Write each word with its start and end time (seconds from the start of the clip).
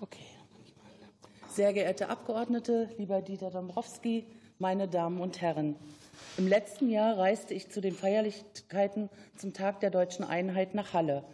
Okay. 0.00 0.26
Sehr 1.48 1.72
geehrte 1.72 2.10
Abgeordnete, 2.10 2.90
lieber 2.98 3.22
Dieter 3.22 3.50
Dombrowski, 3.50 4.26
meine 4.58 4.88
Damen 4.88 5.20
und 5.20 5.40
Herren! 5.40 5.74
Im 6.36 6.46
letzten 6.46 6.90
Jahr 6.90 7.16
reiste 7.16 7.54
ich 7.54 7.70
zu 7.70 7.80
den 7.80 7.94
Feierlichkeiten 7.94 9.08
zum 9.38 9.54
Tag 9.54 9.80
der 9.80 9.88
deutschen 9.88 10.24
Einheit 10.24 10.74
nach 10.74 10.92
Halle. 10.92 11.24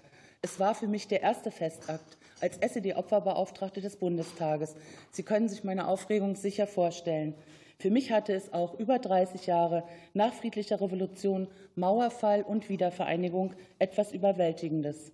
Es 0.42 0.60
war 0.60 0.76
für 0.76 0.86
mich 0.86 1.08
der 1.08 1.22
erste 1.22 1.50
Festakt 1.50 2.18
als 2.40 2.56
SED-Opferbeauftragte 2.58 3.80
des 3.80 3.96
Bundestages. 3.96 4.76
Sie 5.10 5.24
können 5.24 5.48
sich 5.48 5.64
meine 5.64 5.88
Aufregung 5.88 6.36
sicher 6.36 6.68
vorstellen. 6.68 7.34
Für 7.80 7.90
mich 7.90 8.12
hatte 8.12 8.32
es 8.32 8.52
auch 8.52 8.78
über 8.78 9.00
30 9.00 9.46
Jahre 9.46 9.82
nach 10.14 10.32
friedlicher 10.32 10.80
Revolution, 10.80 11.48
Mauerfall 11.74 12.42
und 12.42 12.68
Wiedervereinigung 12.68 13.54
etwas 13.80 14.12
Überwältigendes. 14.12 15.10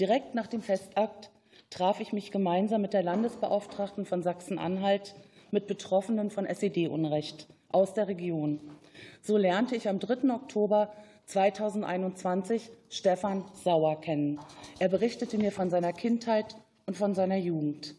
Direkt 0.00 0.34
nach 0.34 0.46
dem 0.46 0.62
Festakt 0.62 1.30
traf 1.70 2.00
ich 2.00 2.12
mich 2.12 2.30
gemeinsam 2.30 2.80
mit 2.80 2.92
der 2.92 3.02
Landesbeauftragten 3.02 4.04
von 4.06 4.22
Sachsen-Anhalt 4.22 5.14
mit 5.50 5.66
Betroffenen 5.66 6.30
von 6.30 6.46
SED-Unrecht 6.46 7.48
aus 7.70 7.94
der 7.94 8.08
Region. 8.08 8.60
So 9.22 9.36
lernte 9.36 9.76
ich 9.76 9.88
am 9.88 9.98
3. 10.00 10.32
Oktober 10.32 10.92
2021 11.26 12.70
Stefan 12.88 13.44
Sauer 13.52 14.00
kennen. 14.00 14.40
Er 14.78 14.88
berichtete 14.88 15.36
mir 15.36 15.52
von 15.52 15.68
seiner 15.68 15.92
Kindheit 15.92 16.56
und 16.86 16.96
von 16.96 17.14
seiner 17.14 17.36
Jugend. 17.36 17.94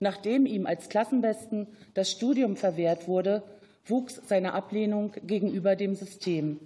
Nachdem 0.00 0.44
ihm 0.44 0.66
als 0.66 0.88
Klassenbesten 0.88 1.68
das 1.94 2.10
Studium 2.10 2.56
verwehrt 2.56 3.06
wurde, 3.06 3.44
wuchs 3.86 4.20
seine 4.26 4.54
Ablehnung 4.54 5.12
gegenüber 5.24 5.76
dem 5.76 5.94
System. 5.94 6.58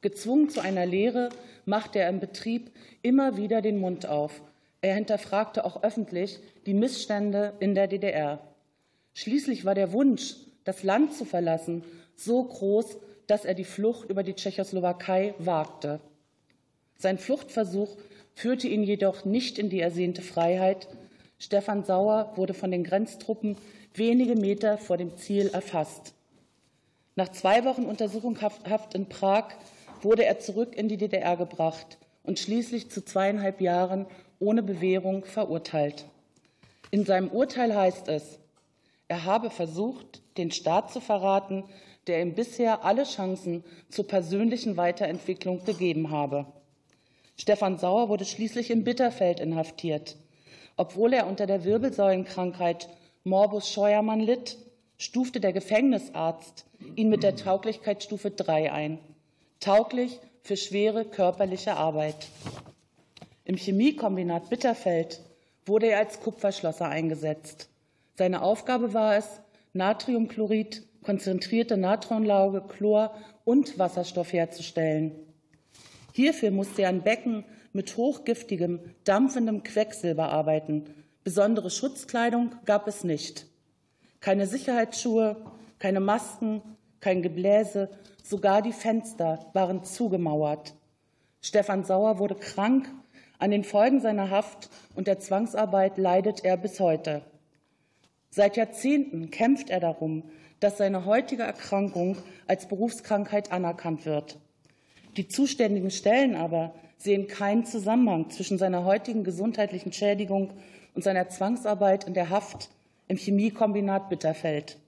Gezwungen 0.00 0.48
zu 0.48 0.60
einer 0.60 0.86
Lehre 0.86 1.28
machte 1.66 1.98
er 1.98 2.08
im 2.08 2.18
Betrieb 2.18 2.70
immer 3.02 3.36
wieder 3.36 3.60
den 3.60 3.78
Mund 3.78 4.06
auf. 4.06 4.42
Er 4.82 4.94
hinterfragte 4.94 5.64
auch 5.64 5.82
öffentlich 5.84 6.40
die 6.66 6.74
Missstände 6.74 7.54
in 7.60 7.74
der 7.74 7.86
DDR. 7.86 8.40
Schließlich 9.14 9.64
war 9.64 9.74
der 9.74 9.92
Wunsch, 9.92 10.34
das 10.64 10.82
Land 10.82 11.14
zu 11.14 11.24
verlassen, 11.24 11.84
so 12.16 12.42
groß, 12.42 12.98
dass 13.28 13.44
er 13.44 13.54
die 13.54 13.64
Flucht 13.64 14.10
über 14.10 14.24
die 14.24 14.34
Tschechoslowakei 14.34 15.34
wagte. 15.38 16.00
Sein 16.98 17.18
Fluchtversuch 17.18 17.96
führte 18.34 18.66
ihn 18.66 18.82
jedoch 18.82 19.24
nicht 19.24 19.58
in 19.58 19.70
die 19.70 19.80
ersehnte 19.80 20.22
Freiheit. 20.22 20.88
Stefan 21.38 21.84
Sauer 21.84 22.32
wurde 22.34 22.54
von 22.54 22.70
den 22.70 22.84
Grenztruppen 22.84 23.56
wenige 23.94 24.34
Meter 24.34 24.78
vor 24.78 24.96
dem 24.96 25.16
Ziel 25.16 25.48
erfasst. 25.52 26.14
Nach 27.14 27.28
zwei 27.28 27.64
Wochen 27.64 27.84
Untersuchungshaft 27.84 28.94
in 28.94 29.08
Prag 29.08 29.50
wurde 30.00 30.24
er 30.24 30.40
zurück 30.40 30.74
in 30.74 30.88
die 30.88 30.96
DDR 30.96 31.36
gebracht 31.36 31.98
und 32.22 32.38
schließlich 32.38 32.90
zu 32.90 33.04
zweieinhalb 33.04 33.60
Jahren 33.60 34.06
ohne 34.42 34.62
Bewährung 34.62 35.24
verurteilt. 35.24 36.04
In 36.90 37.06
seinem 37.06 37.28
Urteil 37.28 37.74
heißt 37.74 38.08
es, 38.08 38.40
er 39.06 39.24
habe 39.24 39.50
versucht, 39.50 40.20
den 40.36 40.50
Staat 40.50 40.92
zu 40.92 41.00
verraten, 41.00 41.64
der 42.06 42.20
ihm 42.20 42.34
bisher 42.34 42.84
alle 42.84 43.04
Chancen 43.04 43.62
zur 43.88 44.06
persönlichen 44.06 44.76
Weiterentwicklung 44.76 45.64
gegeben 45.64 46.10
habe. 46.10 46.46
Stefan 47.36 47.78
Sauer 47.78 48.08
wurde 48.08 48.24
schließlich 48.24 48.70
in 48.70 48.84
Bitterfeld 48.84 49.38
inhaftiert. 49.38 50.16
Obwohl 50.76 51.12
er 51.12 51.26
unter 51.28 51.46
der 51.46 51.64
Wirbelsäulenkrankheit 51.64 52.88
Morbus 53.24 53.70
Scheuermann 53.70 54.20
litt, 54.20 54.58
stufte 54.98 55.38
der 55.38 55.52
Gefängnisarzt 55.52 56.66
ihn 56.96 57.08
mit 57.08 57.22
der 57.22 57.36
Tauglichkeitsstufe 57.36 58.32
3 58.32 58.72
ein. 58.72 58.98
Tauglich 59.60 60.18
für 60.42 60.56
schwere 60.56 61.04
körperliche 61.04 61.74
Arbeit. 61.74 62.26
Im 63.44 63.56
Chemiekombinat 63.56 64.50
Bitterfeld 64.50 65.20
wurde 65.66 65.86
er 65.86 65.98
als 65.98 66.20
Kupferschlosser 66.20 66.88
eingesetzt. 66.88 67.68
Seine 68.14 68.42
Aufgabe 68.42 68.94
war 68.94 69.16
es, 69.16 69.40
Natriumchlorid, 69.72 70.86
konzentrierte 71.02 71.76
Natronlauge, 71.76 72.62
Chlor 72.68 73.14
und 73.44 73.78
Wasserstoff 73.78 74.32
herzustellen. 74.32 75.12
Hierfür 76.12 76.50
musste 76.50 76.82
er 76.82 76.90
ein 76.90 77.02
Becken 77.02 77.44
mit 77.72 77.96
hochgiftigem, 77.96 78.80
dampfendem 79.04 79.62
Quecksilber 79.62 80.28
arbeiten. 80.28 80.84
Besondere 81.24 81.70
Schutzkleidung 81.70 82.54
gab 82.64 82.86
es 82.86 83.02
nicht. 83.02 83.46
Keine 84.20 84.46
Sicherheitsschuhe, 84.46 85.36
keine 85.78 86.00
Masken, 86.00 86.62
kein 87.00 87.22
Gebläse, 87.22 87.90
sogar 88.22 88.62
die 88.62 88.72
Fenster 88.72 89.50
waren 89.52 89.82
zugemauert. 89.84 90.74
Stefan 91.40 91.84
Sauer 91.84 92.18
wurde 92.18 92.36
krank. 92.36 92.88
An 93.42 93.50
den 93.50 93.64
Folgen 93.64 94.00
seiner 94.00 94.30
Haft 94.30 94.70
und 94.94 95.08
der 95.08 95.18
Zwangsarbeit 95.18 95.98
leidet 95.98 96.44
er 96.44 96.56
bis 96.56 96.78
heute. 96.78 97.22
Seit 98.30 98.56
Jahrzehnten 98.56 99.32
kämpft 99.32 99.68
er 99.68 99.80
darum, 99.80 100.22
dass 100.60 100.78
seine 100.78 101.06
heutige 101.06 101.42
Erkrankung 101.42 102.18
als 102.46 102.68
Berufskrankheit 102.68 103.50
anerkannt 103.50 104.06
wird. 104.06 104.38
Die 105.16 105.26
zuständigen 105.26 105.90
Stellen 105.90 106.36
aber 106.36 106.72
sehen 106.98 107.26
keinen 107.26 107.64
Zusammenhang 107.64 108.30
zwischen 108.30 108.58
seiner 108.58 108.84
heutigen 108.84 109.24
gesundheitlichen 109.24 109.92
Schädigung 109.92 110.52
und 110.94 111.02
seiner 111.02 111.28
Zwangsarbeit 111.28 112.04
in 112.04 112.14
der 112.14 112.30
Haft 112.30 112.70
im 113.08 113.16
Chemiekombinat 113.16 114.08
Bitterfeld. 114.08 114.78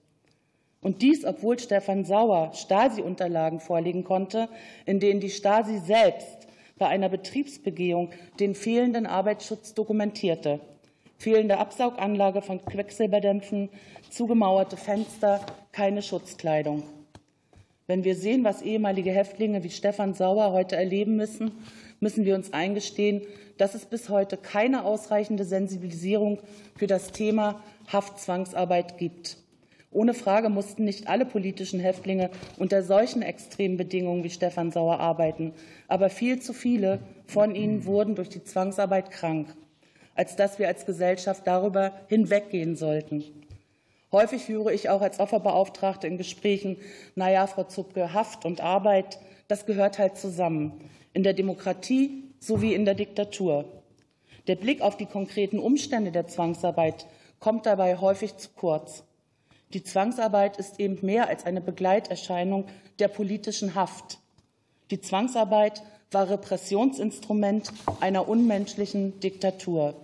Und 0.80 1.02
dies, 1.02 1.24
obwohl 1.24 1.58
Stefan 1.58 2.04
Sauer 2.04 2.52
Stasi-Unterlagen 2.54 3.58
vorlegen 3.58 4.04
konnte, 4.04 4.48
in 4.86 5.00
denen 5.00 5.18
die 5.18 5.30
Stasi 5.30 5.78
selbst 5.78 6.43
bei 6.78 6.86
einer 6.86 7.08
Betriebsbegehung 7.08 8.10
den 8.40 8.54
fehlenden 8.54 9.06
Arbeitsschutz 9.06 9.74
dokumentierte. 9.74 10.60
Fehlende 11.18 11.58
Absauganlage 11.58 12.42
von 12.42 12.64
Quecksilberdämpfen, 12.64 13.70
zugemauerte 14.10 14.76
Fenster, 14.76 15.40
keine 15.72 16.02
Schutzkleidung. 16.02 16.82
Wenn 17.86 18.04
wir 18.04 18.16
sehen, 18.16 18.44
was 18.44 18.62
ehemalige 18.62 19.10
Häftlinge 19.10 19.62
wie 19.62 19.70
Stefan 19.70 20.14
Sauer 20.14 20.52
heute 20.52 20.76
erleben 20.76 21.16
müssen, 21.16 21.52
müssen 22.00 22.24
wir 22.24 22.34
uns 22.34 22.52
eingestehen, 22.52 23.22
dass 23.58 23.74
es 23.74 23.84
bis 23.84 24.08
heute 24.08 24.36
keine 24.36 24.84
ausreichende 24.84 25.44
Sensibilisierung 25.44 26.40
für 26.76 26.86
das 26.86 27.12
Thema 27.12 27.62
Haftzwangsarbeit 27.92 28.98
gibt. 28.98 29.43
Ohne 29.94 30.12
Frage 30.12 30.48
mussten 30.48 30.84
nicht 30.84 31.06
alle 31.06 31.24
politischen 31.24 31.78
Häftlinge 31.78 32.28
unter 32.58 32.82
solchen 32.82 33.22
extremen 33.22 33.76
Bedingungen 33.76 34.24
wie 34.24 34.30
Stefan 34.30 34.72
Sauer 34.72 34.98
arbeiten, 34.98 35.52
aber 35.86 36.10
viel 36.10 36.42
zu 36.42 36.52
viele 36.52 36.98
von 37.26 37.54
ihnen 37.54 37.86
wurden 37.86 38.16
durch 38.16 38.28
die 38.28 38.42
Zwangsarbeit 38.42 39.12
krank, 39.12 39.54
als 40.16 40.34
dass 40.34 40.58
wir 40.58 40.66
als 40.66 40.84
Gesellschaft 40.84 41.46
darüber 41.46 41.92
hinweggehen 42.08 42.74
sollten. 42.74 43.22
Häufig 44.10 44.42
führe 44.42 44.74
ich 44.74 44.90
auch 44.90 45.00
als 45.00 45.20
Opferbeauftragte 45.20 46.08
in 46.08 46.18
Gesprächen, 46.18 46.76
naja, 47.14 47.46
Frau 47.46 47.62
Zupke, 47.62 48.12
Haft 48.12 48.44
und 48.44 48.60
Arbeit, 48.60 49.20
das 49.46 49.64
gehört 49.64 50.00
halt 50.00 50.16
zusammen. 50.16 50.72
In 51.12 51.22
der 51.22 51.34
Demokratie 51.34 52.24
sowie 52.40 52.74
in 52.74 52.84
der 52.84 52.94
Diktatur. 52.94 53.82
Der 54.48 54.56
Blick 54.56 54.80
auf 54.82 54.96
die 54.96 55.06
konkreten 55.06 55.60
Umstände 55.60 56.10
der 56.10 56.26
Zwangsarbeit 56.26 57.06
kommt 57.38 57.64
dabei 57.66 57.96
häufig 57.98 58.36
zu 58.36 58.50
kurz. 58.56 59.04
Die 59.74 59.82
Zwangsarbeit 59.82 60.56
ist 60.56 60.78
eben 60.78 61.04
mehr 61.04 61.28
als 61.28 61.44
eine 61.44 61.60
Begleiterscheinung 61.60 62.66
der 63.00 63.08
politischen 63.08 63.74
Haft. 63.74 64.18
Die 64.92 65.00
Zwangsarbeit 65.00 65.82
war 66.12 66.30
Repressionsinstrument 66.30 67.72
einer 68.00 68.28
unmenschlichen 68.28 69.18
Diktatur. 69.18 69.96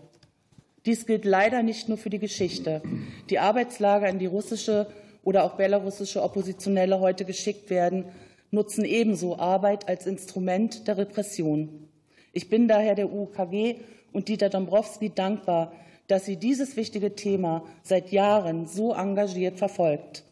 Dies 0.86 1.06
gilt 1.06 1.24
leider 1.24 1.62
nicht 1.62 1.88
nur 1.88 1.98
für 1.98 2.10
die 2.10 2.18
Geschichte. 2.18 2.82
Die 3.28 3.38
Arbeitslager, 3.38 4.08
in 4.08 4.18
die 4.18 4.26
russische 4.26 4.88
oder 5.22 5.44
auch 5.44 5.54
belarussische 5.54 6.24
Oppositionelle 6.24 6.98
heute 6.98 7.24
geschickt 7.24 7.70
werden, 7.70 8.06
nutzen 8.50 8.84
ebenso 8.84 9.38
Arbeit 9.38 9.88
als 9.88 10.04
Instrument 10.04 10.88
der 10.88 10.96
Repression. 10.96 11.88
Ich 12.32 12.48
bin 12.48 12.66
daher 12.66 12.96
der 12.96 13.12
UKW 13.12 13.76
und 14.12 14.26
Dieter 14.26 14.48
Dombrowski 14.48 15.10
dankbar, 15.10 15.72
dass 16.10 16.24
sie 16.24 16.36
dieses 16.36 16.76
wichtige 16.76 17.14
Thema 17.14 17.64
seit 17.84 18.10
Jahren 18.10 18.66
so 18.66 18.92
engagiert 18.92 19.58
verfolgt. 19.58 20.24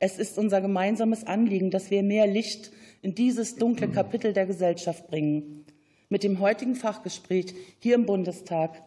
Es 0.00 0.18
ist 0.18 0.38
unser 0.38 0.62
gemeinsames 0.62 1.26
Anliegen, 1.26 1.70
dass 1.70 1.90
wir 1.90 2.02
mehr 2.02 2.26
Licht 2.26 2.72
in 3.02 3.14
dieses 3.14 3.56
dunkle 3.56 3.88
Kapitel 3.88 4.32
der 4.32 4.46
Gesellschaft 4.46 5.08
bringen. 5.08 5.66
Mit 6.08 6.24
dem 6.24 6.40
heutigen 6.40 6.74
Fachgespräch 6.74 7.54
hier 7.78 7.94
im 7.94 8.06
Bundestag 8.06 8.82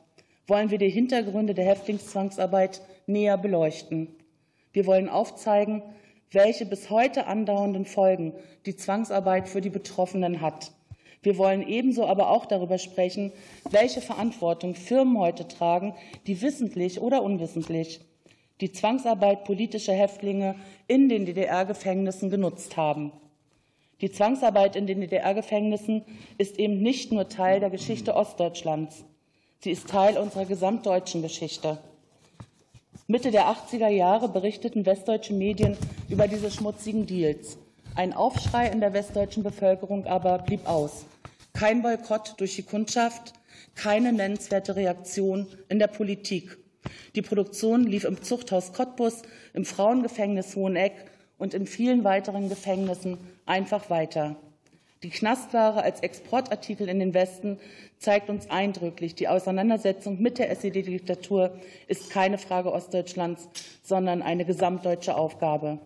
wollen 0.48 0.72
wir 0.72 0.80
die 0.80 0.90
Hintergründe 0.90 1.54
der 1.54 1.66
Häftlingszwangsarbeit 1.66 2.82
näher 3.06 3.38
beleuchten. 3.38 4.08
Wir 4.74 4.88
wollen 4.88 5.10
aufzeigen, 5.10 5.84
welche 6.32 6.66
bis 6.66 6.90
heute 6.90 7.28
andauernden 7.28 7.86
Folgen 7.86 8.34
die 8.66 8.76
Zwangsarbeit 8.76 9.48
für 9.48 9.62
die 9.62 9.70
Betroffenen 9.70 10.42
hat. 10.42 10.72
Wir 11.25 11.39
wollen 11.39 11.68
ebenso 11.68 12.06
aber 12.06 12.30
auch 12.30 12.45
darüber 12.45 12.77
sprechen, 12.77 13.31
welche 13.72 14.00
Verantwortung 14.00 14.75
Firmen 14.75 15.18
heute 15.18 15.48
tragen, 15.48 15.95
die 16.27 16.39
wissentlich 16.44 17.01
oder 17.01 17.24
unwissentlich 17.24 18.00
die 18.62 18.72
Zwangsarbeit 18.72 19.44
politischer 19.44 19.94
Häftlinge 19.94 20.56
in 20.88 21.10
den 21.10 21.25
DDR-Gefängnissen 21.25 22.30
genutzt 22.30 22.77
haben. 22.77 23.12
Die 24.01 24.12
Zwangsarbeit 24.12 24.75
in 24.75 24.86
den 24.86 25.01
DDR-Gefängnissen 25.01 26.04
ist 26.38 26.60
eben 26.60 26.77
nicht 26.83 27.12
nur 27.12 27.27
Teil 27.27 27.60
der 27.60 27.72
Geschichte 27.72 28.16
Ostdeutschlands. 28.16 29.04
Sie 29.62 29.72
ist 29.72 29.89
Teil 29.89 30.19
unserer 30.19 30.45
gesamtdeutschen 30.45 31.24
Geschichte. 31.24 31.80
Mitte 33.07 33.31
der 33.31 33.48
80er 33.48 33.89
Jahre 33.89 34.30
berichteten 34.30 34.86
westdeutsche 34.86 35.33
Medien 35.33 35.75
über 36.07 36.27
diese 36.27 36.51
schmutzigen 36.51 37.07
Deals. 37.07 37.57
Ein 37.95 38.13
Aufschrei 38.13 38.68
in 38.68 38.80
der 38.80 38.94
westdeutschen 38.94 39.42
Bevölkerung 39.42 40.06
aber 40.06 40.38
blieb 40.38 40.69
aus. 40.69 41.06
Kein 41.56 41.81
Boykott 41.81 42.34
durch 42.38 42.57
die 42.57 42.63
Kundschaft, 42.63 43.31
keine 43.75 44.12
nennenswerte 44.12 44.75
Reaktion 44.75 45.48
in 45.69 45.80
der 45.80 45.88
Politik. 45.88 46.57
Die 47.16 47.22
Produktion 47.22 47.86
lief 47.86 48.04
im 48.04 48.22
Zuchthaus 48.22 48.74
Cottbus, 48.74 49.22
im 49.54 49.63
Frauengefängnis 49.63 50.57
Hoheneck 50.57 50.94
und 51.38 51.54
in 51.54 51.66
vielen 51.66 52.04
weiteren 52.04 52.50
Gefängnissen 52.50 53.18
einfach 53.46 53.90
weiter. 53.90 54.36
Die 55.02 55.10
Knastware 55.10 55.81
als 55.81 56.02
Exportartikel 56.02 56.90
in 56.90 57.00
den 57.00 57.13
Westen 57.13 57.58
zeigt 58.00 58.30
uns 58.30 58.50
eindrücklich, 58.50 59.16
die 59.16 59.30
Auseinandersetzung 59.30 60.22
mit 60.22 60.40
der 60.40 60.50
SED-Diktatur 60.51 61.58
ist 61.88 62.10
keine 62.10 62.38
Frage 62.38 62.74
Ostdeutschlands, 62.74 63.48
sondern 63.81 64.22
eine 64.22 64.44
gesamtdeutsche 64.44 65.16
Aufgabe. 65.16 65.80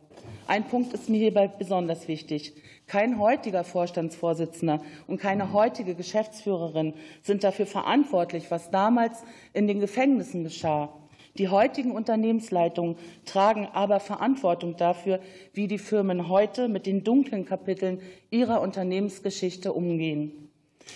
Ein 0.50 0.68
Punkt 0.68 0.94
ist 0.94 1.10
mir 1.10 1.20
hierbei 1.20 1.48
besonders 1.48 2.08
wichtig. 2.08 2.54
Kein 2.88 3.20
heutiger 3.20 3.64
Vorstandsvorsitzender 3.64 4.82
und 5.06 5.22
keine 5.22 5.54
heutige 5.54 5.94
Geschäftsführerin 5.94 6.96
sind 7.22 7.44
dafür 7.44 7.68
verantwortlich, 7.68 8.50
was 8.50 8.72
damals 8.72 9.24
in 9.54 9.68
den 9.68 9.80
Gefängnissen 9.80 10.44
geschah. 10.44 10.90
Die 11.38 11.50
heutigen 11.50 11.92
Unternehmensleitungen 11.92 12.96
tragen 13.26 13.68
aber 13.74 14.00
Verantwortung 14.00 14.76
dafür, 14.76 15.20
wie 15.54 15.68
die 15.68 15.78
Firmen 15.78 16.30
heute 16.30 16.68
mit 16.68 16.88
den 16.88 17.04
dunklen 17.04 17.46
Kapiteln 17.46 18.02
ihrer 18.32 18.62
Unternehmensgeschichte 18.62 19.72
umgehen. 19.72 20.50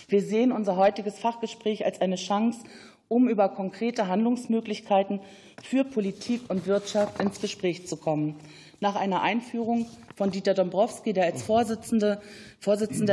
Wir 0.08 0.20
sehen 0.20 0.50
unser 0.50 0.74
heutiges 0.74 1.20
Fachgespräch 1.20 1.84
als 1.84 2.00
eine 2.00 2.16
Chance, 2.16 2.64
um 3.06 3.28
über 3.28 3.48
konkrete 3.50 4.08
Handlungsmöglichkeiten 4.08 5.20
für 5.62 5.84
Politik 5.84 6.40
und 6.48 6.66
Wirtschaft 6.66 7.20
ins 7.20 7.40
Gespräch 7.40 7.86
zu 7.86 7.96
kommen. 7.96 8.34
Nach 8.80 8.96
einer 8.96 9.22
Einführung 9.22 9.86
von 10.16 10.30
Dieter 10.30 10.54
Dombrowski, 10.54 11.12
der 11.12 11.24
als 11.24 11.42
Vorsitzender 11.42 12.20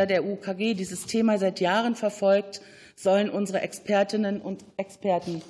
der 0.05 0.25
UKG 0.25 0.73
dieses 0.73 1.05
Thema 1.05 1.37
seit 1.37 1.59
Jahren 1.59 1.95
verfolgt, 1.95 2.61
sollen 2.95 3.29
unsere 3.29 3.61
Expertinnen 3.61 4.41
und 4.41 4.65
Experten 4.77 5.41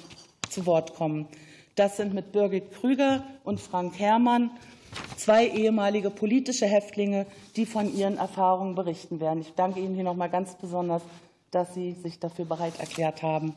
zu 0.50 0.66
Wort 0.66 0.94
kommen. 0.96 1.28
Das 1.76 1.98
sind 1.98 2.14
mit 2.14 2.32
Birgit 2.32 2.72
Krüger 2.72 3.24
und 3.44 3.60
Frank 3.60 3.98
Herrmann 3.98 4.52
zwei 5.16 5.48
ehemalige 5.48 6.10
politische 6.10 6.66
Häftlinge, 6.66 7.26
die 7.56 7.66
von 7.66 7.96
ihren 7.96 8.18
Erfahrungen 8.18 8.76
berichten 8.76 9.20
werden. 9.20 9.42
Ich 9.42 9.54
danke 9.54 9.80
Ihnen 9.80 9.96
hier 9.96 10.04
noch 10.04 10.16
mal 10.16 10.28
ganz 10.28 10.56
besonders, 10.56 11.02
dass 11.50 11.74
Sie 11.74 11.94
sich 11.94 12.20
dafür 12.20 12.46
bereit 12.46 12.80
erklärt 12.80 13.24
haben. 13.24 13.56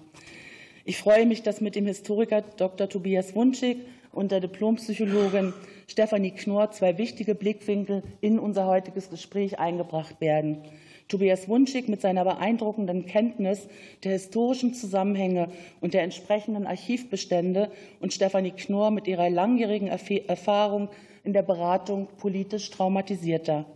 Ich 0.85 0.99
freue 0.99 1.27
mich, 1.27 1.43
dass 1.43 1.61
mit 1.61 1.75
dem 1.75 1.87
Historiker 1.87 2.43
Dr. 2.43 2.89
Tobias 2.89 3.35
Wunschig 3.35 3.79
und 4.15 4.33
der 4.33 4.41
Diplompsychologin 4.41 5.53
Stefanie 5.89 6.31
Knorr 6.31 6.71
zwei 6.71 6.97
wichtige 6.97 7.35
Blickwinkel 7.35 8.03
in 8.21 8.39
unser 8.39 8.67
heutiges 8.67 9.11
Gespräch 9.11 9.59
eingebracht 9.59 10.21
werden. 10.21 10.63
Tobias 11.09 11.49
Wunschig 11.49 11.89
mit 11.89 12.01
seiner 12.01 12.25
beeindruckenden 12.25 13.05
Kenntnis 13.05 13.69
der 14.05 14.13
historischen 14.13 14.73
Zusammenhänge 14.73 15.49
und 15.81 15.93
der 15.93 16.03
entsprechenden 16.03 16.67
Archivbestände 16.67 17.71
und 18.01 18.15
Stefanie 18.15 18.53
Knorr 18.53 18.91
mit 18.91 19.07
ihrer 19.07 19.29
langjährigen 19.29 19.89
Erfahrung 19.89 20.89
in 21.23 21.35
der 21.35 21.43
Beratung 21.43 22.09
politisch 22.17 22.71
Traumatisierter. 22.71 23.67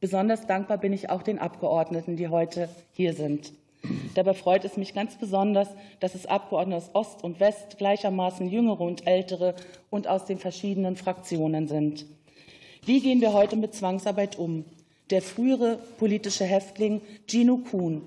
Besonders 0.00 0.46
dankbar 0.46 0.78
bin 0.78 0.92
ich 0.92 1.08
auch 1.08 1.22
den 1.22 1.38
Abgeordneten, 1.38 2.16
die 2.16 2.28
heute 2.28 2.68
hier 2.92 3.14
sind. 3.14 3.52
Dabei 4.14 4.34
freut 4.34 4.64
es 4.64 4.76
mich 4.76 4.94
ganz 4.94 5.16
besonders, 5.16 5.68
dass 6.00 6.14
es 6.14 6.26
Abgeordnete 6.26 6.78
aus 6.78 6.90
Ost 6.94 7.24
und 7.24 7.40
West 7.40 7.78
gleichermaßen 7.78 8.48
jüngere 8.48 8.80
und 8.80 9.06
ältere 9.06 9.54
und 9.90 10.08
aus 10.08 10.24
den 10.24 10.38
verschiedenen 10.38 10.96
Fraktionen 10.96 11.68
sind. 11.68 12.06
Wie 12.84 13.00
gehen 13.00 13.20
wir 13.20 13.32
heute 13.32 13.56
mit 13.56 13.74
Zwangsarbeit 13.74 14.38
um? 14.38 14.64
Der 15.10 15.22
frühere 15.22 15.78
politische 15.98 16.44
Häftling 16.44 17.00
Gino 17.26 17.58
Kuhn 17.58 18.02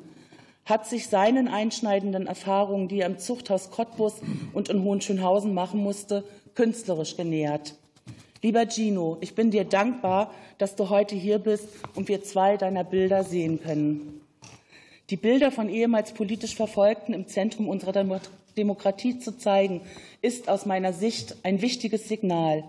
hat 0.66 0.86
sich 0.86 1.08
seinen 1.08 1.48
einschneidenden 1.48 2.28
Erfahrungen, 2.28 2.88
die 2.88 3.00
er 3.00 3.08
im 3.08 3.18
Zuchthaus 3.18 3.72
Cottbus 3.72 4.22
und 4.54 4.70
in 4.70 4.84
Hohenschönhausen 4.84 5.54
machen 5.54 5.82
musste, 5.82 6.24
künstlerisch 6.56 7.18
genähert. 7.18 7.76
Lieber 8.42 8.66
Gino, 8.68 9.18
ich 9.22 9.36
bin 9.36 9.52
dir 9.52 9.66
dankbar, 9.66 10.32
dass 10.58 10.76
du 10.76 10.90
heute 10.90 11.16
hier 11.16 11.40
bist 11.40 11.68
und 11.96 12.08
wir 12.08 12.24
zwei 12.24 12.56
deiner 12.56 12.84
Bilder 12.84 13.24
sehen 13.24 13.62
können. 13.62 14.19
Die 15.10 15.18
Bilder 15.18 15.52
von 15.52 15.70
ehemals 15.70 16.14
politisch 16.14 16.56
Verfolgten 16.56 17.14
im 17.14 17.26
Zentrum 17.26 17.68
unserer 17.68 18.06
Demokratie 18.56 19.18
zu 19.18 19.36
zeigen, 19.38 19.82
ist 20.22 20.50
aus 20.50 20.68
meiner 20.68 20.94
Sicht 20.94 21.38
ein 21.42 21.64
wichtiges 21.64 22.08
Signal. 22.08 22.64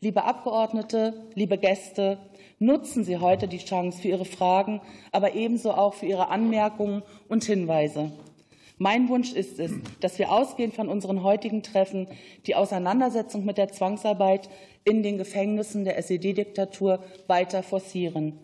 Liebe 0.00 0.24
Abgeordnete, 0.24 1.14
liebe 1.34 1.56
Gäste, 1.56 2.18
nutzen 2.58 3.04
Sie 3.04 3.18
heute 3.18 3.46
die 3.46 3.58
Chance 3.58 4.02
für 4.02 4.08
Ihre 4.08 4.24
Fragen, 4.24 4.80
aber 5.12 5.34
ebenso 5.34 5.70
auch 5.70 5.94
für 5.94 6.06
Ihre 6.06 6.30
Anmerkungen 6.30 7.02
und 7.28 7.44
Hinweise. 7.44 8.10
Mein 8.76 9.08
Wunsch 9.08 9.32
ist 9.32 9.60
es, 9.60 9.70
dass 10.00 10.18
wir 10.18 10.32
ausgehend 10.32 10.74
von 10.74 10.88
unseren 10.88 11.22
heutigen 11.22 11.62
Treffen 11.62 12.08
die 12.48 12.56
Auseinandersetzung 12.56 13.44
mit 13.44 13.56
der 13.56 13.68
Zwangsarbeit 13.68 14.48
in 14.84 15.04
den 15.04 15.16
Gefängnissen 15.16 15.84
der 15.84 15.96
SED-Diktatur 15.98 16.98
weiter 17.28 17.62
forcieren. 17.62 18.36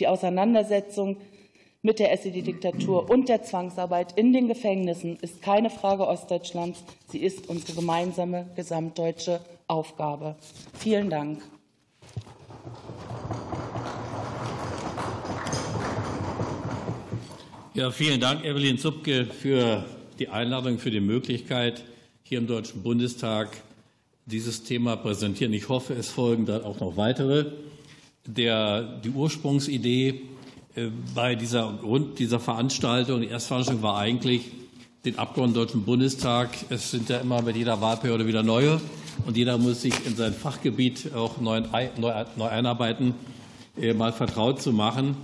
Die 0.00 0.08
Auseinandersetzung 0.08 1.18
mit 1.86 2.00
der 2.00 2.12
SED-Diktatur 2.12 3.08
und 3.08 3.28
der 3.28 3.44
Zwangsarbeit 3.44 4.18
in 4.18 4.32
den 4.32 4.48
Gefängnissen 4.48 5.18
ist 5.22 5.40
keine 5.40 5.70
Frage 5.70 6.08
Ostdeutschlands. 6.08 6.82
Sie 7.06 7.18
ist 7.18 7.48
unsere 7.48 7.74
gemeinsame 7.74 8.50
gesamtdeutsche 8.56 9.40
Aufgabe. 9.68 10.34
Vielen 10.76 11.10
Dank. 11.10 11.42
Ja, 17.74 17.92
vielen 17.92 18.18
Dank, 18.20 18.44
Evelyn 18.44 18.78
Zupke, 18.78 19.26
für 19.26 19.84
die 20.18 20.28
Einladung, 20.28 20.78
für 20.78 20.90
die 20.90 21.00
Möglichkeit, 21.00 21.84
hier 22.24 22.38
im 22.38 22.48
Deutschen 22.48 22.82
Bundestag 22.82 23.62
dieses 24.24 24.64
Thema 24.64 24.96
präsentieren. 24.96 25.52
Ich 25.52 25.68
hoffe, 25.68 25.94
es 25.94 26.08
folgen 26.08 26.46
dann 26.46 26.64
auch 26.64 26.80
noch 26.80 26.96
weitere. 26.96 27.52
Der, 28.26 28.82
die 29.04 29.10
Ursprungsidee 29.10 30.22
bei 31.14 31.34
dieser, 31.34 31.72
Grund 31.80 32.18
dieser 32.18 32.38
Veranstaltung, 32.38 33.20
die 33.22 33.28
Erstveranstaltung 33.28 33.82
war 33.82 33.98
eigentlich, 33.98 34.42
den 35.04 35.18
Abgeordneten 35.18 35.60
Deutschen 35.60 35.84
Bundestag, 35.84 36.50
es 36.68 36.90
sind 36.90 37.08
ja 37.08 37.18
immer 37.18 37.40
mit 37.40 37.56
jeder 37.56 37.80
Wahlperiode 37.80 38.26
wieder 38.26 38.42
neue 38.42 38.80
und 39.24 39.36
jeder 39.36 39.56
muss 39.56 39.82
sich 39.82 39.94
in 40.04 40.16
sein 40.16 40.34
Fachgebiet 40.34 41.14
auch 41.14 41.40
neu, 41.40 41.62
neu, 41.96 42.48
einarbeiten, 42.48 43.14
äh, 43.80 43.94
mal 43.94 44.12
vertraut 44.12 44.60
zu 44.60 44.72
machen 44.72 45.16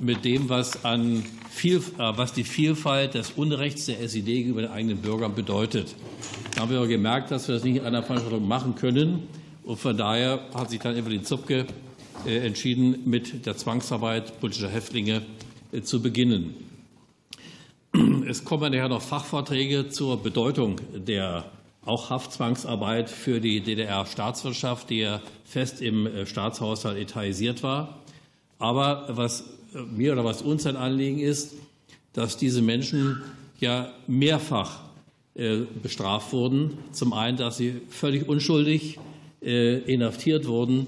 mit 0.00 0.24
dem, 0.24 0.48
was, 0.48 0.84
an 0.84 1.22
viel, 1.50 1.78
äh, 1.78 2.12
was 2.16 2.32
die 2.32 2.44
Vielfalt 2.44 3.14
des 3.14 3.32
Unrechts 3.32 3.86
der 3.86 4.00
SED 4.00 4.24
gegenüber 4.24 4.62
den 4.62 4.70
eigenen 4.70 4.98
Bürgern 4.98 5.34
bedeutet. 5.34 5.94
Da 6.54 6.62
haben 6.62 6.70
wir 6.70 6.78
aber 6.78 6.88
gemerkt, 6.88 7.30
dass 7.30 7.46
wir 7.46 7.56
das 7.56 7.64
nicht 7.64 7.76
in 7.76 7.84
einer 7.84 8.02
Veranstaltung 8.02 8.48
machen 8.48 8.74
können. 8.74 9.24
Und 9.64 9.78
von 9.78 9.96
daher 9.96 10.40
hat 10.54 10.70
sich 10.70 10.80
dann 10.80 10.96
Evelyn 10.96 11.24
Zupke 11.24 11.60
äh, 11.60 11.64
entschieden, 12.24 13.02
mit 13.04 13.46
der 13.46 13.56
Zwangsarbeit 13.56 14.40
politischer 14.40 14.68
Häftlinge 14.68 15.22
äh, 15.72 15.82
zu 15.82 16.02
beginnen. 16.02 16.54
Es 18.28 18.44
kommen 18.44 18.72
nachher 18.72 18.88
noch 18.88 19.02
Fachvorträge 19.02 19.88
zur 19.88 20.22
Bedeutung 20.22 20.80
der 20.94 21.50
auch 21.84 22.10
Haftzwangsarbeit 22.10 23.08
für 23.08 23.40
die 23.40 23.60
DDR-Staatswirtschaft, 23.60 24.90
die 24.90 24.98
ja 24.98 25.22
fest 25.44 25.80
im 25.80 26.06
äh, 26.06 26.26
Staatshaushalt 26.26 26.98
etatisiert 26.98 27.62
war. 27.62 28.00
Aber 28.58 29.06
was 29.10 29.44
mir 29.94 30.12
oder 30.12 30.24
was 30.24 30.42
uns 30.42 30.66
ein 30.66 30.76
Anliegen 30.76 31.18
ist, 31.18 31.54
dass 32.12 32.36
diese 32.36 32.62
Menschen 32.62 33.22
ja 33.60 33.92
mehrfach 34.06 34.80
bestraft 35.82 36.32
wurden. 36.32 36.78
Zum 36.92 37.12
einen, 37.12 37.36
dass 37.36 37.58
sie 37.58 37.82
völlig 37.90 38.26
unschuldig 38.26 38.98
inhaftiert 39.42 40.46
wurden 40.46 40.86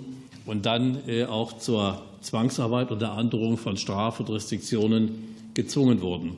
und 0.49 0.65
dann 0.65 0.99
äh, 1.07 1.25
auch 1.25 1.59
zur 1.59 2.03
Zwangsarbeit 2.23 2.91
unter 2.91 3.13
Androhung 3.13 3.59
von 3.59 3.77
Straf- 3.77 4.19
und 4.19 4.31
Restriktionen 4.31 5.37
gezwungen 5.55 6.01
wurden. 6.01 6.37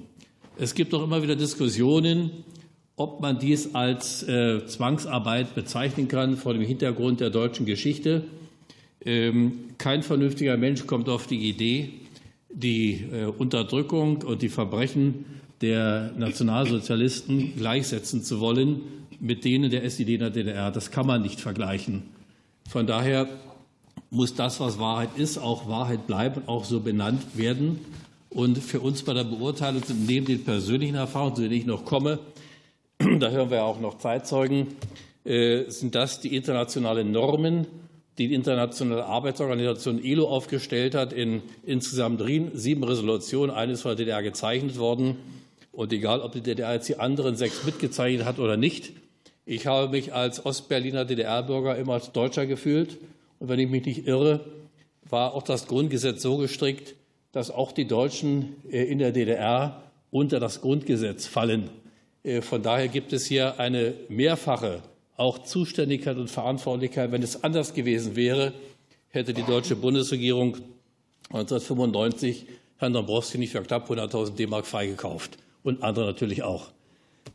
Es 0.59 0.75
gibt 0.75 0.93
auch 0.95 1.02
immer 1.02 1.23
wieder 1.23 1.37
Diskussionen, 1.37 2.31
ob 2.97 3.21
man 3.21 3.38
dies 3.38 3.75
als 3.75 4.23
äh, 4.25 4.67
Zwangsarbeit 4.67 5.55
bezeichnen 5.55 6.09
kann 6.09 6.37
vor 6.37 6.52
dem 6.52 6.62
Hintergrund 6.62 7.21
der 7.21 7.31
deutschen 7.31 7.67
Geschichte. 7.67 8.25
Ähm, 9.05 9.71
kein 9.79 10.02
vernünftiger 10.02 10.57
Mensch 10.57 10.87
kommt 10.87 11.09
auf 11.09 11.26
die 11.26 11.49
Idee, 11.49 11.90
die 12.52 13.05
äh, 13.12 13.26
Unterdrückung 13.26 14.23
und 14.23 14.43
die 14.43 14.49
Verbrechen 14.49 15.25
der 15.62 16.12
Nationalsozialisten 16.19 17.57
gleichsetzen 17.57 18.23
zu 18.25 18.40
wollen 18.40 18.81
mit 19.21 19.45
denen 19.45 19.71
der 19.71 19.85
SED 19.85 20.14
in 20.14 20.21
der 20.21 20.31
DDR. 20.31 20.71
Das 20.71 20.90
kann 20.90 21.07
man 21.07 21.23
nicht 21.23 21.40
vergleichen. 21.40 22.02
Von 22.69 22.87
daher 22.87 23.29
muss 24.11 24.35
das, 24.35 24.61
was 24.61 24.79
Wahrheit 24.79 25.11
ist, 25.17 25.38
auch 25.38 25.69
Wahrheit 25.69 26.07
bleiben, 26.07 26.43
auch 26.47 26.64
so 26.64 26.81
benannt 26.81 27.37
werden. 27.37 27.85
Und 28.29 28.59
für 28.59 28.81
uns 28.81 29.02
bei 29.02 29.14
der 29.14 29.25
Beurteilung 29.25 29.83
neben 30.07 30.26
den 30.26 30.45
persönlichen 30.45 30.97
Erfahrungen, 30.97 31.37
zu 31.37 31.43
denen 31.43 31.55
ich 31.55 31.67
noch 31.67 31.85
komme, 31.85 32.19
da 32.99 33.31
hören 33.31 33.50
wir 33.50 33.64
auch 33.64 33.81
noch 33.81 33.99
Zeitzeugen, 33.99 34.69
äh, 35.25 35.69
sind 35.69 35.95
das 35.95 36.21
die 36.21 36.35
internationalen 36.35 37.12
Normen, 37.12 37.67
die 38.19 38.29
die 38.29 38.35
Internationale 38.35 39.07
Arbeitsorganisation 39.07 40.02
ILO 40.02 40.29
aufgestellt 40.29 40.95
hat, 40.95 41.12
in 41.12 41.43
insgesamt 41.64 42.23
sieben 42.55 42.85
Resolutionen. 42.85 43.55
Eines 43.55 43.83
von 43.83 43.90
der 43.90 43.97
DDR 43.97 44.23
gezeichnet 44.23 44.79
worden. 44.79 45.17
Und 45.73 45.93
egal, 45.93 46.21
ob 46.21 46.33
die 46.33 46.40
DDR 46.40 46.75
jetzt 46.75 46.88
die 46.88 46.99
anderen 46.99 47.37
sechs 47.37 47.64
mitgezeichnet 47.64 48.26
hat 48.26 48.38
oder 48.38 48.57
nicht, 48.57 48.93
ich 49.47 49.67
habe 49.67 49.88
mich 49.88 50.12
als 50.12 50.45
Ostberliner 50.45 51.05
DDR-Bürger 51.05 51.76
immer 51.76 51.95
als 51.95 52.12
Deutscher 52.12 52.47
gefühlt. 52.47 52.99
Und 53.40 53.49
wenn 53.49 53.59
ich 53.59 53.68
mich 53.68 53.85
nicht 53.85 54.06
irre, 54.06 54.44
war 55.09 55.35
auch 55.35 55.42
das 55.42 55.66
Grundgesetz 55.66 56.23
so 56.23 56.37
gestrickt, 56.37 56.94
dass 57.32 57.50
auch 57.50 57.73
die 57.73 57.87
Deutschen 57.87 58.56
äh, 58.70 58.85
in 58.85 58.99
der 58.99 59.11
DDR 59.11 59.82
unter 60.12 60.38
das 60.38 60.61
Grundgesetz 60.61 61.26
fallen. 61.26 61.70
Äh, 62.23 62.42
von 62.42 62.62
daher 62.62 62.88
gibt 62.88 63.12
es 63.12 63.26
hier 63.26 63.59
eine 63.59 63.94
mehrfache 64.09 64.82
auch 65.16 65.38
Zuständigkeit 65.38 66.16
und 66.16 66.30
Verantwortlichkeit. 66.30 67.12
Wenn 67.12 67.23
es 67.23 67.44
anders 67.44 67.75
gewesen 67.75 68.16
wäre, 68.16 68.54
hätte 69.09 69.35
die 69.35 69.42
deutsche 69.42 69.76
Bundesregierung 69.76 70.56
1995 71.28 72.47
Herrn 72.78 72.94
Dombrowski 72.94 73.37
nicht 73.37 73.52
für 73.52 73.62
knapp 73.62 73.90
100.000 73.90 74.37
D-Mark 74.37 74.66
freigekauft 74.66 75.37
und 75.62 75.82
andere 75.82 76.06
natürlich 76.06 76.42
auch. 76.42 76.68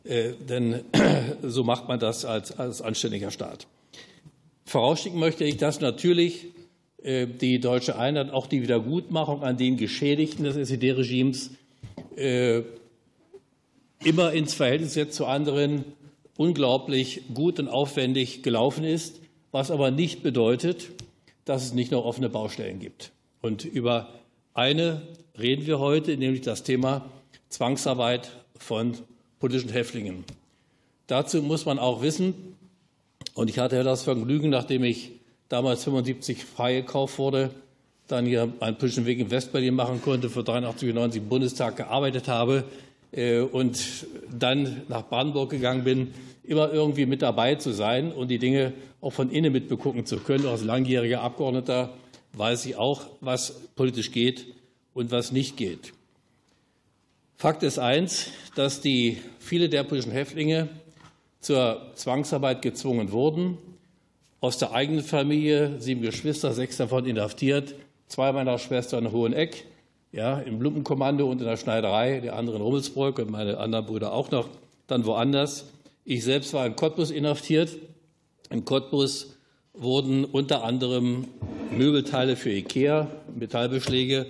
Äh, 0.02 0.32
denn 0.48 0.82
so 1.42 1.62
macht 1.62 1.86
man 1.86 2.00
das 2.00 2.24
als, 2.24 2.58
als 2.58 2.82
anständiger 2.82 3.30
Staat. 3.30 3.68
Vorausschicken 4.66 5.18
möchte 5.18 5.44
ich, 5.44 5.56
dass 5.56 5.80
natürlich 5.80 6.46
äh, 7.02 7.26
die 7.26 7.60
deutsche 7.60 7.96
Einheit, 7.98 8.30
auch 8.30 8.48
die 8.48 8.62
Wiedergutmachung 8.62 9.42
an 9.42 9.56
den 9.56 9.76
Geschädigten 9.76 10.44
des 10.44 10.56
SED-Regimes 10.56 11.52
äh, 12.16 12.62
immer 14.04 14.32
ins 14.32 14.54
Verhältnis 14.54 14.98
zu 15.10 15.26
anderen 15.26 15.84
unglaublich 16.36 17.22
gut 17.32 17.60
und 17.60 17.68
aufwendig 17.68 18.42
gelaufen 18.42 18.84
ist, 18.84 19.20
was 19.52 19.70
aber 19.70 19.90
nicht 19.90 20.22
bedeutet, 20.22 20.88
dass 21.44 21.64
es 21.64 21.72
nicht 21.72 21.92
noch 21.92 22.04
offene 22.04 22.28
Baustellen 22.28 22.80
gibt. 22.80 23.12
Und 23.40 23.64
über 23.64 24.12
eine 24.52 25.02
reden 25.38 25.66
wir 25.66 25.78
heute, 25.78 26.16
nämlich 26.16 26.40
das 26.40 26.64
Thema 26.64 27.08
Zwangsarbeit 27.48 28.30
von 28.58 28.94
politischen 29.38 29.70
Häftlingen. 29.70 30.24
Dazu 31.06 31.40
muss 31.40 31.66
man 31.66 31.78
auch 31.78 32.02
wissen, 32.02 32.56
und 33.36 33.50
ich 33.50 33.58
hatte 33.58 33.84
das 33.84 34.02
Vergnügen, 34.02 34.48
nachdem 34.48 34.82
ich 34.82 35.12
damals 35.50 35.84
75 35.84 36.42
freigekauft 36.42 37.18
wurde, 37.18 37.50
dann 38.08 38.24
hier 38.24 38.50
einen 38.60 38.78
politischen 38.78 39.04
Weg 39.04 39.18
in 39.18 39.30
Westberlin 39.30 39.74
machen 39.74 40.00
konnte, 40.00 40.30
für 40.30 40.42
83 40.42 40.88
und 40.88 40.94
90 40.94 41.22
im 41.22 41.28
Bundestag 41.28 41.76
gearbeitet 41.76 42.28
habe 42.28 42.64
äh, 43.12 43.40
und 43.40 44.06
dann 44.30 44.82
nach 44.88 45.06
Brandenburg 45.06 45.50
gegangen 45.50 45.84
bin, 45.84 46.14
immer 46.44 46.72
irgendwie 46.72 47.04
mit 47.04 47.20
dabei 47.20 47.56
zu 47.56 47.72
sein 47.72 48.10
und 48.10 48.28
die 48.28 48.38
Dinge 48.38 48.72
auch 49.02 49.12
von 49.12 49.30
innen 49.30 49.52
mitbegucken 49.52 50.06
zu 50.06 50.16
können. 50.16 50.46
Als 50.46 50.64
langjähriger 50.64 51.20
Abgeordneter 51.20 51.92
weiß 52.32 52.64
ich 52.64 52.76
auch, 52.76 53.02
was 53.20 53.52
politisch 53.76 54.12
geht 54.12 54.46
und 54.94 55.10
was 55.10 55.30
nicht 55.30 55.58
geht. 55.58 55.92
Fakt 57.36 57.62
ist 57.62 57.78
eins, 57.78 58.30
dass 58.54 58.80
die, 58.80 59.18
viele 59.40 59.68
der 59.68 59.84
politischen 59.84 60.12
Häftlinge 60.12 60.70
zur 61.46 61.92
Zwangsarbeit 61.94 62.60
gezwungen 62.60 63.12
wurden. 63.12 63.56
Aus 64.40 64.58
der 64.58 64.72
eigenen 64.72 65.04
Familie, 65.04 65.80
sieben 65.80 66.02
Geschwister, 66.02 66.52
sechs 66.52 66.76
davon 66.76 67.06
inhaftiert, 67.06 67.76
zwei 68.08 68.32
meiner 68.32 68.58
Schwestern 68.58 69.06
in 69.06 69.12
Hoheneck, 69.12 69.64
ja, 70.10 70.40
im 70.40 70.60
Lumpenkommando 70.60 71.30
und 71.30 71.40
in 71.40 71.46
der 71.46 71.56
Schneiderei, 71.56 72.18
die 72.18 72.30
anderen 72.30 72.58
in 72.58 72.64
Rummelsburg 72.64 73.20
und 73.20 73.30
meine 73.30 73.58
anderen 73.58 73.86
Brüder 73.86 74.12
auch 74.12 74.32
noch, 74.32 74.48
dann 74.88 75.06
woanders. 75.06 75.66
Ich 76.04 76.24
selbst 76.24 76.52
war 76.52 76.66
in 76.66 76.74
Cottbus 76.74 77.12
inhaftiert. 77.12 77.76
In 78.50 78.64
Cottbus 78.64 79.36
wurden 79.72 80.24
unter 80.24 80.64
anderem 80.64 81.28
Möbelteile 81.70 82.34
für 82.34 82.50
IKEA, 82.50 83.06
Metallbeschläge, 83.36 84.26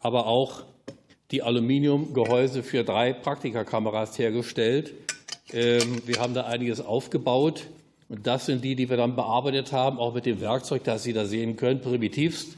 aber 0.00 0.26
auch 0.26 0.62
die 1.30 1.42
Aluminiumgehäuse 1.42 2.62
für 2.62 2.84
drei 2.84 3.12
Praktikakameras 3.12 4.18
hergestellt. 4.18 4.94
Ähm, 5.52 6.02
wir 6.06 6.20
haben 6.20 6.34
da 6.34 6.44
einiges 6.44 6.80
aufgebaut. 6.80 7.66
Und 8.08 8.26
das 8.26 8.46
sind 8.46 8.64
die, 8.64 8.76
die 8.76 8.90
wir 8.90 8.96
dann 8.96 9.16
bearbeitet 9.16 9.72
haben, 9.72 9.98
auch 9.98 10.14
mit 10.14 10.26
dem 10.26 10.40
Werkzeug, 10.40 10.84
das 10.84 11.02
Sie 11.02 11.12
da 11.12 11.24
sehen 11.24 11.56
können, 11.56 11.80
primitivst. 11.80 12.56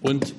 Und 0.00 0.34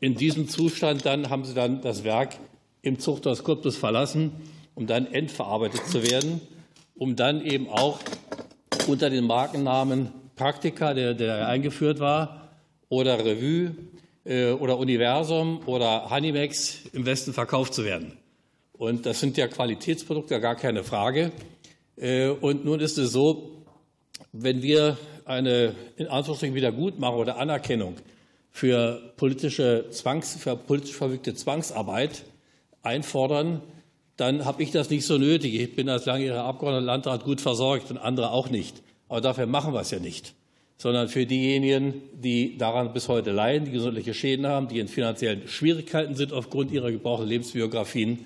in 0.00 0.14
diesem 0.14 0.48
Zustand 0.48 1.04
dann 1.04 1.30
haben 1.30 1.44
Sie 1.44 1.54
dann 1.54 1.82
das 1.82 2.02
Werk 2.04 2.36
im 2.80 2.98
Zuchthaus 2.98 3.44
Cottbus 3.44 3.76
verlassen, 3.76 4.32
um 4.74 4.86
dann 4.86 5.06
endverarbeitet 5.06 5.86
zu 5.86 6.02
werden 6.02 6.40
um 7.02 7.16
dann 7.16 7.44
eben 7.44 7.68
auch 7.68 7.98
unter 8.86 9.10
den 9.10 9.26
Markennamen 9.26 10.12
Praktika, 10.36 10.94
der, 10.94 11.14
der 11.14 11.48
eingeführt 11.48 11.98
war, 11.98 12.48
oder 12.88 13.18
Revue 13.24 13.74
äh, 14.24 14.52
oder 14.52 14.78
Universum 14.78 15.62
oder 15.66 16.10
Hanimex 16.10 16.80
im 16.92 17.04
Westen 17.06 17.32
verkauft 17.32 17.74
zu 17.74 17.84
werden. 17.84 18.12
Und 18.72 19.06
das 19.06 19.20
sind 19.20 19.36
ja 19.36 19.48
Qualitätsprodukte, 19.48 20.40
gar 20.40 20.56
keine 20.56 20.84
Frage. 20.84 21.32
Äh, 21.96 22.28
und 22.28 22.64
nun 22.64 22.80
ist 22.80 22.98
es 22.98 23.12
so, 23.12 23.64
wenn 24.32 24.62
wir 24.62 24.96
eine 25.24 25.74
in 25.96 26.08
Anführungsstrichen 26.08 26.54
Wiedergutmachung 26.54 27.20
oder 27.20 27.36
Anerkennung 27.38 27.96
für 28.50 29.12
politische 29.16 29.86
Zwangs, 29.90 30.36
für 30.36 30.56
politisch 30.56 30.94
verwirkte 30.94 31.34
Zwangsarbeit 31.34 32.24
einfordern, 32.82 33.62
dann 34.16 34.44
habe 34.44 34.62
ich 34.62 34.70
das 34.70 34.90
nicht 34.90 35.06
so 35.06 35.18
nötig. 35.18 35.54
Ich 35.54 35.74
bin 35.74 35.88
als 35.88 36.04
langjähriger 36.04 36.44
Abgeordneter 36.44 36.84
Landrat 36.84 37.24
gut 37.24 37.40
versorgt 37.40 37.90
und 37.90 37.98
andere 37.98 38.30
auch 38.30 38.50
nicht. 38.50 38.82
Aber 39.08 39.20
dafür 39.20 39.46
machen 39.46 39.72
wir 39.74 39.80
es 39.80 39.90
ja 39.90 39.98
nicht. 39.98 40.34
Sondern 40.76 41.08
für 41.08 41.26
diejenigen, 41.26 41.94
die 42.12 42.58
daran 42.58 42.92
bis 42.92 43.08
heute 43.08 43.30
leiden, 43.30 43.66
die 43.66 43.72
gesundheitliche 43.72 44.14
Schäden 44.14 44.46
haben, 44.46 44.68
die 44.68 44.80
in 44.80 44.88
finanziellen 44.88 45.46
Schwierigkeiten 45.48 46.14
sind 46.14 46.32
aufgrund 46.32 46.72
ihrer 46.72 46.90
gebrauchten 46.90 47.28
Lebensbiografien. 47.28 48.24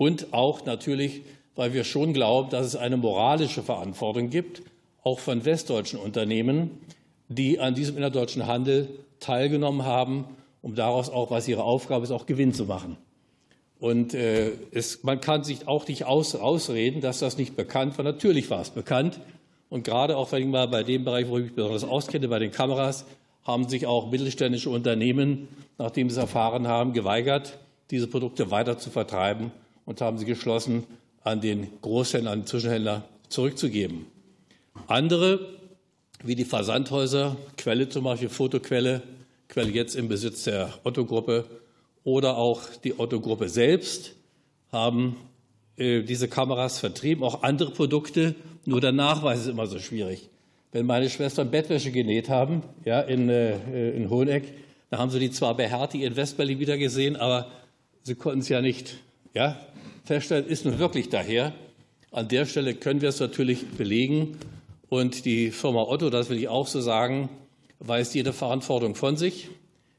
Und 0.00 0.32
auch 0.32 0.64
natürlich, 0.64 1.20
weil 1.56 1.74
wir 1.74 1.84
schon 1.84 2.14
glauben, 2.14 2.48
dass 2.48 2.64
es 2.64 2.74
eine 2.74 2.96
moralische 2.96 3.62
Verantwortung 3.62 4.30
gibt, 4.30 4.62
auch 5.04 5.18
von 5.18 5.44
westdeutschen 5.44 6.00
Unternehmen, 6.00 6.70
die 7.28 7.60
an 7.60 7.74
diesem 7.74 7.98
innerdeutschen 7.98 8.46
Handel 8.46 8.88
teilgenommen 9.18 9.84
haben, 9.84 10.24
um 10.62 10.74
daraus 10.74 11.10
auch, 11.10 11.30
was 11.30 11.46
ihre 11.48 11.64
Aufgabe 11.64 12.04
ist, 12.04 12.12
auch 12.12 12.24
Gewinn 12.24 12.54
zu 12.54 12.64
machen. 12.64 12.96
Und 13.78 14.14
äh, 14.14 14.52
es, 14.72 15.02
man 15.02 15.20
kann 15.20 15.44
sich 15.44 15.68
auch 15.68 15.86
nicht 15.86 16.06
aus, 16.06 16.34
ausreden, 16.34 17.02
dass 17.02 17.18
das 17.18 17.36
nicht 17.36 17.54
bekannt 17.54 17.98
war. 17.98 18.04
Natürlich 18.06 18.48
war 18.48 18.62
es 18.62 18.70
bekannt. 18.70 19.20
Und 19.68 19.84
gerade 19.84 20.16
auch 20.16 20.32
wenn 20.32 20.44
ich 20.44 20.48
mal 20.48 20.66
bei 20.66 20.82
dem 20.82 21.04
Bereich, 21.04 21.28
wo 21.28 21.36
ich 21.36 21.44
mich 21.44 21.54
besonders 21.54 21.84
auskenne, 21.84 22.26
bei 22.28 22.38
den 22.38 22.52
Kameras, 22.52 23.04
haben 23.44 23.68
sich 23.68 23.86
auch 23.86 24.10
mittelständische 24.10 24.70
Unternehmen, 24.70 25.48
nachdem 25.76 26.08
sie 26.08 26.14
es 26.14 26.22
erfahren 26.22 26.68
haben, 26.68 26.94
geweigert, 26.94 27.58
diese 27.90 28.06
Produkte 28.06 28.50
weiter 28.50 28.78
zu 28.78 28.88
vertreiben 28.88 29.52
und 29.84 30.00
haben 30.00 30.18
sie 30.18 30.24
geschlossen, 30.24 30.84
an 31.22 31.40
den 31.40 31.68
Großhändler, 31.82 32.30
an 32.30 32.40
den 32.40 32.46
Zwischenhändler 32.46 33.04
zurückzugeben. 33.28 34.06
Andere, 34.86 35.40
wie 36.22 36.34
die 36.34 36.44
Versandhäuser, 36.44 37.36
Quelle 37.56 37.88
zum 37.88 38.04
Beispiel, 38.04 38.28
Fotoquelle, 38.28 39.02
Quelle 39.48 39.70
jetzt 39.70 39.96
im 39.96 40.08
Besitz 40.08 40.44
der 40.44 40.72
Otto-Gruppe, 40.84 41.44
oder 42.04 42.36
auch 42.36 42.62
die 42.82 42.98
Otto-Gruppe 42.98 43.48
selbst 43.48 44.14
haben 44.72 45.16
äh, 45.76 46.02
diese 46.02 46.28
Kameras 46.28 46.78
vertrieben, 46.78 47.24
auch 47.24 47.42
andere 47.42 47.72
Produkte. 47.72 48.34
Nur 48.64 48.80
der 48.80 48.92
Nachweis 48.92 49.40
ist 49.40 49.48
immer 49.48 49.66
so 49.66 49.78
schwierig. 49.78 50.30
Wenn 50.72 50.86
meine 50.86 51.10
Schwestern 51.10 51.50
Bettwäsche 51.50 51.90
genäht 51.90 52.28
haben, 52.28 52.62
ja, 52.84 53.00
in, 53.00 53.28
äh, 53.28 53.90
in 53.90 54.08
Hoheneck, 54.08 54.44
da 54.88 54.98
haben 54.98 55.10
sie 55.10 55.18
die 55.18 55.30
zwar 55.30 55.56
bei 55.56 55.68
Hertie 55.68 56.04
in 56.04 56.16
Westberlin 56.16 56.58
wieder 56.58 56.78
gesehen, 56.78 57.16
aber 57.16 57.48
sie 58.02 58.14
konnten 58.14 58.40
es 58.40 58.48
ja 58.48 58.60
nicht 58.60 58.96
ja, 59.34 59.56
feststellen, 60.10 60.46
ist 60.48 60.64
nun 60.64 60.80
wirklich 60.80 61.08
daher. 61.08 61.52
An 62.10 62.26
der 62.26 62.44
Stelle 62.44 62.74
können 62.74 63.00
wir 63.00 63.10
es 63.10 63.20
natürlich 63.20 63.64
belegen. 63.64 64.36
Und 64.88 65.24
die 65.24 65.52
Firma 65.52 65.82
Otto, 65.82 66.10
das 66.10 66.28
will 66.30 66.38
ich 66.38 66.48
auch 66.48 66.66
so 66.66 66.80
sagen, 66.80 67.28
weist 67.78 68.12
jede 68.16 68.32
Verantwortung 68.32 68.96
von 68.96 69.16
sich. 69.16 69.50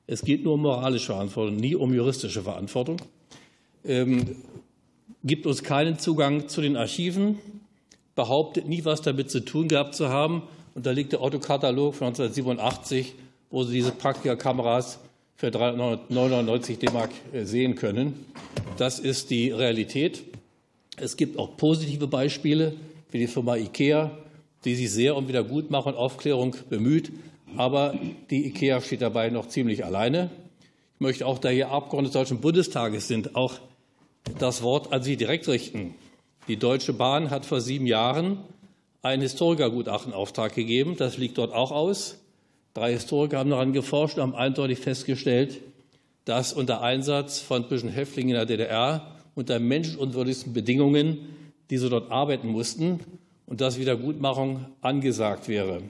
Es 0.08 0.24
geht 0.24 0.44
nur 0.44 0.56
um 0.56 0.64
moralische 0.64 1.14
Verantwortung, 1.14 1.56
nie 1.56 1.76
um 1.76 1.94
juristische 1.94 2.42
Verantwortung. 2.42 2.98
Ähm, 3.86 4.36
gibt 5.24 5.48
uns 5.48 5.64
keinen 5.64 5.98
Zugang 5.98 6.50
zu 6.50 6.60
den 6.60 6.76
Archiven, 6.76 7.40
behauptet 8.14 8.68
nie, 8.68 8.84
was 8.84 9.02
damit 9.02 9.32
zu 9.32 9.40
tun 9.40 9.70
gehabt 9.70 9.96
zu 9.96 10.10
haben. 10.10 10.44
Und 10.76 10.86
da 10.86 10.92
liegt 10.92 11.14
der 11.14 11.22
Autokatalog 11.22 11.96
von 11.96 12.08
1987, 12.08 13.16
wo 13.50 13.64
Sie 13.64 13.76
diese 13.76 13.94
Praktika-Kameras 13.94 15.00
für 15.42 15.50
399 15.50 16.78
D-Mark 16.78 17.10
äh, 17.34 17.46
sehen 17.46 17.74
können. 17.74 18.28
Das 18.78 19.00
ist 19.00 19.32
die 19.32 19.50
Realität. 19.50 20.22
Es 20.98 21.18
gibt 21.18 21.40
auch 21.40 21.58
positive 21.58 22.06
Beispiele, 22.06 22.76
wie 23.10 23.18
die 23.18 23.26
Firma 23.26 23.56
IKEA, 23.56 24.12
die 24.66 24.76
sich 24.76 24.92
sehr 24.92 25.18
um 25.18 25.28
Wiedergutmachung 25.28 25.94
und 25.94 25.98
Aufklärung 25.98 26.56
bemüht. 26.70 27.12
Aber 27.58 27.98
die 28.30 28.46
IKEA 28.50 28.82
steht 28.82 29.02
dabei 29.02 29.32
noch 29.32 29.48
ziemlich 29.48 29.84
alleine. 29.84 30.30
Ich 30.94 31.00
möchte 31.00 31.26
auch, 31.26 31.40
da 31.40 31.50
hier 31.50 31.72
Abgeordnete 31.72 32.20
des 32.20 32.22
Deutschen 32.22 32.40
Bundestages 32.40 33.08
sind, 33.08 33.36
auch 33.36 33.56
das 34.38 34.62
Wort 34.62 34.94
an 34.94 35.02
Sie 35.02 35.18
direkt 35.18 35.48
richten. 35.48 35.96
Die 36.50 36.58
Deutsche 36.58 36.94
Bahn 36.94 37.32
hat 37.32 37.48
vor 37.48 37.62
sieben 37.62 37.88
Jahren 37.88 38.38
ein 39.02 39.22
Historikergutachten 39.22 40.14
Auftrag 40.14 40.54
gegeben. 40.54 40.98
Das 40.98 41.18
liegt 41.18 41.40
dort 41.40 41.52
auch 41.52 41.72
aus. 41.72 42.21
Drei 42.74 42.94
Historiker 42.94 43.40
haben 43.40 43.50
daran 43.50 43.74
geforscht 43.74 44.18
und 44.18 44.24
haben 44.24 44.36
eindeutig 44.36 44.80
festgestellt, 44.80 45.60
dass 46.26 46.54
unter 46.54 46.82
Einsatz 46.82 47.40
von 47.40 47.68
zwischen 47.68 47.90
Häftlingen 47.90 48.30
in 48.30 48.36
der 48.36 48.46
DDR 48.46 49.16
unter 49.36 49.60
menschenunwürdigsten 49.60 50.54
Bedingungen, 50.54 51.18
die 51.70 51.78
sie 51.78 51.90
dort 51.90 52.12
arbeiten 52.12 52.48
mussten, 52.48 53.00
und 53.46 53.60
dass 53.60 53.80
Wiedergutmachung 53.80 54.66
angesagt 54.80 55.50
wäre. 55.50 55.82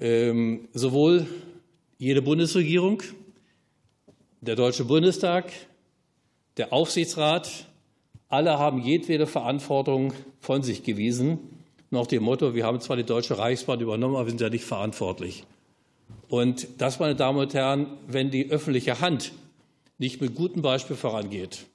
Ähm, 0.00 0.68
sowohl 0.72 1.26
jede 1.98 2.22
Bundesregierung, 2.22 3.02
der 4.40 4.56
Deutsche 4.56 4.84
Bundestag, 4.84 5.52
der 6.56 6.72
Aufsichtsrat, 6.72 7.66
alle 8.28 8.58
haben 8.58 8.82
jedwede 8.82 9.26
Verantwortung 9.26 10.14
von 10.40 10.62
sich 10.62 10.82
gewiesen, 10.82 11.38
nach 11.90 12.06
dem 12.06 12.22
Motto, 12.22 12.54
wir 12.54 12.64
haben 12.64 12.80
zwar 12.80 12.96
die 12.96 13.04
Deutsche 13.04 13.36
Reichsbahn 13.36 13.80
übernommen, 13.80 14.16
aber 14.16 14.24
wir 14.24 14.30
sind 14.30 14.40
ja 14.40 14.48
nicht 14.48 14.64
verantwortlich. 14.64 15.44
Und 16.32 16.66
das, 16.78 16.98
meine 16.98 17.14
Damen 17.14 17.38
und 17.38 17.52
Herren, 17.52 17.88
wenn 18.06 18.30
die 18.30 18.50
öffentliche 18.50 19.00
Hand 19.02 19.32
nicht 19.98 20.22
mit 20.22 20.34
gutem 20.34 20.62
Beispiel 20.62 20.96
vorangeht, 20.96 21.66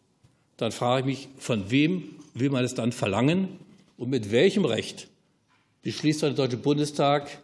dann 0.58 0.72
frage 0.72 1.02
ich 1.02 1.06
mich, 1.06 1.30
von 1.38 1.70
wem 1.70 2.16
will 2.34 2.50
man 2.50 2.64
es 2.64 2.74
dann 2.74 2.92
verlangen 2.92 3.50
und 3.98 4.10
mit 4.10 4.32
welchem 4.32 4.66
Recht 4.66 5.10
beschließt 5.84 6.24
der 6.24 6.32
Deutsche 6.32 6.58
Bundestag 6.58 7.38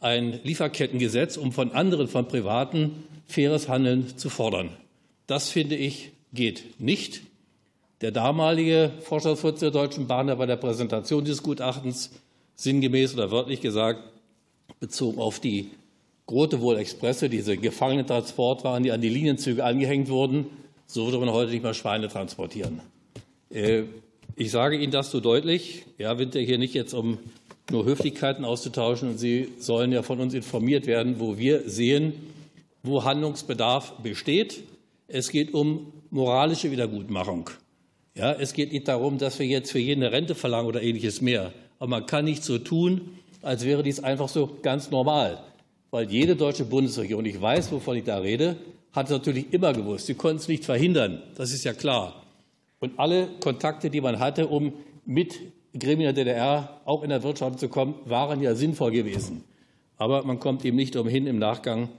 ein 0.00 0.38
Lieferkettengesetz, 0.44 1.36
um 1.36 1.50
von 1.50 1.72
anderen, 1.72 2.06
von 2.06 2.28
Privaten 2.28 2.92
faires 3.26 3.68
Handeln 3.68 4.16
zu 4.16 4.30
fordern. 4.30 4.70
Das 5.26 5.48
finde 5.48 5.74
ich 5.74 6.12
geht 6.32 6.78
nicht. 6.78 7.22
Der 8.02 8.12
damalige 8.12 8.92
Vorstandsvorsitzende 9.00 9.72
der 9.72 9.82
Deutschen 9.82 10.06
Bahn 10.06 10.30
hat 10.30 10.38
bei 10.38 10.46
der 10.46 10.54
Präsentation 10.54 11.24
dieses 11.24 11.42
Gutachtens 11.42 12.12
sinngemäß 12.54 13.14
oder 13.14 13.32
wörtlich 13.32 13.60
gesagt, 13.60 14.04
bezogen 14.78 15.18
auf 15.20 15.40
die 15.40 15.68
Wohl 16.32 16.78
Expresse, 16.78 17.28
diese 17.28 17.56
Gefangenentransportwaren, 17.56 18.82
die 18.82 18.92
an 18.92 19.00
die 19.00 19.08
Linienzüge 19.08 19.64
angehängt 19.64 20.08
wurden, 20.08 20.46
so 20.86 21.04
würde 21.04 21.18
man 21.18 21.30
heute 21.30 21.50
nicht 21.50 21.62
mehr 21.62 21.74
Schweine 21.74 22.08
transportieren. 22.08 22.80
Äh, 23.50 23.84
ich 24.34 24.50
sage 24.50 24.78
Ihnen 24.78 24.92
das 24.92 25.10
so 25.10 25.20
deutlich. 25.20 25.84
Ja, 25.98 26.18
wir 26.18 26.24
sind 26.24 26.34
ja 26.34 26.40
hier 26.40 26.58
nicht 26.58 26.74
jetzt, 26.74 26.94
um 26.94 27.18
nur 27.70 27.84
Höflichkeiten 27.84 28.44
auszutauschen. 28.44 29.10
Und 29.10 29.18
Sie 29.18 29.48
sollen 29.58 29.92
ja 29.92 30.02
von 30.02 30.20
uns 30.20 30.34
informiert 30.34 30.86
werden, 30.86 31.20
wo 31.20 31.36
wir 31.36 31.68
sehen, 31.68 32.14
wo 32.82 33.04
Handlungsbedarf 33.04 33.92
besteht. 34.02 34.62
Es 35.08 35.30
geht 35.30 35.52
um 35.52 35.92
moralische 36.10 36.70
Wiedergutmachung. 36.70 37.50
Ja, 38.14 38.32
es 38.32 38.52
geht 38.52 38.72
nicht 38.72 38.88
darum, 38.88 39.18
dass 39.18 39.38
wir 39.38 39.46
jetzt 39.46 39.70
für 39.70 39.78
jeden 39.78 40.02
eine 40.02 40.12
Rente 40.12 40.34
verlangen 40.34 40.66
oder 40.66 40.82
ähnliches 40.82 41.20
mehr. 41.20 41.52
Aber 41.78 41.88
man 41.88 42.06
kann 42.06 42.24
nicht 42.24 42.42
so 42.44 42.58
tun, 42.58 43.18
als 43.42 43.64
wäre 43.64 43.82
dies 43.82 44.00
einfach 44.00 44.28
so 44.28 44.58
ganz 44.62 44.90
normal. 44.90 45.42
Weil 45.92 46.10
jede 46.10 46.36
deutsche 46.36 46.64
Bundesregierung, 46.64 47.26
ich 47.26 47.38
weiß, 47.38 47.70
wovon 47.70 47.98
ich 47.98 48.04
da 48.04 48.16
rede, 48.16 48.56
hat 48.92 49.06
es 49.06 49.12
natürlich 49.12 49.52
immer 49.52 49.74
gewusst. 49.74 50.06
Sie 50.06 50.14
konnten 50.14 50.38
es 50.38 50.48
nicht 50.48 50.64
verhindern. 50.64 51.22
Das 51.34 51.52
ist 51.52 51.64
ja 51.64 51.74
klar. 51.74 52.24
Und 52.80 52.98
alle 52.98 53.28
Kontakte, 53.40 53.90
die 53.90 54.00
man 54.00 54.18
hatte, 54.18 54.46
um 54.46 54.72
mit 55.04 55.38
Gremien 55.78 56.14
der 56.14 56.24
DDR 56.24 56.80
auch 56.86 57.02
in 57.02 57.10
der 57.10 57.22
Wirtschaft 57.22 57.60
zu 57.60 57.68
kommen, 57.68 57.94
waren 58.06 58.40
ja 58.40 58.54
sinnvoll 58.54 58.90
gewesen. 58.90 59.44
Aber 59.98 60.24
man 60.24 60.40
kommt 60.40 60.64
eben 60.64 60.78
nicht 60.78 60.96
umhin, 60.96 61.26
im 61.26 61.38
Nachgang 61.38 61.90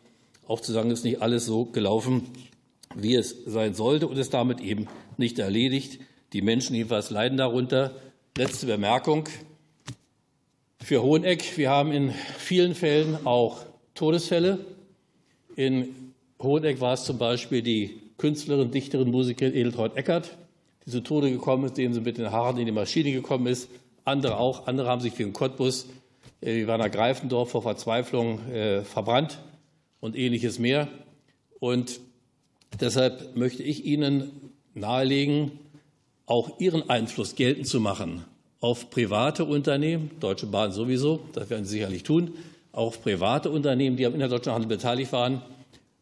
auch 0.48 0.60
zu 0.60 0.72
sagen, 0.72 0.90
es 0.90 1.00
ist 1.00 1.06
nicht 1.06 1.22
alles 1.22 1.46
so 1.46 1.66
gelaufen, 1.66 2.24
wie 2.96 3.14
es 3.14 3.46
sein 3.46 3.76
sollte 3.76 4.08
und 4.08 4.18
ist 4.18 4.34
damit 4.34 4.60
eben 4.60 4.88
nicht 5.18 5.38
erledigt. 5.38 6.00
Die 6.34 6.42
Menschen 6.42 6.76
jedenfalls 6.76 7.12
leiden 7.12 7.38
darunter. 7.38 7.92
Letzte 8.36 8.66
Bemerkung. 8.66 9.30
Für 10.80 11.04
Hoheneck, 11.04 11.58
wir 11.58 11.70
haben 11.70 11.92
in 11.92 12.12
vielen 12.40 12.74
Fällen 12.74 13.28
auch 13.28 13.68
Todesfälle. 13.94 14.60
In 15.56 16.14
Hoheneck 16.42 16.82
war 16.82 16.94
es 16.94 17.04
zum 17.04 17.18
Beispiel 17.18 17.62
die 17.62 18.02
Künstlerin, 18.18 18.72
Dichterin, 18.72 19.12
Musikerin 19.12 19.54
Edeltraud 19.54 19.96
Eckert, 19.96 20.38
die 20.86 20.92
zu 20.92 21.02
Tode 21.02 21.32
gekommen 21.32 21.66
ist, 21.66 21.78
indem 21.78 21.94
sie 21.94 22.02
mit 22.02 22.18
den 22.18 22.32
Haaren 22.32 22.58
in 22.58 22.66
die 22.66 22.72
Maschine 22.72 23.12
gekommen 23.12 23.48
ist. 23.48 23.70
Andere 24.06 24.38
auch. 24.38 24.68
Andere 24.68 24.88
haben 24.88 25.02
sich 25.02 25.18
wie 25.18 25.24
in 25.24 25.34
Cottbus, 25.34 25.88
äh, 26.42 26.56
wie 26.56 26.68
Werner 26.68 26.90
Greifendorf, 26.90 27.52
vor 27.52 27.62
Verzweiflung 27.62 28.40
äh, 28.50 28.84
verbrannt 28.84 29.40
und 30.00 30.18
ähnliches 30.18 30.60
mehr. 30.60 30.88
Und 31.60 32.00
deshalb 32.80 33.36
möchte 33.36 33.64
ich 33.64 33.86
Ihnen 33.86 34.32
nahelegen, 34.74 35.52
auch 36.26 36.60
Ihren 36.60 36.90
Einfluss 36.90 37.36
geltend 37.36 37.68
zu 37.68 37.80
machen 37.80 38.26
auf 38.64 38.90
private 38.90 39.44
Unternehmen, 39.44 40.12
Deutsche 40.22 40.46
Bahn 40.46 40.72
sowieso, 40.72 41.20
das 41.34 41.50
werden 41.50 41.66
Sie 41.66 41.72
sicherlich 41.72 42.04
tun, 42.04 42.32
auch 42.74 43.00
private 43.00 43.50
Unternehmen, 43.50 43.96
die 43.96 44.06
am 44.06 44.14
innerdeutschen 44.14 44.52
Handel 44.52 44.68
beteiligt 44.68 45.14
waren, 45.14 45.42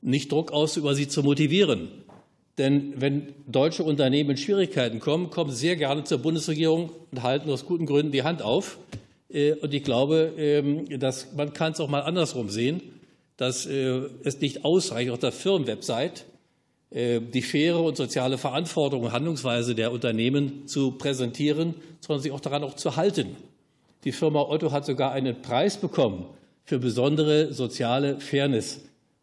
nicht 0.01 0.31
Druck 0.31 0.51
auszuüben, 0.51 0.95
sie 0.95 1.07
zu 1.07 1.21
motivieren, 1.21 1.89
denn 2.57 2.93
wenn 2.97 3.33
deutsche 3.47 3.83
Unternehmen 3.83 4.31
in 4.31 4.37
Schwierigkeiten 4.37 4.99
kommen, 4.99 5.29
kommen 5.29 5.51
sie 5.51 5.57
sehr 5.57 5.75
gerne 5.77 6.03
zur 6.03 6.19
Bundesregierung 6.19 6.91
und 7.11 7.23
halten 7.23 7.49
aus 7.49 7.65
guten 7.65 7.85
Gründen 7.85 8.11
die 8.11 8.23
Hand 8.23 8.41
auf. 8.41 8.77
Äh, 9.29 9.53
und 9.53 9.73
ich 9.73 9.83
glaube, 9.83 10.33
ähm, 10.37 10.99
dass 10.99 11.33
man 11.33 11.53
kann 11.53 11.71
es 11.73 11.79
auch 11.79 11.87
mal 11.87 12.01
andersrum 12.01 12.49
sehen, 12.49 12.81
dass 13.37 13.65
äh, 13.65 14.01
es 14.23 14.39
nicht 14.41 14.65
ausreicht, 14.65 15.11
auf 15.11 15.19
der 15.19 15.31
Firmenwebsite 15.31 16.23
äh, 16.91 17.21
die 17.21 17.41
faire 17.41 17.81
und 17.81 17.95
soziale 17.95 18.37
Verantwortung 18.37 19.03
und 19.03 19.11
Handlungsweise 19.13 19.73
der 19.73 19.91
Unternehmen 19.91 20.67
zu 20.67 20.91
präsentieren, 20.91 21.75
sondern 22.01 22.21
sich 22.21 22.31
auch 22.31 22.41
daran 22.41 22.63
auch 22.63 22.75
zu 22.75 22.95
halten. 22.95 23.37
Die 24.03 24.11
Firma 24.11 24.41
Otto 24.41 24.71
hat 24.71 24.85
sogar 24.85 25.13
einen 25.13 25.41
Preis 25.41 25.77
bekommen 25.77 26.25
für 26.71 26.79
besondere 26.79 27.53
soziale 27.53 28.21
Fairness 28.21 28.79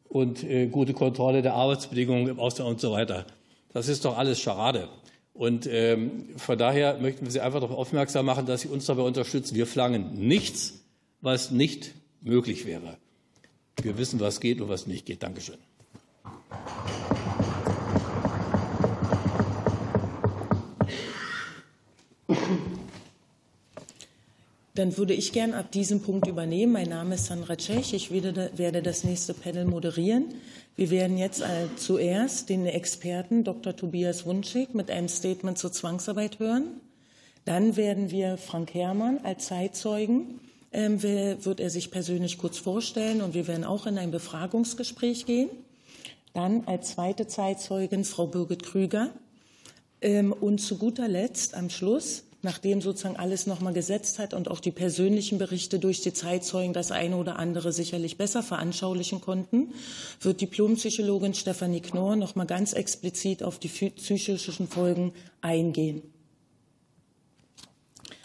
und 0.06 0.44
äh, 0.44 0.66
gute 0.66 0.92
Kontrolle 0.92 1.40
der 1.40 1.54
Arbeitsbedingungen 1.54 2.28
im 2.28 2.38
Ausland 2.38 2.68
und 2.68 2.78
so 2.78 2.92
weiter. 2.92 3.24
Das 3.72 3.88
ist 3.88 4.04
doch 4.04 4.18
alles 4.18 4.38
Scharade. 4.38 4.90
Und 5.32 5.66
ähm, 5.66 6.26
von 6.36 6.58
daher 6.58 6.98
möchten 6.98 7.24
wir 7.24 7.32
Sie 7.32 7.40
einfach 7.40 7.60
darauf 7.60 7.74
aufmerksam 7.74 8.26
machen, 8.26 8.44
dass 8.44 8.60
Sie 8.60 8.68
uns 8.68 8.84
dabei 8.84 9.00
unterstützen. 9.00 9.54
Wir 9.54 9.66
verlangen 9.66 10.28
nichts, 10.28 10.84
was 11.22 11.50
nicht 11.50 11.94
möglich 12.20 12.66
wäre. 12.66 12.98
Wir 13.80 13.96
wissen, 13.96 14.20
was 14.20 14.40
geht 14.40 14.60
und 14.60 14.68
was 14.68 14.86
nicht 14.86 15.06
geht. 15.06 15.22
Dankeschön. 15.22 15.56
Dann 24.78 24.96
würde 24.96 25.12
ich 25.12 25.32
gern 25.32 25.54
ab 25.54 25.72
diesem 25.72 26.02
Punkt 26.02 26.28
übernehmen. 26.28 26.72
Mein 26.72 26.90
Name 26.90 27.16
ist 27.16 27.26
Sandra 27.26 27.56
Tschech. 27.56 27.92
Ich 27.94 28.12
werde 28.12 28.80
das 28.80 29.02
nächste 29.02 29.34
Panel 29.34 29.64
moderieren. 29.64 30.26
Wir 30.76 30.90
werden 30.90 31.18
jetzt 31.18 31.42
zuerst 31.74 32.48
den 32.48 32.64
Experten 32.64 33.42
Dr. 33.42 33.74
Tobias 33.74 34.24
Wunschig 34.24 34.74
mit 34.74 34.88
einem 34.88 35.08
Statement 35.08 35.58
zur 35.58 35.72
Zwangsarbeit 35.72 36.38
hören. 36.38 36.80
Dann 37.44 37.76
werden 37.76 38.12
wir 38.12 38.38
Frank 38.38 38.72
Herrmann 38.72 39.18
als 39.24 39.46
Zeitzeugen, 39.46 40.38
ähm, 40.72 41.02
wird 41.02 41.58
er 41.58 41.70
sich 41.70 41.90
persönlich 41.90 42.38
kurz 42.38 42.58
vorstellen 42.58 43.20
und 43.20 43.34
wir 43.34 43.48
werden 43.48 43.64
auch 43.64 43.84
in 43.86 43.98
ein 43.98 44.12
Befragungsgespräch 44.12 45.26
gehen. 45.26 45.48
Dann 46.34 46.62
als 46.66 46.90
zweite 46.90 47.26
Zeitzeugin 47.26 48.04
Frau 48.04 48.28
Birgit 48.28 48.62
Krüger. 48.62 49.10
Ähm, 50.00 50.32
und 50.32 50.60
zu 50.60 50.78
guter 50.78 51.08
Letzt 51.08 51.54
am 51.54 51.68
Schluss 51.68 52.27
nachdem 52.42 52.80
sozusagen 52.80 53.16
alles 53.16 53.46
nochmal 53.46 53.72
gesetzt 53.72 54.18
hat 54.18 54.32
und 54.32 54.48
auch 54.48 54.60
die 54.60 54.70
persönlichen 54.70 55.38
Berichte 55.38 55.78
durch 55.78 56.00
die 56.00 56.12
Zeitzeugen 56.12 56.72
das 56.72 56.92
eine 56.92 57.16
oder 57.16 57.38
andere 57.38 57.72
sicherlich 57.72 58.16
besser 58.16 58.42
veranschaulichen 58.42 59.20
konnten, 59.20 59.72
wird 60.20 60.40
Diplompsychologin 60.40 61.34
Stefanie 61.34 61.80
Knorr 61.80 62.16
nochmal 62.16 62.46
ganz 62.46 62.72
explizit 62.72 63.42
auf 63.42 63.58
die 63.58 63.68
psychischen 63.68 64.68
Folgen 64.68 65.12
eingehen. 65.40 66.02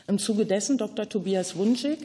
Im 0.07 0.19
Zuge 0.19 0.45
dessen 0.45 0.77
Dr. 0.77 1.07
Tobias 1.07 1.55
Wunschig. 1.55 1.97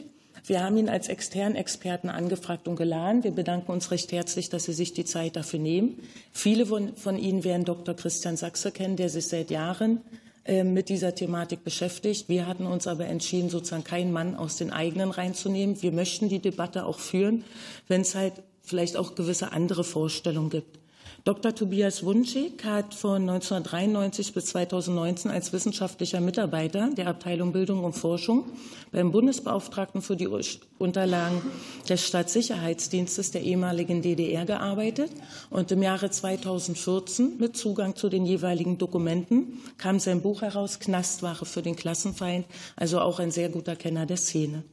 Wir 0.45 0.63
haben 0.63 0.77
ihn 0.77 0.89
als 0.89 1.09
externen 1.09 1.55
Experten 1.55 2.09
angefragt 2.09 2.67
und 2.67 2.75
geladen. 2.75 3.23
Wir 3.23 3.31
bedanken 3.31 3.71
uns 3.71 3.91
recht 3.91 4.11
herzlich, 4.11 4.49
dass 4.49 4.63
Sie 4.63 4.73
sich 4.73 4.93
die 4.93 5.05
Zeit 5.05 5.35
dafür 5.35 5.59
nehmen. 5.59 5.99
Viele 6.31 6.65
von, 6.65 7.17
Ihnen 7.17 7.43
werden 7.43 7.65
Dr. 7.65 7.93
Christian 7.93 8.37
Sachse 8.37 8.71
kennen, 8.71 8.95
der 8.95 9.09
sich 9.09 9.27
seit 9.27 9.51
Jahren 9.51 10.01
äh, 10.49 10.63
mit 10.63 10.89
dieser 10.89 11.13
Thematik 11.13 11.63
beschäftigt. 11.63 12.27
Wir 12.27 12.47
hatten 12.47 12.65
uns 12.65 12.87
aber 12.87 13.05
entschieden, 13.05 13.51
sozusagen 13.51 13.83
keinen 13.83 14.11
Mann 14.11 14.35
aus 14.35 14.55
den 14.55 14.71
eigenen 14.71 15.11
reinzunehmen. 15.11 15.79
Wir 15.83 15.91
möchten 15.91 16.27
die 16.27 16.39
Debatte 16.39 16.85
auch 16.85 16.97
führen, 16.97 17.43
wenn 17.87 18.01
es 18.01 18.15
halt 18.15 18.33
vielleicht 18.63 18.97
auch 18.97 19.13
gewisse 19.13 19.51
andere 19.51 19.83
Vorstellungen 19.83 20.49
gibt. 20.49 20.78
Dr. 21.25 21.53
Tobias 21.53 22.03
Wunschig 22.03 22.63
hat 22.63 22.93
von 22.93 23.29
1993 23.29 24.33
bis 24.33 24.45
2019 24.47 25.29
als 25.29 25.51
wissenschaftlicher 25.51 26.21
Mitarbeiter 26.21 26.91
der 26.95 27.07
Abteilung 27.07 27.51
Bildung 27.51 27.83
und 27.83 27.93
Forschung 27.93 28.45
beim 28.91 29.11
Bundesbeauftragten 29.11 30.01
für 30.01 30.15
die 30.15 30.29
Unterlagen 30.77 31.41
des 31.89 32.07
Staatssicherheitsdienstes 32.07 33.31
der 33.31 33.41
ehemaligen 33.41 34.01
DDR 34.01 34.45
gearbeitet 34.45 35.11
und 35.49 35.71
im 35.71 35.83
Jahre 35.83 36.09
2014 36.09 37.37
mit 37.37 37.57
Zugang 37.57 37.97
zu 37.97 38.07
den 38.07 38.25
jeweiligen 38.25 38.77
Dokumenten 38.77 39.59
kam 39.77 39.99
sein 39.99 40.21
Buch 40.21 40.41
heraus, 40.41 40.79
Knastware 40.79 41.45
für 41.45 41.61
den 41.61 41.75
Klassenfeind, 41.75 42.45
also 42.77 43.01
auch 43.01 43.19
ein 43.19 43.31
sehr 43.31 43.49
guter 43.49 43.75
Kenner 43.75 44.05
der 44.05 44.17
Szene. 44.17 44.63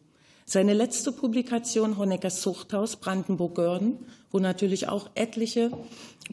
Seine 0.49 0.75
letzte 0.75 1.11
Publikation 1.11 1.99
Honeckers 1.99 2.41
Zuchthaus 2.41 2.95
Brandenburg-Görden, 2.95 3.99
wo 4.33 4.39
natürlich 4.39 4.89
auch 4.89 5.09
etliche 5.15 5.71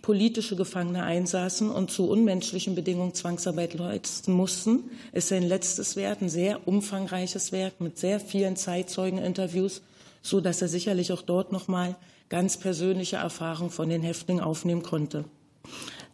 politische 0.01 0.55
Gefangene 0.55 1.03
einsaßen 1.03 1.69
und 1.69 1.91
zu 1.91 2.09
unmenschlichen 2.09 2.75
Bedingungen 2.75 3.13
Zwangsarbeit 3.13 3.75
leisten 3.75 4.33
mussten, 4.33 4.89
ist 5.11 5.27
sein 5.27 5.43
letztes 5.43 5.95
Werk, 5.95 6.21
ein 6.21 6.29
sehr 6.29 6.67
umfangreiches 6.67 7.51
Werk 7.51 7.79
mit 7.79 7.97
sehr 7.97 8.19
vielen 8.19 8.55
Zeitzeugeninterviews, 8.55 9.81
so 10.21 10.41
dass 10.41 10.61
er 10.61 10.67
sicherlich 10.67 11.11
auch 11.11 11.21
dort 11.21 11.51
nochmal 11.51 11.95
ganz 12.29 12.57
persönliche 12.57 13.17
Erfahrungen 13.17 13.69
von 13.69 13.89
den 13.89 14.01
Häftlingen 14.01 14.43
aufnehmen 14.43 14.83
konnte. 14.83 15.25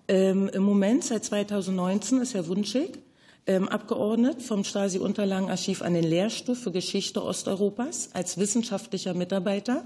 Ähm, 0.07 0.49
Im 0.49 0.63
Moment, 0.63 1.03
seit 1.03 1.23
2019, 1.23 2.21
ist 2.21 2.33
Herr 2.33 2.47
Wunschig 2.47 2.99
abgeordnet 3.47 4.43
vom 4.43 4.63
Stasi-Unterlagenarchiv 4.63 5.81
an 5.81 5.95
den 5.95 6.03
Lehrstuhl 6.03 6.55
für 6.55 6.71
Geschichte 6.71 7.23
Osteuropas 7.23 8.09
als 8.13 8.37
wissenschaftlicher 8.37 9.15
Mitarbeiter 9.15 9.83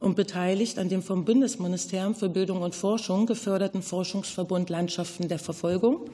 und 0.00 0.16
beteiligt 0.16 0.78
an 0.78 0.88
dem 0.88 1.02
vom 1.02 1.24
Bundesministerium 1.24 2.14
für 2.14 2.30
Bildung 2.30 2.62
und 2.62 2.74
Forschung 2.74 3.26
geförderten 3.26 3.82
Forschungsverbund 3.82 4.70
Landschaften 4.70 5.28
der 5.28 5.38
Verfolgung, 5.38 6.08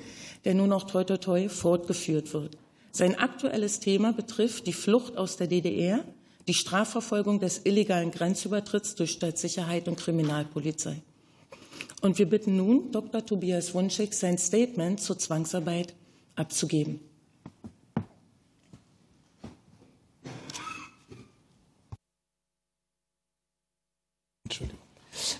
der 0.45 0.55
nun 0.55 0.73
auch 0.73 0.85
toi 0.85 1.05
toi 1.05 1.19
toi 1.19 1.49
fortgeführt 1.49 2.33
wird. 2.33 2.57
Sein 2.93 3.17
aktuelles 3.17 3.79
Thema 3.79 4.13
betrifft 4.13 4.67
die 4.67 4.73
Flucht 4.73 5.17
aus 5.17 5.37
der 5.37 5.47
DDR, 5.47 6.05
die 6.49 6.55
Strafverfolgung 6.55 7.39
des 7.39 7.61
illegalen 7.65 8.11
Grenzübertritts 8.11 8.97
durch 8.97 9.13
Staatssicherheit 9.13 9.87
und 9.87 9.97
Kriminalpolizei. 9.97 11.03
Und 12.01 12.19
wir 12.19 12.29
bitten 12.29 12.57
nun 12.57 12.91
Dr. 12.91 13.25
Tobias 13.25 13.75
Wunschig, 13.75 14.15
sein 14.15 14.39
Statement 14.39 15.01
zur 15.01 15.19
Zwangsarbeit 15.19 15.95
abzugeben. 16.37 17.01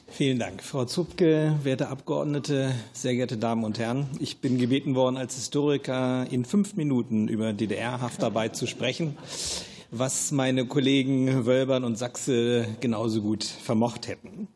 Vielen 0.09 0.39
Dank, 0.39 0.63
Frau 0.63 0.85
Zupke, 0.85 1.59
werte 1.63 1.89
Abgeordnete, 1.89 2.75
sehr 2.93 3.15
geehrte 3.15 3.39
Damen 3.39 3.65
und 3.65 3.79
Herren. 3.79 4.07
Ich 4.19 4.39
bin 4.39 4.59
gebeten 4.59 4.95
worden, 4.95 5.17
als 5.17 5.35
Historiker 5.35 6.27
in 6.31 6.45
fünf 6.45 6.77
Minuten 6.77 7.27
über 7.27 7.55
DDR-Haftarbeit 7.55 8.55
zu 8.55 8.67
sprechen 8.67 9.17
was 9.91 10.31
meine 10.31 10.67
Kollegen 10.67 11.47
Wölbern 11.47 11.85
und 11.85 11.99
Sachse 11.99 12.67
genauso 12.81 13.23
gut 13.23 13.45
vermocht 13.45 14.07
hätten. 14.07 14.49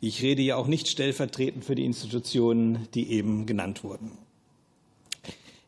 Ich 0.00 0.22
rede 0.22 0.42
ja 0.42 0.56
auch 0.56 0.66
nicht 0.66 0.88
stellvertretend 0.88 1.64
für 1.64 1.74
die 1.74 1.84
Institutionen, 1.84 2.88
die 2.94 3.10
eben 3.12 3.44
genannt 3.46 3.84
wurden. 3.84 4.12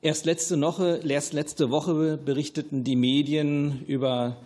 Erst 0.03 0.25
letzte 0.25 0.59
Woche, 0.63 1.03
erst 1.07 1.35
letzte 1.35 1.71
Woche 1.71 2.17
berichteten 2.17 2.85
die 2.85 2.97
Medien 2.97 3.85
über 3.85 4.39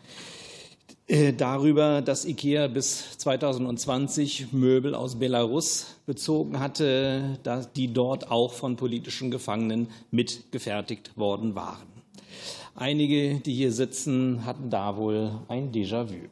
äh, 1.07 1.33
darüber, 1.33 2.03
dass 2.03 2.25
IKEA 2.25 2.67
bis 2.67 3.19
2020 3.19 4.53
Möbel 4.53 4.97
aus 4.97 5.17
Belarus 5.17 5.95
bezogen 6.07 6.59
hatte, 6.59 7.39
die 7.77 7.93
dort 7.93 8.33
auch 8.33 8.53
von 8.53 8.75
politischen 8.75 9.31
Gefangenen 9.31 9.91
mitgefertigt 10.11 11.17
worden 11.17 11.55
waren. 11.55 11.87
Einige, 12.75 13.39
die 13.39 13.55
hier 13.55 13.71
sitzen, 13.71 14.45
hatten 14.45 14.71
da 14.71 14.97
wohl 14.97 15.39
ein 15.47 15.71
Déjà-vu. 15.71 16.31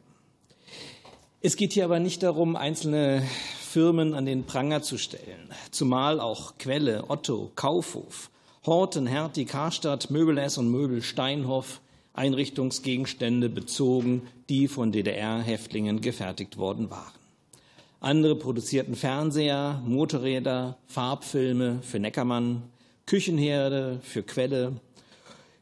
Es 1.39 1.55
geht 1.55 1.71
hier 1.71 1.85
aber 1.85 2.01
nicht 2.01 2.23
darum, 2.23 2.57
einzelne 2.57 3.23
Firmen 3.61 4.15
an 4.15 4.25
den 4.25 4.43
Pranger 4.43 4.81
zu 4.81 4.97
stellen, 4.97 5.49
zumal 5.71 6.19
auch 6.19 6.57
Quelle, 6.57 7.09
Otto, 7.09 7.51
Kaufhof, 7.55 8.29
Horten, 8.65 9.07
Hertie, 9.07 9.43
Karstadt, 9.43 10.09
Möbel-S 10.09 10.57
und 10.57 10.69
Möbel 10.69 11.01
Steinhoff 11.01 11.81
Einrichtungsgegenstände 12.13 13.49
bezogen, 13.49 14.21
die 14.47 14.67
von 14.67 14.91
DDR-Häftlingen 14.91 15.99
gefertigt 15.99 16.57
worden 16.57 16.89
waren. 16.89 17.11
Andere 17.99 18.35
produzierten 18.37 18.95
Fernseher, 18.95 19.81
Motorräder, 19.85 20.77
Farbfilme 20.87 21.79
für 21.81 21.99
Neckermann, 21.99 22.63
Küchenherde 23.05 23.99
für 24.01 24.23
Quelle, 24.23 24.79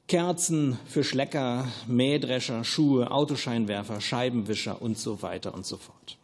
Kerzen 0.08 0.78
für 0.86 1.04
Schlecker, 1.04 1.68
Mähdrescher, 1.88 2.64
Schuhe, 2.64 3.10
Autoscheinwerfer, 3.10 4.02
Scheibenwischer 4.02 4.82
und 4.82 4.98
so 4.98 5.22
weiter 5.22 5.54
und 5.54 5.66
so 5.66 5.78
fort. 5.78 6.18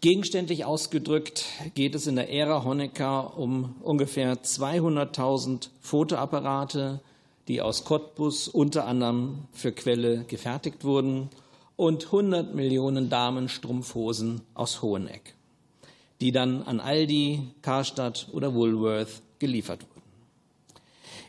Gegenständlich 0.00 0.64
ausgedrückt 0.64 1.44
geht 1.74 1.96
es 1.96 2.06
in 2.06 2.14
der 2.14 2.32
Ära 2.32 2.62
Honecker 2.62 3.36
um 3.36 3.74
ungefähr 3.82 4.34
200.000 4.36 5.70
Fotoapparate, 5.80 7.00
die 7.48 7.60
aus 7.60 7.84
Cottbus 7.84 8.46
unter 8.46 8.86
anderem 8.86 9.48
für 9.52 9.72
Quelle 9.72 10.22
gefertigt 10.22 10.84
wurden, 10.84 11.30
und 11.74 12.06
100 12.06 12.54
Millionen 12.54 13.10
Damenstrumpfhosen 13.10 14.42
aus 14.54 14.82
Hoheneck, 14.82 15.34
die 16.20 16.30
dann 16.30 16.62
an 16.62 16.78
Aldi, 16.78 17.48
Karstadt 17.62 18.28
oder 18.32 18.54
Woolworth 18.54 19.20
geliefert 19.40 19.82
wurden. 19.82 19.97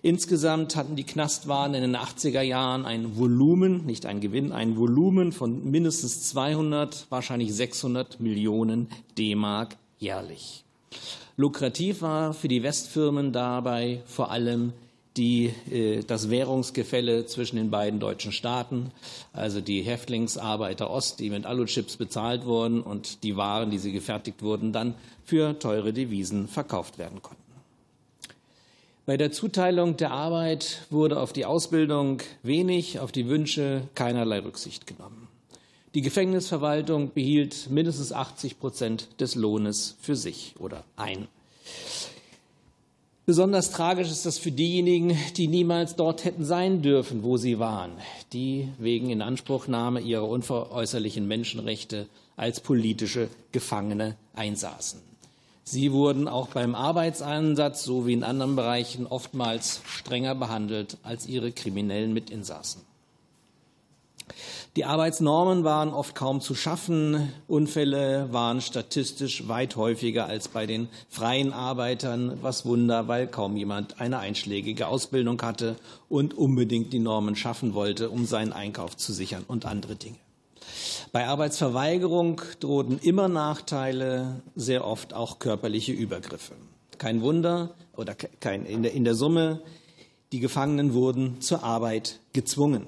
Insgesamt 0.01 0.75
hatten 0.75 0.95
die 0.95 1.03
Knastwaren 1.03 1.73
in 1.73 1.81
den 1.81 1.97
80er 1.97 2.41
Jahren 2.41 2.85
ein 2.85 3.17
Volumen, 3.17 3.85
nicht 3.85 4.05
ein 4.05 4.21
Gewinn, 4.21 4.51
ein 4.51 4.77
Volumen 4.77 5.31
von 5.33 5.69
mindestens 5.69 6.29
200, 6.29 7.07
wahrscheinlich 7.09 7.53
600 7.53 8.19
Millionen 8.19 8.87
D-Mark 9.17 9.75
jährlich. 9.97 10.63
Lukrativ 11.35 12.01
war 12.01 12.33
für 12.33 12.47
die 12.47 12.63
Westfirmen 12.63 13.33
dabei 13.33 14.01
vor 14.05 14.31
allem 14.31 14.73
die, 15.17 15.51
äh, 15.69 16.03
das 16.03 16.29
Währungsgefälle 16.29 17.25
zwischen 17.25 17.57
den 17.57 17.69
beiden 17.69 17.99
deutschen 17.99 18.31
Staaten, 18.31 18.91
also 19.33 19.59
die 19.59 19.81
Häftlingsarbeiter 19.81 20.89
Ost, 20.89 21.19
die 21.19 21.29
mit 21.29 21.45
Aluchips 21.45 21.97
bezahlt 21.97 22.45
wurden 22.45 22.81
und 22.81 23.23
die 23.23 23.35
Waren, 23.35 23.69
die 23.69 23.79
sie 23.79 23.91
gefertigt 23.91 24.41
wurden, 24.41 24.71
dann 24.71 24.95
für 25.25 25.59
teure 25.59 25.91
Devisen 25.91 26.47
verkauft 26.47 26.97
werden 26.97 27.21
konnten. 27.21 27.48
Bei 29.09 29.17
der 29.17 29.31
Zuteilung 29.31 29.97
der 29.97 30.11
Arbeit 30.11 30.85
wurde 30.91 31.19
auf 31.19 31.33
die 31.33 31.47
Ausbildung 31.47 32.19
wenig, 32.43 32.99
auf 32.99 33.11
die 33.11 33.27
Wünsche 33.27 33.81
keinerlei 33.95 34.37
Rücksicht 34.37 34.85
genommen. 34.85 35.27
Die 35.95 36.01
Gefängnisverwaltung 36.01 37.11
behielt 37.11 37.71
mindestens 37.71 38.13
80 38.13 38.59
Prozent 38.59 39.07
des 39.19 39.33
Lohnes 39.33 39.95
für 39.99 40.15
sich 40.15 40.53
oder 40.59 40.83
ein. 40.95 41.27
Besonders 43.25 43.71
tragisch 43.71 44.11
ist 44.11 44.27
das 44.27 44.37
für 44.37 44.51
diejenigen, 44.51 45.17
die 45.37 45.47
niemals 45.47 45.95
dort 45.95 46.23
hätten 46.23 46.45
sein 46.45 46.83
dürfen, 46.83 47.23
wo 47.23 47.37
sie 47.37 47.57
waren, 47.57 47.93
die 48.31 48.69
wegen 48.77 49.09
Inanspruchnahme 49.09 50.01
ihrer 50.01 50.29
unveräußerlichen 50.29 51.27
Menschenrechte 51.27 52.05
als 52.35 52.59
politische 52.59 53.27
Gefangene 53.53 54.17
einsaßen. 54.35 55.08
Sie 55.71 55.91
wurden 55.91 56.27
auch 56.27 56.47
beim 56.47 56.73
Arbeitseinsatz 56.73 57.83
so 57.83 58.07
wie 58.07 58.13
in 58.13 58.23
anderen 58.23 58.55
Bereichen 58.55 59.05
oftmals 59.05 59.81
strenger 59.85 60.33
behandelt 60.33 60.97
als 61.03 61.27
ihre 61.27 61.51
kriminellen 61.51 62.11
Mitinsassen. 62.11 62.81
Die 64.75 64.85
Arbeitsnormen 64.85 65.63
waren 65.63 65.89
oft 65.89 66.15
kaum 66.15 66.41
zu 66.41 66.55
schaffen. 66.55 67.31
Unfälle 67.47 68.33
waren 68.33 68.61
statistisch 68.61 69.47
weit 69.47 69.75
häufiger 69.75 70.25
als 70.25 70.47
bei 70.47 70.65
den 70.65 70.89
freien 71.07 71.53
Arbeitern. 71.53 72.39
Was 72.41 72.65
Wunder, 72.65 73.07
weil 73.07 73.27
kaum 73.27 73.55
jemand 73.55 74.01
eine 74.01 74.17
einschlägige 74.17 74.87
Ausbildung 74.87 75.39
hatte 75.43 75.75
und 76.09 76.35
unbedingt 76.35 76.93
die 76.93 76.99
Normen 76.99 77.35
schaffen 77.35 77.75
wollte, 77.75 78.09
um 78.09 78.25
seinen 78.25 78.53
Einkauf 78.53 78.97
zu 78.97 79.13
sichern 79.13 79.45
und 79.47 79.67
andere 79.67 79.95
Dinge. 79.95 80.17
Bei 81.11 81.27
Arbeitsverweigerung 81.27 82.41
drohten 82.59 82.99
immer 82.99 83.27
Nachteile, 83.27 84.41
sehr 84.55 84.85
oft 84.85 85.13
auch 85.13 85.39
körperliche 85.39 85.91
Übergriffe. 85.91 86.53
Kein 86.97 87.21
Wunder 87.21 87.75
oder 87.95 88.15
kein, 88.15 88.65
in, 88.65 88.83
der, 88.83 88.93
in 88.93 89.03
der 89.03 89.15
Summe, 89.15 89.61
die 90.31 90.39
Gefangenen 90.39 90.93
wurden 90.93 91.41
zur 91.41 91.63
Arbeit 91.63 92.19
gezwungen. 92.33 92.85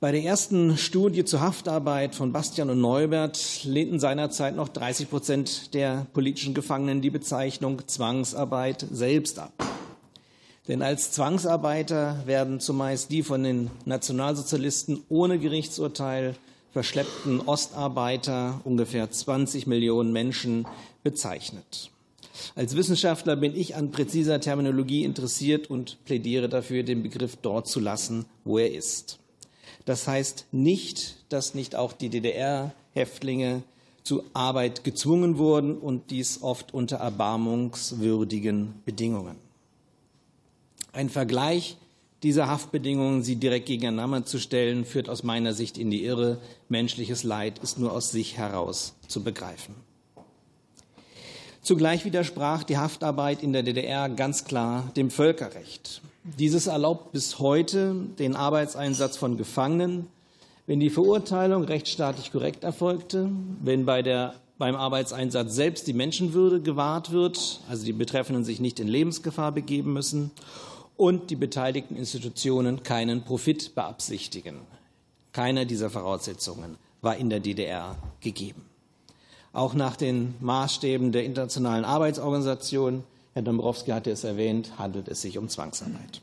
Bei 0.00 0.12
der 0.12 0.22
ersten 0.22 0.76
Studie 0.76 1.24
zur 1.24 1.40
Haftarbeit 1.40 2.14
von 2.14 2.32
Bastian 2.32 2.70
und 2.70 2.80
Neubert 2.80 3.64
lehnten 3.64 3.98
seinerzeit 3.98 4.54
noch 4.54 4.68
30 4.68 5.10
Prozent 5.10 5.74
der 5.74 6.06
politischen 6.12 6.54
Gefangenen 6.54 7.00
die 7.02 7.10
Bezeichnung 7.10 7.82
Zwangsarbeit 7.88 8.86
selbst 8.92 9.40
ab. 9.40 9.52
Denn 10.68 10.82
als 10.82 11.12
Zwangsarbeiter 11.12 12.22
werden 12.26 12.60
zumeist 12.60 13.10
die 13.10 13.22
von 13.22 13.42
den 13.42 13.70
Nationalsozialisten 13.86 15.02
ohne 15.08 15.38
Gerichtsurteil 15.38 16.36
verschleppten 16.72 17.40
Ostarbeiter, 17.40 18.60
ungefähr 18.64 19.10
20 19.10 19.66
Millionen 19.66 20.12
Menschen, 20.12 20.66
bezeichnet. 21.02 21.90
Als 22.54 22.76
Wissenschaftler 22.76 23.34
bin 23.36 23.56
ich 23.56 23.76
an 23.76 23.90
präziser 23.90 24.40
Terminologie 24.40 25.04
interessiert 25.04 25.70
und 25.70 26.04
plädiere 26.04 26.50
dafür, 26.50 26.82
den 26.82 27.02
Begriff 27.02 27.36
dort 27.40 27.66
zu 27.66 27.80
lassen, 27.80 28.26
wo 28.44 28.58
er 28.58 28.72
ist. 28.72 29.18
Das 29.86 30.06
heißt 30.06 30.46
nicht, 30.52 31.16
dass 31.30 31.54
nicht 31.54 31.74
auch 31.76 31.94
die 31.94 32.10
DDR-Häftlinge 32.10 33.62
zu 34.02 34.22
Arbeit 34.34 34.84
gezwungen 34.84 35.38
wurden 35.38 35.78
und 35.78 36.10
dies 36.10 36.42
oft 36.42 36.74
unter 36.74 36.98
erbarmungswürdigen 36.98 38.74
Bedingungen. 38.84 39.47
Ein 40.98 41.10
Vergleich 41.10 41.76
Diese 42.24 42.48
Haftbedingungen, 42.48 43.22
sie 43.22 43.36
direkt 43.36 43.66
gegeneinander 43.66 44.24
zu 44.26 44.40
stellen, 44.40 44.84
führt 44.84 45.08
aus 45.08 45.22
meiner 45.22 45.54
Sicht 45.54 45.78
in 45.78 45.92
die 45.92 46.04
Irre. 46.04 46.38
Menschliches 46.68 47.22
Leid 47.22 47.60
ist 47.60 47.78
nur 47.78 47.92
aus 47.92 48.10
sich 48.10 48.36
heraus 48.36 48.94
zu 49.06 49.22
begreifen. 49.22 49.76
Zugleich 51.62 52.04
widersprach 52.04 52.64
die 52.64 52.78
Haftarbeit 52.78 53.44
in 53.44 53.52
der 53.52 53.62
DDR 53.62 54.08
ganz 54.08 54.44
klar 54.44 54.90
dem 54.96 55.12
Völkerrecht. 55.12 56.02
Dieses 56.24 56.66
erlaubt 56.66 57.12
bis 57.12 57.38
heute 57.38 57.94
den 58.18 58.34
Arbeitseinsatz 58.34 59.16
von 59.16 59.36
Gefangenen, 59.36 60.08
wenn 60.66 60.80
die 60.80 60.90
Verurteilung 60.90 61.62
rechtsstaatlich 61.62 62.32
korrekt 62.32 62.64
erfolgte, 62.64 63.30
wenn 63.62 63.86
bei 63.86 64.02
der, 64.02 64.34
beim 64.58 64.74
Arbeitseinsatz 64.74 65.54
selbst 65.54 65.86
die 65.86 65.92
Menschenwürde 65.92 66.60
gewahrt 66.60 67.12
wird, 67.12 67.60
also 67.68 67.84
die 67.84 67.92
Betreffenden 67.92 68.42
sich 68.42 68.58
nicht 68.58 68.80
in 68.80 68.88
Lebensgefahr 68.88 69.52
begeben 69.52 69.92
müssen 69.92 70.32
und 70.98 71.30
die 71.30 71.36
beteiligten 71.36 71.96
Institutionen 71.96 72.82
keinen 72.82 73.22
Profit 73.22 73.74
beabsichtigen. 73.74 74.56
Keine 75.32 75.64
dieser 75.64 75.88
Voraussetzungen 75.88 76.76
war 77.00 77.16
in 77.16 77.30
der 77.30 77.40
DDR 77.40 77.96
gegeben. 78.20 78.66
Auch 79.52 79.74
nach 79.74 79.96
den 79.96 80.34
Maßstäben 80.40 81.12
der 81.12 81.24
Internationalen 81.24 81.84
Arbeitsorganisation, 81.84 83.04
Herr 83.32 83.42
Dombrowski 83.42 83.92
hatte 83.92 84.10
es 84.10 84.24
erwähnt, 84.24 84.72
handelt 84.76 85.08
es 85.08 85.22
sich 85.22 85.38
um 85.38 85.48
Zwangsarbeit. 85.48 86.20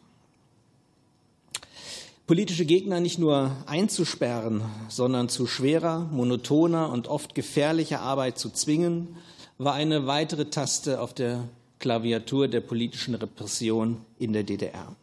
Politische 2.27 2.65
Gegner 2.65 2.99
nicht 2.99 3.17
nur 3.17 3.51
einzusperren, 3.67 4.61
sondern 4.89 5.29
zu 5.29 5.47
schwerer, 5.47 5.99
monotoner 6.11 6.91
und 6.91 7.07
oft 7.07 7.33
gefährlicher 7.33 8.01
Arbeit 8.01 8.37
zu 8.37 8.49
zwingen, 8.49 9.15
war 9.57 9.73
eine 9.73 10.05
weitere 10.05 10.45
Taste 10.49 10.99
auf 10.99 11.13
der 11.13 11.47
Klaviatur 11.85 12.47
der 12.47 12.61
politischen 12.61 13.13
Repression 13.13 13.97
in 14.17 14.33
der 14.33 14.41
DDR. 14.41 14.95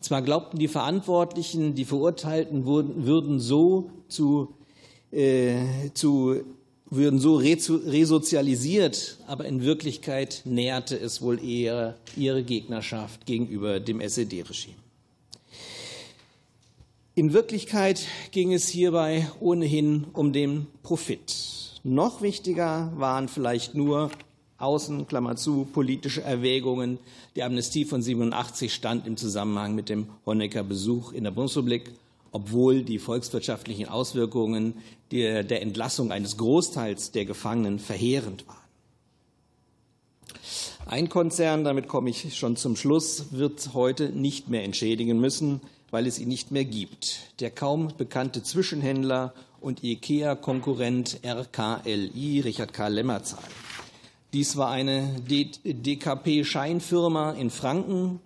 Zwar 0.00 0.22
glaubten 0.22 0.58
die 0.58 0.66
Verantwortlichen, 0.66 1.76
die 1.76 1.84
Verurteilten 1.84 2.66
würden, 2.66 3.06
würden 3.06 3.38
so 3.38 3.92
zu, 4.08 4.52
äh, 5.12 5.54
zu 5.94 6.40
würden 6.90 7.20
so 7.20 7.36
resozialisiert, 7.36 9.18
aber 9.28 9.44
in 9.44 9.62
Wirklichkeit 9.62 10.42
näherte 10.44 10.98
es 10.98 11.22
wohl 11.22 11.40
eher 11.40 11.96
ihre 12.16 12.42
Gegnerschaft 12.42 13.24
gegenüber 13.24 13.78
dem 13.78 14.00
SED-Regime. 14.00 14.74
In 17.14 17.32
Wirklichkeit 17.32 18.04
ging 18.32 18.52
es 18.52 18.66
hierbei 18.66 19.28
ohnehin 19.38 20.06
um 20.12 20.32
den 20.32 20.66
Profit. 20.82 21.36
Noch 21.84 22.20
wichtiger 22.20 22.92
waren 22.96 23.28
vielleicht 23.28 23.76
nur 23.76 24.10
Außen, 24.64 25.06
Klammer 25.06 25.36
zu, 25.36 25.68
politische 25.72 26.22
Erwägungen. 26.22 26.98
Die 27.36 27.42
Amnestie 27.42 27.84
von 27.84 28.02
87 28.02 28.72
stand 28.72 29.06
im 29.06 29.16
Zusammenhang 29.16 29.74
mit 29.74 29.88
dem 29.88 30.06
Honecker 30.26 30.64
Besuch 30.64 31.12
in 31.12 31.24
der 31.24 31.30
Bundesrepublik, 31.30 31.90
obwohl 32.32 32.82
die 32.82 32.98
volkswirtschaftlichen 32.98 33.88
Auswirkungen 33.88 34.74
der, 35.12 35.44
der 35.44 35.62
Entlassung 35.62 36.10
eines 36.10 36.36
Großteils 36.36 37.12
der 37.12 37.26
Gefangenen 37.26 37.78
verheerend 37.78 38.46
waren. 38.48 38.56
Ein 40.86 41.08
Konzern, 41.08 41.64
damit 41.64 41.88
komme 41.88 42.10
ich 42.10 42.36
schon 42.36 42.56
zum 42.56 42.76
Schluss, 42.76 43.26
wird 43.30 43.70
heute 43.72 44.10
nicht 44.10 44.48
mehr 44.48 44.64
entschädigen 44.64 45.18
müssen, 45.18 45.60
weil 45.90 46.06
es 46.06 46.18
ihn 46.18 46.28
nicht 46.28 46.50
mehr 46.50 46.64
gibt. 46.64 47.40
Der 47.40 47.50
kaum 47.50 47.92
bekannte 47.96 48.42
Zwischenhändler 48.42 49.32
und 49.60 49.82
IKEA-Konkurrent 49.82 51.20
RKLI, 51.24 52.40
Richard 52.40 52.72
K. 52.74 52.88
Lemmerzahl. 52.88 53.44
Dies 54.34 54.56
war 54.56 54.68
eine 54.68 55.08
DKP-Scheinfirma 55.64 57.32
in 57.34 57.50
Franken, 57.50 58.18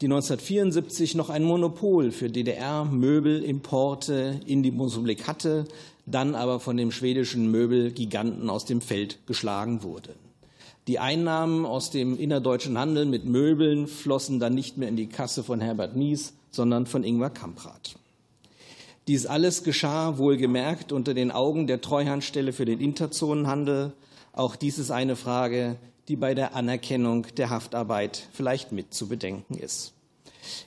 die 0.00 0.06
1974 0.06 1.16
noch 1.16 1.30
ein 1.30 1.42
Monopol 1.42 2.12
für 2.12 2.30
DDR-Möbelimporte 2.30 4.38
in 4.46 4.62
die 4.62 4.70
Bundesrepublik 4.70 5.26
hatte, 5.26 5.64
dann 6.06 6.36
aber 6.36 6.60
von 6.60 6.76
dem 6.76 6.92
schwedischen 6.92 7.50
Möbelgiganten 7.50 8.50
aus 8.50 8.66
dem 8.66 8.80
Feld 8.80 9.18
geschlagen 9.26 9.82
wurde. 9.82 10.14
Die 10.86 11.00
Einnahmen 11.00 11.66
aus 11.66 11.90
dem 11.90 12.16
innerdeutschen 12.16 12.78
Handel 12.78 13.04
mit 13.04 13.24
Möbeln 13.24 13.88
flossen 13.88 14.38
dann 14.38 14.54
nicht 14.54 14.78
mehr 14.78 14.88
in 14.88 14.94
die 14.94 15.08
Kasse 15.08 15.42
von 15.42 15.60
Herbert 15.60 15.96
Mies, 15.96 16.34
sondern 16.52 16.86
von 16.86 17.02
Ingvar 17.02 17.30
Kamprad. 17.30 17.96
Dies 19.08 19.26
alles 19.26 19.64
geschah 19.64 20.18
wohlgemerkt 20.18 20.92
unter 20.92 21.14
den 21.14 21.32
Augen 21.32 21.66
der 21.66 21.80
Treuhandstelle 21.80 22.52
für 22.52 22.64
den 22.64 22.78
Interzonenhandel, 22.78 23.92
auch 24.38 24.56
dies 24.56 24.78
ist 24.78 24.90
eine 24.90 25.16
Frage, 25.16 25.76
die 26.06 26.16
bei 26.16 26.34
der 26.34 26.54
Anerkennung 26.54 27.26
der 27.36 27.50
Haftarbeit 27.50 28.22
vielleicht 28.32 28.72
mit 28.72 28.94
zu 28.94 29.08
bedenken 29.08 29.54
ist. 29.54 29.92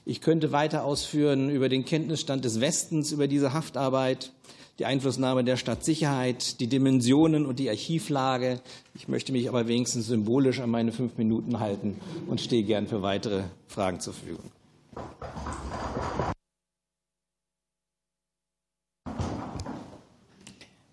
Ich 0.05 0.21
könnte 0.21 0.51
weiter 0.51 0.83
ausführen 0.83 1.49
über 1.49 1.69
den 1.69 1.85
Kenntnisstand 1.85 2.45
des 2.45 2.59
Westens 2.59 3.11
über 3.11 3.27
diese 3.27 3.53
Haftarbeit, 3.53 4.33
die 4.77 4.85
Einflussnahme 4.85 5.43
der 5.43 5.57
Stadtsicherheit, 5.57 6.59
die 6.59 6.67
Dimensionen 6.67 7.45
und 7.45 7.59
die 7.59 7.69
Archivlage. 7.69 8.61
Ich 8.93 9.07
möchte 9.07 9.31
mich 9.31 9.47
aber 9.47 9.67
wenigstens 9.67 10.07
symbolisch 10.07 10.59
an 10.59 10.69
meine 10.69 10.91
fünf 10.91 11.17
Minuten 11.17 11.59
halten 11.59 11.99
und 12.27 12.41
stehe 12.41 12.63
gern 12.63 12.87
für 12.87 13.01
weitere 13.01 13.43
Fragen 13.67 13.99
zur 13.99 14.13
Verfügung. 14.13 14.51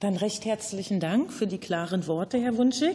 Dann 0.00 0.16
recht 0.16 0.44
herzlichen 0.44 1.00
Dank 1.00 1.32
für 1.32 1.48
die 1.48 1.58
klaren 1.58 2.06
Worte, 2.06 2.38
Herr 2.38 2.56
Wunschig. 2.56 2.94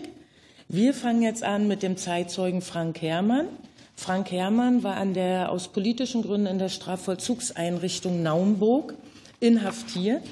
Wir 0.69 0.93
fangen 0.93 1.21
jetzt 1.21 1.43
an 1.43 1.67
mit 1.67 1.83
dem 1.83 1.97
Zeitzeugen 1.97 2.61
Frank 2.61 3.01
Herrmann. 3.01 3.47
Frank 3.93 4.31
Herrmann 4.31 4.83
war 4.83 4.95
an 4.95 5.13
der, 5.13 5.51
aus 5.51 5.67
politischen 5.67 6.21
Gründen 6.21 6.47
in 6.47 6.59
der 6.59 6.69
Strafvollzugseinrichtung 6.69 8.23
Naumburg 8.23 8.93
inhaftiert. 9.41 10.23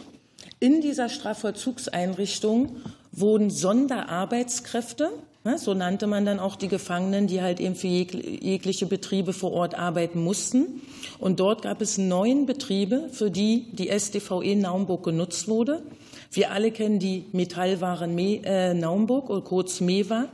In 0.62 0.80
dieser 0.80 1.10
Strafvollzugseinrichtung 1.10 2.78
wurden 3.12 3.50
Sonderarbeitskräfte, 3.50 5.10
ne, 5.44 5.58
so 5.58 5.74
nannte 5.74 6.08
man 6.08 6.24
dann 6.24 6.40
auch 6.40 6.56
die 6.56 6.70
Gefangenen, 6.70 7.28
die 7.28 7.42
halt 7.42 7.60
eben 7.60 7.76
für 7.76 7.88
jegliche 7.88 8.86
Betriebe 8.86 9.34
vor 9.34 9.52
Ort 9.52 9.76
arbeiten 9.76 10.24
mussten. 10.24 10.82
Und 11.20 11.42
dort 11.42 11.64
gab 11.64 11.82
es 11.82 11.98
neun 11.98 12.46
Betriebe, 12.46 13.10
für 13.12 13.30
die 13.30 13.66
die 13.74 13.90
SDVE 13.90 14.56
Naumburg 14.56 15.04
genutzt 15.04 15.50
wurde. 15.50 15.84
Wir 16.34 16.52
alle 16.52 16.72
kennen 16.72 16.98
die 16.98 17.26
Metallwaren 17.34 18.18
äh, 18.18 18.74
Naumburg 18.74 19.30
oder 19.30 19.42
kurz 19.42 19.82
MEWA. 19.82 20.30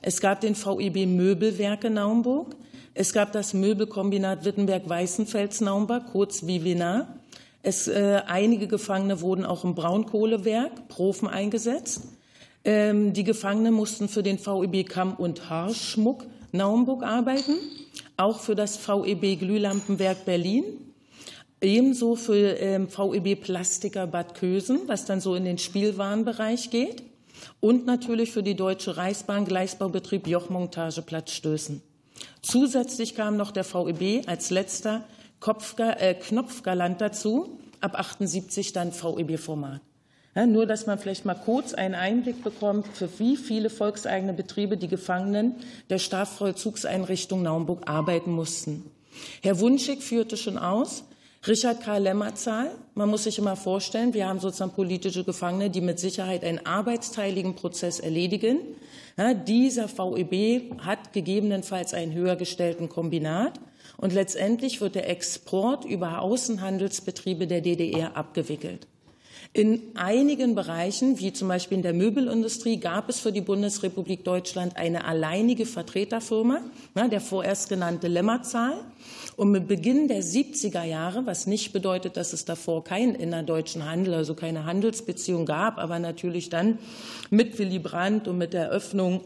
Es 0.00 0.20
gab 0.20 0.40
den 0.40 0.54
VEB 0.54 1.06
Möbelwerke 1.06 1.90
Naumburg. 1.90 2.54
Es 2.94 3.12
gab 3.12 3.32
das 3.32 3.52
Möbelkombinat 3.52 4.44
Wittenberg-Weißenfels 4.44 5.60
Naumburg, 5.60 6.12
kurz 6.12 6.46
WWNA. 6.46 7.08
Es, 7.64 7.88
äh, 7.88 8.22
einige 8.24 8.68
Gefangene 8.68 9.20
wurden 9.20 9.44
auch 9.44 9.64
im 9.64 9.74
Braunkohlewerk, 9.74 10.86
Profen 10.86 11.26
eingesetzt. 11.26 12.02
Ähm, 12.64 13.12
die 13.12 13.24
Gefangenen 13.24 13.74
mussten 13.74 14.08
für 14.08 14.22
den 14.22 14.38
VEB 14.38 14.88
Kamm- 14.88 15.14
und 15.14 15.50
Haarschmuck 15.50 16.24
Naumburg 16.52 17.02
arbeiten, 17.02 17.56
auch 18.16 18.38
für 18.38 18.54
das 18.54 18.76
VEB 18.76 19.40
Glühlampenwerk 19.40 20.24
Berlin 20.24 20.91
Ebenso 21.62 22.16
für 22.16 22.58
ähm, 22.58 22.88
VEB 22.88 23.40
Plastiker 23.40 24.06
Bad 24.08 24.34
Kösen, 24.34 24.80
was 24.86 25.04
dann 25.04 25.20
so 25.20 25.34
in 25.36 25.44
den 25.44 25.58
Spielwarenbereich 25.58 26.70
geht. 26.70 27.02
Und 27.60 27.86
natürlich 27.86 28.32
für 28.32 28.42
die 28.42 28.56
Deutsche 28.56 28.96
Reichsbahn 28.96 29.44
Gleisbaubetrieb 29.44 30.26
Jochmontageplatz 30.26 31.32
Stößen. 31.32 31.82
Zusätzlich 32.40 33.14
kam 33.14 33.36
noch 33.36 33.52
der 33.52 33.64
VEB 33.64 34.28
als 34.28 34.50
letzter 34.50 35.04
Kopfga 35.40 35.92
äh, 35.94 36.14
Knopfgalant 36.14 37.00
dazu, 37.00 37.58
ab 37.80 37.98
78 37.98 38.72
dann 38.72 38.92
VEB-Format. 38.92 39.80
Ja, 40.34 40.46
nur, 40.46 40.66
dass 40.66 40.86
man 40.86 40.98
vielleicht 40.98 41.24
mal 41.24 41.34
kurz 41.34 41.74
einen 41.74 41.94
Einblick 41.94 42.42
bekommt, 42.42 42.86
für 42.88 43.08
wie 43.18 43.36
viele 43.36 43.68
volkseigene 43.68 44.32
Betriebe 44.32 44.76
die 44.76 44.88
Gefangenen 44.88 45.56
der 45.90 45.98
Strafvollzugseinrichtung 45.98 47.42
Naumburg 47.42 47.88
arbeiten 47.88 48.32
mussten. 48.32 48.90
Herr 49.42 49.60
Wunschig 49.60 50.02
führte 50.02 50.38
schon 50.38 50.56
aus, 50.56 51.04
Richard 51.44 51.82
K. 51.82 51.98
Lemmerzahl, 51.98 52.70
man 52.94 53.08
muss 53.08 53.24
sich 53.24 53.36
immer 53.36 53.56
vorstellen, 53.56 54.14
wir 54.14 54.28
haben 54.28 54.38
sozusagen 54.38 54.70
politische 54.70 55.24
Gefangene, 55.24 55.70
die 55.70 55.80
mit 55.80 55.98
Sicherheit 55.98 56.44
einen 56.44 56.64
arbeitsteiligen 56.64 57.56
Prozess 57.56 57.98
erledigen. 57.98 58.58
Ja, 59.18 59.34
dieser 59.34 59.88
VEB 59.88 60.78
hat 60.78 61.12
gegebenenfalls 61.12 61.94
einen 61.94 62.14
höher 62.14 62.36
gestellten 62.36 62.88
Kombinat 62.88 63.58
und 63.96 64.12
letztendlich 64.12 64.80
wird 64.80 64.94
der 64.94 65.10
Export 65.10 65.84
über 65.84 66.20
Außenhandelsbetriebe 66.20 67.48
der 67.48 67.60
DDR 67.60 68.16
abgewickelt. 68.16 68.86
In 69.52 69.82
einigen 69.96 70.54
Bereichen, 70.54 71.18
wie 71.18 71.32
zum 71.32 71.48
Beispiel 71.48 71.76
in 71.76 71.82
der 71.82 71.92
Möbelindustrie, 71.92 72.78
gab 72.78 73.08
es 73.08 73.20
für 73.20 73.32
die 73.32 73.42
Bundesrepublik 73.42 74.24
Deutschland 74.24 74.76
eine 74.76 75.04
alleinige 75.04 75.66
Vertreterfirma, 75.66 76.60
der 76.94 77.20
vorerst 77.20 77.68
genannte 77.68 78.08
Lemmerzahl. 78.08 78.76
Und 79.42 79.50
mit 79.50 79.66
Beginn 79.66 80.06
der 80.06 80.22
70er 80.22 80.84
Jahre, 80.84 81.26
was 81.26 81.48
nicht 81.48 81.72
bedeutet, 81.72 82.16
dass 82.16 82.32
es 82.32 82.44
davor 82.44 82.84
keinen 82.84 83.16
innerdeutschen 83.16 83.84
Handel, 83.84 84.14
also 84.14 84.36
keine 84.36 84.66
Handelsbeziehung 84.66 85.46
gab, 85.46 85.78
aber 85.78 85.98
natürlich 85.98 86.48
dann 86.48 86.78
mit 87.28 87.58
Willy 87.58 87.80
Brandt 87.80 88.28
und 88.28 88.38
mit 88.38 88.52
der 88.52 88.70
Öffnung 88.70 89.22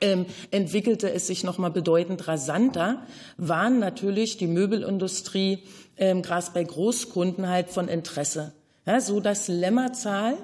ähm, 0.00 0.24
entwickelte 0.52 1.12
es 1.12 1.26
sich 1.26 1.44
noch 1.44 1.58
mal 1.58 1.70
bedeutend 1.70 2.26
rasanter, 2.26 3.02
waren 3.36 3.78
natürlich 3.78 4.38
die 4.38 4.46
Möbelindustrie 4.46 5.58
ähm, 5.98 6.22
gerade 6.22 6.46
bei 6.54 6.64
Großkunden 6.64 7.46
halt 7.46 7.68
von 7.68 7.88
Interesse. 7.88 8.54
Ja, 8.86 9.02
so 9.02 9.20
dass 9.20 9.48
Lämmerzahl 9.48 10.38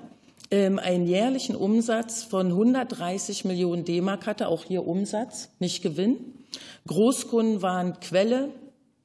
ähm, 0.50 0.78
einen 0.78 1.06
jährlichen 1.06 1.56
Umsatz 1.56 2.24
von 2.24 2.48
130 2.48 3.46
Millionen 3.46 3.86
D-Mark 3.86 4.26
hatte, 4.26 4.48
auch 4.48 4.64
hier 4.64 4.86
Umsatz, 4.86 5.48
nicht 5.60 5.82
Gewinn. 5.82 6.18
Großkunden 6.86 7.62
waren 7.62 7.98
Quelle, 8.00 8.50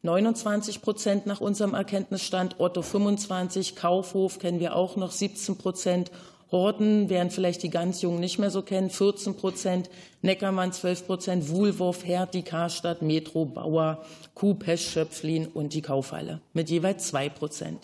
29 0.08 0.82
Prozent 0.82 1.26
nach 1.26 1.42
unserem 1.42 1.74
Erkenntnisstand, 1.74 2.62
Otto 2.62 2.82
25, 2.82 3.76
Kaufhof 3.76 4.40
kennen 4.40 4.62
wir 4.62 4.74
auch 4.74 4.96
noch. 4.96 5.12
17 5.12 5.58
Prozent, 5.58 6.12
Horten 6.50 7.10
werden 7.10 7.30
vielleicht 7.30 7.62
die 7.62 7.70
ganz 7.70 8.02
Jungen 8.02 8.22
nicht 8.22 8.40
mehr 8.40 8.50
so 8.50 8.62
kennen, 8.62 8.90
14 8.90 9.36
Prozent, 9.36 9.90
Neckermann 10.22 10.72
12 10.72 11.06
Prozent, 11.06 11.50
Wuhlwurf, 11.50 12.06
Hertie, 12.06 12.44
Karstadt, 12.44 13.02
Metro, 13.02 13.44
Bauer, 13.44 14.06
Kuh, 14.34 14.56
Schöpflin 14.78 15.48
und 15.48 15.74
die 15.74 15.82
Kaufhalle 15.82 16.40
mit 16.54 16.70
jeweils 16.70 17.08
2 17.08 17.28
Prozent. 17.28 17.80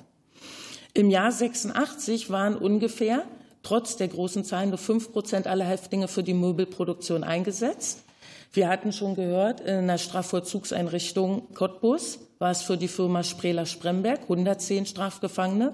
Im 0.94 1.10
Jahr 1.10 1.32
86 1.32 2.30
waren 2.30 2.56
ungefähr 2.56 3.24
trotz 3.64 3.98
der 3.98 4.08
großen 4.08 4.46
Zahlen 4.46 4.70
nur 4.70 4.78
5 4.78 5.12
Prozent 5.12 5.46
aller 5.46 5.66
Häftlinge 5.66 6.08
für 6.08 6.24
die 6.24 6.34
Möbelproduktion 6.34 7.26
eingesetzt. 7.26 8.03
Wir 8.56 8.70
hatten 8.70 8.94
schon 8.94 9.16
gehört, 9.16 9.62
in 9.62 9.88
der 9.88 9.98
Strafvollzugseinrichtung 9.98 11.56
Cottbus 11.56 12.20
war 12.38 12.52
es 12.52 12.62
für 12.62 12.78
die 12.78 12.88
Firma 12.88 13.24
Spreler-Spremberg 13.24 14.22
110 14.22 14.86
Strafgefangene. 14.86 15.74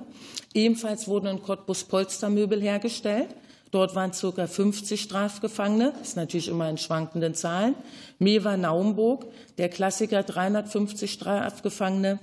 Ebenfalls 0.54 1.10
wurden 1.10 1.28
in 1.28 1.44
Cottbus 1.44 1.84
Polstermöbel 1.84 2.62
hergestellt. 2.62 3.36
Dort 3.72 3.96
waren 3.96 4.12
ca. 4.12 4.48
50 4.48 5.02
Strafgefangene, 5.02 5.92
das 6.00 6.10
ist 6.10 6.15
natürlich 6.15 6.48
immer 6.48 6.70
in 6.70 6.78
schwankenden 6.78 7.36
Zahlen. 7.36 7.76
Mewa 8.18 8.56
Naumburg, 8.56 9.26
der 9.58 9.68
Klassiker 9.68 10.24
350 10.24 11.12
Strafgefangene 11.12 12.20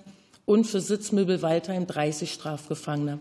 und 0.47 0.67
für 0.67 0.81
Sitzmöbel 0.81 1.43
Waldheim 1.43 1.87
30 1.87 2.33
Strafgefangene. 2.33 3.21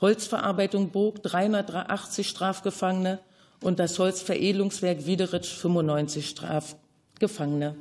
Holzverarbeitung 0.00 0.90
Burg 0.90 1.24
380 1.24 2.28
Strafgefangene 2.28 3.18
und 3.62 3.78
das 3.78 3.98
Holzveredelungswerk 3.98 5.06
Wiederitsch 5.06 5.54
95 5.54 6.28
Strafgefangene. 6.28 7.76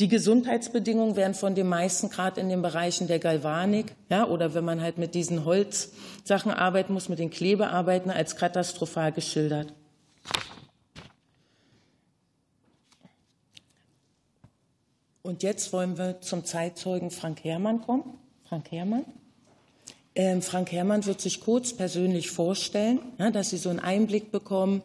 Die 0.00 0.08
Gesundheitsbedingungen 0.08 1.16
werden 1.16 1.34
von 1.34 1.54
den 1.54 1.68
meisten 1.68 2.10
gerade 2.10 2.40
in 2.40 2.48
den 2.48 2.62
Bereichen 2.62 3.06
der 3.06 3.18
Galvanik, 3.18 3.94
ja, 4.10 4.26
oder 4.26 4.54
wenn 4.54 4.64
man 4.64 4.80
halt 4.80 4.98
mit 4.98 5.14
diesen 5.14 5.44
Holzsachen 5.44 6.50
arbeiten 6.50 6.92
muss, 6.92 7.08
mit 7.08 7.18
den 7.18 7.30
Klebearbeiten 7.30 8.10
als 8.10 8.36
katastrophal 8.36 9.12
geschildert. 9.12 9.72
Und 15.22 15.42
jetzt 15.44 15.72
wollen 15.72 15.98
wir 15.98 16.20
zum 16.20 16.44
Zeitzeugen 16.44 17.10
Frank 17.10 17.44
Herrmann 17.44 17.80
kommen. 17.80 18.18
Frank 18.48 18.72
Herrmann. 18.72 19.04
Ähm, 20.14 20.42
Frank 20.42 20.72
Herrmann 20.72 21.06
wird 21.06 21.20
sich 21.20 21.40
kurz 21.40 21.72
persönlich 21.72 22.30
vorstellen, 22.30 23.00
ja, 23.18 23.30
dass 23.30 23.50
Sie 23.50 23.56
so 23.56 23.70
einen 23.70 23.80
Einblick 23.80 24.30
bekommen, 24.30 24.82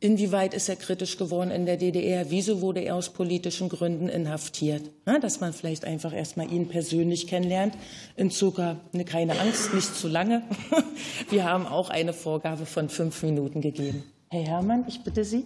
inwieweit 0.00 0.54
ist 0.54 0.68
er 0.68 0.76
kritisch 0.76 1.18
geworden 1.18 1.50
in 1.50 1.66
der 1.66 1.76
DDR, 1.76 2.30
wieso 2.30 2.62
wurde 2.62 2.80
er 2.80 2.94
aus 2.94 3.10
politischen 3.10 3.68
Gründen 3.68 4.08
inhaftiert. 4.08 4.90
Ja, 5.06 5.18
dass 5.18 5.40
man 5.40 5.52
vielleicht 5.52 5.84
einfach 5.84 6.14
erstmal 6.14 6.50
ihn 6.50 6.68
persönlich 6.68 7.26
kennenlernt. 7.26 7.74
In 8.16 8.30
Zucker 8.30 8.76
ne, 8.92 9.04
keine 9.04 9.38
Angst, 9.38 9.74
nicht 9.74 9.94
zu 9.94 10.08
lange. 10.08 10.42
Wir 11.28 11.44
haben 11.44 11.66
auch 11.66 11.90
eine 11.90 12.14
Vorgabe 12.14 12.64
von 12.64 12.88
fünf 12.88 13.22
Minuten 13.22 13.60
gegeben. 13.60 14.04
Herr 14.30 14.42
Herrmann, 14.42 14.84
ich 14.88 15.02
bitte 15.02 15.24
Sie. 15.24 15.44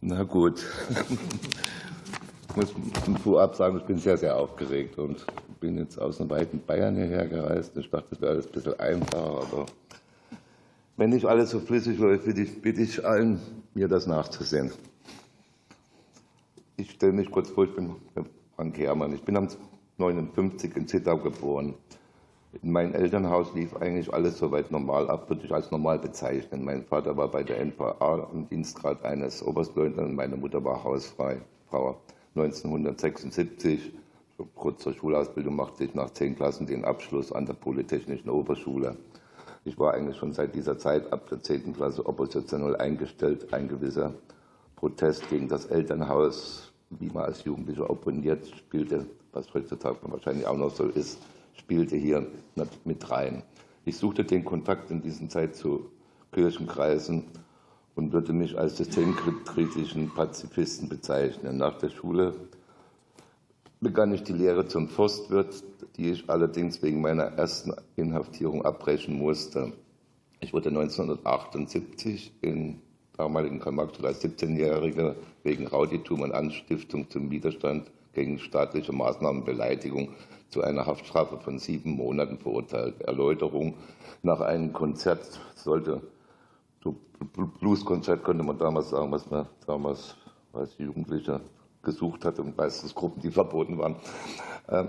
Na 0.00 0.22
gut. 0.24 0.62
Ich 2.56 2.56
muss 2.56 3.20
vorab 3.24 3.56
sagen, 3.56 3.78
ich 3.78 3.82
bin 3.82 3.98
sehr, 3.98 4.16
sehr 4.16 4.36
aufgeregt 4.36 4.96
und 4.96 5.26
bin 5.64 5.78
jetzt 5.78 5.98
aus 5.98 6.20
einem 6.20 6.28
weiten 6.28 6.60
Bayern 6.66 6.94
hierher 6.94 7.26
gereist. 7.26 7.74
Ich 7.78 7.88
dachte, 7.88 8.08
das 8.10 8.20
wäre 8.20 8.32
alles 8.32 8.46
ein 8.46 8.52
bisschen 8.52 8.78
einfacher, 8.78 9.42
aber 9.42 9.66
wenn 10.98 11.10
nicht 11.10 11.24
alles 11.24 11.50
so 11.50 11.58
flüssig 11.58 11.98
läuft, 11.98 12.26
bitte 12.26 12.42
ich, 12.42 12.60
bitte 12.60 12.82
ich 12.82 13.04
allen, 13.04 13.40
mir 13.72 13.88
das 13.88 14.06
nachzusehen. 14.06 14.70
Ich 16.76 16.90
stelle 16.90 17.12
mich 17.12 17.30
kurz 17.30 17.48
vor, 17.48 17.64
ich 17.64 17.74
bin 17.74 17.96
Frank 18.56 18.76
Herrmann. 18.76 19.14
Ich 19.14 19.22
bin 19.22 19.38
am 19.38 19.48
59 19.96 20.76
in 20.76 20.86
Zittau 20.86 21.16
geboren. 21.16 21.74
In 22.62 22.70
meinem 22.70 22.94
Elternhaus 22.94 23.54
lief 23.54 23.74
eigentlich 23.76 24.12
alles 24.12 24.38
soweit 24.38 24.70
normal 24.70 25.08
ab, 25.08 25.30
würde 25.30 25.46
ich 25.46 25.52
als 25.52 25.70
normal 25.70 25.98
bezeichnen. 25.98 26.62
Mein 26.62 26.84
Vater 26.84 27.16
war 27.16 27.28
bei 27.28 27.42
der 27.42 27.64
NVA 27.64 28.28
im 28.32 28.48
Dienstgrad 28.50 29.02
eines 29.02 29.42
Oberstleutnants, 29.42 30.14
meine 30.14 30.36
Mutter 30.36 30.62
war 30.62 30.84
hausfrei. 30.84 31.40
Frau 31.70 32.00
1976, 32.36 33.92
kurz 34.54 34.82
zur 34.82 34.94
Schulausbildung, 34.94 35.54
machte 35.56 35.84
ich 35.84 35.94
nach 35.94 36.10
zehn 36.10 36.34
Klassen 36.36 36.66
den 36.66 36.84
Abschluss 36.84 37.32
an 37.32 37.46
der 37.46 37.54
Polytechnischen 37.54 38.30
Oberschule. 38.30 38.96
Ich 39.64 39.78
war 39.78 39.94
eigentlich 39.94 40.16
schon 40.16 40.32
seit 40.32 40.54
dieser 40.54 40.78
Zeit 40.78 41.12
ab 41.12 41.28
der 41.30 41.42
zehnten 41.42 41.72
Klasse 41.72 42.04
oppositionell 42.04 42.76
eingestellt. 42.76 43.52
Ein 43.52 43.68
gewisser 43.68 44.14
Protest 44.76 45.28
gegen 45.30 45.48
das 45.48 45.66
Elternhaus, 45.66 46.72
wie 46.90 47.08
man 47.08 47.24
als 47.24 47.44
Jugendlicher 47.44 47.88
opponiert, 47.88 48.46
spielte, 48.48 49.06
was 49.32 49.52
heutzutage 49.54 49.98
wahrscheinlich 50.02 50.46
auch 50.46 50.56
noch 50.56 50.70
so 50.70 50.84
ist, 50.84 51.18
spielte 51.54 51.96
hier 51.96 52.26
mit 52.84 53.10
rein. 53.10 53.42
Ich 53.84 53.96
suchte 53.96 54.24
den 54.24 54.44
Kontakt 54.44 54.90
in 54.90 55.00
dieser 55.00 55.28
Zeit 55.28 55.56
zu 55.56 55.90
Kirchenkreisen 56.32 57.24
und 57.94 58.12
würde 58.12 58.32
mich 58.32 58.58
als 58.58 58.76
systemkritischen 58.76 60.12
Pazifisten 60.12 60.88
bezeichnen. 60.88 61.56
Nach 61.56 61.78
der 61.78 61.90
Schule 61.90 62.34
begann 63.84 64.12
ich 64.12 64.24
die 64.24 64.32
Lehre 64.32 64.66
zum 64.66 64.88
Forstwirt, 64.88 65.62
die 65.96 66.10
ich 66.10 66.28
allerdings 66.28 66.82
wegen 66.82 67.00
meiner 67.00 67.24
ersten 67.24 67.72
Inhaftierung 67.94 68.64
abbrechen 68.64 69.16
musste. 69.16 69.72
Ich 70.40 70.52
wurde 70.52 70.70
1978 70.70 72.32
in 72.40 72.80
damaligen 73.16 73.60
Karl-Marx 73.60 74.02
als 74.02 74.24
17-Jähriger 74.24 75.14
wegen 75.44 75.68
Rauditum 75.68 76.22
und 76.22 76.32
Anstiftung 76.32 77.08
zum 77.10 77.30
Widerstand 77.30 77.90
gegen 78.12 78.38
staatliche 78.38 78.92
Maßnahmenbeleidigung 78.92 80.08
zu 80.48 80.62
einer 80.62 80.86
Haftstrafe 80.86 81.38
von 81.38 81.58
sieben 81.58 81.92
Monaten 81.92 82.38
verurteilt. 82.38 83.02
Erläuterung 83.02 83.74
nach 84.22 84.40
einem 84.40 84.72
Konzert 84.72 85.40
sollte 85.54 86.00
so 86.82 86.96
Blueskonzert 87.60 88.24
könnte 88.24 88.44
man 88.44 88.58
damals 88.58 88.90
sagen, 88.90 89.12
was 89.12 89.30
man 89.30 89.46
damals 89.66 90.16
als 90.52 90.76
Jugendlicher 90.78 91.40
gesucht 91.84 92.24
hat 92.24 92.38
und 92.38 92.56
meistens 92.56 92.94
Gruppen, 92.94 93.20
die 93.20 93.30
verboten 93.30 93.78
waren. 93.78 93.96
Ähm, 94.68 94.88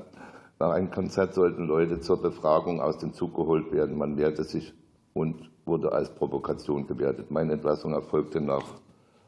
nach 0.59 0.71
einem 0.71 0.89
Konzert 0.89 1.33
sollten 1.33 1.67
Leute 1.67 1.99
zur 1.99 2.21
Befragung 2.21 2.79
aus 2.81 2.97
dem 2.97 3.13
Zug 3.13 3.35
geholt 3.35 3.71
werden. 3.73 3.97
Man 3.97 4.17
wehrte 4.17 4.43
sich 4.43 4.73
und 5.13 5.49
wurde 5.65 5.91
als 5.91 6.13
Provokation 6.15 6.87
gewertet. 6.87 7.29
Meine 7.29 7.53
Entlassung 7.53 7.93
erfolgte 7.93 8.39
nach 8.39 8.63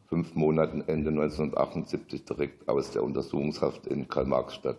fünf 0.08 0.36
Monaten 0.36 0.82
Ende 0.88 1.10
1978 1.10 2.24
direkt 2.24 2.70
aus 2.70 2.92
der 2.92 3.04
Untersuchungshaft 3.04 3.88
in 3.88 4.08
Karl-Marx-Stadt. 4.08 4.78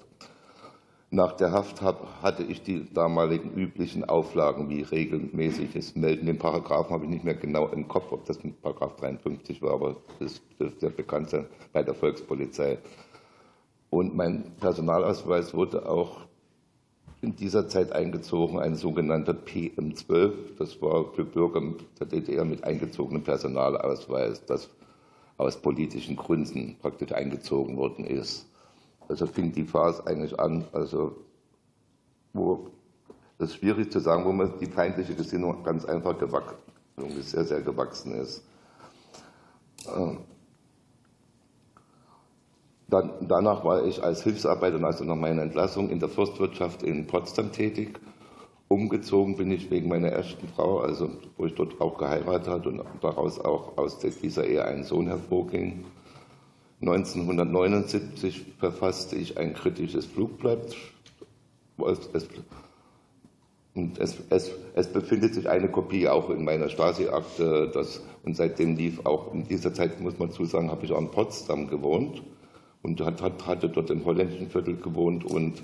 Nach 1.11 1.33
der 1.33 1.53
Haft 1.53 1.81
hatte 1.81 2.43
ich 2.43 2.63
die 2.63 2.93
damaligen 2.93 3.55
üblichen 3.55 4.05
Auflagen 4.05 4.69
wie 4.69 4.83
regelmäßiges 4.83 5.97
Melden. 5.97 6.27
Den 6.27 6.37
Paragraphen 6.37 6.93
habe 6.93 7.05
ich 7.05 7.11
nicht 7.11 7.25
mehr 7.25 7.35
genau 7.35 7.69
im 7.69 7.89
Kopf, 7.89 8.13
ob 8.13 8.27
das 8.27 8.45
ein 8.45 8.55
Paragraph 8.61 8.97
53 8.97 9.63
war, 9.63 9.73
aber 9.73 9.97
das 10.19 10.43
dürfte 10.61 10.87
ja 10.87 10.93
bekannt 10.95 11.31
sein 11.31 11.47
bei 11.73 11.83
der 11.83 11.95
Volkspolizei. 11.95 12.77
Und 13.89 14.15
mein 14.15 14.45
Personalausweis 14.61 15.55
wurde 15.55 15.89
auch 15.89 16.27
in 17.23 17.35
dieser 17.37 17.69
Zeit 17.69 17.93
eingezogen, 17.93 18.59
ein 18.59 18.75
sogenannter 18.75 19.33
PM12. 19.33 20.33
Das 20.59 20.81
war 20.83 21.11
für 21.15 21.25
Bürger 21.25 21.63
der 21.99 22.07
DDR 22.07 22.45
mit 22.45 22.65
eingezogenem 22.65 23.23
Personalausweis, 23.23 24.45
das 24.45 24.69
aus 25.39 25.57
politischen 25.57 26.17
Gründen 26.17 26.77
praktisch 26.81 27.13
eingezogen 27.13 27.79
worden 27.79 28.05
ist. 28.05 28.48
Also 29.09 29.27
fing 29.27 29.53
die 29.53 29.65
Phase 29.65 30.07
eigentlich 30.07 30.39
an, 30.39 30.65
also 30.73 31.17
wo 32.33 32.69
ist 33.39 33.55
schwierig 33.55 33.91
zu 33.91 34.01
sagen, 34.01 34.25
wo 34.25 34.33
man 34.33 34.59
die 34.61 34.67
feindliche 34.67 35.15
Gesinnung 35.15 35.63
ganz 35.63 35.85
einfach 35.85 36.19
gewachsen, 36.19 36.57
sehr, 37.21 37.45
sehr 37.45 37.63
gewachsen 37.63 38.15
ist. 38.15 38.43
Ähm, 39.97 40.19
dann, 42.89 43.13
danach 43.29 43.65
war 43.65 43.85
ich 43.85 44.03
als 44.03 44.23
Hilfsarbeiter, 44.23 44.83
also 44.83 45.05
nach 45.05 45.15
meiner 45.15 45.43
Entlassung, 45.43 45.91
in 45.91 46.01
der 46.01 46.09
Forstwirtschaft 46.09 46.83
in 46.83 47.07
Potsdam 47.07 47.53
tätig. 47.53 48.01
Umgezogen 48.69 49.37
bin 49.37 49.51
ich 49.51 49.71
wegen 49.71 49.89
meiner 49.89 50.09
ersten 50.09 50.49
Frau, 50.49 50.81
also 50.81 51.11
wo 51.37 51.47
ich 51.47 51.55
dort 51.55 51.81
auch 51.81 51.97
geheiratet 51.97 52.49
habe 52.49 52.69
und 52.69 52.83
daraus 53.01 53.41
auch 53.41 53.79
aus 53.79 53.99
dieser 53.99 54.47
Ehe 54.47 54.65
ein 54.65 54.85
Sohn 54.85 55.07
hervorging. 55.07 55.85
1979 56.81 58.45
verfasste 58.59 59.17
ich 59.17 59.37
ein 59.37 59.53
kritisches 59.53 60.07
Flugblatt. 60.07 60.77
Und 63.75 63.99
es, 63.99 64.17
es, 64.31 64.51
es, 64.75 64.93
befindet 64.93 65.35
sich 65.35 65.49
eine 65.49 65.69
Kopie 65.69 66.09
auch 66.09 66.31
in 66.31 66.45
meiner 66.45 66.69
Stasi-Akte. 66.69 67.73
Und 68.25 68.37
seitdem 68.37 68.77
lief 68.77 69.05
auch, 69.07 69.33
in 69.35 69.47
dieser 69.47 69.75
Zeit 69.75 70.01
muss 70.01 70.19
man 70.19 70.31
zusagen, 70.31 70.71
habe 70.71 70.85
ich 70.85 70.93
auch 70.93 71.01
in 71.01 71.11
Potsdam 71.11 71.69
gewohnt 71.69 72.23
und 72.83 73.01
hat, 73.01 73.23
hat, 73.23 73.47
hatte 73.47 73.69
dort 73.69 73.91
im 73.91 74.05
holländischen 74.05 74.51
Viertel 74.51 74.77
gewohnt. 74.77 75.25
Und 75.25 75.63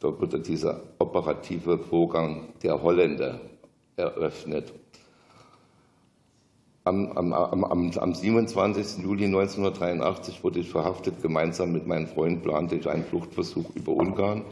dort 0.00 0.20
wurde 0.20 0.40
dieser 0.40 0.82
operative 0.98 1.78
Vorgang 1.78 2.48
der 2.62 2.82
Holländer 2.82 3.40
eröffnet. 3.96 4.72
Am, 6.84 7.12
am, 7.12 7.32
am, 7.32 7.64
am 7.64 8.14
27. 8.14 9.04
Juli 9.04 9.26
1983 9.26 10.42
wurde 10.42 10.60
ich 10.60 10.70
verhaftet. 10.70 11.22
Gemeinsam 11.22 11.72
mit 11.72 11.86
meinem 11.86 12.08
Freund 12.08 12.42
plante 12.42 12.76
ich 12.76 12.88
einen 12.88 13.04
Fluchtversuch 13.04 13.70
über 13.76 13.92
Ungarn 13.92 14.42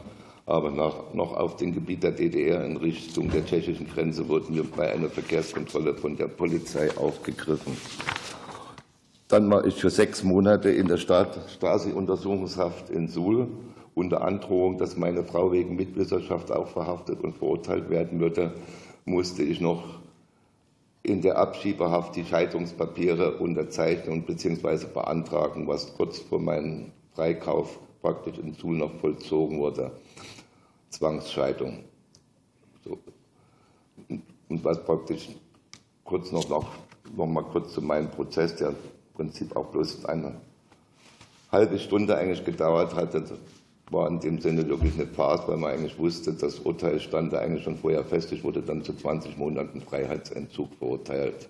aber 0.51 0.71
nach, 0.71 1.13
noch 1.13 1.33
auf 1.33 1.55
dem 1.55 1.73
Gebiet 1.73 2.03
der 2.03 2.11
DDR 2.11 2.65
in 2.65 2.77
Richtung 2.77 3.29
der 3.29 3.45
tschechischen 3.45 3.87
Grenze 3.87 4.27
wurden 4.27 4.55
wir 4.55 4.63
bei 4.63 4.91
einer 4.91 5.09
Verkehrskontrolle 5.09 5.93
von 5.95 6.17
der 6.17 6.27
Polizei 6.27 6.89
aufgegriffen. 6.97 7.77
Dann 9.27 9.49
war 9.49 9.65
ich 9.65 9.75
für 9.75 9.89
sechs 9.89 10.23
Monate 10.23 10.69
in 10.69 10.87
der 10.87 10.97
Stasi-Untersuchungshaft 10.97 12.89
in 12.89 13.07
Suhl 13.07 13.47
unter 13.95 14.23
Androhung, 14.23 14.77
dass 14.77 14.97
meine 14.97 15.23
Frau 15.23 15.51
wegen 15.51 15.75
Mitwisserschaft 15.75 16.51
auch 16.51 16.67
verhaftet 16.67 17.21
und 17.21 17.37
verurteilt 17.37 17.89
werden 17.89 18.19
würde, 18.19 18.53
musste 19.05 19.43
ich 19.43 19.61
noch 19.61 20.00
in 21.03 21.21
der 21.21 21.37
Abschiebehaft 21.37 22.15
die 22.15 22.25
Scheidungspapiere 22.25 23.37
unterzeichnen 23.37 24.23
bzw. 24.23 24.85
beantragen, 24.93 25.67
was 25.67 25.95
kurz 25.95 26.19
vor 26.19 26.39
meinem 26.39 26.91
Freikauf 27.13 27.79
praktisch 28.01 28.37
in 28.37 28.53
Suhl 28.53 28.77
noch 28.77 28.93
vollzogen 28.99 29.59
wurde. 29.59 29.91
Zwangsscheidung. 30.89 31.83
So. 32.83 32.99
Und 34.07 34.63
was 34.63 34.83
praktisch 34.83 35.29
kurz 36.03 36.31
noch, 36.31 36.47
noch, 36.49 36.67
noch 37.15 37.27
mal 37.27 37.43
kurz 37.43 37.73
zu 37.73 37.81
meinem 37.81 38.09
Prozess, 38.09 38.55
der 38.57 38.69
im 38.69 38.75
Prinzip 39.13 39.55
auch 39.55 39.67
bloß 39.67 40.05
eine 40.05 40.35
halbe 41.51 41.79
Stunde 41.79 42.15
eigentlich 42.17 42.43
gedauert 42.43 42.95
hatte, 42.95 43.37
war 43.91 44.07
in 44.07 44.19
dem 44.19 44.39
Sinne 44.39 44.67
wirklich 44.67 44.93
eine 44.95 45.05
Farce, 45.07 45.47
weil 45.47 45.57
man 45.57 45.71
eigentlich 45.71 45.99
wusste, 45.99 46.33
das 46.33 46.59
Urteil 46.59 46.99
stand 46.99 47.33
da 47.33 47.39
eigentlich 47.39 47.63
schon 47.63 47.77
vorher 47.77 48.05
fest. 48.05 48.31
Ich 48.31 48.43
wurde 48.43 48.61
dann 48.61 48.83
zu 48.83 48.93
20 48.93 49.37
Monaten 49.37 49.81
Freiheitsentzug 49.81 50.73
verurteilt. 50.79 51.49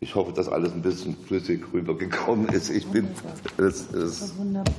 Ich 0.00 0.14
hoffe, 0.14 0.32
dass 0.32 0.48
alles 0.48 0.72
ein 0.72 0.82
bisschen 0.82 1.16
flüssig 1.16 1.62
rübergekommen 1.72 2.48
ist. 2.48 2.70
Ich 2.70 2.86
bin, 2.86 3.08
es, 3.58 3.92
es, 3.92 4.36
wunderbar. 4.38 4.74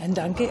Ein 0.00 0.14
Danke. 0.14 0.48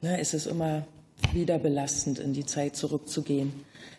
Na, 0.00 0.16
es 0.18 0.32
ist 0.32 0.46
immer 0.46 0.86
wieder 1.32 1.58
belastend, 1.58 2.18
in 2.18 2.32
die 2.32 2.46
Zeit 2.46 2.74
zurückzugehen. 2.74 3.52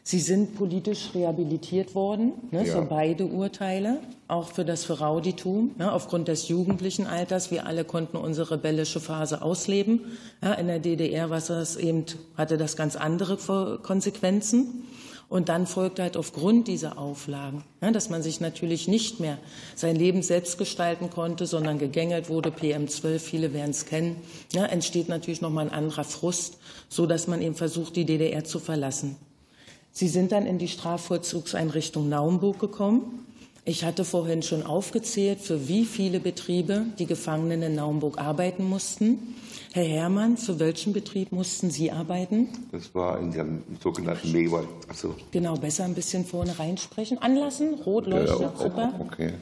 Sie 0.03 0.19
sind 0.19 0.55
politisch 0.55 1.11
rehabilitiert 1.13 1.93
worden 1.93 2.33
ne, 2.49 2.65
ja. 2.65 2.73
für 2.73 2.81
beide 2.81 3.25
Urteile, 3.27 3.99
auch 4.27 4.47
für 4.47 4.65
das 4.65 4.83
Verrauditum, 4.83 5.75
ne, 5.77 5.91
aufgrund 5.91 6.27
des 6.27 6.47
jugendlichen 6.47 7.05
Alters. 7.05 7.51
Wir 7.51 7.67
alle 7.67 7.85
konnten 7.85 8.17
unsere 8.17 8.51
rebellische 8.51 8.99
Phase 8.99 9.43
ausleben. 9.43 10.01
Ja, 10.41 10.53
in 10.53 10.67
der 10.67 10.79
DDR 10.79 11.29
war 11.29 11.39
das 11.39 11.75
eben, 11.75 12.05
hatte 12.35 12.57
das 12.57 12.75
ganz 12.75 12.95
andere 12.95 13.37
Konsequenzen. 13.83 14.87
Und 15.29 15.47
dann 15.47 15.65
folgt 15.65 16.01
halt 16.01 16.17
aufgrund 16.17 16.67
dieser 16.67 16.97
Auflagen, 16.97 17.63
ja, 17.81 17.91
dass 17.91 18.09
man 18.09 18.21
sich 18.21 18.41
natürlich 18.41 18.89
nicht 18.89 19.21
mehr 19.21 19.37
sein 19.75 19.95
Leben 19.95 20.23
selbst 20.23 20.57
gestalten 20.57 21.09
konnte, 21.09 21.45
sondern 21.45 21.79
gegängelt 21.79 22.27
wurde, 22.27 22.49
PM12, 22.49 23.19
viele 23.19 23.53
werden 23.53 23.69
es 23.69 23.85
kennen, 23.85 24.17
ja, 24.51 24.65
entsteht 24.65 25.07
natürlich 25.07 25.39
nochmal 25.39 25.67
ein 25.67 25.73
anderer 25.73 26.03
Frust, 26.03 26.57
so 26.89 27.05
dass 27.05 27.27
man 27.27 27.41
eben 27.41 27.55
versucht, 27.55 27.95
die 27.95 28.03
DDR 28.03 28.43
zu 28.43 28.59
verlassen. 28.59 29.15
Sie 29.91 30.07
sind 30.07 30.31
dann 30.31 30.45
in 30.45 30.57
die 30.57 30.67
Strafvollzugseinrichtung 30.67 32.07
Naumburg 32.07 32.59
gekommen. 32.59 33.25
Ich 33.63 33.85
hatte 33.85 34.05
vorhin 34.05 34.41
schon 34.41 34.63
aufgezählt, 34.63 35.39
für 35.39 35.67
wie 35.67 35.85
viele 35.85 36.19
Betriebe 36.19 36.85
die 36.97 37.05
Gefangenen 37.05 37.61
in 37.61 37.75
Naumburg 37.75 38.17
arbeiten 38.17 38.63
mussten. 38.63 39.35
Herr 39.73 39.83
Herrmann, 39.83 40.37
für 40.37 40.59
welchen 40.59 40.93
Betrieb 40.93 41.31
mussten 41.31 41.69
Sie 41.69 41.91
arbeiten? 41.91 42.49
Das 42.71 42.93
war 42.95 43.19
in 43.19 43.31
dem 43.31 43.61
sogenannten 43.81 44.31
Mewa. 44.31 44.63
Also 44.87 45.15
genau, 45.31 45.55
besser 45.55 45.83
ein 45.83 45.93
bisschen 45.93 46.25
vorne 46.25 46.57
reinsprechen. 46.57 47.19
Anlassen, 47.19 47.75
rot 47.75 48.07
leuchtet, 48.07 48.41
ja, 48.41 48.53
super. 48.57 48.93
Okay. 48.99 49.33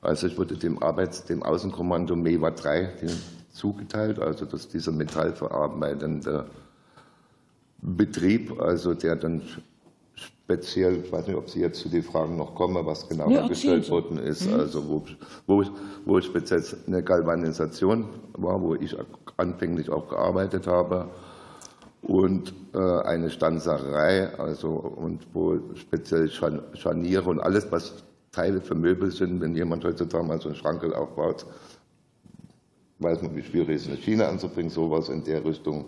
Also 0.00 0.26
ich 0.26 0.38
wurde 0.38 0.56
dem 0.56 0.82
Arbeits-, 0.82 1.24
dem 1.24 1.42
Außenkommando 1.42 2.16
Mewa 2.16 2.50
3 2.50 2.90
zugeteilt, 3.52 4.18
also 4.18 4.46
dass 4.46 4.68
dieser 4.68 4.92
metallverarbeitende 4.92 6.46
Betrieb, 7.82 8.58
also 8.60 8.94
der 8.94 9.16
dann 9.16 9.42
speziell, 10.50 11.04
ich 11.04 11.12
weiß 11.12 11.28
nicht, 11.28 11.36
ob 11.36 11.48
Sie 11.48 11.60
jetzt 11.60 11.80
zu 11.80 11.88
den 11.88 12.02
Fragen 12.02 12.36
noch 12.36 12.54
kommen, 12.56 12.84
was 12.84 13.08
genau 13.08 13.30
ja, 13.30 13.46
gestellt 13.46 13.88
worden 13.88 14.18
ist, 14.18 14.46
mhm. 14.46 14.54
also 14.54 14.88
wo, 14.88 15.04
wo, 15.46 15.64
wo 16.04 16.20
speziell 16.20 16.62
eine 16.86 17.02
Galvanisation 17.04 18.06
war, 18.32 18.60
wo 18.60 18.74
ich 18.74 18.96
anfänglich 19.36 19.90
auch 19.90 20.08
gearbeitet 20.08 20.66
habe 20.66 21.08
und 22.02 22.52
äh, 22.74 22.78
eine 22.78 23.30
Stanzerei, 23.30 24.36
also 24.38 24.70
und 24.70 25.24
wo 25.32 25.60
speziell 25.74 26.28
Scharniere 26.28 27.30
und 27.30 27.38
alles, 27.38 27.70
was 27.70 28.02
Teile 28.32 28.60
für 28.60 28.74
Möbel 28.74 29.12
sind, 29.12 29.40
wenn 29.40 29.54
jemand 29.54 29.84
heutzutage 29.84 30.24
mal 30.24 30.40
so 30.40 30.48
einen 30.48 30.56
Schrankel 30.56 30.94
aufbaut, 30.94 31.46
weiß 32.98 33.22
man, 33.22 33.36
wie 33.36 33.42
schwierig 33.42 33.76
es 33.76 33.82
ist, 33.82 33.88
eine 33.88 33.98
Schiene 33.98 34.28
anzubringen, 34.28 34.70
sowas 34.70 35.10
in 35.10 35.22
der 35.22 35.44
Richtung 35.44 35.86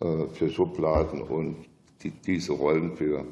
äh, 0.00 0.28
für 0.32 0.48
Schubladen 0.48 1.22
und 1.22 1.56
die, 2.02 2.10
diese 2.10 2.52
Rollen 2.52 2.96
für 2.96 3.24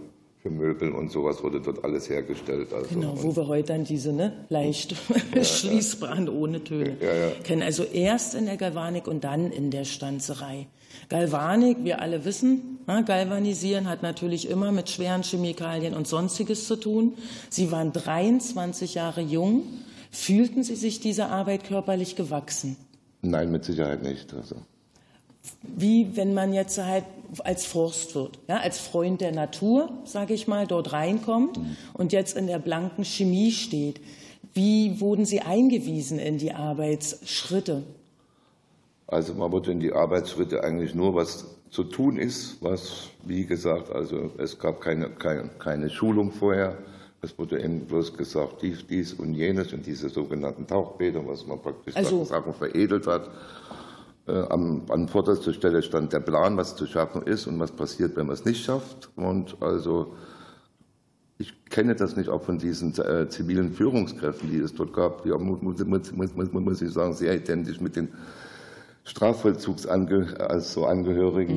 für 0.45 0.51
Möbel 0.51 0.93
und 0.93 1.11
sowas 1.11 1.43
wurde 1.43 1.59
dort 1.59 1.85
alles 1.85 2.11
hergestellt. 2.11 2.71
Also 2.75 2.95
genau, 2.95 3.15
wo 3.17 3.35
wir 3.35 3.47
heute 3.47 3.69
dann 3.69 3.85
diese 3.85 4.13
ne, 4.13 4.45
leicht 4.51 4.95
ja, 5.35 5.43
schließbaren 5.43 6.29
ohne 6.29 6.63
Töne 6.63 6.99
ja, 7.01 7.15
ja. 7.15 7.31
kennen. 7.43 7.63
Also 7.63 7.83
erst 7.83 8.35
in 8.35 8.45
der 8.45 8.59
Galvanik 8.59 9.09
und 9.09 9.25
dann 9.25 9.51
in 9.51 9.71
der 9.71 9.87
Stanzerei. 9.87 10.67
Galvanik, 11.09 11.79
wir 11.83 12.03
alle 12.03 12.27
wissen, 12.27 12.79
ne, 12.87 13.03
galvanisieren 13.07 13.89
hat 13.89 14.03
natürlich 14.03 14.51
immer 14.51 14.71
mit 14.71 14.91
schweren 14.91 15.23
Chemikalien 15.23 15.95
und 15.95 16.07
sonstiges 16.07 16.67
zu 16.67 16.77
tun. 16.77 17.15
Sie 17.49 17.73
waren 17.73 17.95
23 17.95 18.97
Jahre 18.97 19.23
jung. 19.23 19.63
Fühlten 20.11 20.63
Sie 20.63 20.77
sich 20.77 21.01
dieser 21.01 21.31
Arbeit 21.31 21.65
körperlich 21.65 22.17
gewachsen? 22.17 22.77
Nein, 23.23 23.51
mit 23.51 23.65
Sicherheit 23.65 24.03
nicht. 24.03 24.35
Also 24.35 24.57
wie 25.63 26.17
wenn 26.17 26.35
man 26.35 26.53
jetzt 26.53 26.79
halt 26.79 27.05
als 27.43 27.67
Forstwirt, 27.67 28.39
ja, 28.49 28.59
als 28.59 28.79
Freund 28.79 29.21
der 29.21 29.33
Natur, 29.33 29.91
sage 30.05 30.35
ich 30.35 30.47
mal, 30.47 30.67
dort 30.67 30.93
reinkommt 30.93 31.59
mhm. 31.59 31.77
und 31.93 32.13
jetzt 32.13 32.37
in 32.37 32.47
der 32.47 32.59
blanken 32.59 33.05
Chemie 33.05 33.51
steht. 33.51 34.01
Wie 34.53 35.01
wurden 35.01 35.25
Sie 35.25 35.41
eingewiesen 35.41 36.19
in 36.19 36.39
die 36.39 36.53
Arbeitsschritte? 36.53 37.83
Also 39.07 39.35
man 39.35 39.51
wurde 39.53 39.73
in 39.73 39.81
die 39.81 39.93
Arbeitsschritte 39.93 40.63
eigentlich 40.63 40.95
nur, 40.95 41.15
was 41.15 41.47
zu 41.71 41.83
tun 41.85 42.17
ist, 42.17 42.59
was, 42.63 43.11
wie 43.25 43.45
gesagt, 43.45 43.91
also 43.91 44.31
es 44.39 44.59
gab 44.59 44.81
keine, 44.81 45.11
keine, 45.11 45.51
keine 45.59 45.91
Schulung 45.91 46.31
vorher. 46.31 46.79
Es 47.21 47.37
wurde 47.37 47.61
eben 47.61 47.81
bloß 47.87 48.17
gesagt, 48.17 48.63
dies, 48.63 48.87
dies 48.87 49.15
und 49.15 49.35
jenes 49.35 49.73
und 49.73 49.85
diese 49.85 50.09
sogenannten 50.09 50.67
Tauchbäder, 50.67 51.27
was 51.27 51.47
man 51.47 51.61
praktisch 51.61 51.97
also, 51.97 52.25
Sachen 52.25 52.55
veredelt 52.55 53.07
hat. 53.07 53.29
Äh, 54.27 54.33
an 54.33 55.09
vorderster 55.09 55.53
Stelle 55.53 55.83
stand 55.83 56.15
der 56.15 56.21
Plan, 56.21 56.57
was 56.57 56.77
zu 56.77 56.87
schaffen 56.87 57.23
ist 57.23 57.47
und 57.47 57.59
was 57.61 57.73
passiert, 57.73 58.17
wenn 58.17 58.27
man 58.27 58.35
es 58.35 58.45
nicht 58.47 58.65
schafft. 58.65 59.11
Und 59.17 59.57
also 59.61 60.15
ich 61.37 61.65
kenne 61.67 61.95
das 61.95 62.17
nicht 62.17 62.31
auch 62.31 62.43
von 62.43 62.59
diesen 62.59 62.99
äh, 62.99 63.29
zivilen 63.29 63.73
Führungskräften, 63.73 64.51
die 64.51 64.59
es 64.59 64.75
dort 64.75 64.95
gab. 64.95 65.27
Ja, 65.27 65.37
muss, 65.37 65.61
muss, 65.61 65.85
muss, 66.13 66.53
muss 66.53 66.81
ich 66.81 66.91
sagen, 66.91 67.13
sehr 67.13 67.35
identisch 67.35 67.81
mit 67.81 67.97
den 67.97 68.09
Strafvollzugsangehörigen 69.05 70.39
also 70.39 70.83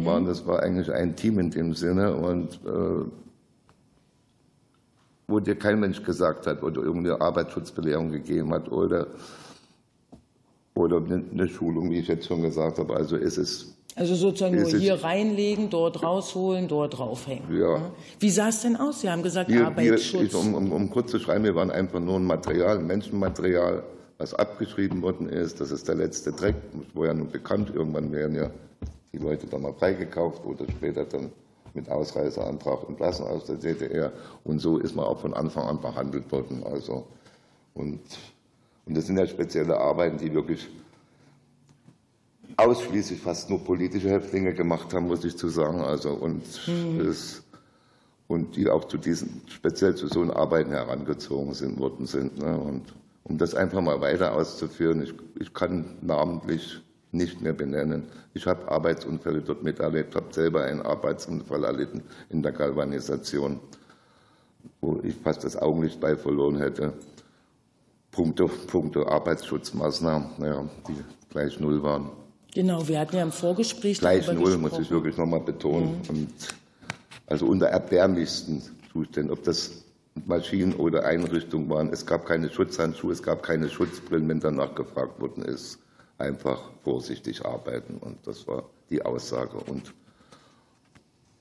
waren. 0.05 0.26
Das 0.26 0.45
war 0.45 0.61
eigentlich 0.61 0.91
ein 0.91 1.15
Team 1.15 1.39
in 1.39 1.51
dem 1.51 1.74
Sinne 1.74 2.15
und 2.15 2.59
äh, 2.65 3.05
wo 5.28 5.39
dir 5.39 5.55
kein 5.55 5.80
Mensch 5.80 6.03
gesagt 6.03 6.47
hat 6.47 6.63
oder 6.63 6.82
irgendeine 6.82 7.22
Arbeitsschutzbelehrung 7.22 8.11
gegeben 8.11 8.53
hat 8.53 8.70
oder 8.72 9.07
oder 10.78 10.97
eine 10.97 11.47
Schulung, 11.47 11.89
wie 11.91 11.99
ich 11.99 12.07
jetzt 12.07 12.28
schon 12.28 12.41
gesagt 12.41 12.80
habe. 12.80 12.95
Also 12.95 13.17
es 13.17 13.38
ist 13.38 13.78
also 13.97 14.13
sozusagen 14.13 14.61
nur 14.61 14.69
hier 14.69 15.03
reinlegen, 15.03 15.71
dort 15.71 16.03
rausholen, 16.03 16.67
dort 16.67 16.99
draufhängen. 16.99 17.59
Ja. 17.59 17.91
Wie 18.19 18.30
sah 18.30 18.49
es 18.49 18.61
denn 18.61 18.75
aus? 18.75 19.01
Sie 19.01 19.09
haben 19.09 19.23
gesagt 19.23 19.49
wir, 19.49 19.65
Arbeitsschutz. 19.65 20.34
Wir, 20.34 20.39
um, 20.39 20.53
um, 20.53 20.71
um, 20.71 20.89
kurz 20.91 21.09
zu 21.09 21.17
schreiben, 21.17 21.43
wir 21.43 21.55
waren 21.55 21.71
einfach 21.71 21.99
nur 21.99 22.17
ein 22.17 22.25
Material, 22.25 22.78
ein 22.78 22.86
Menschenmaterial, 22.86 23.82
was 24.19 24.36
abgeschrieben 24.36 25.01
worden 25.01 25.28
ist. 25.28 25.59
Das 25.61 25.71
ist 25.71 25.88
der 25.88 25.95
letzte 25.95 26.32
Dreck. 26.32 26.55
Das 26.73 26.95
war 26.95 27.07
ja 27.07 27.13
nun 27.15 27.32
bekannt. 27.32 27.71
Irgendwann 27.73 28.11
werden 28.11 28.36
ja 28.36 28.51
die 29.13 29.17
Leute 29.17 29.47
dann 29.47 29.63
mal 29.63 29.73
freigekauft 29.73 30.45
oder 30.45 30.65
später 30.69 31.03
dann 31.05 31.32
mit 31.73 31.89
Ausreiseantrag 31.89 32.88
entlassen 32.88 33.25
aus 33.25 33.45
der 33.45 33.55
DDR. 33.55 34.11
Und 34.43 34.59
so 34.59 34.78
ist 34.78 34.95
man 34.95 35.05
auch 35.05 35.19
von 35.19 35.34
Anfang 35.34 35.63
an 35.63 35.82
behandelt 35.82 36.32
worden. 36.32 36.63
Also, 36.63 37.07
und 37.73 37.99
Und 38.88 38.95
das 38.95 39.07
sind 39.07 39.17
ja 39.17 39.27
spezielle 39.27 39.77
Arbeiten, 39.77 40.17
die 40.17 40.33
wirklich 40.33 40.69
ausschließlich 42.57 43.21
fast 43.21 43.49
nur 43.49 43.63
politische 43.63 44.09
Häftlinge 44.09 44.53
gemacht 44.53 44.93
haben, 44.93 45.07
muss 45.07 45.23
ich 45.23 45.38
zu 45.38 45.49
sagen. 45.49 45.81
Also 45.81 46.11
und, 46.11 46.43
mhm. 46.67 47.05
das, 47.05 47.43
und 48.27 48.55
die 48.55 48.69
auch 48.69 48.85
zu 48.85 48.97
diesen, 48.97 49.41
speziell 49.47 49.95
zu 49.95 50.07
so 50.07 50.23
Arbeiten 50.33 50.71
herangezogen 50.71 51.53
sind, 51.53 51.79
worden 51.79 52.07
sind. 52.07 52.39
Ne? 52.39 52.57
Und 52.57 52.93
um 53.23 53.38
das 53.38 53.53
einfach 53.53 53.81
mal 53.81 54.01
weiter 54.01 54.33
auszuführen, 54.33 55.03
ich, 55.03 55.13
ich 55.39 55.53
kann 55.53 55.85
namentlich 56.01 56.81
nicht 57.11 57.41
mehr 57.41 57.53
benennen. 57.53 58.03
Ich 58.33 58.45
habe 58.47 58.69
Arbeitsunfälle 58.69 59.41
dort 59.41 59.63
miterlebt, 59.63 60.15
habe 60.15 60.33
selber 60.33 60.63
einen 60.63 60.81
Arbeitsunfall 60.81 61.63
erlitten 61.63 62.03
in 62.29 62.41
der 62.41 62.51
Galvanisation, 62.51 63.59
wo 64.81 64.99
ich 65.03 65.15
fast 65.15 65.43
das 65.43 65.57
Augenlicht 65.57 65.99
bei 65.99 66.15
verloren 66.15 66.57
hätte. 66.57 66.93
Punkte, 68.18 68.45
Punkte 68.45 69.07
Arbeitsschutzmaßnahmen, 69.07 70.28
ja, 70.39 70.65
die 70.88 70.95
gleich 71.30 71.59
null 71.59 71.84
waren. 71.84 72.09
Genau, 72.51 72.88
wir 72.88 72.99
hatten 72.99 73.15
ja 73.15 73.22
im 73.22 73.32
Vorgespräch. 73.32 73.99
Gleich 73.99 74.32
null, 74.34 74.57
muss 74.57 74.80
ich 74.80 74.89
wirklich 74.89 75.15
nochmal 75.18 75.41
betonen. 75.41 76.01
Mhm. 76.01 76.09
Und 76.09 76.34
also 77.28 77.45
unter 77.45 77.68
erbärmlichsten 77.68 78.63
Zuständen, 78.91 79.32
ob 79.32 79.43
das 79.43 79.84
Maschinen 80.26 80.74
oder 80.74 81.05
Einrichtungen 81.05 81.70
waren. 81.70 81.93
Es 81.93 82.07
gab 82.07 82.26
keine 82.26 82.49
Schutzhandschuhe, 82.49 83.11
es 83.11 83.22
gab 83.22 83.43
keine 83.43 83.70
Schutzbrillen, 83.70 84.28
wenn 84.28 84.39
danach 84.39 84.74
gefragt 84.74 85.22
worden 85.22 85.43
ist. 85.43 85.78
Einfach 86.18 86.72
vorsichtig 86.84 87.45
arbeiten. 87.45 87.99
Und 87.99 88.18
das 88.26 88.47
war 88.47 88.63
die 88.89 89.03
Aussage. 89.05 89.57
Und, 89.57 89.93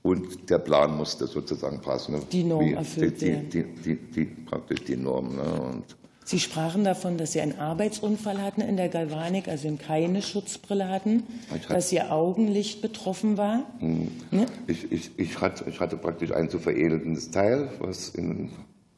und 0.03 0.51
der 0.51 0.59
Plan 0.59 0.95
musste 0.95 1.27
sozusagen 1.27 1.81
passen. 1.81 2.21
Die 2.31 2.45
Norm 2.45 2.75
erfüllt 2.75 3.23
die, 3.23 3.49
die, 3.49 3.63
die, 3.63 3.97
die, 3.97 4.25
praktisch 4.27 4.85
die 4.85 4.97
Norm. 4.97 5.37
Ne? 5.37 5.61
Und 5.63 5.97
Sie 6.27 6.41
sprachen 6.41 6.83
davon, 6.83 7.19
dass 7.19 7.35
Sie 7.35 7.41
einen 7.41 7.57
Arbeitsunfall 7.57 8.43
hatten 8.43 8.61
in 8.61 8.77
der 8.77 8.89
Galvanik, 8.89 9.47
also 9.47 9.73
keine 9.77 10.23
Schutzbrille 10.23 10.89
hatten, 10.89 11.23
dass 11.69 11.93
Ihr 11.93 12.11
Augenlicht 12.11 12.83
betroffen 12.83 13.37
war. 13.37 13.65
Hm. 13.79 14.11
Ne? 14.33 14.47
Ich, 14.67 14.91
ich, 14.91 15.17
ich, 15.17 15.41
hatte, 15.41 15.71
ich 15.71 15.79
hatte 15.79 15.97
praktisch 15.97 16.33
ein 16.33 16.51
zu 16.51 16.59
veredelndes 16.59 17.31
Teil, 17.31 17.69
was 17.79 18.09
in, 18.09 18.51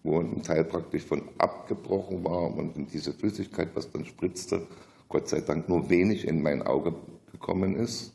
wo 0.05 0.21
ein 0.21 0.43
Teil 0.43 0.65
praktisch 0.65 1.03
von 1.03 1.21
abgebrochen 1.37 2.25
war 2.25 2.57
und 2.57 2.79
in 2.79 2.87
diese 2.87 3.13
Flüssigkeit, 3.13 3.69
was 3.75 3.93
dann 3.93 4.07
spritzte, 4.07 4.63
Gott 5.11 5.29
sei 5.29 5.43
Dank 5.43 5.69
nur 5.69 5.91
wenig 5.91 6.27
in 6.27 6.41
mein 6.41 6.63
Auge 6.63 6.95
gekommen 7.31 7.77
ist. 7.77 8.15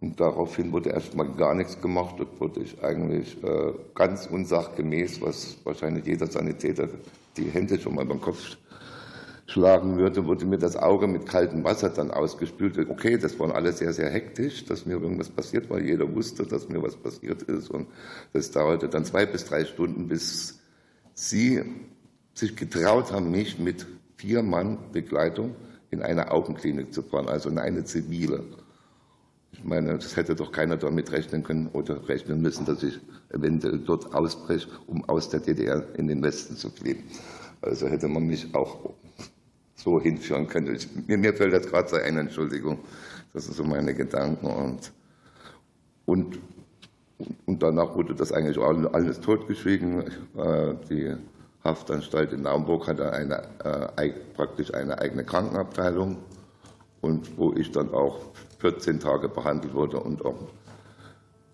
Und 0.00 0.18
daraufhin 0.18 0.72
wurde 0.72 0.90
erstmal 0.90 1.28
gar 1.28 1.54
nichts 1.54 1.80
gemacht. 1.80 2.16
Dort 2.18 2.40
wurde 2.40 2.60
ich 2.60 2.82
eigentlich 2.82 3.40
äh, 3.44 3.72
ganz 3.94 4.26
unsachgemäß, 4.26 5.22
was 5.22 5.58
wahrscheinlich 5.62 6.04
jeder 6.06 6.26
Sanitäter 6.26 6.88
die 7.36 7.50
Hände 7.50 7.78
schon 7.78 7.94
mal 7.94 8.04
beim 8.04 8.20
Kopf 8.20 8.56
schlagen 9.46 9.98
würde, 9.98 10.24
wurde 10.26 10.46
mir 10.46 10.58
das 10.58 10.76
Auge 10.76 11.06
mit 11.06 11.26
kaltem 11.26 11.64
Wasser 11.64 11.90
dann 11.90 12.10
ausgespült. 12.10 12.78
Okay, 12.88 13.18
das 13.18 13.38
war 13.38 13.54
alles 13.54 13.78
sehr, 13.78 13.92
sehr 13.92 14.10
hektisch, 14.10 14.64
dass 14.64 14.86
mir 14.86 14.94
irgendwas 14.94 15.28
passiert 15.28 15.68
war. 15.68 15.80
Jeder 15.80 16.12
wusste, 16.14 16.44
dass 16.44 16.68
mir 16.68 16.82
was 16.82 16.96
passiert 16.96 17.42
ist. 17.42 17.70
Und 17.70 17.86
das 18.32 18.50
dauerte 18.50 18.88
dann 18.88 19.04
zwei 19.04 19.26
bis 19.26 19.44
drei 19.44 19.64
Stunden, 19.64 20.08
bis 20.08 20.60
sie 21.12 21.62
sich 22.32 22.56
getraut 22.56 23.12
haben, 23.12 23.30
mich 23.30 23.58
mit 23.58 23.86
vier 24.16 24.42
Mann 24.42 24.78
Begleitung 24.92 25.54
in 25.90 26.02
eine 26.02 26.30
Augenklinik 26.30 26.92
zu 26.92 27.02
fahren, 27.02 27.28
also 27.28 27.48
in 27.50 27.58
eine 27.58 27.84
zivile. 27.84 28.44
Ich 29.54 29.64
meine, 29.64 29.94
das 29.94 30.16
hätte 30.16 30.34
doch 30.34 30.50
keiner 30.50 30.76
damit 30.76 31.12
rechnen 31.12 31.44
können 31.44 31.68
oder 31.72 32.08
rechnen 32.08 32.42
müssen, 32.42 32.66
dass 32.66 32.82
ich 32.82 32.98
eventuell 33.30 33.78
dort 33.78 34.12
ausbreche, 34.12 34.68
um 34.88 35.08
aus 35.08 35.28
der 35.30 35.40
DDR 35.40 35.84
in 35.94 36.08
den 36.08 36.22
Westen 36.22 36.56
zu 36.56 36.70
fliehen. 36.70 37.04
Also 37.62 37.86
hätte 37.86 38.08
man 38.08 38.26
mich 38.26 38.52
auch 38.54 38.90
so 39.76 40.00
hinführen 40.00 40.48
können. 40.48 40.74
Ich, 40.74 40.88
mir, 41.06 41.18
mir, 41.18 41.32
fällt 41.34 41.52
das 41.52 41.66
gerade 41.66 41.88
so 41.88 41.96
ein, 41.96 42.16
Entschuldigung. 42.18 42.80
Das 43.32 43.44
sind 43.44 43.54
so 43.54 43.64
meine 43.64 43.94
Gedanken. 43.94 44.46
Und, 44.46 44.92
und, 46.04 46.38
und 47.46 47.62
danach 47.62 47.94
wurde 47.94 48.14
das 48.14 48.32
eigentlich 48.32 48.58
alles 48.58 49.20
totgeschwiegen. 49.20 50.02
Äh, 50.36 50.74
die 50.90 51.14
Haftanstalt 51.62 52.32
in 52.32 52.42
Naumburg 52.42 52.88
hatte 52.88 53.12
eine, 53.12 53.42
äh, 53.96 54.12
praktisch 54.34 54.74
eine 54.74 54.98
eigene 54.98 55.24
Krankenabteilung 55.24 56.18
und 57.00 57.38
wo 57.38 57.52
ich 57.54 57.70
dann 57.70 57.92
auch 57.94 58.18
14 58.64 58.98
Tage 58.98 59.28
behandelt 59.28 59.74
wurde 59.74 60.00
und 60.00 60.24
auch 60.24 60.48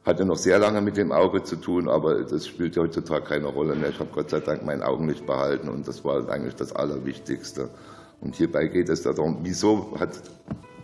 hatte 0.05 0.25
noch 0.25 0.37
sehr 0.37 0.61
lange 0.61 0.81
mit 0.81 0.97
dem 0.97 1.11
Auge 1.11 1.43
zu 1.43 1.57
tun, 1.57 1.89
aber 1.89 2.23
das 2.23 2.47
spielt 2.47 2.77
heutzutage 2.77 3.25
keine 3.25 3.49
Rolle 3.49 3.75
mehr. 3.75 3.91
Ich 3.91 3.99
habe 3.99 4.11
Gott 4.15 4.31
sei 4.31 4.39
Dank 4.39 4.65
mein 4.65 4.81
Augenlicht 4.81 5.27
behalten 5.27 5.69
und 5.69 5.89
das 5.89 6.05
war 6.05 6.29
eigentlich 6.29 6.55
das 6.55 6.73
Allerwichtigste. 6.73 7.69
Und 8.21 8.37
hierbei 8.37 8.69
geht 8.69 8.89
es 8.89 9.03
darum, 9.03 9.39
wieso 9.43 9.99
hat 9.99 10.23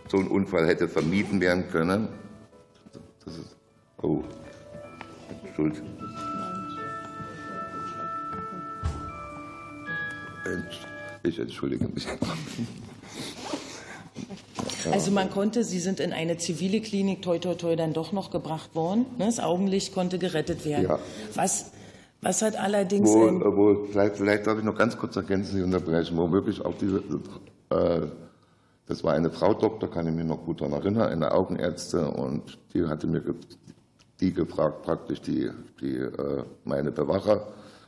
so 0.09 0.17
ein 0.17 0.27
Unfall 0.27 0.67
hätte 0.67 0.89
vermieden 0.89 1.39
werden 1.39 1.69
können. 1.71 2.09
Das 3.23 3.37
ist, 3.37 3.55
oh, 4.01 4.21
Schuld. 5.55 5.81
Ich 11.23 11.39
entschuldige 11.39 11.87
mich. 11.87 12.05
Also 14.91 15.11
man 15.11 15.29
konnte, 15.29 15.63
Sie 15.63 15.79
sind 15.79 15.99
in 15.99 16.13
eine 16.13 16.37
zivile 16.37 16.81
Klinik, 16.81 17.21
toi 17.21 17.39
toi 17.39 17.55
toi, 17.55 17.75
dann 17.75 17.93
doch 17.93 18.11
noch 18.11 18.31
gebracht 18.31 18.75
worden. 18.75 19.05
Ne? 19.17 19.25
Das 19.25 19.39
Augenlicht 19.39 19.93
konnte 19.93 20.17
gerettet 20.17 20.65
werden. 20.65 20.87
Ja. 20.87 20.99
Was, 21.35 21.71
was 22.21 22.41
hat 22.41 22.55
allerdings... 22.55 23.09
Wo, 23.09 23.29
wo, 23.55 23.85
vielleicht, 23.85 24.17
vielleicht 24.17 24.47
darf 24.47 24.57
ich 24.57 24.63
noch 24.63 24.77
ganz 24.77 24.97
kurz 24.97 25.15
ergänzen, 25.15 25.57
Sie 25.57 25.63
unterbrechen, 25.63 26.17
wo 26.17 26.31
wirklich 26.31 26.63
auch 26.63 26.73
diese... 26.79 27.03
Äh, 27.69 28.07
das 28.87 29.03
war 29.03 29.13
eine 29.13 29.29
Frau 29.29 29.53
Doktor, 29.53 29.91
kann 29.91 30.07
ich 30.07 30.13
mich 30.13 30.25
noch 30.25 30.45
gut 30.45 30.61
daran 30.61 30.73
erinnern, 30.73 31.11
eine 31.11 31.33
Augenärztin, 31.33 32.05
und 32.05 32.57
die 32.73 32.85
hatte 32.85 33.05
mir 33.05 33.21
die 34.21 34.33
gefragt, 34.33 34.83
praktisch 34.83 35.21
die, 35.21 35.49
die 35.81 35.97
äh, 35.97 36.43
meine 36.63 36.91
Bewacher, 36.91 37.47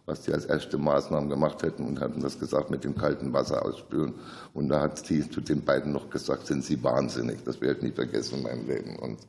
was 0.09 0.21
die 0.21 0.33
als 0.33 0.45
erste 0.45 0.77
Maßnahmen 0.77 1.29
gemacht 1.29 1.61
hätten 1.61 1.85
und 1.85 2.01
hatten 2.01 2.21
das 2.21 2.39
gesagt 2.39 2.71
mit 2.71 2.83
dem 2.83 2.95
kalten 2.95 3.31
Wasser 3.31 3.63
ausspülen. 3.63 4.13
Und 4.53 4.69
da 4.69 4.81
hat 4.81 5.05
sie 5.05 5.29
zu 5.29 5.39
den 5.39 5.63
beiden 5.63 5.93
noch 5.93 6.09
gesagt, 6.09 6.47
sind 6.47 6.65
sie 6.65 6.83
wahnsinnig. 6.83 7.43
Das 7.45 7.61
werde 7.61 7.77
ich 7.77 7.83
nie 7.83 7.91
vergessen 7.91 8.39
in 8.39 8.43
meinem 8.43 8.67
Leben. 8.67 8.95
Und, 8.97 9.19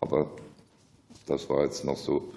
aber 0.00 0.30
das 1.26 1.48
war 1.48 1.64
jetzt 1.64 1.84
noch 1.84 1.98
so. 1.98 2.32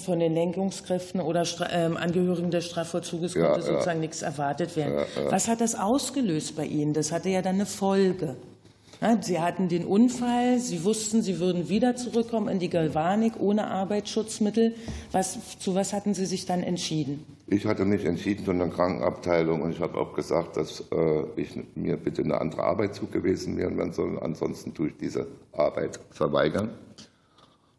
Von 0.00 0.18
den 0.18 0.34
Lenkungskräften 0.34 1.20
oder 1.20 1.46
ähm, 1.70 1.96
Angehörigen 1.96 2.50
des 2.50 2.66
Strafvollzuges 2.66 3.32
ja, 3.32 3.46
konnte 3.46 3.62
sozusagen 3.62 3.98
ja. 3.98 4.02
nichts 4.02 4.20
erwartet 4.20 4.76
werden. 4.76 5.06
Ja, 5.16 5.30
Was 5.30 5.48
hat 5.48 5.62
das 5.62 5.76
ausgelöst 5.76 6.56
bei 6.56 6.66
Ihnen? 6.66 6.92
Das 6.92 7.10
hatte 7.10 7.30
ja 7.30 7.40
dann 7.40 7.54
eine 7.54 7.64
Folge. 7.64 8.36
Sie 9.20 9.40
hatten 9.40 9.68
den 9.68 9.84
Unfall, 9.84 10.58
Sie 10.58 10.82
wussten, 10.82 11.22
Sie 11.22 11.38
würden 11.38 11.68
wieder 11.68 11.94
zurückkommen 11.94 12.48
in 12.48 12.58
die 12.58 12.68
Galvanik 12.68 13.34
ohne 13.38 13.68
Arbeitsschutzmittel. 13.68 14.74
Was, 15.12 15.58
zu 15.60 15.76
was 15.76 15.92
hatten 15.92 16.14
Sie 16.14 16.26
sich 16.26 16.46
dann 16.46 16.64
entschieden? 16.64 17.24
Ich 17.46 17.64
hatte 17.64 17.84
mich 17.84 18.04
entschieden 18.04 18.44
zu 18.44 18.50
einer 18.50 18.68
Krankenabteilung 18.68 19.62
und 19.62 19.70
ich 19.70 19.80
habe 19.80 19.96
auch 19.98 20.14
gesagt, 20.14 20.56
dass 20.56 20.80
äh, 20.90 21.22
ich 21.36 21.50
mir 21.76 21.96
bitte 21.96 22.22
eine 22.22 22.40
andere 22.40 22.64
Arbeit 22.64 22.96
zugewiesen 22.96 23.56
werden 23.56 23.92
soll. 23.92 24.18
Ansonsten 24.18 24.74
tue 24.74 24.88
ich 24.88 24.96
diese 24.96 25.28
Arbeit 25.52 26.00
verweigern, 26.10 26.70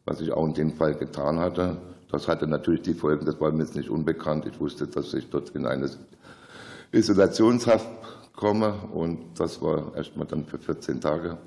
was 0.05 0.21
ich 0.21 0.31
auch 0.31 0.45
in 0.45 0.53
dem 0.53 0.71
Fall 0.71 0.95
getan 0.95 1.37
hatte. 1.37 1.77
Das 2.09 2.29
hatte 2.29 2.47
natürlich 2.47 2.83
die 2.83 2.93
Folgen, 2.93 3.25
das 3.25 3.39
war 3.41 3.51
mir 3.51 3.63
jetzt 3.63 3.75
nicht 3.75 3.89
unbekannt. 3.89 4.45
Ich 4.45 4.59
wusste, 4.59 4.87
dass 4.87 5.13
ich 5.13 5.29
dort 5.29 5.49
in 5.49 5.65
eine 5.65 5.89
Isolationshaft 6.93 7.87
komme. 8.39 8.73
Und 8.93 9.37
das 9.37 9.61
war 9.61 9.93
erstmal 9.95 10.25
dann 10.25 10.45
für 10.45 10.57
14 10.57 11.01
Tage. 11.01 11.37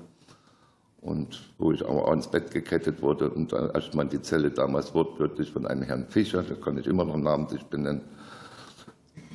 Und 1.01 1.51
wo 1.57 1.71
ich 1.71 1.83
auch 1.83 2.07
ans 2.07 2.29
Bett 2.29 2.51
gekettet 2.51 3.01
wurde 3.01 3.29
und 3.29 3.51
dann 3.51 3.71
erstmal 3.71 4.07
die 4.07 4.21
Zelle 4.21 4.51
damals 4.51 4.93
wortwörtlich 4.93 5.51
von 5.51 5.65
einem 5.65 5.81
Herrn 5.81 6.05
Fischer, 6.07 6.43
der 6.43 6.55
kann 6.55 6.77
ich 6.77 6.87
immer 6.87 7.03
noch 7.03 7.17
namentlich 7.17 7.63
benennen, 7.63 8.01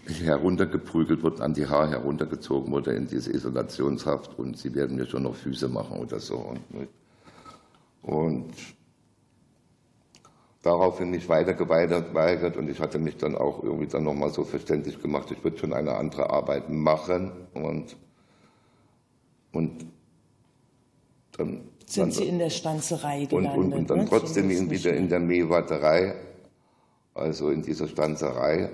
heruntergeprügelt 0.06 1.22
wurde, 1.22 1.42
an 1.42 1.52
die 1.52 1.66
Haar 1.66 1.90
heruntergezogen 1.90 2.72
wurde 2.72 2.92
in 2.92 3.06
diese 3.06 3.32
Isolationshaft 3.32 4.38
und 4.38 4.56
sie 4.56 4.74
werden 4.74 4.96
mir 4.96 5.04
schon 5.04 5.24
noch 5.24 5.34
Füße 5.34 5.68
machen 5.68 5.98
oder 5.98 6.20
so. 6.20 6.36
Und, 6.36 6.88
und 8.00 8.54
daraufhin 10.62 11.10
mich 11.10 11.28
weiter 11.28 11.54
geweigert 11.54 12.56
und 12.56 12.68
ich 12.68 12.80
hatte 12.80 12.98
mich 12.98 13.16
dann 13.16 13.36
auch 13.36 13.62
irgendwie 13.62 13.86
dann 13.86 14.04
nochmal 14.04 14.30
so 14.30 14.44
verständlich 14.44 15.00
gemacht, 15.00 15.30
ich 15.30 15.42
würde 15.44 15.58
schon 15.58 15.72
eine 15.72 15.94
andere 15.94 16.30
Arbeit 16.30 16.68
machen 16.68 17.32
und, 17.54 17.96
und 19.52 19.86
dann 21.32 21.62
sind 21.86 22.02
dann, 22.02 22.10
Sie 22.10 22.24
in 22.24 22.38
der 22.38 22.50
Stanzerei 22.50 23.24
gelandet. 23.24 23.56
Und, 23.56 23.64
und, 23.64 23.72
und 23.72 23.90
dann 23.90 23.98
ne? 23.98 24.06
trotzdem 24.08 24.48
wieder 24.70 24.92
in 24.92 25.08
der 25.08 25.20
Mähwarterei, 25.20 26.14
also 27.14 27.50
in 27.50 27.62
dieser 27.62 27.88
Stanzerei. 27.88 28.70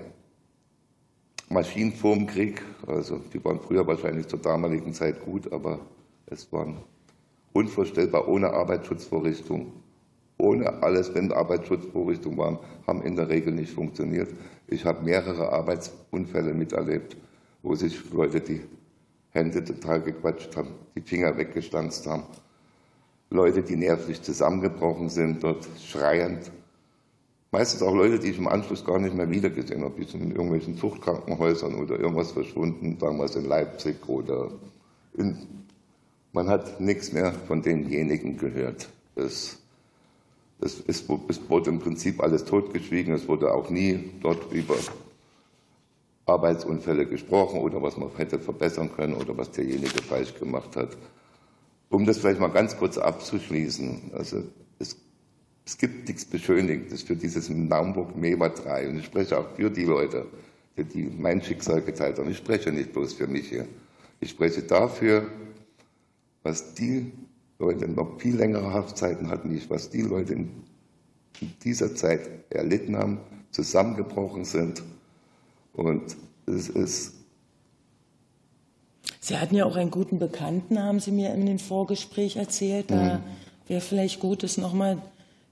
Maschinenformkrieg, 1.47 2.61
also 2.87 3.21
die 3.31 3.43
waren 3.45 3.59
früher 3.59 3.85
wahrscheinlich 3.85 4.27
zur 4.27 4.39
damaligen 4.39 4.93
Zeit 4.93 5.23
gut, 5.23 5.53
aber 5.53 5.79
es 6.25 6.51
waren 6.51 6.81
unvorstellbar 7.53 8.27
ohne 8.27 8.49
Arbeitsschutzvorrichtung 8.49 9.71
ohne 10.37 10.83
alles, 10.83 11.13
wenn 11.13 11.31
Arbeitsschutzvorrichtungen 11.31 12.37
waren, 12.37 12.59
haben 12.87 13.01
in 13.03 13.15
der 13.15 13.29
Regel 13.29 13.53
nicht 13.53 13.71
funktioniert. 13.71 14.29
Ich 14.67 14.85
habe 14.85 15.03
mehrere 15.03 15.51
Arbeitsunfälle 15.51 16.53
miterlebt, 16.53 17.15
wo 17.63 17.75
sich 17.75 18.11
Leute 18.11 18.41
die 18.41 18.61
Hände 19.31 19.63
total 19.63 20.01
gequatscht 20.01 20.55
haben, 20.55 20.69
die 20.95 21.01
Finger 21.01 21.37
weggestanzt 21.37 22.07
haben. 22.07 22.23
Leute, 23.29 23.63
die 23.63 23.75
nervlich 23.75 24.21
zusammengebrochen 24.21 25.09
sind, 25.09 25.43
dort 25.43 25.67
schreiend. 25.83 26.51
Meistens 27.51 27.81
auch 27.81 27.93
Leute, 27.93 28.19
die 28.19 28.29
ich 28.29 28.37
im 28.37 28.47
Anschluss 28.47 28.83
gar 28.83 28.99
nicht 28.99 29.15
mehr 29.15 29.29
wiedergesehen 29.29 29.83
habe. 29.83 29.95
Die 29.99 30.09
sind 30.09 30.21
in 30.21 30.31
irgendwelchen 30.31 30.77
Zuchtkrankenhäusern 30.77 31.75
oder 31.75 31.99
irgendwas 31.99 32.31
verschwunden, 32.31 32.97
damals 32.99 33.35
in 33.35 33.45
Leipzig 33.45 33.95
oder 34.07 34.51
in, 35.17 35.37
man 36.33 36.49
hat 36.49 36.81
nichts 36.81 37.13
mehr 37.13 37.31
von 37.31 37.61
denjenigen 37.61 38.37
gehört. 38.37 38.89
Es, 39.15 39.57
es, 40.61 40.83
es, 40.87 41.05
es 41.27 41.49
wurde 41.49 41.69
im 41.69 41.79
Prinzip 41.79 42.21
alles 42.21 42.45
totgeschwiegen. 42.45 43.13
Es 43.13 43.27
wurde 43.27 43.53
auch 43.53 43.69
nie 43.69 44.11
dort 44.21 44.51
über 44.51 44.75
Arbeitsunfälle 46.25 47.05
gesprochen 47.05 47.59
oder 47.59 47.81
was 47.81 47.97
man 47.97 48.09
hätte 48.15 48.39
verbessern 48.39 48.91
können 48.95 49.13
oder 49.13 49.37
was 49.37 49.51
derjenige 49.51 50.01
falsch 50.01 50.33
gemacht 50.39 50.75
hat. 50.75 50.97
Um 51.89 52.05
das 52.05 52.17
vielleicht 52.17 52.39
mal 52.39 52.47
ganz 52.47 52.77
kurz 52.77 52.97
abzuschließen, 52.97 54.11
also 54.13 54.43
es, 54.79 54.97
es 55.65 55.77
gibt 55.77 56.07
nichts 56.07 56.25
Beschönigendes 56.25 57.03
für 57.03 57.15
dieses 57.15 57.49
Naumburg-Mewa 57.49 58.49
3 58.49 58.89
und 58.89 58.99
ich 58.99 59.05
spreche 59.05 59.37
auch 59.37 59.49
für 59.55 59.69
die 59.69 59.85
Leute, 59.85 60.25
die 60.77 61.03
mein 61.03 61.41
Schicksal 61.43 61.81
geteilt 61.81 62.17
haben. 62.17 62.29
Ich 62.29 62.37
spreche 62.37 62.71
nicht 62.71 62.91
bloß 62.91 63.13
für 63.13 63.27
mich 63.27 63.49
hier. 63.49 63.67
Ich 64.19 64.31
spreche 64.31 64.63
dafür, 64.63 65.27
was 66.41 66.73
die 66.73 67.11
Leute 67.59 67.87
noch 67.87 68.19
viel 68.19 68.35
längere 68.35 68.73
Haftzeiten 68.73 69.29
hatten, 69.29 69.53
nicht 69.53 69.69
was 69.69 69.89
die 69.89 70.01
Leute 70.01 70.33
in 70.33 70.49
dieser 71.63 71.95
Zeit 71.95 72.29
erlitten 72.49 72.97
haben, 72.97 73.19
zusammengebrochen 73.51 74.45
sind 74.45 74.83
und 75.73 76.17
es 76.45 76.69
ist. 76.69 77.13
Sie 79.19 79.37
hatten 79.37 79.55
ja 79.55 79.65
auch 79.65 79.75
einen 79.75 79.91
guten 79.91 80.19
Bekannten, 80.19 80.81
haben 80.81 80.99
Sie 80.99 81.11
mir 81.11 81.33
in 81.33 81.45
dem 81.45 81.59
Vorgespräch 81.59 82.35
erzählt. 82.35 82.91
Da 82.91 83.15
mhm. 83.15 83.23
wäre 83.67 83.81
vielleicht 83.81 84.19
gut, 84.19 84.43
es 84.43 84.57
nochmal 84.57 85.01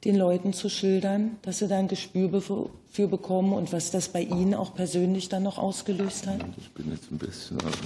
den 0.03 0.15
Leuten 0.15 0.53
zu 0.53 0.69
schildern, 0.69 1.37
dass 1.41 1.59
sie 1.59 1.67
da 1.67 1.77
ein 1.77 1.87
Gespür 1.87 2.41
für 2.41 3.07
bekommen 3.07 3.53
und 3.53 3.71
was 3.71 3.91
das 3.91 4.09
bei 4.09 4.21
Ihnen 4.21 4.53
auch 4.53 4.75
persönlich 4.75 5.29
dann 5.29 5.43
noch 5.43 5.57
ausgelöst 5.57 6.27
hat? 6.27 6.43
Ich 6.57 6.71
bin 6.71 6.91
jetzt 6.91 7.11
ein 7.11 7.17
bisschen. 7.17 7.57
Also 7.61 7.77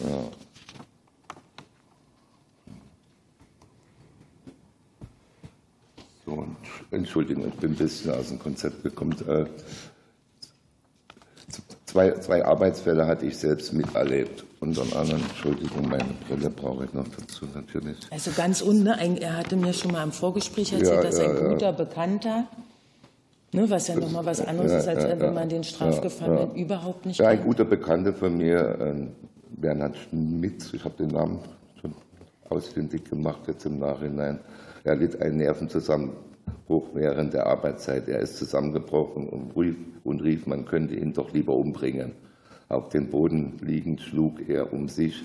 ja. 0.00 0.30
So, 6.24 6.46
Entschuldigung, 7.18 7.52
ich 7.52 7.60
bin 7.60 7.72
ein 7.72 7.76
bisschen 7.76 8.12
aus 8.12 8.28
dem 8.28 8.38
Konzept 8.38 8.80
gekommen. 8.84 9.16
Äh, 9.26 9.46
zwei, 11.84 12.12
zwei 12.12 12.44
Arbeitsfälle 12.44 13.06
hatte 13.08 13.26
ich 13.26 13.36
selbst 13.36 13.72
miterlebt. 13.72 14.44
Unter 14.60 14.82
anderem, 14.96 15.22
Entschuldigung, 15.28 15.88
meine 15.88 16.14
Brille 16.28 16.48
brauche 16.48 16.84
ich 16.84 16.92
noch 16.92 17.08
dazu 17.08 17.46
natürlich. 17.52 17.96
Also 18.12 18.30
ganz 18.36 18.60
unten, 18.60 18.84
ne, 18.84 19.20
er 19.20 19.36
hatte 19.36 19.56
mir 19.56 19.72
schon 19.72 19.90
mal 19.90 20.04
im 20.04 20.12
Vorgespräch 20.12 20.72
erzählt, 20.72 20.94
ja, 20.94 21.02
dass 21.02 21.18
ja, 21.18 21.28
ein 21.28 21.50
guter 21.50 21.66
ja. 21.66 21.72
Bekannter, 21.72 22.44
ne, 23.52 23.68
was 23.68 23.88
ja 23.88 23.96
nochmal 23.96 24.24
was 24.24 24.40
anderes 24.40 24.72
ist, 24.72 24.86
als 24.86 25.04
wenn 25.04 25.34
man 25.34 25.48
den 25.48 25.64
Strafgefangenen 25.64 26.54
überhaupt 26.54 27.04
nicht 27.04 27.18
Ja, 27.18 27.28
ein 27.28 27.42
guter 27.42 27.64
Bekannter 27.64 28.12
von 28.12 28.36
mir, 28.36 28.60
äh, 28.80 29.06
Bernhard 29.60 29.96
Schmitz, 29.96 30.72
ich 30.72 30.84
habe 30.84 30.94
den 30.96 31.08
Namen 31.08 31.40
schon 31.80 31.92
ausfindig 32.48 33.10
gemacht 33.10 33.40
jetzt 33.48 33.66
im 33.66 33.80
Nachhinein, 33.80 34.38
er 34.84 34.94
litt 34.94 35.20
einen 35.20 35.38
Nervenzusammenbruch 35.38 36.27
während 36.94 37.34
der 37.34 37.46
Arbeitszeit. 37.46 38.08
Er 38.08 38.20
ist 38.20 38.36
zusammengebrochen 38.36 39.28
und 39.28 39.56
rief, 39.56 39.76
und 40.04 40.22
rief, 40.22 40.46
man 40.46 40.64
könnte 40.64 40.94
ihn 40.94 41.12
doch 41.12 41.32
lieber 41.32 41.54
umbringen. 41.54 42.12
Auf 42.68 42.90
dem 42.90 43.08
Boden 43.08 43.58
liegend 43.60 44.00
schlug 44.00 44.48
er 44.48 44.72
um 44.72 44.88
sich. 44.88 45.22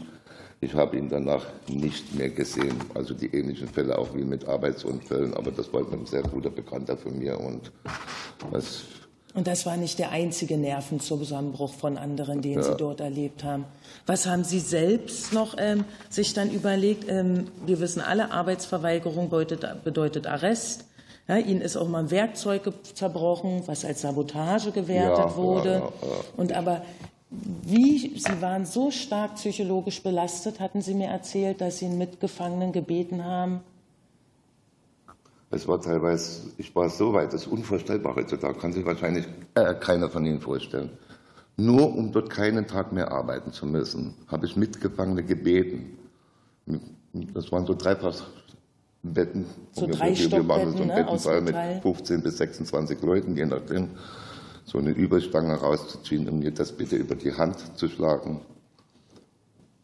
Ich 0.62 0.74
habe 0.76 0.98
ihn 0.98 1.10
danach 1.10 1.46
nicht 1.68 2.16
mehr 2.16 2.30
gesehen. 2.30 2.76
Also 2.94 3.14
die 3.14 3.28
ähnlichen 3.28 3.68
Fälle 3.68 3.98
auch 3.98 4.16
wie 4.16 4.24
mit 4.24 4.48
Arbeitsunfällen. 4.48 5.34
Aber 5.34 5.52
das 5.52 5.74
war 5.74 5.82
ein 5.92 6.06
sehr 6.06 6.24
guter 6.24 6.50
Bekannter 6.50 6.96
von 6.96 7.20
mir. 7.20 7.38
Und, 7.38 7.72
das 8.52 8.84
und 9.34 9.48
das 9.48 9.66
war 9.66 9.78
nicht 9.78 9.98
der 9.98 10.12
einzige 10.12 10.58
Nervenzusammenbruch 10.58 11.74
von 11.74 11.98
anderen, 11.98 12.42
den 12.42 12.54
ja. 12.54 12.64
Sie 12.64 12.76
dort 12.78 13.02
erlebt 13.02 13.44
haben. 13.44 13.66
Was 14.06 14.28
haben 14.28 14.44
Sie 14.44 14.60
selbst 14.60 15.34
noch 15.34 15.56
ähm, 15.58 15.86
sich 16.10 16.34
dann 16.34 16.52
überlegt? 16.52 17.10
Ähm, 17.10 17.48
wir 17.66 17.80
wissen 17.80 18.02
alle, 18.02 18.32
Arbeitsverweigerung 18.32 19.30
bedeutet, 19.30 19.84
bedeutet 19.84 20.28
Arrest. 20.28 20.86
Ja, 21.28 21.38
ihnen 21.38 21.62
ist 21.62 21.78
auch 21.78 21.88
mal 21.88 22.00
ein 22.00 22.12
Werkzeug 22.12 22.64
zerbrochen, 22.94 23.64
was 23.66 23.86
als 23.86 24.02
Sabotage 24.02 24.72
gewertet 24.72 25.26
ja, 25.26 25.36
wurde. 25.36 25.74
Ja, 25.76 26.08
Und 26.36 26.52
aber 26.52 26.82
wie, 27.30 28.18
Sie 28.20 28.42
waren 28.42 28.66
so 28.66 28.92
stark 28.92 29.36
psychologisch 29.36 30.04
belastet, 30.04 30.60
hatten 30.60 30.82
Sie 30.82 30.94
mir 30.94 31.08
erzählt, 31.08 31.62
dass 31.62 31.80
Sie 31.80 31.86
einen 31.86 31.98
Mitgefangenen 31.98 32.72
gebeten 32.74 33.24
haben. 33.24 33.62
Es 35.50 35.68
war 35.68 35.82
teilweise, 35.82 36.52
ich 36.58 36.76
war 36.76 36.90
so 36.90 37.14
weit, 37.14 37.32
das 37.32 37.44
ist 37.44 37.48
unvorstellbar 37.48 38.16
heutzutage, 38.16 38.58
kann 38.60 38.74
sich 38.74 38.86
wahrscheinlich 38.86 39.26
äh, 39.56 39.76
keiner 39.76 40.10
von 40.10 40.26
Ihnen 40.26 40.42
vorstellen. 40.42 40.90
Nur 41.56 41.96
um 41.96 42.12
dort 42.12 42.30
keinen 42.30 42.68
Tag 42.68 42.92
mehr 42.92 43.12
arbeiten 43.12 43.52
zu 43.52 43.66
müssen, 43.66 44.16
habe 44.28 44.46
ich 44.46 44.56
Mitgefangene 44.56 45.24
gebeten. 45.24 45.98
Das 47.14 47.52
waren 47.52 47.66
so 47.66 47.76
Dreifachbetten. 49.04 49.46
So 49.74 49.88
drei 49.88 50.16
Wir 50.16 50.48
waren 50.48 50.72
so 50.72 50.82
ein 50.82 50.88
ne, 50.88 50.96
Bettensaal 50.96 51.42
mit 51.42 51.56
15 51.82 52.22
bis 52.22 52.38
26 52.38 53.02
Leuten, 53.02 53.36
je 53.36 53.46
nachdem, 53.46 53.90
so 54.66 54.78
eine 54.78 54.92
Überstange 54.92 55.56
rauszuziehen 55.56 56.28
und 56.30 56.40
mir 56.40 56.52
das 56.52 56.72
bitte 56.72 56.96
über 56.96 57.16
die 57.16 57.34
Hand 57.34 57.78
zu 57.78 57.90
schlagen, 57.90 58.42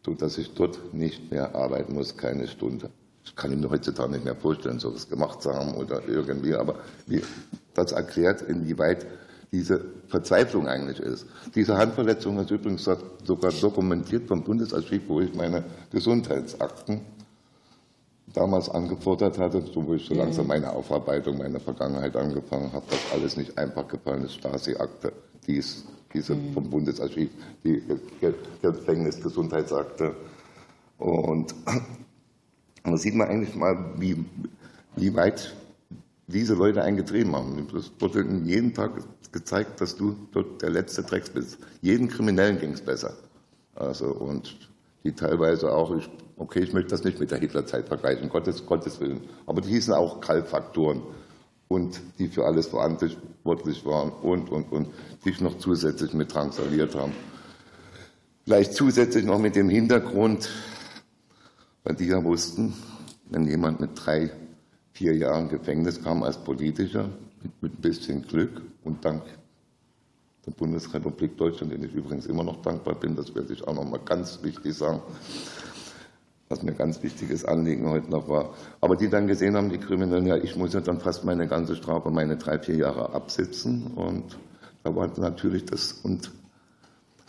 sodass 0.04 0.38
ich 0.38 0.54
dort 0.54 0.94
nicht 0.94 1.30
mehr 1.30 1.54
arbeiten 1.54 1.94
muss, 1.94 2.16
keine 2.16 2.48
Stunde. 2.48 2.90
Ich 3.24 3.36
kann 3.36 3.58
mir 3.58 3.70
heutzutage 3.70 4.12
nicht 4.12 4.24
mehr 4.24 4.34
vorstellen, 4.34 4.78
sowas 4.78 5.08
gemacht 5.08 5.42
zu 5.42 5.52
haben 5.52 5.74
oder 5.74 6.00
irgendwie, 6.08 6.54
aber 6.54 6.76
wie 7.06 7.22
das 7.74 7.92
erklärt, 7.92 8.42
inwieweit 8.42 9.06
diese 9.52 9.84
Verzweiflung 10.06 10.66
eigentlich 10.68 11.00
ist. 11.00 11.26
Diese 11.54 11.76
Handverletzung 11.76 12.38
ist 12.38 12.50
übrigens 12.50 12.88
sogar 13.24 13.52
dokumentiert 13.52 14.28
vom 14.28 14.42
Bundesarchiv, 14.42 15.02
wo 15.08 15.20
ich 15.20 15.34
meine 15.34 15.64
Gesundheitsakten 15.90 17.00
damals 18.32 18.68
angefordert 18.68 19.38
hatte, 19.38 19.62
so 19.62 19.86
wo 19.86 19.94
ich 19.94 20.06
so 20.06 20.14
langsam 20.14 20.46
meine 20.46 20.72
Aufarbeitung 20.72 21.38
meiner 21.38 21.60
Vergangenheit 21.60 22.16
angefangen 22.16 22.72
habe, 22.72 22.84
dass 22.90 23.12
alles 23.12 23.36
nicht 23.36 23.56
einfach 23.58 23.86
gefallen 23.88 24.24
ist, 24.24 24.34
Stasi-Akte, 24.34 25.12
dies, 25.46 25.84
diese 26.12 26.34
mhm. 26.34 26.52
vom 26.52 26.70
Bundesarchiv, 26.70 27.30
die 27.64 27.82
Gefängnisgesundheitsakte. 28.62 30.14
Und 30.98 31.54
da 32.84 32.96
sieht 32.96 33.14
man 33.14 33.28
eigentlich 33.28 33.54
mal, 33.54 33.76
wie, 33.96 34.24
wie 34.96 35.14
weit 35.14 35.54
diese 36.26 36.54
Leute 36.54 36.82
eingetrieben 36.82 37.34
haben. 37.34 37.66
Es 37.76 37.90
wurde 37.98 38.24
jeden 38.44 38.72
Tag 38.72 38.92
gezeigt, 39.32 39.80
dass 39.80 39.96
du 39.96 40.16
dort 40.32 40.62
der 40.62 40.70
letzte 40.70 41.02
Drecks 41.02 41.30
bist. 41.30 41.58
Jeden 41.82 42.08
Kriminellen 42.08 42.58
ging 42.58 42.72
es 42.72 42.80
besser. 42.80 43.14
Also, 43.74 44.06
und 44.06 44.56
die 45.04 45.12
teilweise 45.12 45.72
auch, 45.72 45.96
ich, 45.96 46.08
okay, 46.40 46.60
ich 46.60 46.72
möchte 46.72 46.90
das 46.90 47.04
nicht 47.04 47.20
mit 47.20 47.30
der 47.30 47.38
Hitlerzeit 47.38 47.86
vergleichen, 47.86 48.28
Gottes, 48.30 48.64
Gottes 48.64 48.98
Willen, 49.00 49.20
aber 49.46 49.60
die 49.60 49.68
hießen 49.68 49.92
auch 49.92 50.20
Kaltfaktoren 50.20 51.02
und 51.68 52.00
die 52.18 52.28
für 52.28 52.46
alles 52.46 52.68
verantwortlich 52.68 53.84
waren 53.84 54.10
und, 54.10 54.50
und, 54.50 54.72
und, 54.72 54.88
die 55.24 55.34
noch 55.42 55.58
zusätzlich 55.58 56.14
mit 56.14 56.34
drangsaliert 56.34 56.94
haben. 56.94 57.12
Vielleicht 58.44 58.72
zusätzlich 58.72 59.24
noch 59.24 59.38
mit 59.38 59.54
dem 59.54 59.68
Hintergrund, 59.68 60.48
weil 61.84 61.94
die 61.94 62.06
ja 62.06 62.24
wussten, 62.24 62.74
wenn 63.28 63.46
jemand 63.46 63.80
mit 63.80 63.90
drei 63.94 64.30
vier 64.92 65.14
Jahren 65.14 65.48
Gefängnis 65.48 66.02
kam 66.02 66.22
als 66.22 66.38
politischer, 66.38 67.10
mit, 67.42 67.62
mit 67.62 67.74
ein 67.74 67.82
bisschen 67.82 68.22
Glück 68.22 68.62
und 68.82 69.04
dank 69.04 69.22
der 70.46 70.52
Bundesrepublik 70.52 71.36
Deutschland, 71.36 71.72
denen 71.72 71.84
ich 71.84 71.94
übrigens 71.94 72.24
immer 72.24 72.42
noch 72.42 72.62
dankbar 72.62 72.94
bin, 72.94 73.14
das 73.14 73.34
werde 73.34 73.52
ich 73.52 73.62
auch 73.68 73.74
noch 73.74 73.84
mal 73.84 74.00
ganz 74.00 74.42
wichtig 74.42 74.74
sagen, 74.74 75.02
was 76.50 76.64
mir 76.64 76.72
ganz 76.72 77.00
wichtiges 77.04 77.44
Anliegen 77.44 77.88
heute 77.88 78.10
noch 78.10 78.28
war. 78.28 78.52
Aber 78.80 78.96
die 78.96 79.08
dann 79.08 79.28
gesehen 79.28 79.56
haben, 79.56 79.70
die 79.70 79.78
Kriminellen, 79.78 80.26
ja, 80.26 80.36
ich 80.36 80.56
muss 80.56 80.74
ja 80.74 80.80
dann 80.80 80.98
fast 80.98 81.24
meine 81.24 81.46
ganze 81.46 81.76
Strafe, 81.76 82.10
meine 82.10 82.36
drei, 82.36 82.58
vier 82.58 82.74
Jahre 82.74 83.14
absitzen. 83.14 83.86
Und 83.94 84.36
da 84.82 84.94
war 84.96 85.08
natürlich 85.16 85.64
das, 85.66 85.92
und 86.02 86.32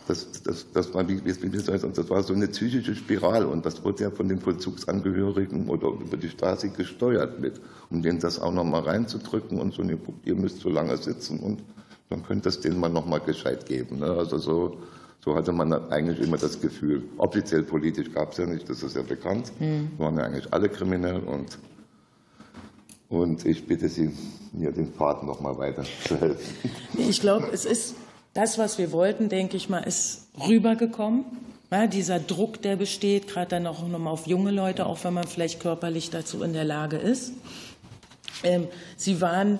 das, 0.08 0.42
das, 0.42 0.66
das, 0.72 0.92
war, 0.92 1.08
wie, 1.08 1.24
wie 1.24 1.50
das 1.50 2.10
war 2.10 2.22
so 2.24 2.34
eine 2.34 2.48
psychische 2.48 2.96
Spirale 2.96 3.46
und 3.46 3.64
das 3.64 3.84
wurde 3.84 4.02
ja 4.02 4.10
von 4.10 4.28
den 4.28 4.40
Vollzugsangehörigen 4.40 5.68
oder 5.68 5.86
über 5.86 6.16
die 6.16 6.28
Stasi 6.28 6.70
gesteuert 6.70 7.38
mit, 7.38 7.60
um 7.90 8.02
denen 8.02 8.18
das 8.18 8.40
auch 8.40 8.52
nochmal 8.52 8.82
reinzudrücken 8.82 9.60
und 9.60 9.72
so, 9.72 9.84
ihr 10.24 10.34
müsst 10.34 10.58
so 10.58 10.68
lange 10.68 10.96
sitzen 10.96 11.38
und 11.38 11.62
dann 12.10 12.24
könnte 12.24 12.48
es 12.48 12.58
denen 12.58 12.80
mal 12.80 12.88
nochmal 12.88 13.20
gescheit 13.20 13.66
geben. 13.66 14.00
Ne? 14.00 14.06
Also 14.06 14.38
so, 14.38 14.78
so 15.24 15.36
hatte 15.36 15.52
man 15.52 15.72
eigentlich 15.90 16.20
immer 16.20 16.36
das 16.36 16.60
Gefühl. 16.60 17.04
Offiziell 17.16 17.62
politisch 17.62 18.12
gab 18.12 18.32
es 18.32 18.38
ja 18.38 18.46
nicht, 18.46 18.68
das 18.68 18.82
ist 18.82 18.96
ja 18.96 19.02
bekannt. 19.02 19.52
Mhm. 19.60 19.90
waren 19.98 20.16
ja 20.16 20.24
eigentlich 20.24 20.52
alle 20.52 20.68
kriminell 20.68 21.20
und 21.20 21.58
Und 23.08 23.44
ich 23.44 23.66
bitte 23.66 23.88
Sie, 23.88 24.10
mir 24.52 24.72
den 24.72 24.92
Faden 24.92 25.28
noch 25.28 25.40
mal 25.40 25.58
weiter 25.58 25.84
zu 26.06 26.18
helfen. 26.18 26.70
Ich 26.96 27.20
glaube, 27.20 27.48
es 27.52 27.66
ist 27.66 27.94
das, 28.32 28.56
was 28.56 28.78
wir 28.78 28.90
wollten, 28.90 29.28
denke 29.28 29.56
ich 29.56 29.68
mal, 29.68 29.80
ist 29.80 30.28
rübergekommen. 30.48 31.24
Ja, 31.70 31.86
dieser 31.86 32.18
Druck, 32.18 32.62
der 32.62 32.76
besteht, 32.76 33.28
gerade 33.28 33.48
dann 33.48 33.66
auch 33.66 33.86
nochmal 33.86 34.12
auf 34.12 34.26
junge 34.26 34.50
Leute, 34.50 34.86
auch 34.86 35.04
wenn 35.04 35.14
man 35.14 35.26
vielleicht 35.26 35.60
körperlich 35.60 36.10
dazu 36.10 36.42
in 36.42 36.52
der 36.52 36.64
Lage 36.64 36.96
ist. 36.96 37.32
Ähm, 38.42 38.68
sie 38.96 39.20
waren 39.20 39.58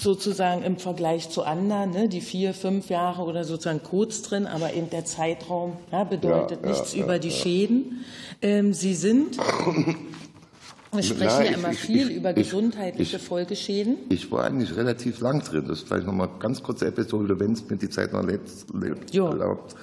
sozusagen 0.00 0.62
im 0.62 0.78
Vergleich 0.78 1.28
zu 1.28 1.42
anderen, 1.42 1.90
ne, 1.90 2.08
die 2.08 2.20
vier, 2.20 2.54
fünf 2.54 2.88
Jahre 2.88 3.22
oder 3.22 3.44
sozusagen 3.44 3.82
kurz 3.82 4.22
drin, 4.22 4.46
aber 4.46 4.72
eben 4.72 4.88
der 4.90 5.04
Zeitraum 5.04 5.76
ja, 5.92 6.04
bedeutet 6.04 6.60
ja, 6.62 6.70
nichts 6.70 6.94
über 6.94 7.18
die 7.18 7.30
Schäden. 7.30 8.04
Ähm, 8.40 8.72
sie 8.72 8.94
sind 8.94 9.36
wir 10.92 11.02
sprechen 11.02 11.36
Na, 11.38 11.44
ja 11.44 11.50
immer 11.52 11.70
ich, 11.72 11.78
viel 11.78 12.10
ich, 12.10 12.16
über 12.16 12.32
gesundheitliche 12.32 13.18
ich, 13.18 13.22
Folgeschäden. 13.22 13.96
Ich 14.08 14.32
war 14.32 14.44
eigentlich 14.44 14.74
relativ 14.74 15.20
lang 15.20 15.42
drin. 15.44 15.66
Das 15.68 15.80
ist 15.80 15.88
vielleicht 15.88 16.06
noch 16.06 16.14
mal 16.14 16.28
ganz 16.38 16.62
kurze 16.62 16.86
Episode, 16.86 17.38
wenn 17.38 17.52
es 17.52 17.68
mir 17.68 17.76
die 17.76 17.90
Zeit 17.90 18.12
noch 18.12 18.24
lebt, 18.24 18.48
lebt 18.72 19.14
erlaubt. 19.14 19.76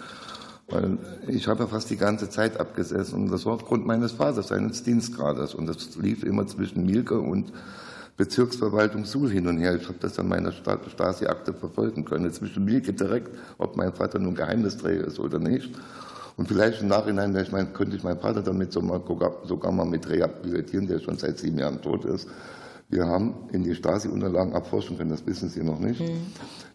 Weil 0.70 0.98
ich 1.28 1.48
habe 1.48 1.64
ja 1.64 1.68
fast 1.68 1.90
die 1.90 1.96
ganze 1.96 2.30
Zeit 2.30 2.60
abgesessen 2.60 3.24
und 3.24 3.32
das 3.32 3.46
war 3.46 3.54
aufgrund 3.54 3.86
meines 3.86 4.12
Vaters, 4.12 4.50
seines 4.50 4.84
Dienstgrades. 4.84 5.56
Und 5.56 5.68
das 5.68 5.96
lief 5.96 6.24
immer 6.24 6.46
zwischen 6.46 6.86
Mielke 6.86 7.20
und 7.20 7.54
Bezirksverwaltung 8.18 9.06
Suhl 9.06 9.30
hin 9.30 9.48
und 9.48 9.60
her. 9.60 9.76
Ich 9.76 9.88
habe 9.88 10.00
das 10.00 10.18
an 10.18 10.28
meiner 10.28 10.52
Stasi-Akte 10.52 11.54
verfolgen 11.54 12.04
können. 12.04 12.32
Zwischen 12.32 12.66
Mielke 12.66 12.92
direkt, 12.92 13.30
ob 13.60 13.78
mein 13.78 13.94
Vater 13.94 14.18
nun 14.18 14.34
Geheimnisträger 14.34 15.06
ist 15.06 15.20
oder 15.20 15.38
nicht. 15.38 15.72
Und 16.36 16.48
vielleicht 16.48 16.82
im 16.82 16.88
Nachhinein 16.88 17.36
ich 17.36 17.52
mein, 17.52 17.74
könnte 17.74 17.96
ich 17.96 18.04
meinen 18.04 18.20
Vater 18.20 18.42
damit 18.42 18.74
sogar 18.74 19.72
mal 19.72 19.86
mit 19.86 20.10
rehabilitieren, 20.10 20.88
der 20.88 21.00
schon 21.00 21.18
seit 21.18 21.38
sieben 21.38 21.60
Jahren 21.60 21.82
tot 21.82 22.06
ist. 22.06 22.28
Wir 22.90 23.06
haben 23.06 23.50
in 23.52 23.64
die 23.64 23.76
Stasi-Unterlagen 23.76 24.54
abforschen 24.54 24.98
können, 24.98 25.10
das 25.10 25.26
wissen 25.26 25.50
Sie 25.50 25.62
noch 25.62 25.80
nicht, 25.80 26.00
mhm. 26.00 26.28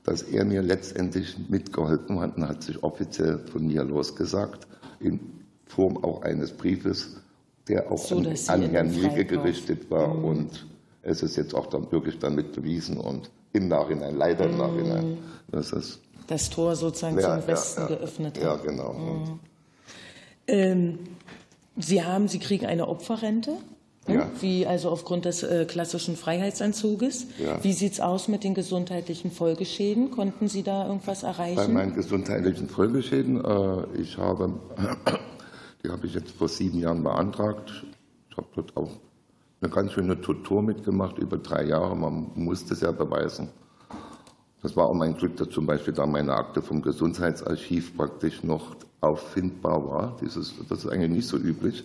dass 0.05 0.23
er 0.23 0.45
mir 0.45 0.61
letztendlich 0.61 1.37
mitgeholfen 1.49 2.21
hat 2.21 2.37
und 2.37 2.49
hat 2.49 2.63
sich 2.63 2.83
offiziell 2.83 3.39
von 3.39 3.67
mir 3.67 3.83
losgesagt, 3.83 4.67
in 5.01 5.21
Form 5.65 5.97
auch 6.05 6.23
eines 6.23 6.53
Briefes, 6.53 7.17
der 7.67 7.91
auch 7.91 7.99
so, 7.99 8.19
an, 8.19 8.27
an 8.49 8.63
Herrn 8.63 8.93
Liege 8.93 9.25
gerichtet 9.25 9.91
war. 9.91 10.13
Mhm. 10.13 10.25
Und 10.25 10.67
es 11.03 11.23
ist 11.23 11.37
jetzt 11.37 11.55
auch 11.55 11.67
dann 11.67 11.91
wirklich 11.91 12.19
damit 12.19 12.53
bewiesen 12.53 12.99
und 12.99 13.31
im 13.53 13.69
Nachhinein, 13.69 14.17
leider 14.17 14.45
im 14.47 14.53
mhm. 14.53 14.59
Nachhinein, 14.59 15.19
dass 15.51 15.73
es 15.73 16.01
das 16.27 16.51
Tor 16.51 16.77
sozusagen 16.77 17.19
ja, 17.19 17.39
zum 17.39 17.49
Westen 17.49 17.83
ja, 17.83 17.91
ja. 17.91 17.97
geöffnet 17.97 18.37
hat. 18.39 18.45
Ja, 18.45 18.57
genau. 18.57 18.93
Mhm. 18.93 19.41
Ähm, 20.47 20.99
Sie 21.77 22.05
haben, 22.05 22.29
Sie 22.29 22.39
kriegen 22.39 22.67
eine 22.67 22.89
Opferrente. 22.89 23.53
Ne? 24.09 24.15
Ja. 24.15 24.31
Wie 24.41 24.67
also 24.67 24.91
aufgrund 24.91 25.25
des 25.27 25.43
äh, 25.43 25.65
klassischen 25.65 26.17
Freiheitsentzuges. 26.17 27.27
Ja. 27.39 27.63
Wie 27.63 27.73
sieht 27.73 27.93
es 27.93 28.01
aus 28.01 28.29
mit 28.29 28.45
den 28.45 28.55
gesundheitlichen 28.55 29.31
Folgeschäden? 29.31 30.11
Konnten 30.11 30.49
Sie 30.49 30.63
da 30.63 30.87
irgendwas 30.87 31.23
erreichen? 31.23 31.57
Bei 31.57 31.69
meinen 31.69 31.95
gesundheitlichen 31.95 32.69
Folgeschäden, 32.69 33.45
äh, 33.45 34.01
ich 34.01 34.19
habe, 34.19 34.55
die 35.85 35.89
habe 35.89 36.07
ich 36.07 36.15
jetzt 36.15 36.33
vor 36.33 36.49
sieben 36.49 36.81
Jahren 36.81 37.03
beantragt. 37.05 37.85
Ich 38.31 38.37
habe 38.37 38.49
dort 38.55 38.77
auch 38.77 38.91
eine 39.63 39.71
ganz 39.71 39.93
schöne 39.93 40.21
Tortur 40.21 40.61
mitgemacht, 40.61 41.19
über 41.19 41.37
drei 41.37 41.65
Jahre. 41.65 41.97
Man 41.97 42.33
musste 42.35 42.75
es 42.75 42.81
ja 42.81 42.91
beweisen. 42.91 43.49
Das 44.61 44.77
war 44.77 44.87
auch 44.87 44.95
mein 44.95 45.17
Glück, 45.17 45.37
dass 45.37 45.51
zum 45.51 45.67
Beispiel 45.67 45.95
da 45.95 46.07
meine 46.07 46.35
Akte 46.35 46.63
vom 46.63 46.83
Gesundheitsarchiv 46.83 47.97
praktisch 47.97 48.43
noch 48.43 48.77
auffindbar 49.01 49.85
war. 49.89 50.17
Dieses, 50.21 50.55
das 50.69 50.85
ist 50.85 50.91
eigentlich 50.91 51.11
nicht 51.11 51.29
so 51.29 51.37
üblich. 51.37 51.85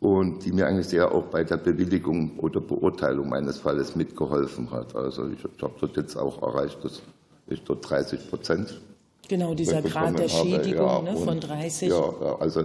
Und 0.00 0.44
die 0.44 0.52
mir 0.52 0.66
eigentlich 0.66 0.88
sehr 0.88 1.12
auch 1.12 1.24
bei 1.24 1.44
der 1.44 1.56
Bewilligung 1.56 2.38
oder 2.38 2.60
Beurteilung 2.60 3.30
meines 3.30 3.58
Falles 3.58 3.96
mitgeholfen 3.96 4.70
hat. 4.70 4.94
Also 4.94 5.28
ich 5.28 5.42
habe 5.44 5.54
dort 5.80 5.96
jetzt 5.96 6.16
auch 6.16 6.42
erreicht, 6.42 6.84
dass 6.84 7.00
ich 7.46 7.62
dort 7.64 7.88
30 7.88 8.28
Prozent 8.28 8.80
Genau, 9.28 9.54
dieser 9.54 9.82
Grad 9.82 10.18
der 10.18 10.28
Schädigung 10.28 10.86
ja, 10.86 11.12
ne, 11.12 11.16
von 11.16 11.40
30 11.40 11.88
ja, 11.88 12.36
also, 12.38 12.64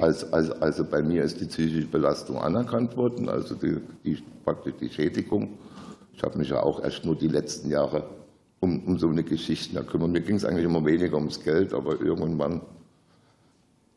als, 0.00 0.32
als, 0.32 0.50
also 0.50 0.84
bei 0.84 1.02
mir 1.02 1.22
ist 1.24 1.40
die 1.40 1.46
psychische 1.46 1.86
Belastung 1.86 2.38
anerkannt 2.38 2.96
worden, 2.96 3.28
also 3.28 3.54
die, 3.54 3.76
die, 4.04 4.22
praktisch 4.44 4.74
die 4.80 4.88
Schädigung. 4.88 5.58
Ich 6.12 6.22
habe 6.22 6.38
mich 6.38 6.48
ja 6.48 6.62
auch 6.62 6.82
erst 6.82 7.04
nur 7.04 7.14
die 7.14 7.28
letzten 7.28 7.70
Jahre 7.70 8.04
um, 8.60 8.82
um 8.84 8.98
so 8.98 9.08
eine 9.08 9.22
Geschichte 9.22 9.74
da 9.74 9.82
kümmern. 9.82 10.10
Mir 10.10 10.20
ging 10.20 10.36
es 10.36 10.44
eigentlich 10.44 10.64
immer 10.64 10.84
weniger 10.84 11.16
ums 11.16 11.42
Geld, 11.42 11.72
aber 11.72 12.00
irgendwann, 12.00 12.60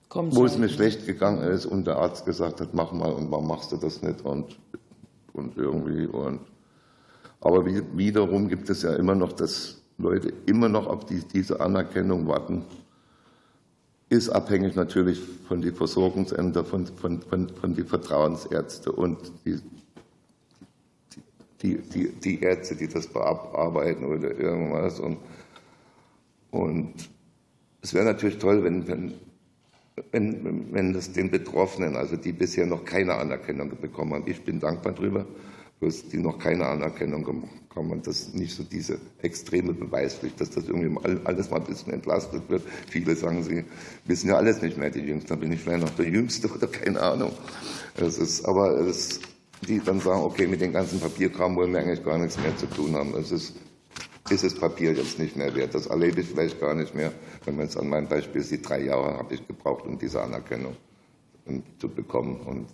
Kommt's 0.10 0.36
wo 0.36 0.46
es 0.46 0.58
mir 0.58 0.70
schlecht 0.70 1.08
gegangen 1.08 1.42
ist 1.42 1.66
und 1.66 1.88
der 1.88 1.98
Arzt 1.98 2.26
gesagt 2.26 2.62
hat, 2.62 2.74
mach 2.74 2.92
mal 2.92 3.12
und 3.12 3.32
warum 3.32 3.48
machst 3.48 3.72
du 3.72 3.78
das 3.78 4.02
nicht 4.04 4.22
und, 4.24 4.60
und 5.34 5.58
irgendwie 5.58 6.06
und 6.06 6.42
aber 7.42 7.66
wie, 7.66 7.82
wiederum 7.96 8.48
gibt 8.48 8.70
es 8.70 8.84
ja 8.84 8.94
immer 8.94 9.16
noch, 9.16 9.34
dass 9.34 9.81
Leute 10.02 10.34
immer 10.46 10.70
noch 10.70 10.88
auf 10.88 11.06
die, 11.06 11.22
diese 11.34 11.60
Anerkennung 11.62 12.28
warten. 12.28 12.64
Ist 14.10 14.30
abhängig 14.30 14.76
natürlich 14.76 15.22
von 15.48 15.62
den 15.62 15.74
Versorgungsämtern, 15.74 16.66
von, 16.66 16.88
von, 16.88 17.22
von, 17.22 17.50
von 17.50 17.76
den 17.76 17.86
Vertrauensärzten 17.86 18.94
und 18.94 19.32
die 19.46 19.60
die, 21.62 21.78
die, 21.78 22.10
die 22.10 22.42
Ärzte, 22.42 22.76
die 22.76 22.88
das 22.88 23.08
bearbeiten 23.08 24.06
oder 24.06 24.38
irgendwas. 24.38 25.00
Und, 25.00 25.18
und 26.52 26.94
es 27.82 27.94
wäre 27.94 28.06
natürlich 28.06 28.38
toll, 28.38 28.64
wenn, 28.64 28.88
wenn, 28.88 29.14
wenn, 30.12 30.74
wenn 30.74 30.94
das 30.94 31.12
den 31.12 31.30
Betroffenen, 31.30 31.96
also 31.96 32.16
die 32.16 32.32
bisher 32.32 32.66
noch 32.66 32.86
keine 32.86 33.16
Anerkennung 33.16 33.72
bekommen 33.80 34.14
haben, 34.14 34.24
ich 34.28 34.44
bin 34.44 34.60
dankbar 34.60 34.94
drüber, 34.94 35.26
bloß 35.80 36.10
die 36.10 36.18
noch 36.18 36.40
keine 36.40 36.66
Anerkennung 36.66 37.24
bekommen 37.72 37.92
haben, 37.92 38.04
dass 38.04 38.34
nicht 38.34 38.54
so 38.54 38.64
diese 38.64 39.00
extreme 39.22 39.74
Beweispflicht, 39.74 40.40
dass 40.42 40.50
das 40.50 40.66
irgendwie 40.68 41.00
alles 41.24 41.50
mal 41.50 41.58
ein 41.58 41.66
bisschen 41.66 41.94
entlastet 41.94 42.44
wird. 42.50 42.64
Viele 42.90 43.16
sagen, 43.16 43.44
sie 43.44 43.64
wissen 44.06 44.28
ja 44.28 44.36
alles 44.36 44.62
nicht 44.62 44.78
mehr, 44.78 44.90
die 44.90 45.00
Jüngsten, 45.00 45.40
bin 45.40 45.52
ich 45.54 45.62
vielleicht 45.62 45.84
noch 45.84 45.96
der 45.96 46.10
Jüngste 46.10 46.50
oder 46.50 46.68
keine 46.68 47.00
Ahnung. 47.00 47.32
Es 47.96 48.18
ist, 48.18 48.46
aber 48.46 48.78
es 48.82 49.22
die 49.68 49.80
dann 49.80 50.00
sagen, 50.00 50.22
okay, 50.22 50.48
mit 50.48 50.60
dem 50.60 50.74
ganzen 50.74 51.00
Papierkram 51.00 51.56
wollen 51.56 51.72
wir 51.72 51.80
eigentlich 51.80 52.04
gar 52.04 52.18
nichts 52.18 52.38
mehr 52.40 52.56
zu 52.58 52.66
tun 52.66 52.96
haben. 52.96 53.16
Es 53.16 53.32
ist, 53.32 53.54
ist 54.30 54.44
das 54.44 54.56
Papier 54.56 54.94
jetzt 54.94 55.20
nicht 55.20 55.36
mehr 55.36 55.54
wert. 55.56 55.76
Das 55.76 55.86
erlebe 55.86 56.22
ich 56.22 56.28
vielleicht 56.28 56.60
gar 56.60 56.74
nicht 56.74 56.96
mehr. 56.96 57.12
Wenn 57.46 57.56
man 57.56 57.66
jetzt 57.66 57.78
an 57.78 57.88
meinem 57.88 58.08
Beispiel 58.08 58.42
sieht, 58.42 58.68
drei 58.68 58.82
Jahre 58.86 59.18
habe 59.20 59.36
ich 59.36 59.48
gebraucht, 59.48 59.86
um 59.86 60.00
diese 60.00 60.20
Anerkennung 60.20 60.76
zu 61.78 61.90
bekommen. 61.90 62.38
Und 62.42 62.68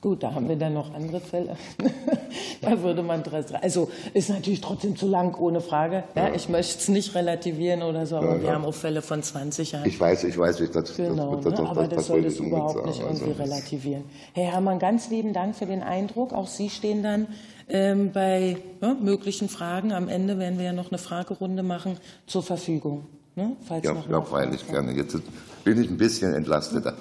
Gut, 0.00 0.22
da 0.22 0.32
haben 0.32 0.48
wir 0.48 0.56
dann 0.56 0.72
noch 0.72 0.94
andere 0.94 1.20
Fälle. 1.20 1.56
da 2.62 2.82
würde 2.82 3.02
man 3.02 3.22
also 3.60 3.90
ist 4.14 4.30
natürlich 4.30 4.62
trotzdem 4.62 4.96
zu 4.96 5.06
lang, 5.06 5.38
ohne 5.38 5.60
Frage. 5.60 6.04
Ja, 6.14 6.28
ja. 6.28 6.34
Ich 6.34 6.48
möchte 6.48 6.78
es 6.78 6.88
nicht 6.88 7.14
relativieren 7.14 7.82
oder 7.82 8.06
so, 8.06 8.16
aber 8.16 8.36
ja, 8.36 8.42
wir 8.42 8.52
haben 8.52 8.64
auch 8.64 8.74
Fälle 8.74 9.02
von 9.02 9.22
20 9.22 9.72
Jahren. 9.72 9.86
Ich 9.86 10.00
weiß, 10.00 10.24
ich 10.24 10.38
weiß, 10.38 10.60
ich 10.60 10.70
das, 10.70 10.96
genau, 10.96 11.36
das, 11.36 11.44
das, 11.44 11.52
das, 11.52 11.60
ne? 11.60 11.68
aber 11.68 11.86
das, 11.86 12.06
soll 12.06 12.22
das 12.22 12.36
überhaupt 12.36 12.86
nicht 12.86 13.00
irgendwie 13.00 13.24
also, 13.24 13.42
relativieren. 13.42 14.04
Herr 14.32 14.52
Herrmann, 14.52 14.78
ganz 14.78 15.10
lieben 15.10 15.34
Dank 15.34 15.54
für 15.54 15.66
den 15.66 15.82
Eindruck. 15.82 16.32
Auch 16.32 16.46
Sie 16.46 16.70
stehen 16.70 17.02
dann 17.02 17.26
ähm, 17.68 18.10
bei 18.12 18.56
möglichen 19.02 19.50
Fragen. 19.50 19.92
Am 19.92 20.08
Ende 20.08 20.38
werden 20.38 20.58
wir 20.58 20.64
ja 20.64 20.72
noch 20.72 20.90
eine 20.90 20.98
Fragerunde 20.98 21.62
machen 21.62 21.98
zur 22.26 22.42
Verfügung. 22.42 23.04
Ne? 23.36 23.56
Falls 23.66 23.84
ja, 23.84 23.94
ja 24.10 24.22
freilich 24.22 24.66
gerne. 24.66 24.92
Jetzt 24.92 25.16
bin 25.64 25.82
ich 25.82 25.88
ein 25.88 25.96
bisschen 25.96 26.34
entlasteter. 26.34 26.94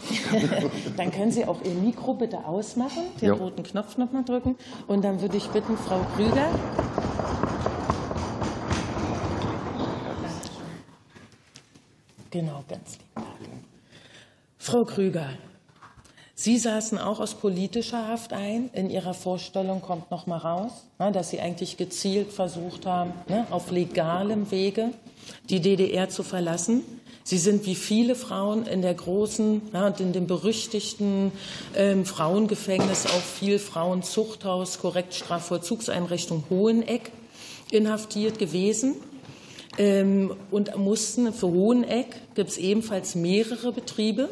dann 0.98 1.12
können 1.12 1.32
Sie 1.32 1.46
auch 1.46 1.64
Ihr 1.64 1.74
Mikro 1.74 2.14
bitte 2.14 2.46
ausmachen, 2.46 3.04
den 3.22 3.30
ja. 3.30 3.34
roten 3.34 3.64
Knopf 3.64 3.98
nochmal 3.98 4.24
drücken. 4.24 4.56
Und 4.88 5.04
dann 5.04 5.22
würde 5.22 5.38
ich 5.38 5.48
bitten, 5.48 5.78
Frau 5.78 6.06
Krüger. 6.16 6.50
Genau, 12.32 12.64
ganz 12.70 12.98
lieb. 12.98 13.26
Frau 14.60 14.84
Krüger, 14.86 15.30
Sie 16.36 16.58
saßen 16.58 17.00
auch 17.00 17.20
aus 17.20 17.34
politischer 17.34 18.08
Haft 18.08 18.34
ein. 18.34 18.70
In 18.74 18.90
Ihrer 18.90 19.14
Vorstellung 19.14 19.82
kommt 19.82 20.12
noch 20.12 20.28
mal 20.28 20.38
raus, 20.38 20.86
ne, 21.00 21.12
dass 21.12 21.32
Sie 21.32 21.42
eigentlich 21.42 21.76
gezielt 21.76 22.32
versucht 22.32 22.86
haben, 22.86 23.12
ne, 23.28 23.48
auf 23.50 23.72
legalem 23.72 24.52
Wege 24.52 24.92
die 25.50 25.60
DDR 25.60 26.10
zu 26.10 26.24
verlassen. 26.24 26.84
Sie 27.24 27.38
sind 27.38 27.66
wie 27.66 27.76
viele 27.76 28.16
Frauen 28.16 28.66
in 28.66 28.82
der 28.82 28.94
großen 28.94 29.62
ja, 29.74 29.88
in 29.88 30.14
dem 30.14 30.26
berüchtigten 30.26 31.32
ähm, 31.76 32.06
Frauengefängnis, 32.06 33.06
auch 33.06 33.22
viel 33.22 33.60
Frauenzuchthaus, 33.60 34.80
Korrektstrafvollzugseinrichtung 34.80 36.46
Hoheneck 36.50 37.12
inhaftiert 37.72 38.40
gewesen 38.40 38.96
ähm, 39.78 40.36
und 40.52 40.76
mussten 40.78 41.32
für 41.34 41.48
Hoheneck 41.48 42.36
gibt 42.36 42.50
es 42.50 42.58
ebenfalls 42.58 43.16
mehrere 43.16 43.72
Betriebe. 43.72 44.30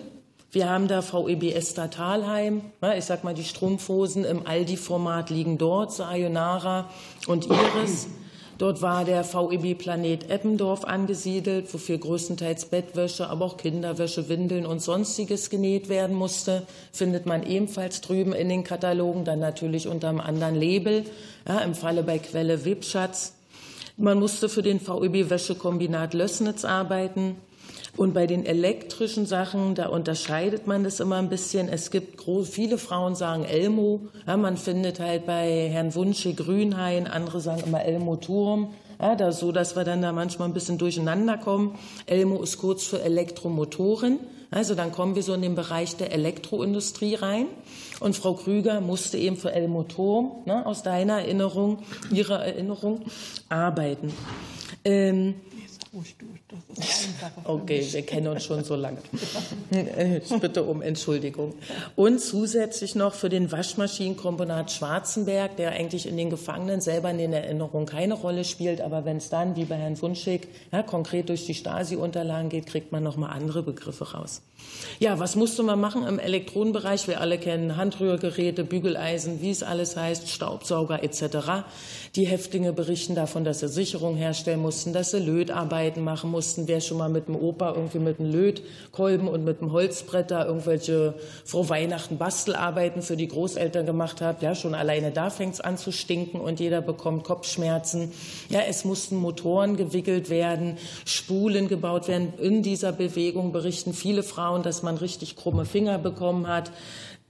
Wir 0.51 0.69
haben 0.69 0.87
da 0.87 1.01
VEBS 1.01 1.71
Statalheim, 1.71 2.61
ich 2.97 3.05
sag 3.05 3.23
mal, 3.23 3.33
die 3.33 3.43
Strumpfhosen 3.43 4.25
im 4.25 4.47
Aldi-Format 4.47 5.29
liegen 5.29 5.57
dort, 5.57 5.93
Sayonara 5.93 6.89
und 7.27 7.45
Iris. 7.45 8.07
Dort 8.57 8.81
war 8.81 9.05
der 9.05 9.23
VEB 9.23 9.77
Planet 9.77 10.31
Eppendorf 10.31 10.83
angesiedelt, 10.83 11.71
wofür 11.71 11.99
größtenteils 11.99 12.65
Bettwäsche, 12.65 13.29
aber 13.29 13.45
auch 13.45 13.57
Kinderwäsche, 13.57 14.29
Windeln 14.29 14.65
und 14.65 14.81
sonstiges 14.81 15.51
genäht 15.51 15.89
werden 15.89 16.15
musste. 16.15 16.63
Findet 16.91 17.27
man 17.27 17.43
ebenfalls 17.43 18.01
drüben 18.01 18.33
in 18.33 18.49
den 18.49 18.63
Katalogen, 18.63 19.25
dann 19.25 19.39
natürlich 19.39 19.87
unter 19.87 20.09
einem 20.09 20.21
anderen 20.21 20.55
Label. 20.55 21.05
Ja, 21.47 21.59
Im 21.59 21.75
Falle 21.75 22.01
bei 22.01 22.17
Quelle 22.17 22.65
Webschatz. 22.65 23.33
Man 23.95 24.19
musste 24.19 24.49
für 24.49 24.63
den 24.63 24.79
VEB 24.79 25.29
Wäschekombinat 25.29 26.15
Lössnitz 26.15 26.65
arbeiten. 26.65 27.35
Und 27.97 28.13
bei 28.13 28.27
den 28.27 28.45
elektrischen 28.45 29.25
Sachen, 29.25 29.73
da 29.73 29.87
unterscheidet 29.87 30.67
man 30.67 30.83
das 30.83 30.99
immer 30.99 31.17
ein 31.17 31.29
bisschen. 31.29 31.67
Es 31.67 31.89
gibt 31.89 32.17
groß, 32.17 32.47
viele 32.47 32.77
Frauen 32.77 33.15
sagen 33.15 33.43
Elmo. 33.43 34.01
Ja, 34.27 34.37
man 34.37 34.55
findet 34.55 34.99
halt 34.99 35.25
bei 35.25 35.67
Herrn 35.69 35.95
Wunsche 35.95 36.35
Grünhain, 36.35 37.07
andere 37.07 37.41
sagen 37.41 37.63
immer 37.65 37.83
Elmo 37.83 38.15
Turm. 38.15 38.69
Ja, 39.01 39.15
da, 39.15 39.31
so, 39.31 39.51
dass 39.51 39.75
wir 39.75 39.83
dann 39.83 40.03
da 40.03 40.11
manchmal 40.11 40.47
ein 40.47 40.53
bisschen 40.53 40.77
durcheinander 40.77 41.37
kommen. 41.39 41.77
Elmo 42.05 42.41
ist 42.43 42.59
kurz 42.59 42.85
für 42.85 43.01
Elektromotoren. 43.01 44.19
Also 44.51 44.75
dann 44.75 44.91
kommen 44.91 45.15
wir 45.15 45.23
so 45.23 45.33
in 45.33 45.41
den 45.41 45.55
Bereich 45.55 45.97
der 45.97 46.13
Elektroindustrie 46.13 47.15
rein. 47.15 47.47
Und 47.99 48.15
Frau 48.15 48.35
Krüger 48.35 48.79
musste 48.79 49.17
eben 49.17 49.37
für 49.37 49.51
Elmo 49.51 49.83
Turm 49.83 50.43
ne, 50.45 50.65
aus 50.67 50.83
deiner 50.83 51.21
Erinnerung, 51.21 51.79
ihrer 52.11 52.45
Erinnerung 52.45 53.01
arbeiten. 53.49 54.13
Ähm, 54.85 55.33
Okay, 57.43 57.85
wir 57.91 58.01
kennen 58.03 58.27
uns 58.27 58.43
schon 58.43 58.63
so 58.63 58.75
lange. 58.75 58.97
Ich 60.23 60.39
bitte 60.39 60.63
um 60.63 60.81
Entschuldigung. 60.81 61.53
Und 61.95 62.19
zusätzlich 62.19 62.95
noch 62.95 63.13
für 63.13 63.29
den 63.29 63.51
Waschmaschinenkombinat 63.51 64.71
Schwarzenberg, 64.71 65.55
der 65.57 65.71
eigentlich 65.71 66.07
in 66.07 66.17
den 66.17 66.29
Gefangenen 66.29 66.81
selber 66.81 67.11
in 67.11 67.17
den 67.17 67.33
Erinnerungen 67.33 67.85
keine 67.85 68.13
Rolle 68.13 68.43
spielt, 68.43 68.81
aber 68.81 69.05
wenn 69.05 69.17
es 69.17 69.29
dann, 69.29 69.55
wie 69.55 69.65
bei 69.65 69.75
Herrn 69.75 70.01
Wunschig, 70.01 70.47
ja, 70.71 70.83
konkret 70.83 71.29
durch 71.29 71.45
die 71.45 71.53
Stasi-Unterlagen 71.53 72.49
geht, 72.49 72.67
kriegt 72.67 72.91
man 72.91 73.03
nochmal 73.03 73.31
andere 73.31 73.63
Begriffe 73.63 74.13
raus. 74.13 74.41
Ja, 74.99 75.19
was 75.19 75.35
musste 75.35 75.63
man 75.63 75.79
machen 75.79 76.05
im 76.05 76.19
Elektronenbereich? 76.19 77.07
Wir 77.07 77.21
alle 77.21 77.37
kennen 77.37 77.77
Handrührgeräte, 77.77 78.63
Bügeleisen, 78.63 79.41
wie 79.41 79.51
es 79.51 79.63
alles 79.63 79.95
heißt, 79.95 80.29
Staubsauger 80.29 81.03
etc. 81.03 81.65
Die 82.15 82.25
Häftlinge 82.25 82.73
berichten 82.73 83.15
davon, 83.15 83.43
dass 83.43 83.59
sie 83.59 83.69
Sicherung 83.69 84.15
herstellen 84.15 84.59
mussten, 84.59 84.93
dass 84.93 85.11
sie 85.11 85.19
Lötarbeiten 85.87 86.03
machen 86.03 86.31
mussten. 86.31 86.67
Wer 86.67 86.81
schon 86.81 86.97
mal 86.97 87.09
mit 87.09 87.27
dem 87.27 87.35
Opa 87.35 87.73
irgendwie 87.73 87.99
mit 87.99 88.19
einem 88.19 88.31
Lötkolben 88.31 89.27
und 89.27 89.43
mit 89.43 89.61
einem 89.61 89.71
Holzbrett 89.71 90.31
da 90.31 90.45
irgendwelche 90.45 91.13
vor 91.45 91.69
Weihnachten 91.69 92.17
Bastelarbeiten 92.17 93.01
für 93.01 93.17
die 93.17 93.27
Großeltern 93.27 93.85
gemacht 93.85 94.21
hat, 94.21 94.41
ja, 94.41 94.55
schon 94.55 94.75
alleine 94.75 95.11
da 95.11 95.29
fängt 95.29 95.55
es 95.55 95.61
an 95.61 95.77
zu 95.77 95.91
stinken 95.91 96.39
und 96.39 96.59
jeder 96.59 96.81
bekommt 96.81 97.23
Kopfschmerzen. 97.23 98.11
Ja, 98.49 98.61
es 98.67 98.85
mussten 98.85 99.15
Motoren 99.15 99.77
gewickelt 99.77 100.29
werden, 100.29 100.77
Spulen 101.05 101.67
gebaut 101.67 102.07
werden. 102.07 102.33
In 102.39 102.63
dieser 102.63 102.91
Bewegung 102.91 103.51
berichten 103.51 103.93
viele 103.93 104.23
Frauen, 104.23 104.63
dass 104.63 104.83
man 104.83 104.97
richtig 104.97 105.35
krumme 105.35 105.65
Finger 105.65 105.97
bekommen 105.97 106.47
hat. 106.47 106.71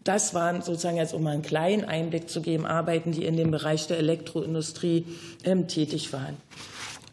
Das 0.04 0.34
waren 0.34 0.62
sozusagen 0.62 0.98
jetzt, 0.98 1.14
um 1.14 1.24
mal 1.24 1.32
einen 1.32 1.42
kleinen 1.42 1.84
Einblick 1.84 2.30
zu 2.30 2.42
geben, 2.42 2.66
Arbeiten, 2.66 3.12
die 3.12 3.26
in 3.26 3.36
dem 3.36 3.52
Bereich 3.52 3.88
der 3.88 3.98
Elektroindustrie 3.98 5.06
ähm, 5.44 5.68
tätig 5.68 6.14
waren. 6.14 6.38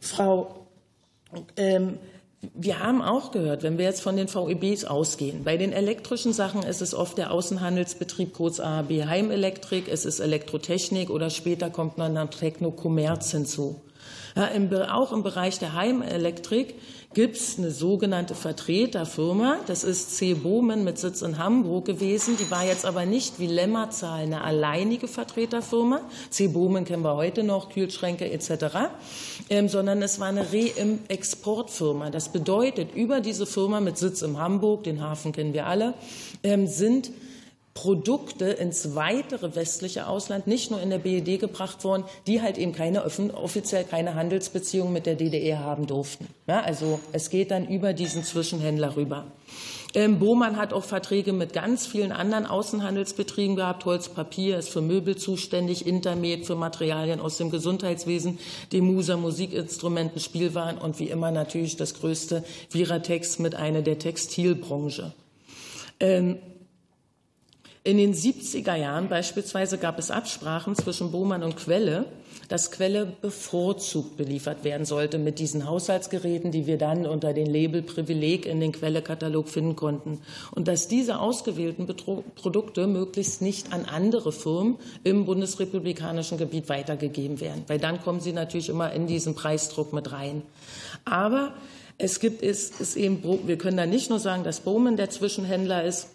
Frau, 0.01 0.64
ähm, 1.57 1.99
wir 2.55 2.81
haben 2.81 3.01
auch 3.01 3.31
gehört, 3.31 3.63
wenn 3.63 3.79
wir 3.79 3.85
jetzt 3.85 4.03
von 4.03 4.17
den 4.17 4.29
VEBs 4.29 4.85
ausgehen, 4.85 5.45
bei 5.45 5.57
den 5.57 5.73
elektrischen 5.73 6.33
Sachen 6.33 6.63
ist 6.63 6.83
es 6.83 6.95
oft 6.95 7.17
der 7.17 7.31
Außenhandelsbetrieb, 7.31 8.35
kurz 8.35 8.61
AHB 8.61 9.07
Heimelektrik, 9.07 9.89
es 9.89 10.05
ist 10.05 10.21
Elektrotechnik 10.21 11.11
oder 11.11 11.31
später 11.31 11.71
kommt 11.71 11.99
dann 11.99 12.31
Techno-Kommerz 12.31 13.31
hinzu. 13.31 13.81
Ja, 14.37 14.47
im, 14.47 14.73
auch 14.75 15.13
im 15.13 15.23
Bereich 15.23 15.59
der 15.59 15.75
Heimelektrik 15.75 16.75
gibt 17.15 17.37
es 17.37 17.59
eine 17.59 17.71
sogenannte 17.71 18.35
Vertreterfirma. 18.35 19.59
Das 19.67 19.85
ist 19.85 20.17
C. 20.17 20.35
Bohmen 20.35 20.85
mit 20.85 20.99
Sitz 20.99 21.23
in 21.23 21.39
Hamburg 21.39 21.85
gewesen. 21.87 22.37
Die 22.39 22.51
war 22.51 22.65
jetzt 22.65 22.85
aber 22.85 23.07
nicht 23.07 23.39
wie 23.39 23.47
Lemmerzahl 23.47 24.25
eine 24.25 24.43
alleinige 24.43 25.09
Vertreterfirma. 25.09 26.01
C. 26.31 26.49
Bohmen 26.49 26.85
kennen 26.85 27.03
wir 27.03 27.15
heute 27.15 27.45
noch, 27.45 27.71
Kühlschränke 27.71 28.31
etc. 28.31 28.91
Ähm, 29.49 29.69
sondern 29.69 30.03
es 30.03 30.21
war 30.21 30.27
eine 30.29 30.53
Re-Exportfirma. 30.53 32.11
Das 32.11 32.31
bedeutet, 32.31 32.95
über 32.95 33.21
diese 33.21 33.47
Firma 33.47 33.81
mit 33.81 33.97
Sitz 33.97 34.23
in 34.23 34.39
Hamburg, 34.39 34.85
den 34.85 35.01
Hafen 35.01 35.33
kennen 35.33 35.55
wir 35.55 35.67
alle, 35.67 35.95
ähm, 36.43 36.67
sind 36.67 37.11
Produkte 37.75 38.45
ins 38.45 38.95
weitere 38.95 39.57
westliche 39.57 40.07
Ausland, 40.07 40.47
nicht 40.47 40.71
nur 40.71 40.81
in 40.81 40.91
der 40.91 40.99
BED 40.99 41.41
gebracht 41.41 41.83
worden, 41.83 42.05
die 42.29 42.41
halt 42.41 42.57
eben 42.57 42.73
keine 42.73 43.05
offiziell 43.05 43.83
keine 43.83 44.15
Handelsbeziehungen 44.15 44.93
mit 44.93 45.07
der 45.07 45.17
DDR 45.17 45.59
haben 45.59 45.89
durften. 45.89 46.29
Ja, 46.47 46.61
also 46.61 47.01
es 47.11 47.31
geht 47.31 47.51
dann 47.51 47.67
über 47.67 47.93
diesen 47.93 48.23
Zwischenhändler 48.23 48.97
rüber. 48.97 49.27
Ähm, 49.95 50.19
Bohmann 50.19 50.57
hat 50.57 50.73
auch 50.73 50.85
Verträge 50.85 51.33
mit 51.33 51.53
ganz 51.53 51.87
vielen 51.87 52.11
anderen 52.11 52.47
Außenhandelsbetrieben 52.47 53.55
gehabt. 53.55 53.85
Holz, 53.85 54.09
Papier 54.09 54.59
ist 54.59 54.69
für 54.69 54.81
Möbel 54.81 55.17
zuständig, 55.17 55.87
Intermed 55.87 56.47
für 56.47 56.57
Materialien 56.57 57.21
aus 57.21 57.39
dem 57.39 57.51
Gesundheitswesen, 57.51 58.39
Demusa 58.73 59.17
Musikinstrumenten, 59.17 60.21
Spielwaren 60.21 60.79
und 60.79 60.99
wie 60.99 61.11
immer 61.11 61.31
natürlich 61.31 61.77
das 61.77 61.95
größte 61.95 62.45
Viratex 62.71 63.39
mit 63.39 63.55
einer 63.55 63.83
der 63.83 63.99
Textilbranche. 64.01 65.13
Ähm, 66.01 66.39
in 67.87 67.99
den 67.99 68.15
70er 68.15 68.77
Jahren 68.77 69.11
beispielsweise 69.11 69.77
gab 69.77 69.99
es 69.99 70.11
Absprachen 70.11 70.75
zwischen 70.75 71.13
Bohmann 71.13 71.43
und 71.43 71.59
Quelle, 71.59 72.07
dass 72.49 72.71
Quelle 72.71 73.05
bevorzugt 73.21 74.17
beliefert 74.17 74.65
werden 74.65 74.87
sollte 74.87 75.19
mit 75.19 75.39
diesen 75.39 75.67
Haushaltsgeräten, 75.67 76.51
die 76.51 76.67
wir 76.67 76.79
dann 76.79 77.05
unter 77.05 77.35
den 77.35 77.45
Label 77.45 77.83
Privileg 77.83 78.47
in 78.47 78.59
den 78.61 78.73
Quellekatalog 78.73 79.51
finden 79.51 79.77
konnten. 79.77 80.21
Und 80.53 80.67
dass 80.67 80.89
diese 80.89 81.19
ausgewählten 81.21 81.87
Produkte 81.87 82.87
möglichst 82.87 83.43
nicht 83.43 83.71
an 83.75 83.85
andere 83.85 84.33
Firmen 84.33 84.77
im 85.05 85.27
bundesrepublikanischen 85.27 86.39
Gebiet 86.39 86.71
weitergegeben 86.71 87.39
werden. 87.41 87.65
Weil 87.67 87.79
dann 87.79 88.01
kommen 88.01 88.21
sie 88.21 88.33
natürlich 88.33 88.71
immer 88.71 88.95
in 88.95 89.07
diesen 89.07 89.35
Preisdruck 89.35 89.93
mit 89.93 90.11
rein. 90.11 90.41
Aber 91.05 91.53
es 91.99 92.19
gibt 92.19 92.43
es, 92.43 92.81
ist 92.81 92.97
eben, 92.97 93.23
wir 93.47 93.59
können 93.59 93.77
da 93.77 93.85
nicht 93.85 94.09
nur 94.09 94.21
sagen, 94.21 94.43
dass 94.43 94.61
Bowman 94.61 94.97
der 94.97 95.11
Zwischenhändler 95.11 95.85
ist, 95.85 96.09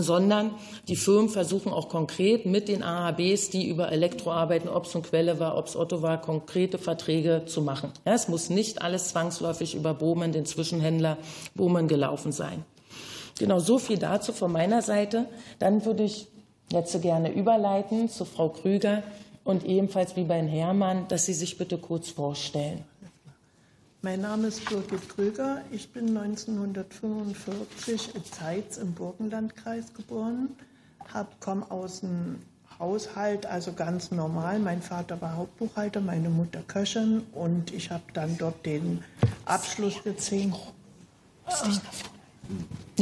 sondern 0.00 0.54
die 0.88 0.96
Firmen 0.96 1.28
versuchen 1.28 1.72
auch 1.72 1.88
konkret 1.88 2.46
mit 2.46 2.68
den 2.68 2.82
AHBs, 2.82 3.50
die 3.50 3.68
über 3.68 3.92
Elektro 3.92 4.32
arbeiten, 4.32 4.68
ob 4.68 4.86
es 4.86 4.94
eine 4.94 5.04
Quelle 5.04 5.38
war, 5.38 5.58
ob 5.58 5.66
es 5.66 5.76
Otto 5.76 6.00
war, 6.00 6.20
konkrete 6.20 6.78
Verträge 6.78 7.42
zu 7.46 7.60
machen. 7.60 7.90
Ja, 8.06 8.14
es 8.14 8.28
muss 8.28 8.48
nicht 8.48 8.80
alles 8.80 9.08
zwangsläufig 9.08 9.74
über 9.74 9.92
Bohmen, 9.92 10.32
den 10.32 10.46
Zwischenhändler 10.46 11.18
Bohmen 11.54 11.88
gelaufen 11.88 12.32
sein. 12.32 12.64
Genau 13.38 13.58
so 13.58 13.78
viel 13.78 13.98
dazu 13.98 14.32
von 14.32 14.52
meiner 14.52 14.80
Seite. 14.80 15.26
Dann 15.58 15.84
würde 15.84 16.04
ich 16.04 16.28
jetzt 16.70 17.00
gerne 17.02 17.32
überleiten 17.32 18.08
zu 18.08 18.24
Frau 18.24 18.48
Krüger 18.48 19.02
und 19.44 19.64
ebenfalls 19.64 20.16
wie 20.16 20.24
bei 20.24 20.36
Herrn 20.36 20.48
Herrmann, 20.48 21.08
dass 21.08 21.26
Sie 21.26 21.34
sich 21.34 21.58
bitte 21.58 21.76
kurz 21.76 22.10
vorstellen. 22.10 22.84
Mein 24.04 24.20
Name 24.20 24.48
ist 24.48 24.68
Birgit 24.68 25.08
Krüger. 25.10 25.62
Ich 25.70 25.92
bin 25.92 26.16
1945 26.16 28.16
in 28.16 28.24
Zeitz 28.24 28.76
im 28.76 28.94
Burgenlandkreis 28.94 29.94
geboren, 29.94 30.56
komme 31.38 31.70
aus 31.70 32.02
einem 32.02 32.42
Haushalt, 32.80 33.46
also 33.46 33.74
ganz 33.74 34.10
normal. 34.10 34.58
Mein 34.58 34.82
Vater 34.82 35.20
war 35.20 35.36
Hauptbuchhalter, 35.36 36.00
meine 36.00 36.30
Mutter 36.30 36.62
Köchin 36.66 37.22
und 37.30 37.72
ich 37.72 37.92
habe 37.92 38.02
dann 38.12 38.36
dort 38.38 38.66
den 38.66 39.04
Abschluss 39.44 40.02
gezogen. 40.02 40.52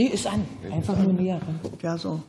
Nee, 0.01 0.07
ist 0.07 0.27
an. 0.27 0.47
Einfach 0.73 0.97
nur 0.97 1.13
näher. 1.13 1.43
Ja, 1.83 1.99
so. 1.99 2.23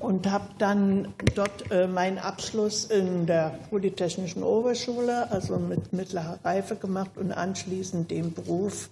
Und 0.00 0.28
habe 0.28 0.48
dann 0.58 1.14
dort 1.36 1.70
äh, 1.70 1.86
meinen 1.86 2.18
Abschluss 2.18 2.86
in 2.86 3.26
der 3.26 3.60
Polytechnischen 3.70 4.42
Oberschule, 4.42 5.30
also 5.30 5.56
mit 5.56 5.92
mittlerer 5.92 6.40
Reife 6.42 6.74
gemacht 6.74 7.12
und 7.16 7.30
anschließend 7.30 8.10
den 8.10 8.34
Beruf 8.34 8.90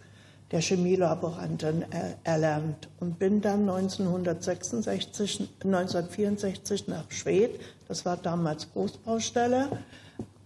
der 0.53 0.61
Chemielaborantin 0.61 1.87
er 1.91 2.15
erlernt. 2.23 2.89
Und 3.01 3.19
bin 3.19 3.41
dann 3.41 3.69
1966, 3.69 5.49
1964 5.65 6.87
nach 6.87 7.11
Schwedt, 7.11 7.59
das 7.89 8.05
war 8.05 8.17
damals 8.17 8.73
Großbaustelle, 8.73 9.71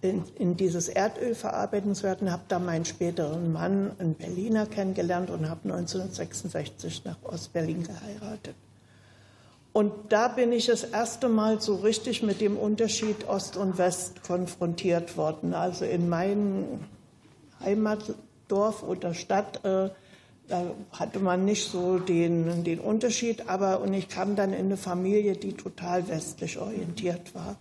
in, 0.01 0.25
in 0.37 0.57
dieses 0.57 0.89
Erdölverarbeitungswerk 0.89 2.23
und 2.23 2.31
habe 2.31 2.43
da 2.49 2.59
meinen 2.59 2.85
späteren 2.85 3.53
Mann, 3.53 3.93
einen 3.99 4.15
Berliner, 4.15 4.67
kennengelernt 4.67 5.31
und 5.31 5.49
habe 5.49 5.63
1966 5.65 7.05
nach 7.05 7.17
Ostberlin 7.25 7.83
geheiratet. 7.83 8.55
Und 9.73 9.93
da 10.09 10.29
bin 10.29 10.53
ich 10.53 10.67
das 10.67 10.85
erste 10.85 11.29
Mal 11.29 11.61
so 11.61 11.77
richtig 11.77 12.23
mit 12.23 12.41
dem 12.41 12.57
Unterschied 12.57 13.29
Ost 13.29 13.57
und 13.57 13.79
West 13.79 14.23
konfrontiert 14.23 15.17
worden. 15.17 15.53
Also 15.53 15.85
in 15.85 16.09
meinem 16.09 16.81
Heimatdorf 17.61 18.83
oder 18.83 19.15
Stadt, 19.15 19.65
äh, 19.65 19.91
da 20.49 20.63
hatte 20.93 21.19
man 21.19 21.45
nicht 21.45 21.71
so 21.71 21.99
den, 21.99 22.65
den 22.65 22.81
Unterschied, 22.81 23.49
aber 23.49 23.81
und 23.81 23.93
ich 23.93 24.09
kam 24.09 24.35
dann 24.35 24.53
in 24.53 24.67
eine 24.67 24.77
Familie, 24.77 25.37
die 25.37 25.53
total 25.53 26.09
westlich 26.09 26.59
orientiert 26.59 27.35
war 27.35 27.57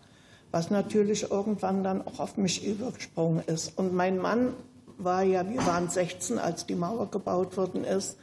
was 0.51 0.69
natürlich 0.71 1.31
irgendwann 1.31 1.83
dann 1.83 2.05
auch 2.05 2.19
auf 2.19 2.37
mich 2.37 2.65
übergesprungen 2.65 3.43
ist. 3.45 3.77
Und 3.77 3.93
mein 3.93 4.17
Mann 4.17 4.53
war 4.97 5.23
ja, 5.23 5.47
wir 5.49 5.65
waren 5.65 5.89
16, 5.89 6.39
als 6.39 6.65
die 6.65 6.75
Mauer 6.75 7.11
gebaut 7.11 7.57
worden 7.57 7.83
ist, 7.83 8.17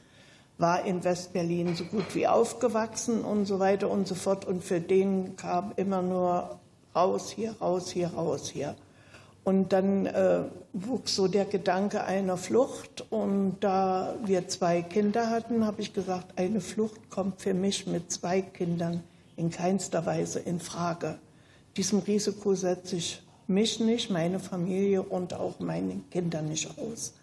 war 0.58 0.84
in 0.84 1.02
Westberlin 1.02 1.74
so 1.74 1.84
gut 1.84 2.14
wie 2.14 2.26
aufgewachsen 2.26 3.22
und 3.22 3.46
so 3.46 3.58
weiter 3.58 3.90
und 3.90 4.06
so 4.06 4.14
fort. 4.14 4.44
Und 4.44 4.62
für 4.62 4.80
den 4.80 5.36
kam 5.36 5.72
immer 5.76 6.02
nur 6.02 6.58
raus, 6.94 7.30
hier, 7.30 7.54
raus, 7.60 7.90
hier, 7.90 8.08
raus, 8.08 8.48
hier. 8.48 8.76
Und 9.42 9.72
dann 9.72 10.06
äh, 10.06 10.40
wuchs 10.72 11.16
so 11.16 11.28
der 11.28 11.44
Gedanke 11.44 12.04
einer 12.04 12.36
Flucht. 12.36 13.04
Und 13.10 13.58
da 13.60 14.14
wir 14.24 14.48
zwei 14.48 14.80
Kinder 14.82 15.28
hatten, 15.28 15.66
habe 15.66 15.82
ich 15.82 15.92
gesagt, 15.92 16.38
eine 16.38 16.60
Flucht 16.60 17.10
kommt 17.10 17.42
für 17.42 17.52
mich 17.52 17.86
mit 17.86 18.10
zwei 18.10 18.40
Kindern 18.40 19.02
in 19.36 19.50
keinster 19.50 20.06
Weise 20.06 20.38
in 20.38 20.60
Frage. 20.60 21.18
Diesem 21.76 22.00
Risiko 22.00 22.54
setze 22.54 22.96
ich 22.96 23.22
mich 23.46 23.80
nicht, 23.80 24.10
meine 24.10 24.38
Familie 24.38 25.02
und 25.02 25.34
auch 25.34 25.58
meine 25.60 26.00
Kinder 26.10 26.42
nicht 26.42 26.78
aus. 26.78 27.14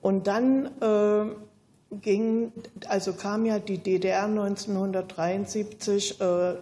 Und 0.00 0.26
dann 0.26 0.66
äh, 0.80 1.96
ging, 2.00 2.52
also 2.88 3.12
kam 3.12 3.46
ja 3.46 3.58
die 3.58 3.78
DDR 3.78 4.24
1973 4.24 6.20
äh, 6.20 6.54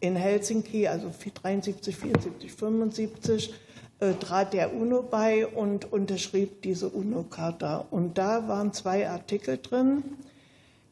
in 0.00 0.16
Helsinki, 0.16 0.88
also 0.88 1.10
73, 1.42 1.96
74, 1.96 2.52
75, 2.52 3.54
äh, 4.00 4.14
trat 4.14 4.54
der 4.54 4.74
UNO 4.74 5.02
bei 5.02 5.46
und 5.46 5.92
unterschrieb 5.92 6.62
diese 6.62 6.88
UNO-Charta. 6.88 7.86
Und 7.90 8.16
da 8.18 8.48
waren 8.48 8.72
zwei 8.72 9.08
Artikel 9.08 9.58
drin. 9.58 10.02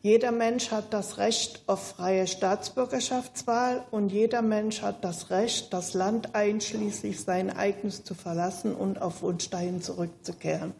Jeder 0.00 0.30
Mensch 0.30 0.70
hat 0.70 0.92
das 0.94 1.18
Recht 1.18 1.62
auf 1.66 1.88
freie 1.88 2.28
Staatsbürgerschaftswahl 2.28 3.84
und 3.90 4.12
jeder 4.12 4.42
Mensch 4.42 4.80
hat 4.80 5.02
das 5.02 5.30
Recht, 5.30 5.72
das 5.72 5.92
Land 5.92 6.36
einschließlich 6.36 7.20
sein 7.20 7.50
eigenes 7.50 8.04
zu 8.04 8.14
verlassen 8.14 8.74
und 8.74 9.02
auf 9.02 9.22
Wunsch 9.22 9.50
dahin 9.50 9.82
zurückzukehren. 9.82 10.72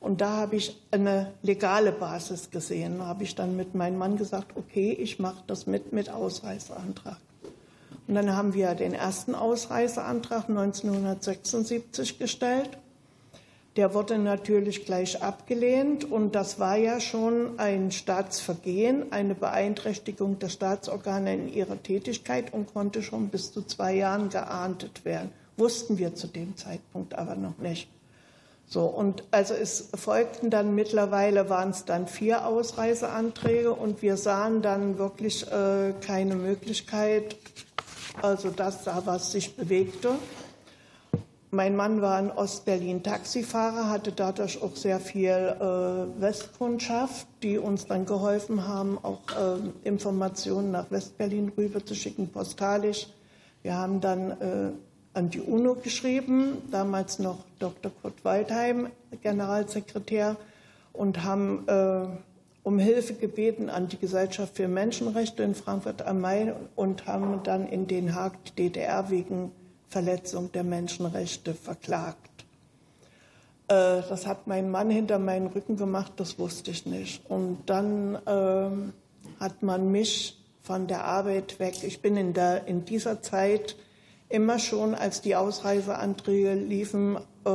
Und 0.00 0.22
da 0.22 0.30
habe 0.38 0.56
ich 0.56 0.82
eine 0.90 1.32
legale 1.42 1.92
Basis 1.92 2.50
gesehen. 2.50 2.98
Da 2.98 3.06
habe 3.06 3.24
ich 3.24 3.34
dann 3.34 3.56
mit 3.56 3.74
meinem 3.74 3.98
Mann 3.98 4.16
gesagt, 4.16 4.56
okay, 4.56 4.90
ich 4.92 5.18
mache 5.18 5.44
das 5.46 5.66
mit 5.66 5.92
mit 5.92 6.08
Ausreiseantrag. 6.08 7.18
Und 8.08 8.14
dann 8.14 8.34
haben 8.34 8.54
wir 8.54 8.74
den 8.74 8.94
ersten 8.94 9.34
Ausreiseantrag 9.34 10.48
1976 10.48 12.18
gestellt. 12.18 12.70
Der 13.76 13.94
wurde 13.94 14.18
natürlich 14.18 14.84
gleich 14.84 15.22
abgelehnt 15.22 16.04
und 16.04 16.34
das 16.34 16.58
war 16.58 16.76
ja 16.76 17.00
schon 17.00 17.58
ein 17.58 17.90
Staatsvergehen, 17.90 19.12
eine 19.12 19.34
Beeinträchtigung 19.34 20.38
der 20.38 20.50
Staatsorgane 20.50 21.32
in 21.34 21.48
ihrer 21.48 21.82
Tätigkeit 21.82 22.52
und 22.52 22.72
konnte 22.74 23.02
schon 23.02 23.28
bis 23.28 23.50
zu 23.50 23.62
zwei 23.62 23.94
Jahren 23.94 24.28
geahndet 24.28 25.06
werden. 25.06 25.32
Wussten 25.56 25.96
wir 25.96 26.14
zu 26.14 26.26
dem 26.26 26.54
Zeitpunkt 26.56 27.14
aber 27.14 27.34
noch 27.34 27.56
nicht. 27.58 27.88
So, 28.66 28.84
und 28.84 29.24
also 29.30 29.54
es 29.54 29.88
folgten 29.94 30.50
dann 30.50 30.74
mittlerweile 30.74 31.48
waren 31.48 31.70
es 31.70 31.86
dann 31.86 32.06
vier 32.06 32.46
Ausreiseanträge 32.46 33.72
und 33.72 34.02
wir 34.02 34.18
sahen 34.18 34.60
dann 34.60 34.98
wirklich 34.98 35.46
äh, 35.50 35.92
keine 36.00 36.36
Möglichkeit, 36.36 37.36
also 38.20 38.50
dass 38.50 38.84
da 38.84 39.02
was 39.06 39.32
sich 39.32 39.56
bewegte. 39.56 40.10
Mein 41.54 41.76
Mann 41.76 42.00
war 42.00 42.18
in 42.18 42.30
Ostberlin 42.30 43.02
Taxifahrer, 43.02 43.90
hatte 43.90 44.10
dadurch 44.10 44.62
auch 44.62 44.74
sehr 44.74 44.98
viel 44.98 45.28
äh, 45.28 46.18
Westkundschaft, 46.18 47.26
die 47.42 47.58
uns 47.58 47.86
dann 47.86 48.06
geholfen 48.06 48.66
haben, 48.66 48.96
auch 49.02 49.20
äh, 49.28 49.86
Informationen 49.86 50.70
nach 50.70 50.90
Westberlin 50.90 51.52
rüber 51.54 51.84
zu 51.84 51.94
schicken, 51.94 52.28
postalisch. 52.28 53.08
Wir 53.60 53.76
haben 53.76 54.00
dann 54.00 54.30
äh, 54.30 54.72
an 55.12 55.28
die 55.28 55.42
UNO 55.42 55.74
geschrieben, 55.74 56.56
damals 56.70 57.18
noch 57.18 57.44
Dr. 57.58 57.92
Kurt 58.00 58.24
Waldheim, 58.24 58.88
Generalsekretär, 59.20 60.36
und 60.94 61.22
haben 61.22 61.68
äh, 61.68 62.06
um 62.62 62.78
Hilfe 62.78 63.12
gebeten 63.12 63.68
an 63.68 63.88
die 63.88 63.98
Gesellschaft 63.98 64.56
für 64.56 64.68
Menschenrechte 64.68 65.42
in 65.42 65.54
Frankfurt 65.54 66.00
am 66.00 66.22
Main 66.22 66.54
und 66.76 67.06
haben 67.06 67.42
dann 67.42 67.68
in 67.68 67.86
Den 67.88 68.14
Haag 68.14 68.42
die 68.46 68.70
DDR 68.70 69.10
wegen 69.10 69.52
Verletzung 69.92 70.50
der 70.52 70.64
Menschenrechte 70.64 71.52
verklagt. 71.52 72.46
Äh, 73.68 74.00
das 74.08 74.26
hat 74.26 74.46
mein 74.46 74.70
Mann 74.70 74.88
hinter 74.88 75.18
meinen 75.18 75.48
Rücken 75.48 75.76
gemacht, 75.76 76.12
das 76.16 76.38
wusste 76.38 76.70
ich 76.70 76.86
nicht. 76.86 77.28
Und 77.30 77.58
dann 77.66 78.14
äh, 78.26 78.70
hat 79.38 79.62
man 79.62 79.92
mich 79.92 80.42
von 80.62 80.86
der 80.86 81.04
Arbeit 81.04 81.60
weg. 81.60 81.84
Ich 81.84 82.00
bin 82.00 82.16
in, 82.16 82.32
der, 82.32 82.66
in 82.66 82.86
dieser 82.86 83.20
Zeit 83.20 83.76
immer 84.30 84.58
schon, 84.58 84.94
als 84.94 85.20
die 85.20 85.36
Ausreiseanträge 85.36 86.54
liefen, 86.54 87.16
äh, 87.44 87.50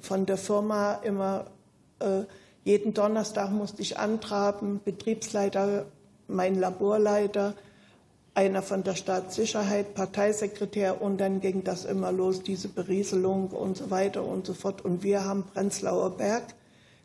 von 0.00 0.24
der 0.24 0.36
Firma 0.36 0.94
immer 1.02 1.46
äh, 1.98 2.22
jeden 2.62 2.94
Donnerstag 2.94 3.50
musste 3.50 3.82
ich 3.82 3.98
antraben, 3.98 4.80
Betriebsleiter, 4.84 5.86
mein 6.28 6.56
Laborleiter, 6.56 7.54
einer 8.36 8.60
von 8.60 8.82
der 8.82 8.94
Staatssicherheit, 8.94 9.94
Parteisekretär 9.94 11.00
und 11.00 11.18
dann 11.18 11.40
ging 11.40 11.64
das 11.64 11.86
immer 11.86 12.12
los, 12.12 12.42
diese 12.42 12.68
Berieselung 12.68 13.48
und 13.48 13.78
so 13.78 13.90
weiter 13.90 14.22
und 14.24 14.46
so 14.46 14.52
fort. 14.52 14.84
Und 14.84 15.02
wir 15.02 15.24
haben 15.24 15.44
Prenzlauer 15.54 16.10
Berg 16.10 16.42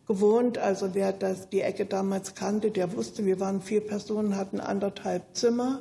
gewohnt, 0.08 0.58
also 0.58 0.94
wer 0.94 1.14
das, 1.14 1.48
die 1.48 1.62
Ecke 1.62 1.86
damals 1.86 2.36
kannte, 2.36 2.70
der 2.70 2.98
wusste, 2.98 3.26
wir 3.26 3.40
waren 3.40 3.62
vier 3.62 3.80
Personen, 3.80 4.36
hatten 4.36 4.60
anderthalb 4.60 5.24
Zimmer, 5.34 5.80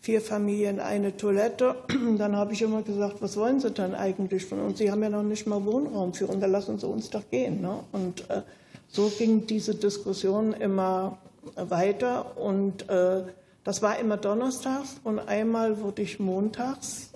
vier 0.00 0.22
Familien, 0.22 0.80
eine 0.80 1.14
Toilette. 1.18 1.74
Dann 2.16 2.34
habe 2.34 2.54
ich 2.54 2.62
immer 2.62 2.80
gesagt, 2.80 3.20
was 3.20 3.36
wollen 3.36 3.60
Sie 3.60 3.70
denn 3.70 3.94
eigentlich 3.94 4.46
von 4.46 4.58
uns? 4.58 4.78
Sie 4.78 4.90
haben 4.90 5.02
ja 5.02 5.10
noch 5.10 5.22
nicht 5.22 5.46
mal 5.46 5.62
Wohnraum 5.66 6.14
für 6.14 6.28
uns, 6.28 6.40
dann 6.40 6.50
lassen 6.50 6.78
Sie 6.78 6.86
uns 6.86 7.10
doch 7.10 7.28
gehen. 7.30 7.60
Ne? 7.60 7.80
Und 7.92 8.30
äh, 8.30 8.40
so 8.88 9.12
ging 9.18 9.46
diese 9.46 9.74
Diskussion 9.74 10.54
immer 10.54 11.18
weiter 11.56 12.38
und 12.38 12.88
äh, 12.88 13.24
das 13.68 13.82
war 13.82 13.98
immer 13.98 14.16
donnerstags 14.16 14.98
und 15.04 15.18
einmal 15.18 15.82
wurde 15.82 16.00
ich 16.00 16.18
montags 16.18 17.10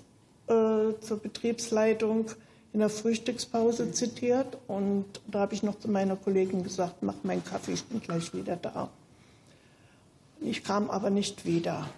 äh, 0.45 0.93
zur 1.01 1.17
Betriebsleitung 1.19 2.27
in 2.73 2.79
der 2.81 2.89
Frühstückspause 2.89 3.91
zitiert 3.91 4.59
und 4.67 5.05
da 5.25 5.39
habe 5.39 5.55
ich 5.55 5.63
noch 5.63 5.79
zu 5.79 5.89
meiner 5.89 6.15
Kollegin 6.15 6.61
gesagt, 6.61 7.01
mach 7.01 7.15
meinen 7.23 7.43
Kaffee, 7.43 7.71
ich 7.71 7.83
bin 7.85 8.01
gleich 8.01 8.35
wieder 8.35 8.55
da. 8.55 8.91
Ich 10.41 10.63
kam 10.63 10.91
aber 10.91 11.09
nicht 11.09 11.43
wieder. 11.47 11.89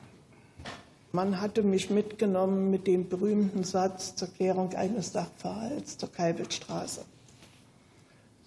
Man 1.11 1.41
hatte 1.41 1.61
mich 1.61 1.89
mitgenommen 1.89 2.71
mit 2.71 2.87
dem 2.87 3.09
berühmten 3.09 3.65
Satz 3.65 4.15
zur 4.15 4.29
Klärung 4.29 4.73
eines 4.73 5.11
Sachverhalts 5.11 5.97
zur 5.97 6.13
Kalbitstraße. 6.13 7.01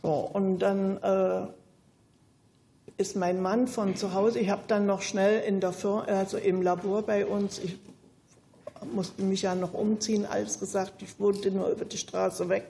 So, 0.03 0.31
und 0.33 0.61
dann 0.61 0.97
äh, 1.03 1.49
ist 2.99 3.17
mein 3.17 3.41
Mann 3.41 3.69
von 3.69 3.97
zu 3.97 4.13
Hause. 4.13 4.39
Ich 4.39 4.51
habe 4.51 4.63
dann 4.69 4.87
noch 4.87 5.03
schnell 5.03 5.41
in 5.41 5.61
der 5.61 5.73
Firma, 5.73 6.03
also 6.03 6.37
im 6.37 6.63
Labor 6.63 7.03
bei 7.03 7.25
uns, 7.25 7.59
ich 7.59 7.79
musste 8.93 9.23
mich 9.23 9.43
ja 9.43 9.55
noch 9.55 9.73
umziehen, 9.73 10.27
alles 10.27 10.61
gesagt, 10.61 11.03
ich 11.03 11.19
wohnte 11.19 11.51
nur 11.51 11.69
über 11.69 11.85
die 11.85 11.97
Straße 11.97 12.49
weg, 12.49 12.67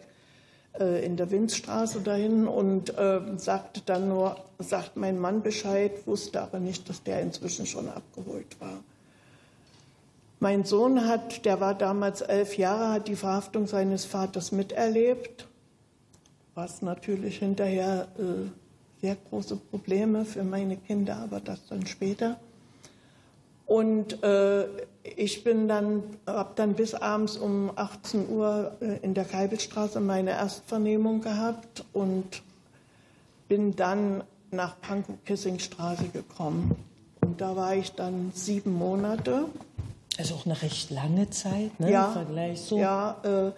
äh, 0.79 1.05
in 1.05 1.17
der 1.17 1.31
Winzstraße 1.31 2.01
dahin 2.01 2.47
und 2.47 2.97
äh, 2.97 3.21
sagte 3.37 3.83
dann 3.85 4.09
nur, 4.09 4.37
sagt 4.59 4.97
mein 4.97 5.19
Mann 5.19 5.43
Bescheid, 5.43 6.07
wusste 6.07 6.41
aber 6.41 6.61
nicht, 6.61 6.89
dass 6.89 7.03
der 7.03 7.21
inzwischen 7.21 7.67
schon 7.67 7.89
abgeholt 7.89 8.61
war. 8.61 8.85
Mein 10.41 10.65
Sohn 10.65 11.09
hat, 11.09 11.45
der 11.45 11.61
war 11.61 11.75
damals 11.75 12.21
elf 12.21 12.57
Jahre, 12.57 12.93
hat 12.93 13.09
die 13.09 13.17
Verhaftung 13.17 13.67
seines 13.67 14.05
Vaters 14.05 14.53
miterlebt 14.53 15.49
was 16.59 16.83
natürlich 16.83 17.39
hinterher 17.39 18.09
äh, 18.19 18.51
sehr 19.01 19.17
große 19.31 19.57
Probleme 19.57 20.25
für 20.25 20.45
meine 20.45 20.77
Kinder, 20.77 21.17
aber 21.17 21.41
das 21.41 21.67
dann 21.69 21.87
später. 21.87 22.39
Und 23.67 24.23
äh, 24.23 24.67
ich 25.03 25.45
bin 25.45 25.69
dann, 25.69 26.03
habe 26.27 26.53
dann 26.57 26.75
bis 26.75 26.95
abends 26.95 27.37
um 27.37 27.71
18 27.77 28.29
Uhr 28.31 28.73
äh, 28.81 28.99
in 29.03 29.15
der 29.15 29.25
Keibelstraße 29.25 30.01
meine 30.01 30.31
Erstvernehmung 30.31 31.21
gehabt 31.21 31.85
und 31.93 32.43
bin 33.47 33.77
dann 33.77 34.25
nach 34.51 34.81
Pankow-Kissingstraße 34.81 36.09
gekommen. 36.09 36.77
Und 37.21 37.41
da 37.41 37.57
war 37.57 37.75
ich 37.75 37.93
dann 37.93 38.33
sieben 38.35 38.73
Monate. 38.73 39.45
Also 40.19 40.35
auch 40.35 40.47
eine 40.47 40.61
recht 40.63 40.91
lange 40.91 41.29
Zeit, 41.31 41.79
ne? 41.79 41.93
Ja, 41.93 42.07
Im 42.07 42.13
Vergleich 42.13 42.61
so. 42.61 42.79
Ja, 42.79 43.21
äh, 43.23 43.53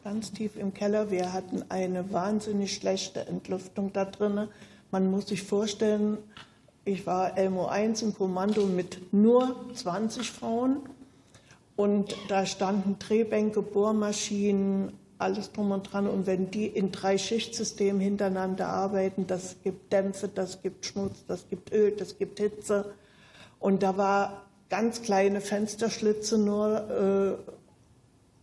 ganz 0.04 0.34
tief 0.34 0.58
im 0.58 0.74
Keller. 0.74 1.12
Wir 1.12 1.32
hatten 1.32 1.64
eine 1.70 2.12
wahnsinnig 2.12 2.74
schlechte 2.74 3.26
Entlüftung 3.26 3.94
da 3.94 4.04
drin. 4.04 4.50
Man 4.92 5.10
muss 5.10 5.28
sich 5.28 5.44
vorstellen, 5.44 6.18
ich 6.84 7.08
war 7.08 7.38
Elmo 7.38 7.68
1 7.68 8.02
im 8.02 8.14
Kommando 8.14 8.66
mit 8.66 9.14
nur 9.14 9.56
20 9.74 10.30
Frauen 10.30 10.78
und 11.78 12.16
da 12.28 12.46
standen 12.46 12.98
Drehbänke, 13.00 13.62
Bohrmaschinen, 13.62 14.92
alles 15.20 15.54
drum 15.54 15.72
und 15.72 15.84
dran. 15.84 16.08
Und 16.08 16.28
wenn 16.28 16.52
die 16.52 16.68
in 16.68 16.92
drei 16.92 17.18
Schichtsystemen 17.18 18.02
hintereinander 18.02 18.68
arbeiten, 18.68 19.26
das 19.26 19.56
gibt 19.64 19.94
Dämpfe, 19.94 20.28
das 20.28 20.62
gibt 20.62 20.86
Schmutz, 20.86 21.24
das 21.28 21.48
gibt 21.50 21.72
Öl, 21.72 21.92
das 21.92 22.18
gibt 22.18 22.40
Hitze. 22.40 22.94
Und 23.58 23.84
da 23.84 23.96
war 23.96 24.44
ganz 24.70 25.02
kleine 25.02 25.40
Fensterschlitze 25.40 26.38
nur 26.38 27.40
äh, 27.48 27.63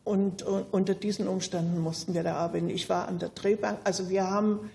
und, 0.05 0.43
und, 0.43 0.73
unter 0.73 0.95
diesen 0.95 1.29
Umständen 1.29 1.81
mussten 1.81 2.15
wir 2.15 2.23
da 2.23 2.37
arbeiten. 2.37 2.71
Ich 2.71 2.89
war 2.89 3.09
an 3.09 3.19
der 3.19 3.31
Drehbank. 3.31 3.79
Also 3.85 4.09
wir 4.09 4.31
haben 4.31 4.71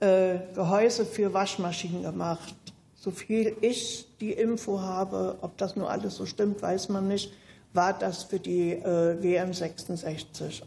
äh, 0.00 0.38
Gehäuse 0.54 1.04
für 1.04 1.32
Waschmaschinen 1.34 2.02
gemacht. 2.02 2.54
So 2.94 3.10
viel 3.10 3.56
ich 3.60 4.06
die 4.20 4.32
Info 4.32 4.80
habe, 4.80 5.38
ob 5.40 5.56
das 5.58 5.76
nur 5.76 5.90
alles 5.90 6.16
so 6.16 6.26
stimmt, 6.26 6.60
weiß 6.60 6.90
man 6.90 7.08
nicht, 7.08 7.32
war 7.72 7.92
das 7.92 8.24
für 8.24 8.38
die 8.38 8.72
äh, 8.72 9.22
WM 9.22 9.54
66 9.54 10.62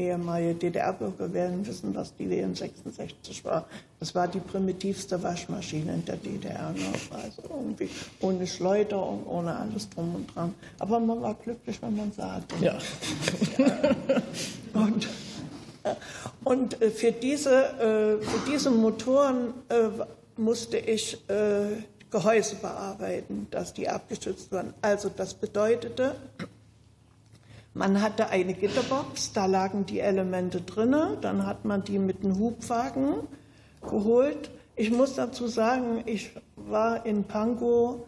ehemalige 0.00 0.54
DDR-Bürger 0.54 1.32
werden 1.32 1.66
wissen, 1.66 1.94
was 1.94 2.14
die 2.16 2.26
WM66 2.26 3.44
war. 3.44 3.66
Das 3.98 4.14
war 4.14 4.28
die 4.28 4.40
primitivste 4.40 5.22
Waschmaschine 5.22 5.94
in 5.94 6.04
der 6.04 6.16
DDR. 6.16 6.72
Ne? 6.72 6.92
Also 7.12 7.42
irgendwie 7.48 7.90
ohne 8.20 8.46
Schleuderung, 8.46 9.26
ohne 9.26 9.54
alles 9.54 9.88
drum 9.90 10.14
und 10.14 10.34
dran. 10.34 10.54
Aber 10.78 11.00
man 11.00 11.20
war 11.20 11.34
glücklich, 11.34 11.80
wenn 11.82 11.96
man 11.96 12.12
sah. 12.12 12.42
Ja. 12.60 12.78
ja. 13.58 13.64
Und, 14.72 15.08
äh, 15.82 15.94
und 16.44 16.80
äh, 16.80 16.90
für, 16.90 17.12
diese, 17.12 17.50
äh, 17.50 18.22
für 18.22 18.50
diese 18.50 18.70
Motoren 18.70 19.54
musste 20.36 20.78
ich 20.78 21.18
Gehäuse 22.10 22.56
bearbeiten, 22.56 23.46
dass 23.50 23.74
die 23.74 23.88
abgestützt 23.88 24.50
waren. 24.52 24.72
Also 24.80 25.10
das 25.14 25.34
bedeutete, 25.34 26.14
man 27.74 28.02
hatte 28.02 28.28
eine 28.28 28.54
Gitterbox, 28.54 29.32
da 29.32 29.46
lagen 29.46 29.86
die 29.86 30.00
Elemente 30.00 30.60
drin, 30.60 30.96
dann 31.20 31.46
hat 31.46 31.64
man 31.64 31.84
die 31.84 31.98
mit 31.98 32.24
einem 32.24 32.38
Hubwagen 32.38 33.28
geholt. 33.80 34.50
Ich 34.76 34.90
muss 34.90 35.14
dazu 35.14 35.46
sagen, 35.46 36.02
ich 36.06 36.32
war 36.56 37.06
in 37.06 37.24
Pankow 37.24 38.06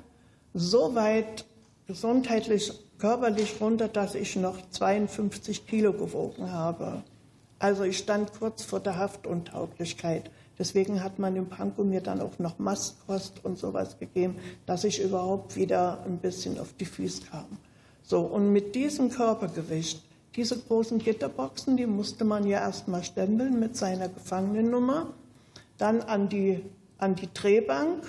so 0.52 0.94
weit 0.94 1.44
gesundheitlich, 1.86 2.72
körperlich 2.98 3.60
runter, 3.60 3.88
dass 3.88 4.14
ich 4.14 4.36
noch 4.36 4.58
52 4.70 5.66
Kilo 5.66 5.92
gewogen 5.92 6.50
habe. 6.52 7.02
Also 7.58 7.84
ich 7.84 7.98
stand 7.98 8.32
kurz 8.32 8.64
vor 8.64 8.80
der 8.80 8.96
Haftuntauglichkeit. 8.96 10.30
Deswegen 10.58 11.02
hat 11.02 11.18
man 11.18 11.36
in 11.36 11.48
Pankow 11.48 11.84
mir 11.84 12.00
dann 12.00 12.20
auch 12.20 12.38
noch 12.38 12.58
Mastkost 12.58 13.44
und 13.44 13.58
sowas 13.58 13.98
gegeben, 13.98 14.36
dass 14.66 14.84
ich 14.84 15.00
überhaupt 15.00 15.56
wieder 15.56 16.02
ein 16.04 16.18
bisschen 16.18 16.58
auf 16.58 16.72
die 16.74 16.84
Füße 16.84 17.22
kam. 17.30 17.58
So, 18.02 18.20
und 18.20 18.52
mit 18.52 18.74
diesem 18.74 19.10
Körpergewicht, 19.10 20.02
diese 20.34 20.58
großen 20.58 20.98
Gitterboxen, 20.98 21.76
die 21.76 21.86
musste 21.86 22.24
man 22.24 22.46
ja 22.46 22.60
erstmal 22.60 23.04
stempeln 23.04 23.60
mit 23.60 23.76
seiner 23.76 24.08
Gefangenennummer, 24.08 25.08
dann 25.78 26.00
an 26.00 26.28
die, 26.28 26.62
an 26.98 27.14
die 27.14 27.28
Drehbank, 27.32 28.04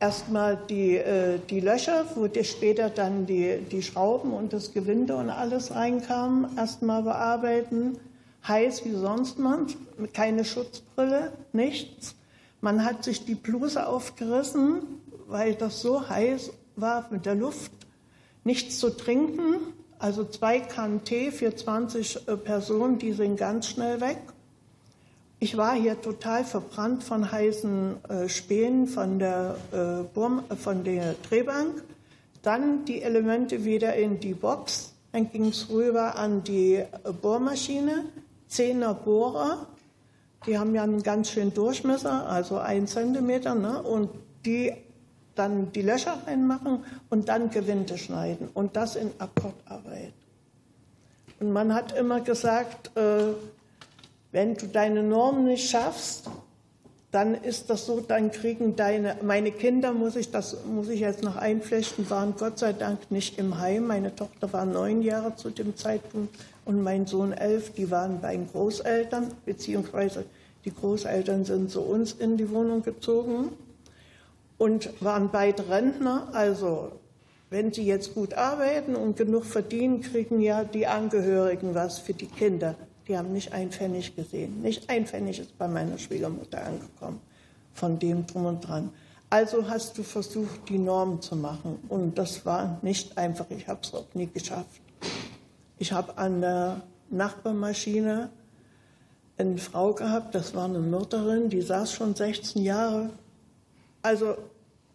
erstmal 0.00 0.58
die, 0.68 0.96
äh, 0.96 1.38
die 1.48 1.60
Löcher, 1.60 2.04
wo 2.14 2.26
die 2.26 2.44
später 2.44 2.90
dann 2.90 3.26
die, 3.26 3.58
die 3.70 3.82
Schrauben 3.82 4.32
und 4.32 4.52
das 4.52 4.72
Gewinde 4.72 5.16
und 5.16 5.30
alles 5.30 5.74
reinkamen, 5.74 6.56
erstmal 6.56 7.02
bearbeiten. 7.02 7.98
Heiß 8.46 8.84
wie 8.84 8.92
sonst 8.92 9.38
man, 9.38 9.66
keine 10.12 10.44
Schutzbrille, 10.44 11.32
nichts. 11.52 12.14
Man 12.60 12.84
hat 12.84 13.04
sich 13.04 13.24
die 13.24 13.34
Bluse 13.34 13.86
aufgerissen, 13.86 14.82
weil 15.26 15.54
das 15.54 15.80
so 15.80 16.08
heiß 16.08 16.50
war 16.76 17.06
mit 17.10 17.24
der 17.24 17.36
Luft 17.36 17.72
nichts 18.44 18.78
zu 18.78 18.90
trinken, 18.90 19.56
also 19.98 20.24
zwei 20.24 20.60
Kannen 20.60 21.04
Tee 21.04 21.30
für 21.30 21.54
20 21.54 22.28
äh, 22.28 22.36
Personen, 22.36 22.98
die 22.98 23.12
sind 23.12 23.36
ganz 23.36 23.68
schnell 23.68 24.00
weg. 24.00 24.18
Ich 25.40 25.56
war 25.56 25.74
hier 25.74 26.00
total 26.00 26.44
verbrannt 26.44 27.04
von 27.04 27.30
heißen 27.30 27.96
äh, 28.08 28.28
Spänen 28.28 28.86
von 28.86 29.18
der, 29.18 29.56
äh, 29.72 30.56
von 30.56 30.84
der 30.84 31.14
Drehbank. 31.28 31.82
Dann 32.42 32.84
die 32.84 33.02
Elemente 33.02 33.64
wieder 33.64 33.94
in 33.94 34.20
die 34.20 34.34
Box. 34.34 34.94
Dann 35.12 35.30
ging 35.30 35.48
es 35.48 35.68
rüber 35.68 36.16
an 36.16 36.44
die 36.44 36.76
äh, 36.76 36.86
Bohrmaschine. 37.20 38.04
Zehner 38.48 38.94
Bohrer. 38.94 39.66
Die 40.46 40.58
haben 40.58 40.74
ja 40.74 40.82
einen 40.82 41.02
ganz 41.02 41.30
schönen 41.30 41.52
Durchmesser, 41.52 42.28
also 42.28 42.58
ein 42.58 42.86
Zentimeter. 42.86 43.54
Ne? 43.54 43.82
Und 43.82 44.10
die 44.44 44.72
dann 45.34 45.72
die 45.72 45.82
Löcher 45.82 46.18
reinmachen 46.26 46.84
und 47.10 47.28
dann 47.28 47.50
Gewinde 47.50 47.98
schneiden 47.98 48.48
und 48.54 48.76
das 48.76 48.96
in 48.96 49.10
Akkordarbeit. 49.18 50.12
Und 51.40 51.52
man 51.52 51.74
hat 51.74 51.96
immer 51.96 52.20
gesagt, 52.20 52.96
äh, 52.96 53.34
wenn 54.32 54.54
du 54.54 54.66
deine 54.66 55.02
Norm 55.02 55.44
nicht 55.44 55.70
schaffst, 55.70 56.30
dann 57.10 57.34
ist 57.34 57.70
das 57.70 57.86
so, 57.86 58.00
dann 58.00 58.32
kriegen 58.32 58.74
deine, 58.74 59.16
meine 59.22 59.52
Kinder, 59.52 59.92
muss 59.92 60.16
ich, 60.16 60.32
das 60.32 60.56
muss 60.64 60.88
ich 60.88 60.98
jetzt 61.00 61.22
noch 61.22 61.36
einflechten, 61.36 62.10
waren 62.10 62.34
Gott 62.36 62.58
sei 62.58 62.72
Dank 62.72 63.10
nicht 63.12 63.38
im 63.38 63.58
Heim. 63.60 63.86
Meine 63.86 64.16
Tochter 64.16 64.52
war 64.52 64.66
neun 64.66 65.00
Jahre 65.00 65.36
zu 65.36 65.50
dem 65.50 65.76
Zeitpunkt 65.76 66.34
und 66.64 66.82
mein 66.82 67.06
Sohn 67.06 67.32
elf, 67.32 67.72
die 67.74 67.90
waren 67.92 68.20
bei 68.20 68.34
den 68.36 68.48
Großeltern, 68.50 69.28
beziehungsweise 69.44 70.24
die 70.64 70.74
Großeltern 70.74 71.44
sind 71.44 71.70
zu 71.70 71.82
uns 71.82 72.14
in 72.14 72.36
die 72.36 72.50
Wohnung 72.50 72.82
gezogen 72.82 73.50
und 74.58 74.90
waren 75.02 75.30
beide 75.30 75.68
Rentner. 75.68 76.28
Also 76.32 76.92
wenn 77.50 77.72
sie 77.72 77.84
jetzt 77.84 78.14
gut 78.14 78.34
arbeiten 78.34 78.96
und 78.96 79.16
genug 79.16 79.44
verdienen, 79.44 80.00
kriegen 80.00 80.40
ja 80.40 80.64
die 80.64 80.86
Angehörigen 80.86 81.74
was 81.74 81.98
für 81.98 82.14
die 82.14 82.26
Kinder. 82.26 82.74
Die 83.06 83.16
haben 83.16 83.32
nicht 83.32 83.52
ein 83.52 83.70
Pfennig 83.70 84.16
gesehen. 84.16 84.62
Nicht 84.62 84.88
ein 84.88 85.06
Pfennig 85.06 85.38
ist 85.38 85.58
bei 85.58 85.68
meiner 85.68 85.98
Schwiegermutter 85.98 86.64
angekommen. 86.64 87.20
Von 87.74 87.98
dem 87.98 88.26
drum 88.26 88.46
und 88.46 88.66
dran. 88.66 88.90
Also 89.30 89.68
hast 89.68 89.98
du 89.98 90.02
versucht, 90.02 90.68
die 90.68 90.78
Norm 90.78 91.20
zu 91.20 91.36
machen. 91.36 91.78
Und 91.88 92.18
das 92.18 92.46
war 92.46 92.78
nicht 92.82 93.18
einfach. 93.18 93.46
Ich 93.50 93.68
habe 93.68 93.80
es 93.82 93.92
auch 93.92 94.06
nie 94.14 94.28
geschafft. 94.28 94.80
Ich 95.78 95.92
habe 95.92 96.16
an 96.16 96.40
der 96.40 96.82
Nachbarmaschine 97.10 98.30
eine 99.36 99.58
Frau 99.58 99.92
gehabt, 99.92 100.34
das 100.34 100.54
war 100.54 100.66
eine 100.66 100.78
Mörderin, 100.78 101.48
die 101.48 101.62
saß 101.62 101.92
schon 101.92 102.14
16 102.14 102.62
Jahre 102.62 103.10
also 104.04 104.36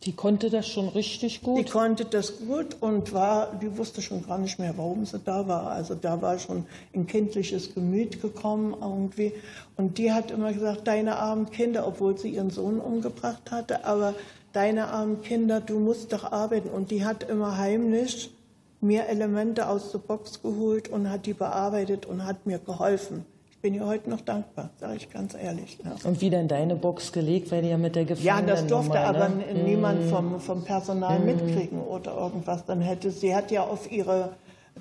die 0.03 0.13
konnte 0.13 0.49
das 0.49 0.67
schon 0.67 0.87
richtig 0.87 1.41
gut? 1.41 1.57
Die 1.57 1.69
konnte 1.69 2.05
das 2.05 2.39
gut 2.39 2.77
und 2.79 3.11
war, 3.11 3.53
die 3.61 3.77
wusste 3.77 4.01
schon 4.01 4.25
gar 4.25 4.37
nicht 4.37 4.57
mehr, 4.57 4.77
warum 4.77 5.05
sie 5.05 5.19
da 5.19 5.45
war. 5.47 5.71
Also 5.71 5.93
da 5.93 6.21
war 6.21 6.39
schon 6.39 6.65
ein 6.95 7.05
kindliches 7.05 7.73
Gemüt 7.73 8.21
gekommen 8.21 8.73
irgendwie. 8.79 9.33
Und 9.75 9.97
die 9.97 10.13
hat 10.13 10.31
immer 10.31 10.53
gesagt, 10.53 10.87
deine 10.87 11.17
armen 11.17 11.49
Kinder, 11.49 11.85
obwohl 11.85 12.17
sie 12.17 12.29
ihren 12.29 12.49
Sohn 12.49 12.79
umgebracht 12.79 13.51
hatte, 13.51 13.83
aber 13.83 14.13
deine 14.53 14.87
armen 14.87 15.21
Kinder, 15.21 15.59
du 15.59 15.79
musst 15.79 16.13
doch 16.13 16.31
arbeiten. 16.31 16.69
Und 16.69 16.91
die 16.91 17.03
hat 17.03 17.23
immer 17.23 17.57
heimlich 17.57 18.31
mir 18.79 19.07
Elemente 19.07 19.67
aus 19.67 19.91
der 19.91 19.99
Box 19.99 20.41
geholt 20.41 20.87
und 20.87 21.09
hat 21.09 21.25
die 21.25 21.33
bearbeitet 21.33 22.05
und 22.05 22.25
hat 22.25 22.45
mir 22.45 22.59
geholfen. 22.59 23.25
Ich 23.59 23.63
bin 23.63 23.73
ihr 23.73 23.85
heute 23.85 24.09
noch 24.09 24.21
dankbar, 24.21 24.69
sage 24.79 24.95
ich 24.95 25.09
ganz 25.09 25.33
ehrlich. 25.33 25.79
Ja. 25.83 25.93
Und 26.05 26.21
wie 26.21 26.29
dann 26.29 26.47
deine 26.47 26.77
Box 26.77 27.11
gelegt, 27.11 27.51
weil 27.51 27.61
die 27.61 27.67
ja 27.67 27.77
mit 27.77 27.93
der 27.93 28.05
Gefangenen 28.05 28.47
Ja, 28.47 28.55
das 28.55 28.65
durfte 28.65 28.93
Nummer, 28.93 29.03
aber 29.05 29.27
ne? 29.27 29.53
niemand 29.65 30.05
vom, 30.05 30.39
vom 30.39 30.63
Personal 30.63 31.19
mitkriegen 31.19 31.81
oder 31.81 32.15
irgendwas. 32.15 32.63
Dann 32.63 32.79
hätte 32.79 33.11
sie 33.11 33.35
hat 33.35 33.51
ja 33.51 33.65
auf 33.65 33.91
ihre 33.91 34.29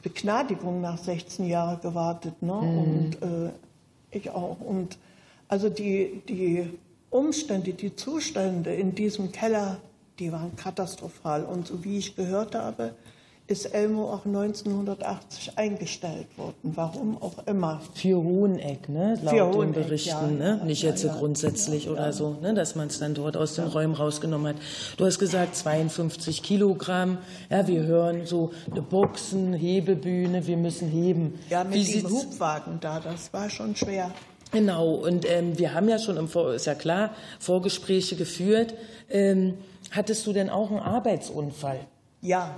Begnadigung 0.01 0.81
nach 0.81 0.97
16 0.97 1.49
Jahren 1.49 1.81
gewartet, 1.81 2.41
ne? 2.41 2.53
Und 2.53 3.17
äh, 3.21 3.51
ich 4.13 4.31
auch. 4.31 4.61
Und 4.61 4.97
also 5.49 5.69
die, 5.69 6.23
die 6.29 6.71
Umstände, 7.11 7.73
die 7.73 7.97
Zustände 7.97 8.73
in 8.73 8.95
diesem 8.95 9.33
Keller, 9.33 9.79
die 10.21 10.31
waren 10.31 10.55
katastrophal. 10.55 11.43
Und 11.43 11.67
so 11.67 11.83
wie 11.83 11.99
ich 11.99 12.15
gehört 12.15 12.55
habe, 12.55 12.95
ist 13.49 13.65
Elmo 13.65 14.12
auch 14.12 14.27
1980 14.27 15.57
eingestellt 15.57 16.27
worden. 16.37 16.55
Warum 16.62 17.20
auch 17.20 17.47
immer. 17.47 17.81
Für 17.95 18.23
Hoheneck, 18.23 18.91
ne? 18.91 19.19
laut 19.23 19.55
Für 19.55 19.65
den 19.65 19.73
Berichten, 19.73 20.39
ja, 20.39 20.55
ne? 20.55 20.57
ja, 20.61 20.65
nicht 20.66 20.83
ja, 20.83 20.91
jetzt 20.91 21.01
so 21.01 21.09
grundsätzlich 21.09 21.89
oder 21.89 22.12
so, 22.12 22.37
ne? 22.43 22.53
dass 22.53 22.77
man 22.77 22.89
es 22.89 22.99
dann 22.99 23.15
dort 23.15 23.39
aus 23.39 23.55
den 23.55 23.65
Räumen 23.65 23.95
rausgenommen 23.95 24.55
hat. 24.55 24.62
Du 24.99 25.07
hast 25.07 25.19
gesagt 25.19 25.57
52 25.57 26.43
Kilogramm, 26.43 27.19
ja, 27.49 27.66
wir 27.66 27.85
hören 27.85 28.27
so 28.27 28.53
eine 28.70 28.83
Boxen, 28.83 29.55
Hebebühne, 29.55 30.47
wir 30.47 30.59
müssen 30.59 30.89
heben. 30.89 31.39
Ja, 31.49 31.65
mit 31.65 31.75
Wie 31.75 32.01
dem 32.01 32.11
Hubwagen 32.11 32.79
da, 32.81 33.01
das 33.01 33.33
war 33.33 33.49
schon 33.49 33.75
schwer. 33.75 34.11
Genau, 34.53 34.91
und 34.93 35.25
ähm, 35.27 35.59
wir 35.59 35.73
haben 35.73 35.89
ja 35.89 35.99
schon, 35.99 36.19
im 36.19 36.29
Vor 36.29 36.53
ist 36.53 36.66
ja 36.66 36.75
klar, 36.75 37.15
Vorgespräche 37.39 38.16
geführt. 38.16 38.75
Ähm, 39.09 39.55
hattest 39.91 40.27
du 40.27 40.35
denn 40.35 40.51
auch 40.51 40.70
einen 40.70 40.81
Arbeitsunfall? 40.81 41.81
Ja, 42.20 42.55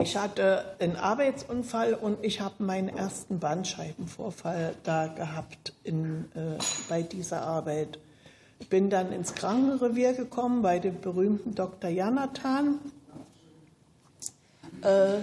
ich 0.00 0.16
hatte 0.16 0.64
einen 0.78 0.96
Arbeitsunfall 0.96 1.94
und 1.94 2.24
ich 2.24 2.40
habe 2.40 2.62
meinen 2.64 2.88
ersten 2.88 3.38
Bandscheibenvorfall 3.38 4.74
da 4.82 5.06
gehabt 5.08 5.72
in, 5.84 6.24
äh, 6.34 6.58
bei 6.88 7.02
dieser 7.02 7.42
Arbeit. 7.42 7.98
Ich 8.58 8.68
bin 8.68 8.90
dann 8.90 9.12
ins 9.12 9.34
Krankenrevier 9.34 10.12
gekommen 10.14 10.62
bei 10.62 10.78
dem 10.78 11.00
berühmten 11.00 11.54
Dr. 11.54 11.90
Janathan, 11.90 12.78
äh, 14.82 15.20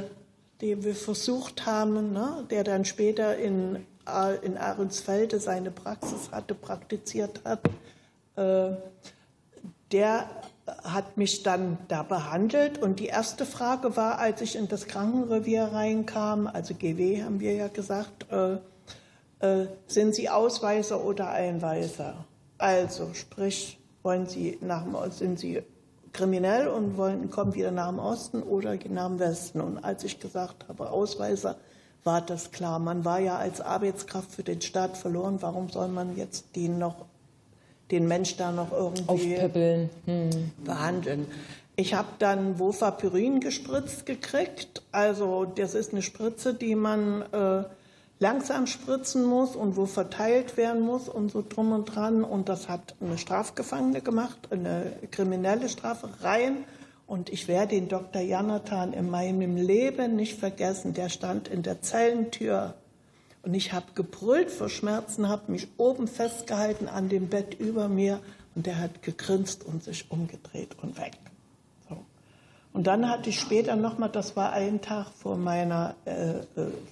den 0.62 0.84
wir 0.84 0.96
versucht 0.96 1.66
haben, 1.66 2.14
ne, 2.14 2.46
der 2.50 2.64
dann 2.64 2.86
später 2.86 3.38
in, 3.38 3.86
A- 4.06 4.32
in 4.32 4.58
Ahrensfelde 4.58 5.40
seine 5.40 5.70
Praxis 5.72 6.32
hatte, 6.32 6.56
praktiziert 6.56 7.42
hat. 7.46 7.62
Äh, 8.36 8.76
der 9.92 10.30
hat 10.84 11.18
mich 11.18 11.44
dann 11.44 11.78
da 11.88 12.04
behandelt 12.04 12.78
und 12.78 13.00
die 13.00 13.08
erste 13.08 13.46
Frage 13.46 13.96
war, 13.96 14.20
als 14.20 14.42
ich 14.42 14.56
in 14.56 14.68
das 14.68 14.88
Krankenrevier 14.88 15.64
reinkam, 15.72 16.48
also 16.48 16.74
GW 16.74 17.24
haben 17.24 17.40
wir 17.40 17.54
ja 17.54 17.68
gesagt, 17.68 18.26
äh, 18.32 18.58
äh, 19.40 19.68
sind 19.88 20.16
Sie 20.16 20.30
Ausweiser 20.30 21.04
oder 21.04 21.30
Einweiser? 21.30 22.26
Also 22.58 23.14
sprich, 23.14 23.80
wollen 24.04 24.28
Sie 24.28 24.58
nach 24.62 24.84
dem, 24.84 24.96
sind 25.12 25.40
Sie 25.40 25.64
kriminell 26.12 26.68
und 26.68 26.98
wollen, 26.98 27.30
kommen 27.30 27.54
wieder 27.54 27.72
nach 27.72 27.90
dem 27.90 28.00
Osten 28.00 28.42
oder 28.42 28.76
nach 28.90 29.08
dem 29.08 29.20
Westen? 29.20 29.62
Und 29.62 29.84
als 29.84 30.04
ich 30.04 30.20
gesagt 30.20 30.68
habe, 30.68 30.90
Ausweiser, 30.90 31.56
war 32.04 32.22
das 32.22 32.52
klar. 32.52 32.80
Man 32.80 33.06
war 33.06 33.20
ja 33.20 33.38
als 33.38 33.62
Arbeitskraft 33.62 34.32
für 34.32 34.44
den 34.44 34.62
Staat 34.62 34.98
verloren. 34.98 35.42
Warum 35.42 35.70
soll 35.70 35.90
man 35.90 36.16
jetzt 36.16 36.56
den 36.56 36.80
noch 36.80 37.06
den 37.92 38.08
Mensch 38.08 38.38
da 38.38 38.52
noch 38.52 38.72
irgendwie. 38.72 39.90
Hm. 40.06 40.52
behandeln. 40.64 41.28
Ich 41.76 41.94
habe 41.94 42.08
dann 42.20 42.58
Vofapyrin 42.58 43.40
gespritzt 43.40 44.06
gekriegt. 44.06 44.82
Also 44.92 45.46
das 45.46 45.76
ist 45.76 45.92
eine 45.92 46.02
Spritze, 46.02 46.54
die 46.54 46.74
man 46.74 47.22
äh, 47.32 47.64
langsam 48.20 48.66
spritzen 48.66 49.24
muss 49.26 49.56
und 49.56 49.78
wo 49.78 49.86
verteilt 49.86 50.58
werden 50.58 50.82
muss 50.82 51.08
und 51.08 51.32
so 51.32 51.44
drum 51.48 51.72
und 51.72 51.86
dran. 51.86 52.24
Und 52.24 52.50
das 52.50 52.68
hat 52.68 52.96
eine 53.00 53.18
Strafgefangene 53.18 54.02
gemacht, 54.02 54.38
eine 54.50 54.94
kriminelle 55.12 55.70
Strafe 55.70 56.10
rein. 56.22 56.64
Und 57.06 57.30
ich 57.30 57.48
werde 57.48 57.76
den 57.76 57.88
Dr. 57.88 58.22
Janathan 58.22 58.92
in 58.92 59.10
meinem 59.10 59.56
Leben 59.56 60.16
nicht 60.16 60.40
vergessen. 60.40 60.94
Der 60.94 61.10
stand 61.10 61.48
in 61.48 61.62
der 61.62 61.82
Zellentür 61.82 62.74
und 63.48 63.54
ich 63.54 63.72
habe 63.72 63.86
gebrüllt 63.96 64.52
vor 64.52 64.68
Schmerzen, 64.68 65.30
habe 65.30 65.50
mich 65.54 65.70
oben 65.78 66.08
festgehalten 66.10 66.90
an 66.90 67.08
dem 67.08 67.28
Bett 67.30 67.54
über 67.58 67.88
mir 67.88 68.20
und 68.56 68.66
der 68.66 68.78
hat 68.78 69.02
gegrinst 69.04 69.64
und 69.66 69.82
sich 69.84 70.12
umgedreht 70.12 70.76
und 70.82 70.98
weg. 71.00 71.14
So. 71.88 71.96
Und 72.74 72.88
dann 72.88 73.10
hatte 73.10 73.30
ich 73.30 73.40
später 73.40 73.78
nochmal, 73.78 74.10
das 74.10 74.36
war 74.36 74.52
ein 74.52 74.82
Tag 74.82 75.08
vor 75.18 75.38
meiner, 75.38 75.96
äh, 76.04 76.12
äh, 76.32 76.44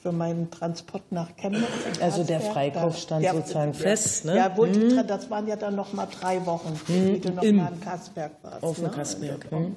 für 0.01 0.13
meinen 0.13 0.49
Transport 0.49 1.03
nach 1.11 1.35
Chemnitz. 1.35 1.67
Also 1.99 2.23
der. 2.23 2.39
Freikauf 2.39 2.97
stand 2.99 3.25
sozusagen 3.27 3.73
fest, 3.73 4.23
ne? 4.23 4.37
Ja, 4.37 4.55
wohl 4.55 4.71
die, 4.71 4.95
das 5.05 5.29
waren 5.29 5.47
ja 5.47 5.57
dann 5.57 5.75
nochmal 5.75 6.07
drei 6.21 6.45
Wochen, 6.45 6.79
wie 6.87 7.19
du 7.19 7.31
noch 7.33 7.43
Im- 7.43 7.57
mal 7.57 7.73
in 7.73 7.81
Karsberg 7.81 8.31
warst. 8.43 8.63
Auf 8.63 8.75
dem 8.77 8.85
ne? 8.85 8.91
Karsberg, 8.91 9.45
Also, 9.51 9.71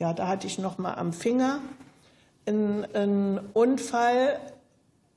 Ja, 0.00 0.12
da 0.12 0.26
hatte 0.26 0.48
ich 0.48 0.58
nochmal 0.58 0.96
am 0.96 1.12
Finger 1.12 1.60
einen, 2.44 2.84
einen 2.92 3.38
Unfall. 3.52 4.40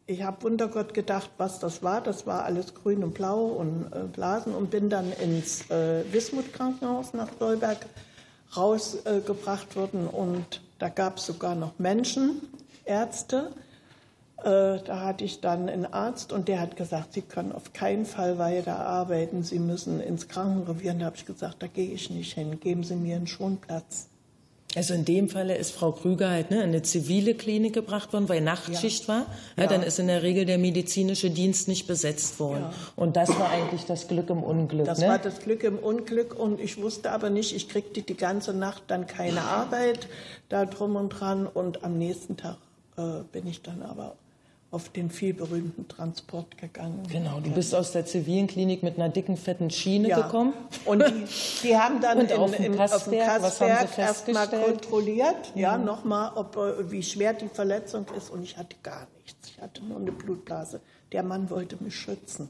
Ich 0.09 0.23
habe 0.23 0.41
Wundergott 0.41 0.95
gedacht, 0.95 1.29
was 1.37 1.59
das 1.59 1.83
war. 1.83 2.01
Das 2.01 2.25
war 2.25 2.43
alles 2.43 2.73
grün 2.73 3.03
und 3.03 3.13
blau 3.13 3.45
und 3.45 3.91
äh, 3.93 4.05
Blasen 4.11 4.55
und 4.55 4.71
bin 4.71 4.89
dann 4.89 5.11
ins 5.11 5.69
äh, 5.69 6.03
Wismut-Krankenhaus 6.11 7.13
nach 7.13 7.31
Stolberg 7.31 7.85
rausgebracht 8.57 9.75
worden. 9.75 10.07
Und 10.07 10.61
da 10.79 10.89
gab 10.89 11.17
es 11.17 11.27
sogar 11.27 11.53
noch 11.53 11.77
Menschen, 11.77 12.41
Ärzte. 12.85 13.51
Äh, 14.39 14.81
da 14.83 15.01
hatte 15.03 15.25
ich 15.25 15.41
dann 15.41 15.69
einen 15.69 15.85
Arzt 15.85 16.33
und 16.33 16.47
der 16.47 16.59
hat 16.59 16.75
gesagt, 16.75 17.13
Sie 17.13 17.21
können 17.21 17.51
auf 17.51 17.73
keinen 17.73 18.07
Fall 18.07 18.39
weiter 18.39 18.79
arbeiten, 18.79 19.43
Sie 19.43 19.59
müssen 19.59 19.99
ins 19.99 20.27
Krankenrevier. 20.27 20.93
Und 20.93 21.01
da 21.01 21.05
habe 21.05 21.17
ich 21.17 21.27
gesagt, 21.27 21.57
da 21.61 21.67
gehe 21.67 21.93
ich 21.93 22.09
nicht 22.09 22.33
hin, 22.33 22.59
geben 22.59 22.83
Sie 22.83 22.95
mir 22.95 23.15
einen 23.15 23.27
Schonplatz. 23.27 24.07
Also 24.75 24.93
in 24.93 25.03
dem 25.03 25.29
Falle 25.29 25.57
ist 25.57 25.71
Frau 25.71 25.91
Krüger 25.91 26.29
halt 26.29 26.51
ne, 26.51 26.57
in 26.57 26.69
eine 26.69 26.83
zivile 26.83 27.33
Klinik 27.33 27.73
gebracht 27.73 28.13
worden, 28.13 28.29
weil 28.29 28.39
Nachtschicht 28.41 29.07
war. 29.07 29.25
Ja, 29.57 29.63
Ja. 29.63 29.67
Dann 29.67 29.81
ist 29.81 29.97
in 29.97 30.05
der 30.05 30.21
Regel 30.21 30.45
der 30.45 30.59
medizinische 30.59 31.31
Dienst 31.31 31.67
nicht 31.67 31.87
besetzt 31.87 32.39
worden. 32.39 32.65
Ja. 32.69 32.73
Und 32.95 33.15
das 33.15 33.29
war 33.29 33.49
eigentlich 33.49 33.85
das 33.85 34.07
Glück 34.07 34.29
im 34.29 34.43
Unglück. 34.43 34.85
Das 34.85 34.99
ne? 34.99 35.07
war 35.07 35.17
das 35.17 35.39
Glück 35.39 35.63
im 35.63 35.79
Unglück 35.79 36.37
und 36.37 36.61
ich 36.61 36.79
wusste 36.79 37.11
aber 37.11 37.31
nicht, 37.31 37.55
ich 37.55 37.67
kriegte 37.67 38.03
die 38.03 38.15
ganze 38.15 38.53
Nacht 38.53 38.83
dann 38.87 39.07
keine 39.07 39.41
Arbeit 39.41 40.07
da 40.49 40.65
drum 40.65 40.95
und 40.95 41.09
dran 41.09 41.47
und 41.47 41.83
am 41.83 41.97
nächsten 41.97 42.37
Tag 42.37 42.57
äh, 42.95 43.23
bin 43.31 43.47
ich 43.47 43.63
dann 43.63 43.81
aber 43.81 44.15
auf 44.71 44.89
den 44.89 45.09
vielberühmten 45.09 45.87
Transport 45.87 46.57
gegangen. 46.57 47.01
Genau, 47.11 47.39
du 47.39 47.49
bist 47.49 47.73
aus 47.73 47.91
der 47.91 48.05
zivilen 48.05 48.45
Klinik 48.45 48.83
mit 48.83 48.97
einer 48.97 49.09
dicken, 49.09 49.35
fetten 49.35 49.71
Schiene 49.71 50.09
gekommen. 50.09 50.53
Und 50.85 51.03
die, 51.07 51.67
die 51.67 51.75
haben 51.75 51.99
dann 52.01 52.19
in, 52.19 52.31
auf 52.33 52.55
dem 52.55 52.75
Kassberg, 52.75 53.97
erstmal 53.97 54.47
kontrolliert, 54.47 55.51
ja, 55.55 55.77
nochmal, 55.77 56.31
ob, 56.35 56.55
äh, 56.55 56.91
wie 56.91 57.01
schwer 57.01 57.33
die 57.33 57.47
Verletzung 57.47 58.05
ist. 58.15 58.29
Und 58.29 58.43
ich 58.43 58.57
hatte 58.57 58.75
gar 58.83 59.07
nichts. 59.17 59.49
Ich 59.49 59.59
hatte 59.59 59.83
nur 59.83 59.97
eine 59.97 60.11
Blutblase. 60.11 60.81
Der 61.11 61.23
Mann 61.23 61.49
wollte 61.49 61.83
mich 61.83 61.95
schützen. 61.95 62.49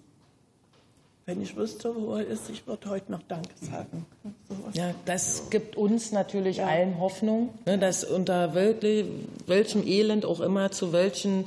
Wenn 1.30 1.44
ich 1.44 1.56
wüsste, 1.56 1.94
wo 1.96 2.16
er 2.16 2.26
ist, 2.26 2.50
ich 2.50 2.66
würde 2.66 2.90
heute 2.90 3.12
noch 3.12 3.22
Danke 3.28 3.54
sagen. 3.62 4.08
Ja, 4.74 4.96
das 5.06 5.52
gibt 5.52 5.76
uns 5.76 6.12
natürlich 6.12 6.64
allen 6.64 7.00
Hoffnung, 7.00 7.50
ne, 7.68 7.78
dass 7.78 8.04
unter 8.04 8.56
wirklich, 8.56 9.06
welchem 9.46 9.86
Elend 9.86 10.26
auch 10.26 10.40
immer, 10.40 10.72
zu 10.72 10.92
welchen, 10.92 11.46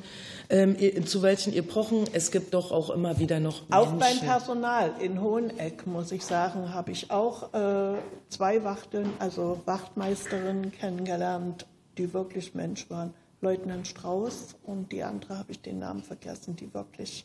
ähm, 0.53 1.07
zu 1.07 1.23
welchen 1.23 1.55
Epochen, 1.55 2.05
es 2.13 2.31
gibt 2.31 2.53
doch 2.53 2.73
auch 2.73 2.91
immer 2.91 3.19
wieder 3.19 3.41
noch 3.41 3.63
Auch 3.71 3.87
beim 3.87 3.99
Menschen. 3.99 4.27
Personal 4.27 4.93
in 5.01 5.23
Hoheneck, 5.23 5.87
muss 5.87 6.13
ich 6.13 6.27
sagen, 6.27 6.75
habe 6.75 6.91
ich 6.91 7.11
auch 7.11 7.55
äh, 7.55 7.97
zwei 8.29 8.63
Wachteln, 8.63 9.09
also 9.19 9.63
Wachtmeisterinnen 9.65 10.71
kennengelernt, 10.71 11.67
die 11.97 12.13
wirklich 12.13 12.55
Mensch 12.55 12.91
waren. 12.91 13.15
Leutnant 13.41 13.89
Strauß 13.89 14.57
und 14.65 14.93
die 14.93 15.03
andere 15.03 15.39
habe 15.39 15.53
ich 15.53 15.63
den 15.63 15.79
Namen 15.79 16.03
vergessen, 16.03 16.55
die 16.55 16.73
wirklich 16.75 17.25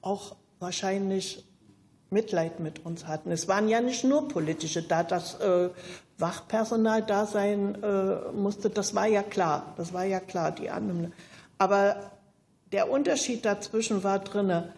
auch 0.00 0.36
wahrscheinlich 0.60 1.44
Mitleid 2.10 2.60
mit 2.60 2.86
uns 2.86 3.08
hatten. 3.08 3.32
Es 3.32 3.48
waren 3.48 3.68
ja 3.68 3.80
nicht 3.80 4.04
nur 4.04 4.28
politische, 4.28 4.82
da 4.82 5.02
das 5.02 5.40
äh, 5.40 5.70
Wachpersonal 6.18 7.02
da 7.02 7.26
sein 7.26 7.82
äh, 7.82 8.32
musste, 8.32 8.70
das 8.70 8.94
war 8.94 9.06
ja 9.06 9.24
klar, 9.24 9.74
das 9.76 9.92
war 9.92 10.04
ja 10.04 10.20
klar, 10.20 10.52
die 10.52 10.70
anderen. 10.70 11.12
Aber 11.58 12.12
der 12.72 12.90
Unterschied 12.90 13.44
dazwischen 13.44 14.02
war 14.02 14.18
drinne. 14.18 14.72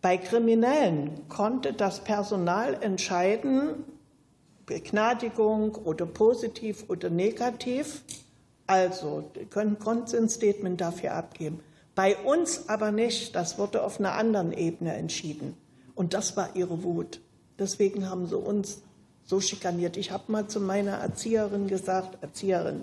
Bei 0.00 0.16
Kriminellen 0.16 1.28
konnte 1.28 1.72
das 1.72 2.00
Personal 2.00 2.74
entscheiden, 2.82 3.84
Begnadigung 4.66 5.74
oder 5.74 6.06
positiv 6.06 6.84
oder 6.88 7.10
negativ. 7.10 8.02
Also, 8.66 9.30
können 9.50 9.78
konnten 9.78 10.16
ein 10.16 10.28
Statement 10.28 10.80
dafür 10.80 11.14
abgeben. 11.14 11.60
Bei 11.94 12.16
uns 12.16 12.68
aber 12.68 12.92
nicht. 12.92 13.34
Das 13.34 13.58
wurde 13.58 13.82
auf 13.82 14.00
einer 14.00 14.12
anderen 14.12 14.52
Ebene 14.52 14.94
entschieden. 14.94 15.56
Und 15.94 16.14
das 16.14 16.36
war 16.36 16.56
ihre 16.56 16.82
Wut. 16.82 17.20
Deswegen 17.58 18.08
haben 18.08 18.26
sie 18.26 18.36
uns 18.36 18.82
so 19.24 19.40
schikaniert. 19.40 19.96
Ich 19.96 20.10
habe 20.10 20.30
mal 20.32 20.48
zu 20.48 20.60
meiner 20.60 20.92
Erzieherin 20.92 21.68
gesagt, 21.68 22.22
Erzieherin, 22.22 22.82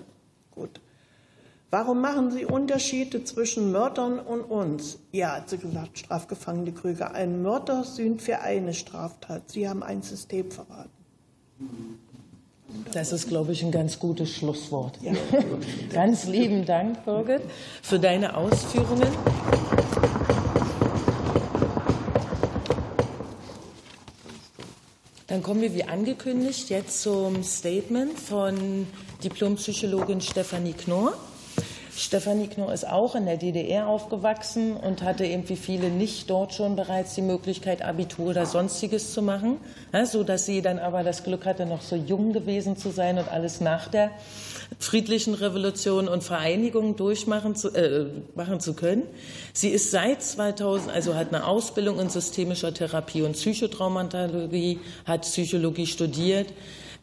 gut, 0.50 0.80
Warum 1.72 2.02
machen 2.02 2.30
Sie 2.30 2.44
Unterschiede 2.44 3.24
zwischen 3.24 3.72
Mördern 3.72 4.18
und 4.18 4.42
uns? 4.42 4.98
Ja, 5.10 5.36
hat 5.36 5.48
sie 5.48 5.56
gesagt, 5.56 6.00
strafgefangene 6.00 6.72
Krüger. 6.72 7.14
Ein 7.14 7.40
Mörder 7.40 7.82
sühnt 7.84 8.20
für 8.20 8.40
eine 8.40 8.74
Straftat. 8.74 9.50
Sie 9.50 9.66
haben 9.66 9.82
ein 9.82 10.02
System 10.02 10.50
verraten. 10.50 10.90
Das 12.92 13.10
ist, 13.12 13.26
glaube 13.26 13.52
ich, 13.52 13.64
ein 13.64 13.70
ganz 13.70 13.98
gutes 13.98 14.28
Schlusswort. 14.28 14.98
Ja. 15.00 15.14
ganz 15.94 16.26
lieben 16.26 16.66
Dank, 16.66 17.06
Birgit, 17.06 17.40
für 17.82 17.98
deine 17.98 18.36
Ausführungen. 18.36 19.08
Dann 25.26 25.42
kommen 25.42 25.62
wir 25.62 25.72
wie 25.72 25.84
angekündigt 25.84 26.68
jetzt 26.68 27.00
zum 27.00 27.42
Statement 27.42 28.18
von 28.18 28.86
Diplompsychologin 29.24 30.20
Stefanie 30.20 30.74
Knorr. 30.74 31.14
Stefanie 31.94 32.46
Knorr 32.46 32.72
ist 32.72 32.88
auch 32.88 33.14
in 33.14 33.26
der 33.26 33.36
DDR 33.36 33.86
aufgewachsen 33.86 34.76
und 34.76 35.02
hatte 35.02 35.26
irgendwie 35.26 35.56
viele 35.56 35.90
nicht 35.90 36.30
dort 36.30 36.54
schon 36.54 36.74
bereits 36.74 37.14
die 37.14 37.22
Möglichkeit, 37.22 37.82
Abitur 37.82 38.30
oder 38.30 38.46
Sonstiges 38.46 39.12
zu 39.12 39.20
machen, 39.20 39.58
ja, 39.92 40.06
so 40.06 40.24
dass 40.24 40.46
sie 40.46 40.62
dann 40.62 40.78
aber 40.78 41.02
das 41.02 41.22
Glück 41.22 41.44
hatte, 41.44 41.66
noch 41.66 41.82
so 41.82 41.96
jung 41.96 42.32
gewesen 42.32 42.78
zu 42.78 42.90
sein 42.90 43.18
und 43.18 43.28
alles 43.28 43.60
nach 43.60 43.88
der 43.88 44.10
friedlichen 44.78 45.34
Revolution 45.34 46.08
und 46.08 46.24
Vereinigung 46.24 46.96
durchmachen 46.96 47.54
zu, 47.56 47.68
äh, 47.74 48.06
machen 48.34 48.60
zu 48.60 48.72
können. 48.72 49.02
Sie 49.52 49.68
ist 49.68 49.90
seit 49.90 50.22
2000, 50.22 50.90
also 50.90 51.14
hat 51.14 51.28
eine 51.28 51.46
Ausbildung 51.46 52.00
in 52.00 52.08
systemischer 52.08 52.72
Therapie 52.72 53.20
und 53.20 53.32
Psychotraumatologie, 53.32 54.80
hat 55.04 55.22
Psychologie 55.22 55.86
studiert, 55.86 56.48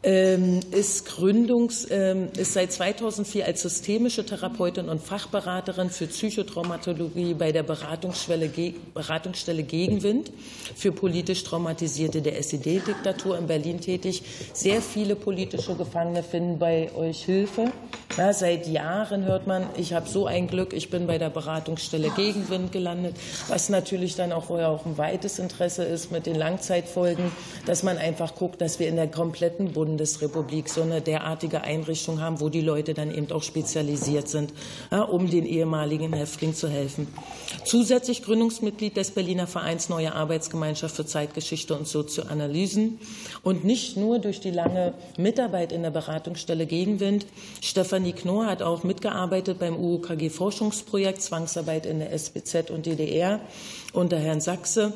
ist 0.01 1.07
Gründungs, 1.07 1.85
ähm, 1.91 2.30
ist 2.38 2.53
seit 2.53 2.71
2004 2.71 3.45
als 3.45 3.63
systemische 3.63 4.26
Therapeutin 4.26 4.88
und 4.88 5.01
Fachberaterin 5.01 5.89
für 5.89 6.07
Psychotraumatologie 6.07 7.34
bei 7.34 7.51
der 7.51 7.63
Beratungsstelle, 7.63 8.47
Gegenwind 8.47 10.31
für 10.77 10.93
politisch 10.93 11.43
Traumatisierte 11.43 12.21
der 12.21 12.38
SED-Diktatur 12.38 13.38
in 13.38 13.47
Berlin 13.47 13.81
tätig. 13.81 14.23
Sehr 14.53 14.81
viele 14.81 15.17
politische 15.17 15.76
Gefangene 15.76 16.23
finden 16.23 16.59
bei 16.59 16.89
euch 16.95 17.26
Hilfe. 17.26 17.73
Ja, 18.17 18.31
seit 18.31 18.67
Jahren 18.67 19.26
hört 19.26 19.47
man, 19.47 19.67
ich 19.76 19.93
habe 19.93 20.07
so 20.07 20.26
ein 20.27 20.47
Glück, 20.47 20.71
ich 20.73 20.89
bin 20.89 21.07
bei 21.07 21.17
der 21.17 21.30
Beratungsstelle 21.30 22.09
Gegenwind 22.11 22.71
gelandet, 22.71 23.17
was 23.49 23.67
natürlich 23.67 24.15
dann 24.15 24.31
auch, 24.31 24.49
auch 24.49 24.85
ein 24.85 24.97
weites 24.97 25.39
Interesse 25.39 25.84
ist 25.84 26.11
mit 26.11 26.26
den 26.26 26.35
Langzeitfolgen, 26.35 27.31
dass 27.65 27.84
man 27.84 27.97
einfach 27.97 28.35
guckt, 28.35 28.61
dass 28.61 28.80
wir 28.80 28.88
in 28.88 28.95
der 28.95 29.07
kompletten 29.07 29.73
Bund 29.73 29.89
Bundesrepublik 29.90 30.70
so 30.70 30.84
eine 30.84 31.02
derartige 31.02 31.61
Einrichtung 31.61 32.22
haben, 32.22 32.40
wo 32.40 32.49
die 32.49 32.61
Leute 32.61 32.94
dann 32.94 33.14
eben 33.14 33.32
auch 33.32 33.44
spezialisiert 33.44 34.30
sind, 34.30 34.53
ja, 34.91 35.02
um 35.02 35.30
den 35.30 35.45
ehemaligen 35.45 36.14
Häftlingen 36.14 36.56
zu 36.56 36.70
helfen. 36.70 37.07
Zusätzlich 37.66 38.24
Gründungsmitglied 38.24 38.95
des 38.95 39.11
Berliner 39.11 39.48
Vereins 39.48 39.90
Neue 39.90 40.14
Arbeitsgemeinschaft 40.14 40.95
für 40.95 41.06
Zeitgeschichte 41.06 41.76
und 41.76 41.88
Sozioanalysen 41.88 42.99
und 43.41 43.66
nicht 43.66 43.98
nur 43.98 44.20
durch 44.20 44.40
die 44.40 44.52
lange 44.52 44.94
Mitarbeit 45.18 45.72
in 45.72 45.82
der 45.82 45.90
Beratungsstelle 45.90 46.68
Gegenwind. 46.68 47.26
Stefanie 47.60 48.14
Knorr 48.14 48.45
hat 48.45 48.61
auch 48.61 48.84
mitgearbeitet 48.84 49.60
beim 49.60 49.76
UOKG 49.76 50.30
Forschungsprojekt 50.30 51.22
Zwangsarbeit 51.22 51.86
in 51.86 51.99
der 51.99 52.14
SBZ 52.14 52.70
und 52.70 52.86
DDR 52.86 53.41
unter 53.91 54.18
Herrn 54.18 54.40
Sachse 54.40 54.94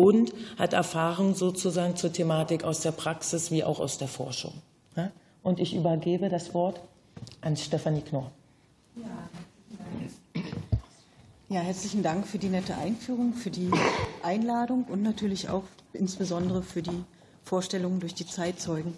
und 0.00 0.32
hat 0.58 0.72
Erfahrung 0.72 1.34
sozusagen 1.34 1.94
zur 1.94 2.12
Thematik 2.12 2.64
aus 2.64 2.80
der 2.80 2.92
Praxis 2.92 3.50
wie 3.50 3.64
auch 3.64 3.80
aus 3.80 3.98
der 3.98 4.08
Forschung. 4.08 4.54
Und 5.42 5.58
ich 5.58 5.74
übergebe 5.74 6.28
das 6.28 6.52
Wort 6.52 6.80
an 7.40 7.56
Stefanie 7.56 8.02
Knorr. 8.02 8.30
Ja, 11.48 11.60
herzlichen 11.60 12.02
Dank 12.02 12.26
für 12.26 12.38
die 12.38 12.48
nette 12.48 12.76
Einführung, 12.76 13.32
für 13.32 13.50
die 13.50 13.70
Einladung 14.22 14.84
und 14.84 15.02
natürlich 15.02 15.48
auch 15.48 15.64
insbesondere 15.94 16.62
für 16.62 16.82
die 16.82 17.04
Vorstellung 17.42 18.00
durch 18.00 18.14
die 18.14 18.26
Zeitzeugen. 18.26 18.94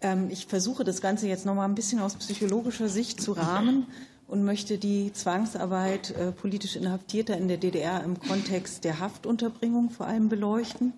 Ähm, 0.00 0.28
ich 0.30 0.46
versuche 0.46 0.84
das 0.84 1.00
Ganze 1.00 1.26
jetzt 1.26 1.46
noch 1.46 1.54
mal 1.54 1.64
ein 1.64 1.74
bisschen 1.74 2.00
aus 2.00 2.14
psychologischer 2.14 2.88
Sicht 2.88 3.20
zu 3.20 3.32
rahmen 3.32 3.86
und 4.26 4.44
möchte 4.44 4.78
die 4.78 5.12
Zwangsarbeit 5.12 6.10
äh, 6.12 6.32
politisch 6.32 6.76
Inhaftierter 6.76 7.36
in 7.36 7.48
der 7.48 7.58
DDR 7.58 8.02
im 8.02 8.18
Kontext 8.18 8.84
der 8.84 9.00
Haftunterbringung 9.00 9.90
vor 9.90 10.06
allem 10.06 10.28
beleuchten. 10.28 10.92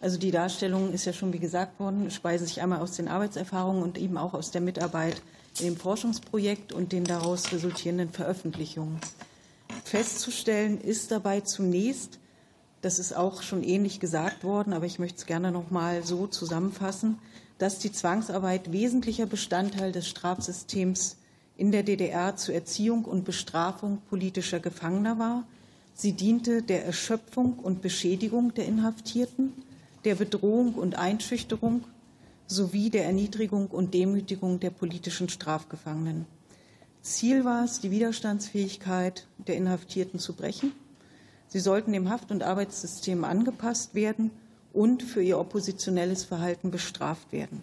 Also 0.00 0.18
die 0.18 0.30
Darstellung 0.30 0.92
ist 0.92 1.04
ja 1.04 1.12
schon, 1.12 1.32
wie 1.32 1.38
gesagt 1.38 1.78
worden, 1.78 2.10
speisen 2.10 2.46
sich 2.46 2.62
einmal 2.62 2.80
aus 2.80 2.92
den 2.92 3.08
Arbeitserfahrungen 3.08 3.82
und 3.82 3.98
eben 3.98 4.16
auch 4.16 4.32
aus 4.32 4.50
der 4.50 4.62
Mitarbeit 4.62 5.20
in 5.58 5.66
dem 5.66 5.76
Forschungsprojekt 5.76 6.72
und 6.72 6.92
den 6.92 7.04
daraus 7.04 7.52
resultierenden 7.52 8.10
Veröffentlichungen. 8.10 8.98
Festzustellen 9.84 10.80
ist 10.80 11.10
dabei 11.10 11.42
zunächst, 11.42 12.18
das 12.80 12.98
ist 12.98 13.14
auch 13.14 13.42
schon 13.42 13.62
ähnlich 13.62 14.00
gesagt 14.00 14.42
worden, 14.42 14.72
aber 14.72 14.86
ich 14.86 14.98
möchte 14.98 15.18
es 15.18 15.26
gerne 15.26 15.52
noch 15.52 15.70
mal 15.70 16.02
so 16.02 16.26
zusammenfassen, 16.26 17.18
dass 17.58 17.78
die 17.78 17.92
Zwangsarbeit 17.92 18.72
wesentlicher 18.72 19.26
Bestandteil 19.26 19.92
des 19.92 20.08
Strafsystems 20.08 21.16
in 21.60 21.72
der 21.72 21.82
DDR 21.82 22.36
zur 22.36 22.54
Erziehung 22.54 23.04
und 23.04 23.26
Bestrafung 23.26 23.98
politischer 24.08 24.60
Gefangener 24.60 25.18
war. 25.18 25.46
Sie 25.92 26.14
diente 26.14 26.62
der 26.62 26.86
Erschöpfung 26.86 27.58
und 27.58 27.82
Beschädigung 27.82 28.54
der 28.54 28.64
Inhaftierten, 28.64 29.52
der 30.06 30.14
Bedrohung 30.14 30.72
und 30.72 30.94
Einschüchterung 30.94 31.84
sowie 32.46 32.88
der 32.88 33.04
Erniedrigung 33.04 33.66
und 33.66 33.92
Demütigung 33.92 34.58
der 34.58 34.70
politischen 34.70 35.28
Strafgefangenen. 35.28 36.24
Ziel 37.02 37.44
war 37.44 37.66
es, 37.66 37.78
die 37.78 37.90
Widerstandsfähigkeit 37.90 39.26
der 39.46 39.56
Inhaftierten 39.56 40.18
zu 40.18 40.32
brechen. 40.32 40.72
Sie 41.48 41.60
sollten 41.60 41.92
dem 41.92 42.08
Haft- 42.08 42.30
und 42.30 42.42
Arbeitssystem 42.42 43.22
angepasst 43.22 43.94
werden 43.94 44.30
und 44.72 45.02
für 45.02 45.22
ihr 45.22 45.38
oppositionelles 45.38 46.24
Verhalten 46.24 46.70
bestraft 46.70 47.32
werden. 47.32 47.62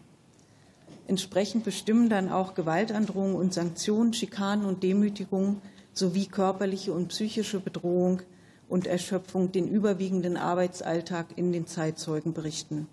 Entsprechend 1.07 1.63
bestimmen 1.63 2.09
dann 2.09 2.29
auch 2.29 2.53
Gewaltandrohungen 2.53 3.37
und 3.37 3.53
Sanktionen, 3.53 4.13
Schikanen 4.13 4.65
und 4.65 4.83
Demütigungen 4.83 5.61
sowie 5.93 6.25
körperliche 6.25 6.91
und 6.91 7.07
psychische 7.07 7.61
Bedrohung 7.61 8.21
und 8.67 8.87
Erschöpfung 8.87 9.53
den 9.53 9.69
überwiegenden 9.69 10.35
Arbeitsalltag 10.35 11.27
in 11.37 11.53
den 11.53 11.65
Zeitzeugenberichten. 11.65 12.87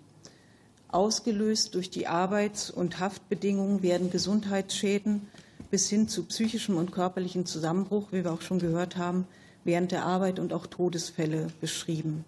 Ausgelöst 0.87 1.75
durch 1.75 1.89
die 1.89 2.07
Arbeits- 2.07 2.71
und 2.71 3.01
Haftbedingungen 3.01 3.83
werden 3.83 4.09
Gesundheitsschäden 4.09 5.27
bis 5.69 5.89
hin 5.89 6.07
zu 6.07 6.23
psychischem 6.23 6.77
und 6.77 6.93
körperlichem 6.93 7.45
Zusammenbruch, 7.45 8.13
wie 8.13 8.23
wir 8.23 8.31
auch 8.31 8.41
schon 8.41 8.59
gehört 8.59 8.95
haben, 8.95 9.27
während 9.65 9.91
der 9.91 10.05
Arbeit 10.05 10.39
und 10.39 10.53
auch 10.53 10.67
Todesfälle 10.67 11.47
beschrieben. 11.59 12.23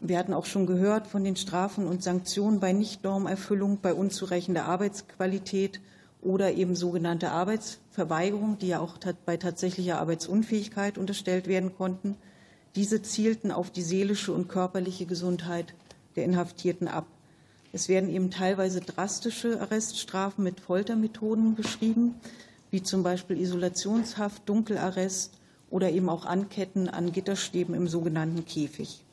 Wir 0.00 0.18
hatten 0.18 0.34
auch 0.34 0.44
schon 0.44 0.66
gehört 0.66 1.06
von 1.06 1.24
den 1.24 1.36
Strafen 1.36 1.86
und 1.86 2.02
Sanktionen 2.02 2.60
bei 2.60 2.72
Nichtnormerfüllung, 2.72 3.78
bei 3.80 3.94
unzureichender 3.94 4.66
Arbeitsqualität 4.66 5.80
oder 6.20 6.52
eben 6.52 6.76
sogenannte 6.76 7.30
Arbeitsverweigerung, 7.30 8.58
die 8.58 8.68
ja 8.68 8.80
auch 8.80 8.98
bei 9.24 9.36
tatsächlicher 9.36 9.98
Arbeitsunfähigkeit 9.98 10.98
unterstellt 10.98 11.46
werden 11.46 11.74
konnten. 11.74 12.16
Diese 12.74 13.00
zielten 13.00 13.50
auf 13.50 13.70
die 13.70 13.82
seelische 13.82 14.32
und 14.32 14.48
körperliche 14.48 15.06
Gesundheit 15.06 15.74
der 16.14 16.24
Inhaftierten 16.24 16.88
ab. 16.88 17.06
Es 17.72 17.88
werden 17.88 18.10
eben 18.10 18.30
teilweise 18.30 18.80
drastische 18.80 19.60
Arreststrafen 19.60 20.44
mit 20.44 20.60
Foltermethoden 20.60 21.54
beschrieben, 21.54 22.16
wie 22.70 22.82
zum 22.82 23.02
Beispiel 23.02 23.40
Isolationshaft, 23.40 24.46
Dunkelarrest 24.46 25.38
oder 25.70 25.90
eben 25.90 26.08
auch 26.10 26.26
Anketten 26.26 26.88
an 26.88 27.12
Gitterstäben 27.12 27.74
im 27.74 27.88
sogenannten 27.88 28.44
Käfig. 28.44 29.05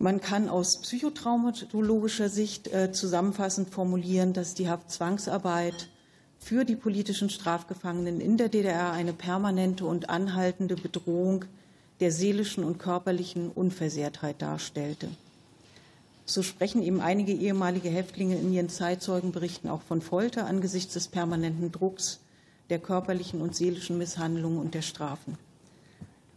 Man 0.00 0.20
kann 0.20 0.48
aus 0.48 0.80
psychotraumatologischer 0.80 2.28
Sicht 2.28 2.68
äh, 2.68 2.92
zusammenfassend 2.92 3.70
formulieren, 3.70 4.32
dass 4.32 4.54
die 4.54 4.68
Haftzwangsarbeit 4.68 5.88
für 6.38 6.64
die 6.64 6.76
politischen 6.76 7.30
Strafgefangenen 7.30 8.20
in 8.20 8.36
der 8.36 8.48
DDR 8.48 8.92
eine 8.92 9.12
permanente 9.12 9.84
und 9.84 10.08
anhaltende 10.08 10.76
Bedrohung 10.76 11.46
der 11.98 12.12
seelischen 12.12 12.62
und 12.62 12.78
körperlichen 12.78 13.50
Unversehrtheit 13.50 14.40
darstellte. 14.40 15.08
So 16.26 16.44
sprechen 16.44 16.82
eben 16.82 17.00
einige 17.00 17.32
ehemalige 17.32 17.88
Häftlinge 17.88 18.36
in 18.36 18.52
ihren 18.52 18.68
Zeitzeugenberichten 18.68 19.68
auch 19.68 19.82
von 19.82 20.00
Folter 20.00 20.46
angesichts 20.46 20.94
des 20.94 21.08
permanenten 21.08 21.72
Drucks, 21.72 22.20
der 22.70 22.78
körperlichen 22.78 23.40
und 23.40 23.56
seelischen 23.56 23.98
Misshandlungen 23.98 24.58
und 24.58 24.74
der 24.74 24.82
Strafen. 24.82 25.38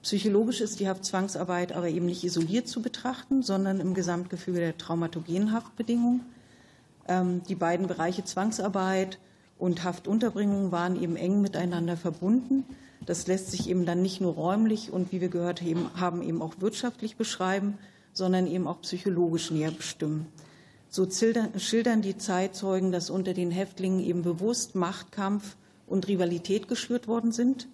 Psychologisch 0.04 0.62
ist 0.62 0.80
die 0.80 0.90
Haftzwangsarbeit 0.90 1.74
aber 1.74 1.88
eben 1.88 2.08
nicht 2.08 2.24
isoliert 2.24 2.68
zu 2.68 2.82
betrachten, 2.82 3.44
sondern 3.44 3.80
im 3.80 3.94
Gesamtgefüge 3.94 4.60
der 4.60 4.78
traumatogenen 4.78 5.52
Haftbedingungen. 5.52 6.22
Ähm, 7.08 7.42
die 7.48 7.56
beiden 7.56 7.88
Bereiche 7.88 8.24
Zwangsarbeit 8.24 9.20
und 9.60 9.84
Haftunterbringung 9.84 10.72
waren 10.72 11.02
eben 11.02 11.16
eng 11.16 11.42
miteinander 11.42 11.98
verbunden. 11.98 12.66
Das 13.06 13.28
lässt 13.28 13.52
sich 13.52 13.70
eben 13.70 13.86
dann 13.86 14.02
nicht 14.02 14.22
nur 14.22 14.34
räumlich 14.34 14.92
und, 14.92 15.12
wie 15.12 15.22
wir 15.22 15.30
gehört 15.30 15.62
haben, 15.62 16.24
eben 16.24 16.42
auch 16.42 16.56
wirtschaftlich 16.60 17.16
beschreiben, 17.16 17.78
sondern 18.14 18.48
eben 18.48 18.68
auch 18.68 18.82
psychologisch 18.82 19.52
näher 19.52 19.72
bestimmen. 19.72 20.28
So 20.90 21.08
schildern 21.10 22.02
die 22.02 22.18
Zeitzeugen, 22.18 22.92
dass 22.92 23.10
unter 23.10 23.34
den 23.34 23.52
Häftlingen 23.52 24.02
eben 24.02 24.24
bewusst 24.24 24.76
Machtkampf 24.76 25.56
und 25.88 26.08
Rivalität 26.08 26.68
geschürt 26.68 27.08
worden 27.08 27.32
sind. 27.32 27.68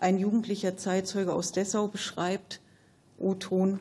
Ein 0.00 0.18
jugendlicher 0.18 0.78
Zeitzeuge 0.78 1.34
aus 1.34 1.52
Dessau 1.52 1.86
beschreibt, 1.86 2.62
O-Ton, 3.18 3.80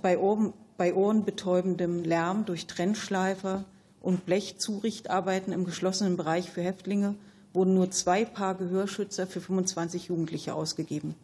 bei, 0.00 0.18
Ohren, 0.18 0.54
bei 0.78 0.94
ohrenbetäubendem 0.94 2.04
Lärm 2.04 2.46
durch 2.46 2.66
Trennschleifer 2.66 3.66
und 4.00 4.24
Blechzurichtarbeiten 4.24 5.52
im 5.52 5.66
geschlossenen 5.66 6.16
Bereich 6.16 6.50
für 6.50 6.62
Häftlinge 6.62 7.16
wurden 7.52 7.74
nur 7.74 7.90
zwei 7.90 8.24
Paar 8.24 8.54
Gehörschützer 8.54 9.26
für 9.26 9.42
25 9.42 10.06
Jugendliche 10.06 10.54
ausgegeben. 10.54 11.14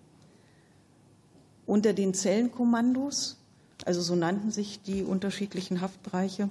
Unter 1.65 1.95
den 1.95 2.13
Zellenkommandos, 2.13 3.39
also 3.87 4.03
so 4.03 4.15
nannten 4.15 4.51
sich 4.51 4.83
die 4.83 5.05
unterschiedlichen 5.05 5.81
Haftbereiche, 5.81 6.51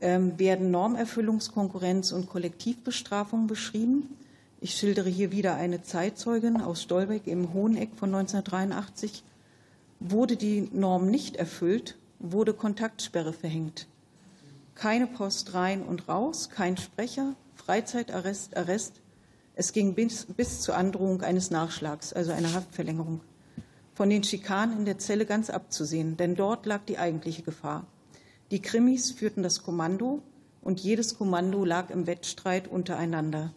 ähm, 0.00 0.38
werden 0.38 0.70
Normerfüllungskonkurrenz 0.70 2.12
und 2.12 2.26
Kollektivbestrafung 2.26 3.48
beschrieben. 3.48 4.16
Ich 4.64 4.76
schildere 4.76 5.10
hier 5.10 5.30
wieder 5.30 5.56
eine 5.56 5.82
Zeitzeugin 5.82 6.62
aus 6.62 6.80
Stolbeck 6.80 7.26
im 7.26 7.52
Hoheneck 7.52 7.90
von 7.96 8.14
1983. 8.14 9.22
Wurde 10.00 10.38
die 10.38 10.70
Norm 10.72 11.10
nicht 11.10 11.36
erfüllt, 11.36 11.98
wurde 12.18 12.54
Kontaktsperre 12.54 13.34
verhängt. 13.34 13.88
Keine 14.74 15.06
Post 15.06 15.52
rein 15.52 15.82
und 15.82 16.08
raus, 16.08 16.48
kein 16.48 16.78
Sprecher, 16.78 17.34
Freizeitarrest, 17.52 18.56
Arrest. 18.56 19.02
Es 19.54 19.74
ging 19.74 19.92
bis, 19.92 20.24
bis 20.24 20.62
zur 20.62 20.78
Androhung 20.78 21.20
eines 21.20 21.50
Nachschlags, 21.50 22.14
also 22.14 22.32
einer 22.32 22.54
Haftverlängerung. 22.54 23.20
Von 23.92 24.08
den 24.08 24.24
Schikanen 24.24 24.78
in 24.78 24.84
der 24.86 24.96
Zelle 24.96 25.26
ganz 25.26 25.50
abzusehen, 25.50 26.16
denn 26.16 26.36
dort 26.36 26.64
lag 26.64 26.80
die 26.86 26.96
eigentliche 26.96 27.42
Gefahr. 27.42 27.86
Die 28.50 28.62
Krimis 28.62 29.10
führten 29.10 29.42
das 29.42 29.62
Kommando 29.62 30.22
und 30.62 30.80
jedes 30.80 31.18
Kommando 31.18 31.66
lag 31.66 31.90
im 31.90 32.06
Wettstreit 32.06 32.66
untereinander. 32.66 33.52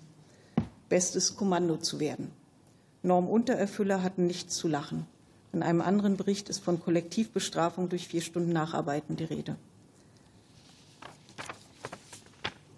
Bestes 0.90 1.36
Kommando 1.36 1.78
zu 1.78 2.00
werden. 2.00 2.32
Normuntererfüller 3.04 4.04
hatten 4.04 4.28
nichts 4.28 4.56
zu 4.56 4.68
lachen. 4.68 5.06
In 5.54 5.64
einem 5.64 5.82
anderen 5.82 6.18
Bericht 6.18 6.50
ist 6.50 6.60
von 6.60 6.80
Kollektivbestrafung 6.80 7.90
durch 7.90 8.08
vier 8.08 8.22
Stunden 8.22 8.52
Nacharbeiten 8.52 9.16
die 9.16 9.24
Rede. 9.24 9.56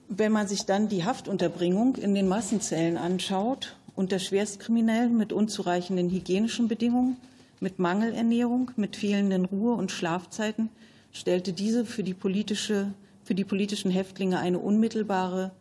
Wenn 0.07 0.31
man 0.31 0.47
sich 0.47 0.65
dann 0.65 0.89
die 0.89 1.03
Haftunterbringung 1.03 1.95
in 1.95 2.15
den 2.15 2.27
Massenzellen 2.27 2.97
anschaut, 2.97 3.75
unter 3.95 4.19
Schwerstkriminellen 4.19 5.17
mit 5.17 5.33
unzureichenden 5.33 6.09
hygienischen 6.09 6.67
Bedingungen, 6.67 7.17
mit 7.59 7.79
Mangelernährung, 7.79 8.71
mit 8.75 8.95
fehlenden 8.95 9.45
Ruhe- 9.45 9.75
und 9.75 9.91
Schlafzeiten, 9.91 10.69
stellte 11.11 11.53
diese 11.53 11.85
für 11.85 12.03
die, 12.03 12.13
politische, 12.13 12.93
für 13.23 13.35
die 13.35 13.43
politischen 13.43 13.91
Häftlinge 13.91 14.39
eine 14.39 14.59
unmittelbare 14.59 15.51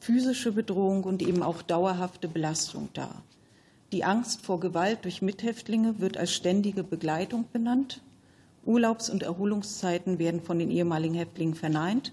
physische 0.00 0.52
Bedrohung 0.52 1.04
und 1.04 1.22
eben 1.22 1.42
auch 1.42 1.62
dauerhafte 1.62 2.26
Belastung 2.26 2.88
dar. 2.94 3.22
Die 3.92 4.04
Angst 4.04 4.42
vor 4.42 4.58
Gewalt 4.60 5.04
durch 5.04 5.20
Mithäftlinge 5.20 6.00
wird 6.00 6.16
als 6.16 6.32
ständige 6.32 6.82
Begleitung 6.82 7.44
benannt. 7.52 8.00
Urlaubs- 8.64 9.10
und 9.10 9.22
Erholungszeiten 9.22 10.18
werden 10.18 10.40
von 10.40 10.58
den 10.58 10.70
ehemaligen 10.70 11.14
Häftlingen 11.14 11.54
verneint. 11.54 12.12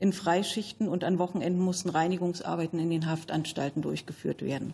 In 0.00 0.12
Freischichten 0.12 0.88
und 0.88 1.04
an 1.04 1.18
Wochenenden 1.18 1.60
mussten 1.60 1.90
Reinigungsarbeiten 1.90 2.78
in 2.78 2.90
den 2.90 3.06
Haftanstalten 3.06 3.82
durchgeführt 3.82 4.42
werden. 4.42 4.72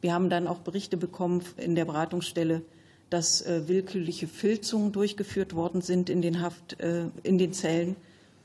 Wir 0.00 0.12
haben 0.12 0.28
dann 0.28 0.46
auch 0.46 0.58
Berichte 0.58 0.96
bekommen 0.96 1.42
in 1.56 1.74
der 1.74 1.86
Beratungsstelle, 1.86 2.62
dass 3.10 3.42
äh, 3.42 3.68
willkürliche 3.68 4.26
Filzungen 4.26 4.92
durchgeführt 4.92 5.54
worden 5.54 5.80
sind 5.80 6.10
in 6.10 6.20
den, 6.20 6.42
Haft, 6.42 6.80
äh, 6.80 7.06
in 7.22 7.38
den 7.38 7.52
Zellen, 7.52 7.96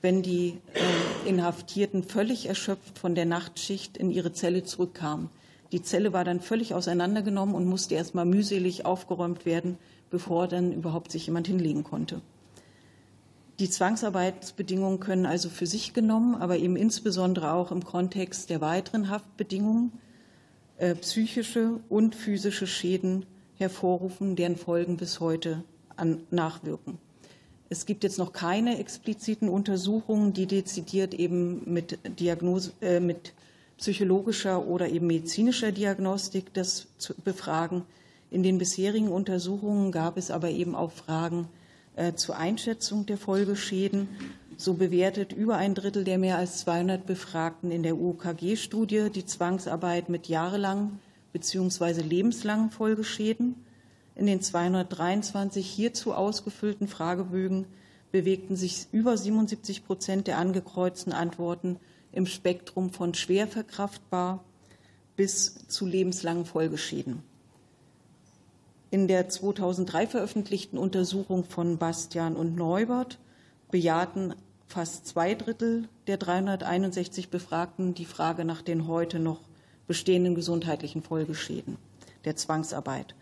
wenn 0.01 0.21
die 0.21 0.57
äh, 0.73 1.29
Inhaftierten 1.29 2.03
völlig 2.03 2.47
erschöpft 2.47 2.97
von 2.99 3.15
der 3.15 3.25
Nachtschicht 3.25 3.97
in 3.97 4.11
ihre 4.11 4.31
Zelle 4.31 4.63
zurückkamen. 4.63 5.29
Die 5.71 5.81
Zelle 5.81 6.13
war 6.13 6.23
dann 6.23 6.39
völlig 6.39 6.73
auseinandergenommen 6.73 7.53
und 7.53 7.65
musste 7.65 7.95
erst 7.95 8.15
mal 8.15 8.25
mühselig 8.25 8.85
aufgeräumt 8.85 9.45
werden, 9.45 9.77
bevor 10.09 10.47
dann 10.47 10.71
überhaupt 10.71 11.11
sich 11.11 11.27
jemand 11.27 11.47
hinlegen 11.47 11.83
konnte. 11.83 12.21
Die 13.59 13.69
Zwangsarbeitsbedingungen 13.69 15.01
können 15.01 15.25
also 15.25 15.49
für 15.49 15.67
sich 15.67 15.93
genommen, 15.93 16.35
aber 16.35 16.57
eben 16.57 16.77
insbesondere 16.77 17.53
auch 17.53 17.71
im 17.71 17.83
Kontext 17.83 18.49
der 18.49 18.61
weiteren 18.61 19.09
Haftbedingungen 19.09 19.91
äh, 20.77 20.95
psychische 20.95 21.81
und 21.89 22.15
physische 22.15 22.67
Schäden 22.67 23.25
hervorrufen, 23.57 24.37
deren 24.37 24.55
Folgen 24.55 24.95
bis 24.95 25.19
heute 25.19 25.65
an, 25.97 26.21
nachwirken. 26.31 26.97
Es 27.69 27.85
gibt 27.85 28.03
jetzt 28.03 28.17
noch 28.17 28.33
keine 28.33 28.79
expliziten 28.79 29.47
Untersuchungen, 29.47 30.33
die 30.33 30.47
dezidiert 30.47 31.13
eben 31.13 31.71
mit, 31.71 31.99
Diagnose, 32.19 32.71
äh, 32.81 32.99
mit 32.99 33.33
psychologischer 33.77 34.65
oder 34.65 34.89
eben 34.89 35.07
medizinischer 35.07 35.71
Diagnostik 35.71 36.53
das 36.53 36.87
zu 36.97 37.13
befragen. 37.13 37.83
In 38.31 38.43
den 38.43 38.57
bisherigen 38.57 39.09
Untersuchungen 39.09 39.91
gab 39.91 40.17
es 40.17 40.31
aber 40.31 40.49
eben 40.49 40.75
auch 40.75 40.91
Fragen 40.91 41.47
äh, 41.95 42.13
zur 42.13 42.37
Einschätzung 42.37 43.05
der 43.05 43.17
Folgeschäden. 43.17 44.09
So 44.57 44.73
bewertet 44.73 45.31
über 45.31 45.57
ein 45.57 45.75
Drittel 45.75 46.03
der 46.03 46.17
mehr 46.17 46.37
als 46.37 46.59
200 46.59 47.05
Befragten 47.05 47.71
in 47.71 47.83
der 47.83 47.97
UKG-Studie 47.97 49.09
die 49.13 49.25
Zwangsarbeit 49.25 50.09
mit 50.09 50.27
jahrelangen 50.27 50.99
bzw. 51.33 52.01
lebenslangen 52.01 52.71
Folgeschäden. 52.71 53.55
In 54.19 54.25
den 54.25 54.41
223 54.41 55.65
hierzu 55.65 56.13
ausgefüllten 56.13 56.89
Fragebögen 56.89 57.67
bewegten 58.11 58.57
sich 58.57 58.87
über 58.91 59.15
77 59.15 59.85
Prozent 59.85 60.27
der 60.27 60.37
angekreuzten 60.37 61.13
Antworten 61.13 61.77
im 62.11 62.25
Spektrum 62.25 62.89
von 62.89 63.13
schwer 63.13 63.47
verkraftbar 63.47 64.43
bis 65.15 65.65
zu 65.69 65.85
lebenslangen 65.85 66.43
Folgeschäden. 66.43 67.23
In 68.91 69.07
der 69.07 69.29
2003 69.29 70.07
veröffentlichten 70.07 70.77
Untersuchung 70.77 71.45
von 71.45 71.77
Bastian 71.77 72.35
und 72.35 72.57
Neubert 72.57 73.19
bejahten 73.71 74.35
fast 74.67 75.07
zwei 75.07 75.33
Drittel 75.33 75.87
der 76.07 76.17
361 76.17 77.29
Befragten 77.29 77.93
die 77.93 78.03
Frage 78.03 78.43
nach 78.43 78.63
den 78.63 78.85
heute 78.85 79.17
noch 79.17 79.39
bestehenden 79.87 80.35
gesundheitlichen 80.35 81.03
Folgeschäden 81.03 81.77
der 82.25 82.35
Zwangsarbeit, 82.35 83.15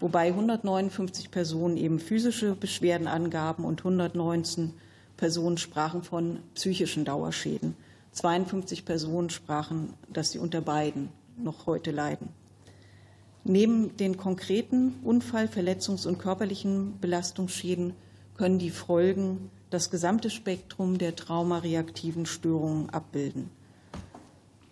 wobei 0.00 0.28
159 0.28 1.30
Personen 1.30 1.76
eben 1.76 1.98
physische 1.98 2.54
Beschwerden 2.54 3.06
angaben 3.06 3.64
und 3.64 3.80
119 3.80 4.74
Personen 5.16 5.58
sprachen 5.58 6.02
von 6.02 6.38
psychischen 6.54 7.04
Dauerschäden. 7.04 7.74
52 8.12 8.84
Personen 8.84 9.30
sprachen, 9.30 9.94
dass 10.12 10.30
sie 10.30 10.38
unter 10.38 10.60
beiden 10.60 11.10
noch 11.36 11.66
heute 11.66 11.90
leiden. 11.90 12.28
Neben 13.44 13.96
den 13.96 14.16
konkreten 14.16 14.96
Unfall-, 15.02 15.46
Verletzungs- 15.48 16.06
und 16.06 16.18
körperlichen 16.18 16.98
Belastungsschäden 17.00 17.94
können 18.36 18.58
die 18.58 18.70
Folgen 18.70 19.50
das 19.70 19.90
gesamte 19.90 20.30
Spektrum 20.30 20.98
der 20.98 21.16
traumareaktiven 21.16 22.26
Störungen 22.26 22.90
abbilden. 22.90 23.50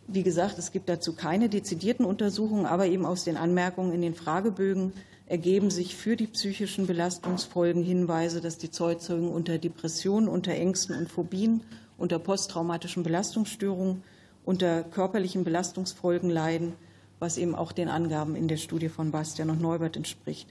Wie 0.08 0.22
gesagt, 0.22 0.58
es 0.58 0.72
gibt 0.72 0.88
dazu 0.88 1.14
keine 1.14 1.48
dezidierten 1.48 2.06
Untersuchungen, 2.06 2.66
aber 2.66 2.86
eben 2.86 3.04
aus 3.04 3.24
den 3.24 3.36
Anmerkungen 3.36 3.92
in 3.92 4.02
den 4.02 4.14
Fragebögen 4.14 4.92
ergeben 5.26 5.70
sich 5.70 5.96
für 5.96 6.16
die 6.16 6.26
psychischen 6.26 6.86
Belastungsfolgen 6.86 7.82
Hinweise, 7.82 8.40
dass 8.40 8.58
die 8.58 8.70
Zeitzeugen 8.70 9.28
unter 9.28 9.58
Depressionen, 9.58 10.28
unter 10.28 10.52
Ängsten 10.52 10.96
und 10.96 11.10
Phobien, 11.10 11.62
unter 11.98 12.18
posttraumatischen 12.18 13.02
Belastungsstörungen, 13.02 14.02
unter 14.44 14.82
körperlichen 14.82 15.44
Belastungsfolgen 15.44 16.30
leiden 16.30 16.74
was 17.18 17.38
eben 17.38 17.54
auch 17.54 17.72
den 17.72 17.88
Angaben 17.88 18.36
in 18.36 18.48
der 18.48 18.56
Studie 18.56 18.88
von 18.88 19.10
Bastian 19.10 19.50
und 19.50 19.60
Neubert 19.60 19.96
entspricht. 19.96 20.48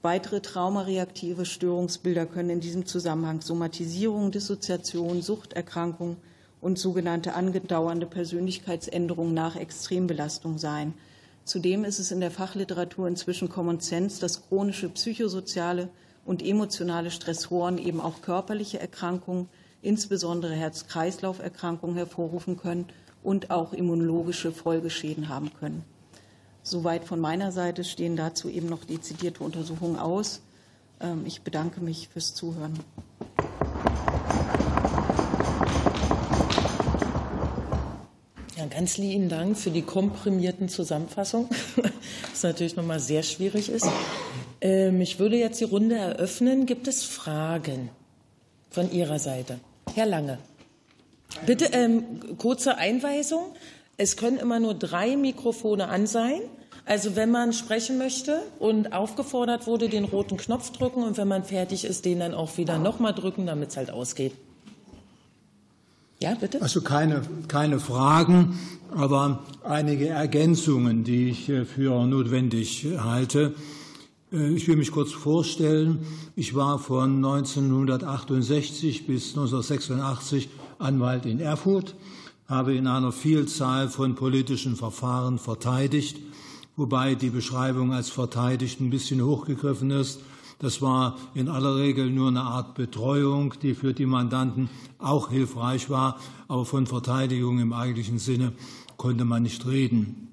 Weitere 0.00 0.40
traumareaktive 0.40 1.44
Störungsbilder 1.44 2.26
können 2.26 2.50
in 2.50 2.60
diesem 2.60 2.86
Zusammenhang 2.86 3.40
Somatisierung, 3.40 4.32
Dissoziation, 4.32 5.22
Suchterkrankung 5.22 6.16
und 6.60 6.78
sogenannte 6.78 7.34
angedauernde 7.34 8.06
Persönlichkeitsänderungen 8.06 9.34
nach 9.34 9.54
Extrembelastung 9.54 10.58
sein. 10.58 10.94
Zudem 11.44 11.84
ist 11.84 11.98
es 11.98 12.12
in 12.12 12.20
der 12.20 12.30
Fachliteratur 12.30 13.08
inzwischen 13.08 13.48
Common 13.48 13.80
Sense, 13.80 14.20
dass 14.20 14.48
chronische 14.48 14.88
psychosoziale 14.88 15.88
und 16.24 16.44
emotionale 16.44 17.10
Stressoren 17.10 17.78
eben 17.78 18.00
auch 18.00 18.22
körperliche 18.22 18.78
Erkrankungen, 18.78 19.48
insbesondere 19.82 20.54
Herz-Kreislauf-Erkrankungen 20.54 21.96
hervorrufen 21.96 22.56
können 22.56 22.86
und 23.24 23.50
auch 23.50 23.72
immunologische 23.72 24.52
Folgeschäden 24.52 25.28
haben 25.28 25.52
können. 25.58 25.84
Soweit 26.62 27.04
von 27.04 27.18
meiner 27.18 27.50
Seite 27.50 27.82
stehen 27.82 28.14
dazu 28.14 28.48
eben 28.48 28.68
noch 28.68 28.84
dezidierte 28.84 29.42
Untersuchungen 29.42 29.98
aus. 29.98 30.42
Ähm, 31.00 31.24
ich 31.26 31.42
bedanke 31.42 31.80
mich 31.80 32.08
fürs 32.08 32.34
Zuhören. 32.34 32.78
Ja, 38.62 38.68
ganz 38.68 38.96
lieben 38.96 39.28
Dank 39.28 39.58
für 39.58 39.72
die 39.72 39.82
komprimierten 39.82 40.68
Zusammenfassungen, 40.68 41.48
was 42.30 42.44
natürlich 42.44 42.76
nochmal 42.76 43.00
sehr 43.00 43.24
schwierig 43.24 43.68
ist. 43.68 43.88
Ähm, 44.60 45.00
ich 45.00 45.18
würde 45.18 45.36
jetzt 45.36 45.60
die 45.60 45.64
Runde 45.64 45.96
eröffnen. 45.96 46.64
Gibt 46.64 46.86
es 46.86 47.02
Fragen 47.02 47.90
von 48.70 48.92
Ihrer 48.92 49.18
Seite? 49.18 49.58
Herr 49.94 50.06
Lange. 50.06 50.38
Bitte 51.44 51.70
ähm, 51.72 52.38
kurze 52.38 52.76
Einweisung. 52.76 53.46
Es 53.96 54.16
können 54.16 54.38
immer 54.38 54.60
nur 54.60 54.74
drei 54.74 55.16
Mikrofone 55.16 55.88
an 55.88 56.06
sein. 56.06 56.40
Also 56.84 57.16
wenn 57.16 57.32
man 57.32 57.52
sprechen 57.52 57.98
möchte 57.98 58.42
und 58.60 58.92
aufgefordert 58.92 59.66
wurde, 59.66 59.88
den 59.88 60.04
roten 60.04 60.36
Knopf 60.36 60.70
drücken 60.70 61.02
und 61.02 61.16
wenn 61.16 61.26
man 61.26 61.42
fertig 61.42 61.84
ist, 61.84 62.04
den 62.04 62.20
dann 62.20 62.32
auch 62.34 62.58
wieder 62.58 62.78
nochmal 62.78 63.12
drücken, 63.12 63.44
damit 63.44 63.70
es 63.70 63.76
halt 63.76 63.90
ausgeht. 63.90 64.34
Ja, 66.22 66.34
bitte? 66.34 66.62
Also 66.62 66.80
keine, 66.80 67.22
keine 67.48 67.78
Fragen, 67.80 68.58
aber 68.94 69.40
einige 69.64 70.08
Ergänzungen, 70.08 71.04
die 71.04 71.30
ich 71.30 71.48
äh, 71.48 71.64
für 71.64 72.06
notwendig 72.06 72.86
halte. 72.98 73.54
Äh, 74.32 74.54
ich 74.54 74.68
will 74.68 74.76
mich 74.76 74.92
kurz 74.92 75.12
vorstellen. 75.12 76.06
Ich 76.36 76.54
war 76.54 76.78
von 76.78 77.16
1968 77.16 79.06
bis 79.06 79.30
1986 79.30 80.48
Anwalt 80.78 81.26
in 81.26 81.40
Erfurt, 81.40 81.94
habe 82.48 82.74
in 82.74 82.86
einer 82.86 83.12
Vielzahl 83.12 83.88
von 83.88 84.14
politischen 84.14 84.76
Verfahren 84.76 85.38
verteidigt 85.38 86.18
wobei 86.76 87.14
die 87.14 87.30
Beschreibung 87.30 87.92
als 87.92 88.10
verteidigt 88.10 88.80
ein 88.80 88.90
bisschen 88.90 89.22
hochgegriffen 89.22 89.90
ist. 89.90 90.20
Das 90.62 90.80
war 90.80 91.18
in 91.34 91.48
aller 91.48 91.76
Regel 91.76 92.08
nur 92.08 92.28
eine 92.28 92.42
Art 92.42 92.76
Betreuung, 92.76 93.52
die 93.62 93.74
für 93.74 93.94
die 93.94 94.06
Mandanten 94.06 94.70
auch 94.98 95.28
hilfreich 95.28 95.90
war, 95.90 96.20
aber 96.46 96.64
von 96.64 96.86
Verteidigung 96.86 97.58
im 97.58 97.72
eigentlichen 97.72 98.20
Sinne 98.20 98.52
konnte 98.96 99.24
man 99.24 99.42
nicht 99.42 99.66
reden. 99.66 100.28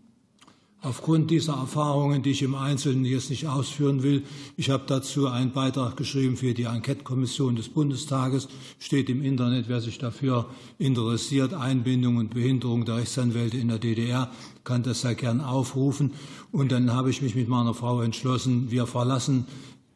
Aufgrund 0.81 1.29
dieser 1.29 1.55
Erfahrungen, 1.55 2.21
die 2.23 2.29
ich 2.29 2.41
im 2.41 2.55
Einzelnen 2.55 3.03
jetzt 3.03 3.29
nicht 3.29 3.47
ausführen 3.47 4.01
will, 4.01 4.23
ich 4.55 4.69
habe 4.69 4.83
dazu 4.87 5.27
einen 5.27 5.51
Beitrag 5.51 5.97
geschrieben 5.97 6.37
für 6.37 6.53
die 6.53 6.63
Enquete-Kommission 6.63 7.57
des 7.57 7.67
Bundestages, 7.67 8.47
steht 8.77 9.09
im 9.09 9.21
Internet, 9.21 9.67
wer 9.67 9.81
sich 9.81 9.97
dafür 9.97 10.45
interessiert, 10.77 11.53
Einbindung 11.53 12.15
und 12.15 12.33
Behinderung 12.33 12.85
der 12.85 12.95
Rechtsanwälte 12.95 13.57
in 13.57 13.67
der 13.67 13.79
DDR, 13.79 14.31
kann 14.63 14.83
das 14.83 15.01
sehr 15.01 15.15
gern 15.15 15.41
aufrufen. 15.41 16.13
Und 16.53 16.71
dann 16.71 16.93
habe 16.93 17.09
ich 17.09 17.21
mich 17.21 17.35
mit 17.35 17.49
meiner 17.49 17.73
Frau 17.73 18.01
entschlossen, 18.01 18.71
wir 18.71 18.87
verlassen 18.87 19.47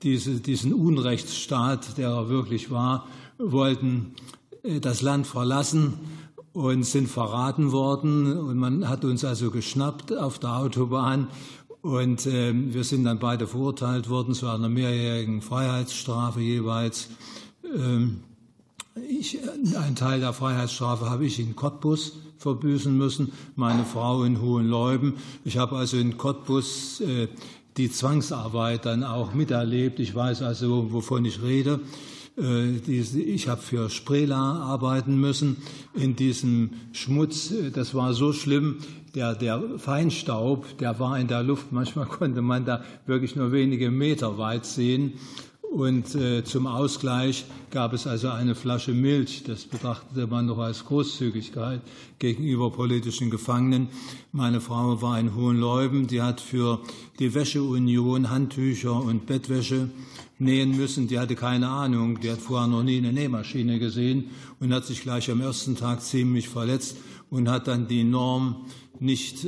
diese, 0.04 0.40
diesen 0.40 0.74
Unrechtsstaat, 0.74 1.98
der 1.98 2.10
er 2.10 2.30
wirklich 2.30 2.70
war, 2.72 3.08
wollten 3.38 4.14
äh, 4.64 4.80
das 4.80 5.02
Land 5.02 5.28
verlassen 5.28 5.94
und 6.54 6.84
sind 6.84 7.08
verraten 7.08 7.72
worden. 7.72 8.38
Und 8.38 8.58
man 8.58 8.88
hat 8.90 9.06
uns 9.06 9.26
also 9.26 9.52
geschnappt 9.52 10.16
auf 10.16 10.40
der 10.40 10.58
Autobahn. 10.58 11.28
Und 11.82 12.26
äh, 12.28 12.54
wir 12.54 12.84
sind 12.84 13.04
dann 13.04 13.20
beide 13.20 13.48
verurteilt 13.48 14.10
worden 14.10 14.34
zu 14.34 14.48
einer 14.48 14.70
mehrjährigen 14.70 15.42
Freiheitsstrafe 15.42 16.40
jeweils. 16.40 17.10
Ähm, 17.76 18.22
ich, 19.10 19.40
ein 19.76 19.96
Teil 19.96 20.20
der 20.20 20.34
Freiheitsstrafe 20.34 21.10
habe 21.10 21.26
ich 21.26 21.40
in 21.40 21.56
Cottbus 21.56 22.14
verbüßen 22.38 22.96
müssen, 22.96 23.32
meine 23.56 23.86
Frau 23.86 24.24
in 24.24 24.40
Hohenleuben. 24.40 25.16
Ich 25.44 25.58
habe 25.58 25.78
also 25.78 25.98
in 25.98 26.18
Cottbus 26.18 27.02
äh, 27.02 27.28
die 27.78 27.92
Zwangsarbeit 27.92 28.86
dann 28.86 29.04
auch 29.04 29.34
miterlebt. 29.34 30.00
Ich 30.00 30.14
weiß 30.14 30.42
also, 30.42 30.92
wovon 30.92 31.26
ich 31.26 31.42
rede. 31.42 31.80
Äh, 32.38 32.78
ich 32.78 33.48
habe 33.48 33.62
für 33.62 33.90
Sprela 33.90 34.60
arbeiten 34.62 35.18
müssen 35.18 35.58
in 35.94 36.16
diesem 36.16 36.72
Schmutz. 36.92 37.54
Das 37.74 37.94
war 37.96 38.14
so 38.14 38.34
schlimm. 38.34 38.78
Der, 39.16 39.36
der 39.36 39.78
Feinstaub, 39.78 40.78
der 40.80 41.00
war 41.00 41.20
in 41.20 41.28
der 41.28 41.44
Luft. 41.44 41.72
Manchmal 41.72 42.06
konnte 42.08 42.42
man 42.42 42.66
da 42.66 42.84
wirklich 43.06 43.36
nur 43.36 43.52
wenige 43.52 43.92
Meter 43.92 44.38
weit 44.38 44.66
sehen. 44.66 45.14
Und 45.74 46.14
äh, 46.14 46.44
zum 46.44 46.68
Ausgleich 46.68 47.46
gab 47.72 47.94
es 47.94 48.06
also 48.06 48.30
eine 48.30 48.54
Flasche 48.54 48.92
Milch. 48.92 49.42
Das 49.44 49.64
betrachtete 49.64 50.28
man 50.28 50.46
noch 50.46 50.60
als 50.60 50.86
Großzügigkeit 50.86 51.82
gegenüber 52.20 52.70
politischen 52.70 53.32
Gefangenen. 53.32 53.88
Meine 54.32 54.62
Frau 54.62 55.02
war 55.02 55.20
in 55.20 55.34
Hohenleuben. 55.34 56.06
Die 56.06 56.22
hat 56.22 56.42
für 56.42 56.80
die 57.18 57.34
Wäscheunion 57.34 58.30
Handtücher 58.30 59.02
und 59.02 59.26
Bettwäsche 59.26 59.90
nähen 60.38 60.78
müssen. 60.78 61.08
Die 61.08 61.18
hatte 61.18 61.34
keine 61.34 61.70
Ahnung. 61.70 62.20
Die 62.20 62.30
hat 62.30 62.40
vorher 62.40 62.68
noch 62.68 62.84
nie 62.84 63.00
eine 63.00 63.12
Nähmaschine 63.12 63.80
gesehen 63.80 64.26
und 64.60 64.72
hat 64.72 64.86
sich 64.86 65.02
gleich 65.02 65.32
am 65.32 65.42
ersten 65.42 65.76
Tag 65.76 66.04
ziemlich 66.04 66.50
verletzt 66.50 66.98
und 67.32 67.50
hat 67.50 67.68
dann 67.68 67.88
die 67.88 68.04
Norm 68.04 68.68
nicht 69.00 69.48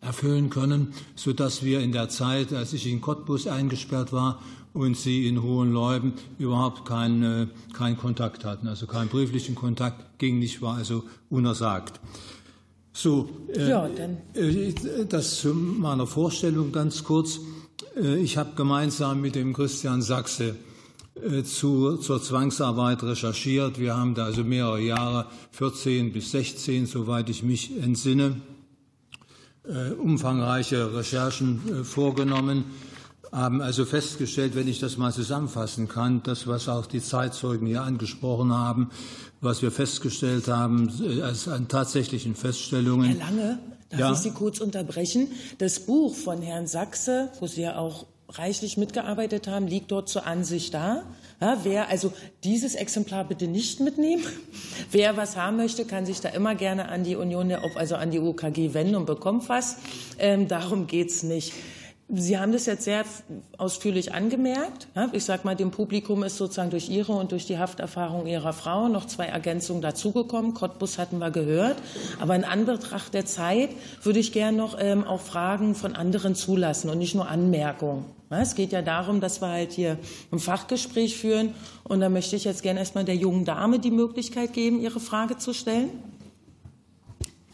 erfüllen 0.00 0.48
können, 0.48 0.92
sodass 1.16 1.64
wir 1.64 1.80
in 1.80 1.90
der 1.90 2.08
Zeit, 2.08 2.52
als 2.52 2.72
ich 2.72 2.86
in 2.86 3.00
Cottbus 3.00 3.48
eingesperrt 3.48 4.12
war, 4.12 4.40
und 4.76 4.94
sie 4.94 5.26
in 5.26 5.42
Hohenleuben 5.42 6.12
überhaupt 6.38 6.84
keinen 6.84 7.22
äh, 7.22 7.46
kein 7.72 7.96
Kontakt 7.96 8.44
hatten, 8.44 8.68
also 8.68 8.86
keinen 8.86 9.08
brieflichen 9.08 9.54
Kontakt, 9.54 10.18
ging 10.18 10.38
nicht, 10.38 10.60
war 10.60 10.76
also 10.76 11.04
unersagt. 11.30 11.98
So, 12.92 13.30
äh, 13.54 13.70
ja, 13.70 13.88
äh, 14.34 14.74
das 15.08 15.40
zu 15.40 15.54
meiner 15.54 16.06
Vorstellung 16.06 16.72
ganz 16.72 17.04
kurz. 17.04 17.40
Äh, 17.96 18.16
ich 18.18 18.36
habe 18.36 18.50
gemeinsam 18.54 19.22
mit 19.22 19.34
dem 19.34 19.54
Christian 19.54 20.02
Sachse 20.02 20.56
zu, 21.44 21.96
zur 21.96 22.22
Zwangsarbeit 22.22 23.02
recherchiert. 23.02 23.80
Wir 23.80 23.96
haben 23.96 24.14
da 24.14 24.26
also 24.26 24.44
mehrere 24.44 24.82
Jahre, 24.82 25.24
14 25.52 26.12
bis 26.12 26.30
16, 26.32 26.84
soweit 26.84 27.30
ich 27.30 27.42
mich 27.42 27.74
entsinne, 27.82 28.36
umfangreiche 29.98 30.94
Recherchen 30.94 31.84
vorgenommen 31.86 32.64
haben 33.36 33.60
also 33.60 33.84
festgestellt, 33.84 34.56
wenn 34.56 34.66
ich 34.66 34.80
das 34.80 34.96
mal 34.96 35.12
zusammenfassen 35.12 35.88
kann, 35.88 36.22
das, 36.22 36.46
was 36.46 36.68
auch 36.70 36.86
die 36.86 37.02
Zeitzeugen 37.02 37.66
hier 37.66 37.82
angesprochen 37.82 38.52
haben, 38.52 38.90
was 39.42 39.60
wir 39.60 39.70
festgestellt 39.70 40.48
haben 40.48 40.90
äh, 41.04 41.20
als 41.20 41.46
an 41.46 41.68
tatsächlichen 41.68 42.34
Feststellungen. 42.34 43.18
Herr 43.18 43.26
Lange, 43.26 43.58
darf 43.90 44.00
ja? 44.00 44.12
ich 44.12 44.18
Sie 44.18 44.30
kurz 44.30 44.60
unterbrechen? 44.60 45.28
Das 45.58 45.80
Buch 45.80 46.14
von 46.14 46.40
Herrn 46.40 46.66
Sachse, 46.66 47.30
wo 47.38 47.46
Sie 47.46 47.60
ja 47.60 47.76
auch 47.76 48.06
reichlich 48.30 48.78
mitgearbeitet 48.78 49.48
haben, 49.48 49.66
liegt 49.66 49.92
dort 49.92 50.08
zur 50.08 50.26
Ansicht 50.26 50.72
da. 50.72 51.02
Ja, 51.38 51.58
wer 51.62 51.90
also 51.90 52.14
dieses 52.42 52.74
Exemplar 52.74 53.24
bitte 53.24 53.46
nicht 53.46 53.80
mitnehmen. 53.80 54.24
Wer 54.90 55.18
was 55.18 55.36
haben 55.36 55.58
möchte, 55.58 55.84
kann 55.84 56.06
sich 56.06 56.20
da 56.20 56.30
immer 56.30 56.54
gerne 56.54 56.88
an 56.88 57.04
die 57.04 57.14
Union, 57.14 57.52
also 57.74 57.96
an 57.96 58.10
die 58.10 58.18
UKG 58.18 58.72
wenden 58.72 58.94
und 58.94 59.04
bekommt 59.04 59.48
was. 59.50 59.76
Ähm, 60.18 60.48
darum 60.48 60.86
geht's 60.86 61.22
nicht. 61.22 61.52
Sie 62.08 62.38
haben 62.38 62.52
das 62.52 62.66
jetzt 62.66 62.84
sehr 62.84 63.04
ausführlich 63.58 64.14
angemerkt. 64.14 64.86
Ich 65.10 65.24
sage 65.24 65.42
mal, 65.44 65.56
dem 65.56 65.72
Publikum 65.72 66.22
ist 66.22 66.36
sozusagen 66.36 66.70
durch 66.70 66.88
Ihre 66.88 67.12
und 67.12 67.32
durch 67.32 67.46
die 67.46 67.58
Hafterfahrung 67.58 68.28
Ihrer 68.28 68.52
Frau 68.52 68.86
noch 68.86 69.06
zwei 69.06 69.26
Ergänzungen 69.26 69.82
dazugekommen. 69.82 70.54
Cottbus 70.54 70.98
hatten 70.98 71.18
wir 71.18 71.32
gehört. 71.32 71.76
Aber 72.20 72.36
in 72.36 72.44
Anbetracht 72.44 73.12
der 73.12 73.26
Zeit 73.26 73.70
würde 74.04 74.20
ich 74.20 74.32
gerne 74.32 74.56
noch 74.56 74.76
ähm, 74.78 75.02
auch 75.02 75.20
Fragen 75.20 75.74
von 75.74 75.96
anderen 75.96 76.36
zulassen 76.36 76.90
und 76.90 76.98
nicht 76.98 77.16
nur 77.16 77.28
Anmerkungen. 77.28 78.04
Es 78.30 78.54
geht 78.54 78.70
ja 78.70 78.82
darum, 78.82 79.20
dass 79.20 79.40
wir 79.40 79.48
halt 79.48 79.72
hier 79.72 79.98
ein 80.30 80.38
Fachgespräch 80.38 81.16
führen. 81.16 81.54
Und 81.82 82.00
da 82.00 82.08
möchte 82.08 82.36
ich 82.36 82.44
jetzt 82.44 82.62
gerne 82.62 82.80
erstmal 82.80 83.04
der 83.04 83.16
jungen 83.16 83.44
Dame 83.44 83.80
die 83.80 83.90
Möglichkeit 83.90 84.52
geben, 84.52 84.80
ihre 84.80 85.00
Frage 85.00 85.38
zu 85.38 85.52
stellen. 85.52 85.90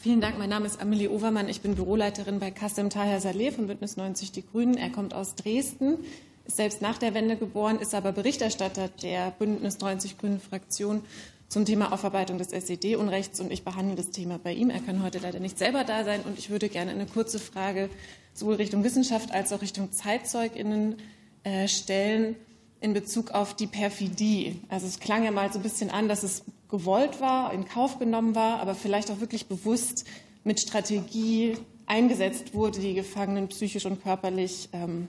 Vielen 0.03 0.21
Dank. 0.21 0.37
Mein 0.37 0.51
Name 0.51 0.67
ist 0.67 0.81
Amelie 0.81 1.09
Overmann. 1.09 1.49
Ich 1.49 1.61
bin 1.61 1.77
Büroleiterin 1.77 2.41
bei 2.41 2.51
Kassem 2.51 2.91
Taher 2.91 3.21
Saleh 3.21 3.53
von 3.53 3.69
Bündnis 3.69 3.97
90 3.97 4.33
Die 4.33 4.45
Grünen. 4.45 4.77
Er 4.77 4.91
kommt 4.91 5.15
aus 5.15 5.37
Dresden, 5.37 5.99
ist 6.45 6.57
selbst 6.57 6.83
nach 6.83 6.99
der 6.99 7.15
Wende 7.15 7.37
geboren, 7.37 7.79
ist 7.79 7.95
aber 7.95 8.11
Berichterstatter 8.11 8.89
der 9.01 9.31
Bündnis 9.31 9.79
90 9.79 10.19
Grünen 10.19 10.41
Fraktion 10.41 11.05
zum 11.47 11.67
Thema 11.67 11.93
Aufarbeitung 11.93 12.37
des 12.37 12.49
SED-Unrechts 12.49 13.39
und 13.39 13.53
ich 13.53 13.63
behandle 13.63 13.95
das 13.95 14.11
Thema 14.11 14.41
bei 14.43 14.53
ihm. 14.53 14.71
Er 14.71 14.81
kann 14.81 15.05
heute 15.05 15.21
leider 15.21 15.39
nicht 15.39 15.57
selber 15.57 15.85
da 15.85 16.03
sein 16.03 16.23
und 16.23 16.37
ich 16.37 16.51
würde 16.51 16.69
gerne 16.69 16.91
eine 16.91 17.07
kurze 17.07 17.39
Frage 17.39 17.89
sowohl 18.35 18.57
Richtung 18.57 18.83
Wissenschaft 18.83 19.31
als 19.31 19.53
auch 19.53 19.63
Richtung 19.63 19.93
ZeitzeugInnen 19.93 20.97
äh, 21.45 21.69
stellen 21.69 22.35
in 22.81 22.93
Bezug 22.93 23.31
auf 23.31 23.55
die 23.55 23.69
Perfidie. 23.69 24.57
Also 24.69 24.89
es 24.89 24.99
klang 24.99 25.23
ja 25.23 25.31
mal 25.31 25.53
so 25.53 25.61
ein 25.61 25.63
bisschen 25.63 25.91
an, 25.91 26.09
dass 26.09 26.25
es 26.25 26.43
gewollt 26.73 27.21
war, 27.21 27.53
in 27.53 27.67
Kauf 27.67 27.99
genommen 27.99 28.35
war, 28.35 28.61
aber 28.61 28.75
vielleicht 28.75 29.11
auch 29.11 29.21
wirklich 29.21 29.47
bewusst 29.47 30.07
mit 30.43 30.59
Strategie 30.59 31.59
eingesetzt 31.85 32.55
wurde, 32.55 32.81
die 32.81 32.95
Gefangenen 32.95 33.49
psychisch 33.49 33.85
und 33.85 34.03
körperlich 34.03 34.71
ähm, 34.73 35.09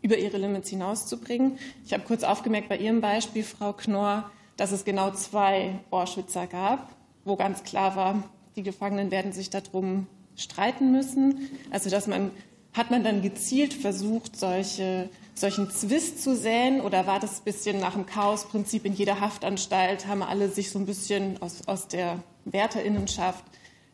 über 0.00 0.16
ihre 0.16 0.38
Limits 0.38 0.70
hinauszubringen. 0.70 1.58
Ich 1.84 1.92
habe 1.92 2.02
kurz 2.04 2.24
aufgemerkt 2.24 2.70
bei 2.70 2.78
Ihrem 2.78 3.02
Beispiel, 3.02 3.44
Frau 3.44 3.74
Knorr, 3.74 4.30
dass 4.56 4.72
es 4.72 4.86
genau 4.86 5.10
zwei 5.10 5.78
Ohrschützer 5.90 6.46
gab, 6.46 6.96
wo 7.26 7.36
ganz 7.36 7.62
klar 7.62 7.94
war, 7.94 8.22
die 8.56 8.62
Gefangenen 8.62 9.10
werden 9.10 9.32
sich 9.32 9.50
darum 9.50 10.06
streiten 10.34 10.92
müssen. 10.92 11.50
Also 11.70 11.90
dass 11.90 12.06
man 12.06 12.30
hat 12.72 12.90
man 12.90 13.02
dann 13.04 13.22
gezielt 13.22 13.72
versucht, 13.72 14.36
solche, 14.38 15.08
solchen 15.34 15.70
Zwist 15.70 16.22
zu 16.22 16.36
säen? 16.36 16.80
Oder 16.80 17.06
war 17.06 17.20
das 17.20 17.40
ein 17.40 17.44
bisschen 17.44 17.80
nach 17.80 17.94
dem 17.94 18.06
Chaosprinzip 18.06 18.84
in 18.84 18.94
jeder 18.94 19.20
Haftanstalt, 19.20 20.06
haben 20.06 20.22
alle 20.22 20.48
sich 20.48 20.70
so 20.70 20.78
ein 20.78 20.86
bisschen 20.86 21.40
aus, 21.40 21.66
aus 21.66 21.88
der 21.88 22.22
Wärterinnenschaft 22.44 23.44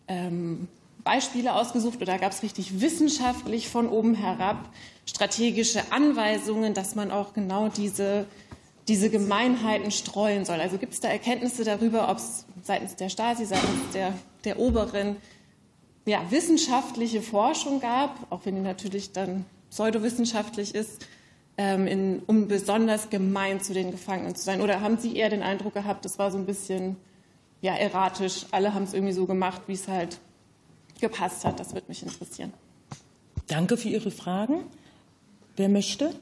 ähm, 0.08 0.68
Beispiele 1.04 1.54
ausgesucht? 1.54 2.00
Oder 2.00 2.18
gab 2.18 2.32
es 2.32 2.42
richtig 2.42 2.80
wissenschaftlich 2.80 3.68
von 3.68 3.88
oben 3.88 4.14
herab 4.14 4.68
strategische 5.06 5.80
Anweisungen, 5.90 6.74
dass 6.74 6.94
man 6.94 7.10
auch 7.10 7.34
genau 7.34 7.68
diese, 7.68 8.26
diese 8.88 9.10
Gemeinheiten 9.10 9.90
streuen 9.90 10.44
soll? 10.44 10.60
Also 10.60 10.78
gibt 10.78 10.92
es 10.92 11.00
da 11.00 11.08
Erkenntnisse 11.08 11.64
darüber, 11.64 12.08
ob 12.08 12.18
es 12.18 12.46
seitens 12.62 12.96
der 12.96 13.08
Stasi, 13.08 13.46
seitens 13.46 13.90
der, 13.94 14.14
der 14.44 14.58
Oberen 14.58 15.16
ja, 16.04 16.30
wissenschaftliche 16.30 17.22
Forschung 17.22 17.80
gab, 17.80 18.30
auch 18.30 18.40
wenn 18.44 18.56
die 18.56 18.60
natürlich 18.60 19.12
dann 19.12 19.44
pseudowissenschaftlich 19.70 20.74
ist, 20.74 21.06
ähm, 21.56 21.86
in, 21.86 22.22
um 22.26 22.48
besonders 22.48 23.10
gemein 23.10 23.60
zu 23.60 23.74
den 23.74 23.90
Gefangenen 23.90 24.34
zu 24.34 24.44
sein? 24.44 24.60
Oder 24.60 24.80
haben 24.80 24.98
Sie 24.98 25.16
eher 25.16 25.30
den 25.30 25.42
Eindruck 25.42 25.74
gehabt, 25.74 26.04
das 26.04 26.18
war 26.18 26.30
so 26.30 26.38
ein 26.38 26.46
bisschen 26.46 26.96
ja, 27.60 27.74
erratisch, 27.74 28.46
alle 28.50 28.74
haben 28.74 28.82
es 28.82 28.94
irgendwie 28.94 29.12
so 29.12 29.26
gemacht, 29.26 29.62
wie 29.66 29.74
es 29.74 29.88
halt 29.88 30.18
gepasst 31.00 31.44
hat? 31.44 31.60
Das 31.60 31.74
würde 31.74 31.88
mich 31.88 32.02
interessieren. 32.02 32.52
Danke 33.46 33.76
für 33.76 33.88
Ihre 33.88 34.10
Fragen. 34.10 34.64
Wer 35.56 35.68
möchte? 35.68 36.14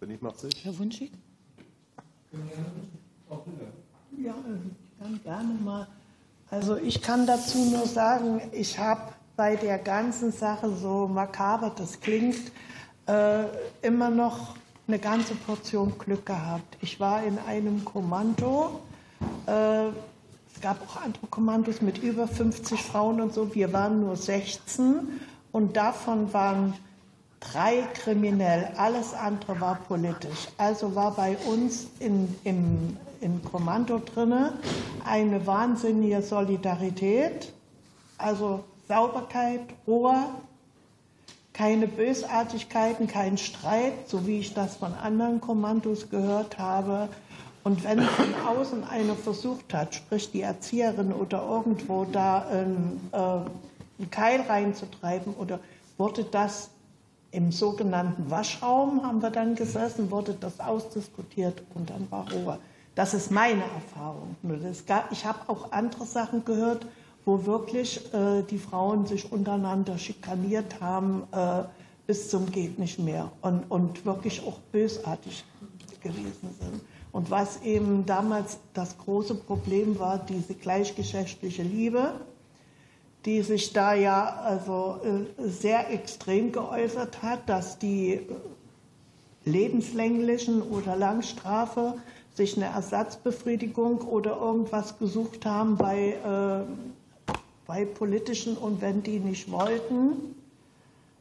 Wenn 0.00 0.10
ich 0.10 0.20
mache 0.20 0.38
sich. 0.38 0.64
Herr 0.64 0.78
Wunschig? 0.78 1.12
Ja, 4.22 4.34
ich 4.34 4.98
kann 4.98 5.20
gerne 5.22 5.54
mal. 5.54 5.86
Also 6.52 6.76
ich 6.76 7.00
kann 7.00 7.26
dazu 7.26 7.56
nur 7.64 7.86
sagen, 7.86 8.42
ich 8.52 8.78
habe 8.78 9.00
bei 9.36 9.56
der 9.56 9.78
ganzen 9.78 10.32
Sache, 10.32 10.70
so 10.76 11.08
makaber 11.08 11.72
das 11.74 11.98
klingt, 11.98 12.52
äh, 13.08 13.44
immer 13.80 14.10
noch 14.10 14.54
eine 14.86 14.98
ganze 14.98 15.34
Portion 15.34 15.98
Glück 15.98 16.26
gehabt. 16.26 16.76
Ich 16.82 17.00
war 17.00 17.22
in 17.22 17.38
einem 17.48 17.86
Kommando. 17.86 18.80
Äh, 19.46 19.86
es 20.54 20.60
gab 20.60 20.76
auch 20.86 21.02
andere 21.02 21.26
Kommandos 21.28 21.80
mit 21.80 21.96
über 22.02 22.28
50 22.28 22.82
Frauen 22.82 23.22
und 23.22 23.32
so. 23.32 23.54
Wir 23.54 23.72
waren 23.72 24.00
nur 24.00 24.16
16 24.16 25.20
und 25.52 25.74
davon 25.74 26.34
waren 26.34 26.74
drei 27.40 27.80
kriminell. 27.94 28.72
Alles 28.76 29.14
andere 29.14 29.58
war 29.58 29.76
politisch. 29.88 30.48
Also 30.58 30.94
war 30.94 31.12
bei 31.12 31.34
uns 31.46 31.86
in, 31.98 32.36
im, 32.44 32.98
im 33.22 33.42
Kommando 33.42 33.98
drinne 33.98 34.54
eine 35.04 35.46
wahnsinnige 35.46 36.22
Solidarität. 36.22 37.52
Also 38.18 38.64
Sauberkeit, 38.88 39.60
Ruhe, 39.86 40.14
keine 41.52 41.86
Bösartigkeiten, 41.86 43.06
kein 43.06 43.38
Streit, 43.38 44.08
so 44.08 44.26
wie 44.26 44.40
ich 44.40 44.54
das 44.54 44.76
von 44.76 44.92
anderen 44.94 45.40
Kommandos 45.40 46.10
gehört 46.10 46.58
habe. 46.58 47.08
Und 47.64 47.84
wenn 47.84 48.00
von 48.00 48.34
außen 48.46 48.84
einer 48.84 49.14
versucht 49.14 49.72
hat, 49.72 49.94
sprich 49.94 50.30
die 50.32 50.40
Erzieherin 50.40 51.12
oder 51.12 51.46
irgendwo 51.48 52.04
da 52.04 52.46
ähm, 52.50 53.00
äh, 53.12 53.16
einen 53.16 54.10
Keil 54.10 54.40
reinzutreiben, 54.40 55.34
oder 55.34 55.60
wurde 55.96 56.24
das 56.24 56.70
im 57.30 57.52
sogenannten 57.52 58.30
Waschraum, 58.30 59.04
haben 59.04 59.22
wir 59.22 59.30
dann 59.30 59.54
gesessen, 59.54 60.10
wurde 60.10 60.34
das 60.34 60.58
ausdiskutiert 60.58 61.62
und 61.74 61.90
dann 61.90 62.10
war 62.10 62.26
Ruhe. 62.32 62.58
Das 62.94 63.14
ist 63.14 63.30
meine 63.30 63.62
Erfahrung. 63.62 64.36
Ich 65.10 65.24
habe 65.24 65.48
auch 65.48 65.72
andere 65.72 66.04
Sachen 66.04 66.44
gehört, 66.44 66.86
wo 67.24 67.46
wirklich 67.46 68.12
äh, 68.12 68.42
die 68.42 68.58
Frauen 68.58 69.06
sich 69.06 69.30
untereinander 69.30 69.96
schikaniert 69.96 70.80
haben 70.80 71.22
äh, 71.32 71.62
bis 72.06 72.28
zum 72.28 72.50
geht 72.50 72.78
nicht 72.78 72.98
mehr 72.98 73.30
und, 73.42 73.70
und 73.70 74.04
wirklich 74.04 74.44
auch 74.44 74.58
bösartig 74.72 75.44
gewesen 76.02 76.54
sind. 76.60 76.80
Und 77.12 77.30
was 77.30 77.62
eben 77.62 78.06
damals 78.06 78.58
das 78.74 78.98
große 78.98 79.34
Problem 79.36 79.98
war, 79.98 80.18
diese 80.18 80.54
gleichgeschlechtliche 80.54 81.62
Liebe, 81.62 82.12
die 83.24 83.42
sich 83.42 83.72
da 83.72 83.94
ja 83.94 84.24
also 84.24 84.98
äh, 85.04 85.48
sehr 85.48 85.90
extrem 85.92 86.50
geäußert 86.50 87.22
hat, 87.22 87.48
dass 87.48 87.78
die 87.78 88.20
lebenslänglichen 89.44 90.62
oder 90.62 90.96
Langstrafe 90.96 91.94
sich 92.34 92.56
eine 92.56 92.66
Ersatzbefriedigung 92.66 94.00
oder 94.02 94.36
irgendwas 94.36 94.98
gesucht 94.98 95.44
haben 95.44 95.76
bei 95.76 96.12
äh, 96.12 96.64
bei 97.66 97.86
politischen 97.86 98.56
und 98.56 98.82
wenn 98.82 99.02
die 99.02 99.18
nicht 99.18 99.50
wollten, 99.50 100.34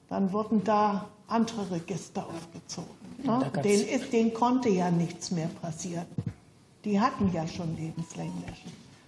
dann 0.09 0.33
wurden 0.33 0.63
da 0.63 1.07
andere 1.27 1.71
Register 1.71 2.27
aufgezogen. 2.27 2.89
Ne? 3.23 3.49
Den, 3.63 3.87
ist, 3.87 4.11
denen 4.11 4.33
konnte 4.33 4.67
ja 4.67 4.91
nichts 4.91 5.31
mehr 5.31 5.47
passieren. 5.61 6.05
Die 6.83 6.99
hatten 6.99 7.31
ja 7.31 7.47
schon 7.47 7.75
lebenslänglich. 7.77 8.65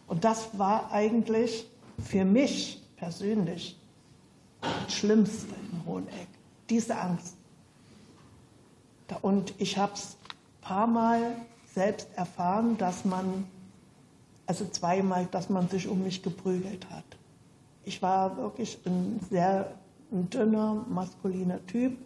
Und 0.07 0.23
das 0.23 0.57
war 0.57 0.91
eigentlich 0.91 1.65
für 2.01 2.23
mich 2.23 2.81
persönlich 2.95 3.77
das 4.61 4.93
Schlimmste 4.93 5.53
in 5.71 5.85
Hoheneck, 5.85 6.29
diese 6.69 6.95
Angst. 6.97 7.35
Und 9.21 9.53
ich 9.57 9.77
habe 9.77 9.93
es 9.93 10.15
ein 10.23 10.61
paar 10.61 10.87
Mal 10.87 11.35
selbst 11.73 12.07
erfahren, 12.15 12.77
dass 12.77 13.05
man, 13.05 13.45
also 14.45 14.65
zweimal, 14.65 15.27
dass 15.31 15.49
man 15.49 15.67
sich 15.69 15.87
um 15.87 16.03
mich 16.03 16.21
geprügelt 16.23 16.89
hat. 16.89 17.03
Ich 17.83 18.01
war 18.01 18.37
wirklich 18.37 18.79
ein 18.85 19.19
sehr 19.29 19.71
ein 20.13 20.29
dünner, 20.29 20.85
maskuliner 20.87 21.65
Typ. 21.65 21.97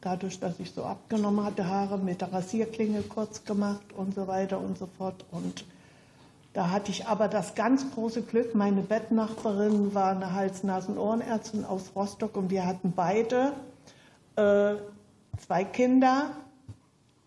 Dadurch, 0.00 0.38
dass 0.38 0.60
ich 0.60 0.70
so 0.70 0.84
abgenommen 0.84 1.44
hatte, 1.44 1.66
Haare 1.66 1.98
mit 1.98 2.20
der 2.20 2.32
Rasierklinge 2.32 3.02
kurz 3.02 3.44
gemacht 3.44 3.92
und 3.96 4.14
so 4.14 4.26
weiter 4.26 4.60
und 4.60 4.76
so 4.76 4.86
fort. 4.86 5.24
Und 5.32 5.64
da 6.52 6.70
hatte 6.70 6.90
ich 6.90 7.06
aber 7.06 7.26
das 7.26 7.54
ganz 7.54 7.90
große 7.94 8.22
Glück, 8.22 8.54
meine 8.54 8.82
Bettnachbarin 8.82 9.94
war 9.94 10.10
eine 10.10 10.32
Hals-Nasen-Ohrenärztin 10.34 11.64
aus 11.64 11.92
Rostock 11.96 12.36
und 12.36 12.50
wir 12.50 12.66
hatten 12.66 12.92
beide 12.94 13.52
äh, 14.36 14.74
zwei 15.38 15.64
Kinder. 15.64 16.30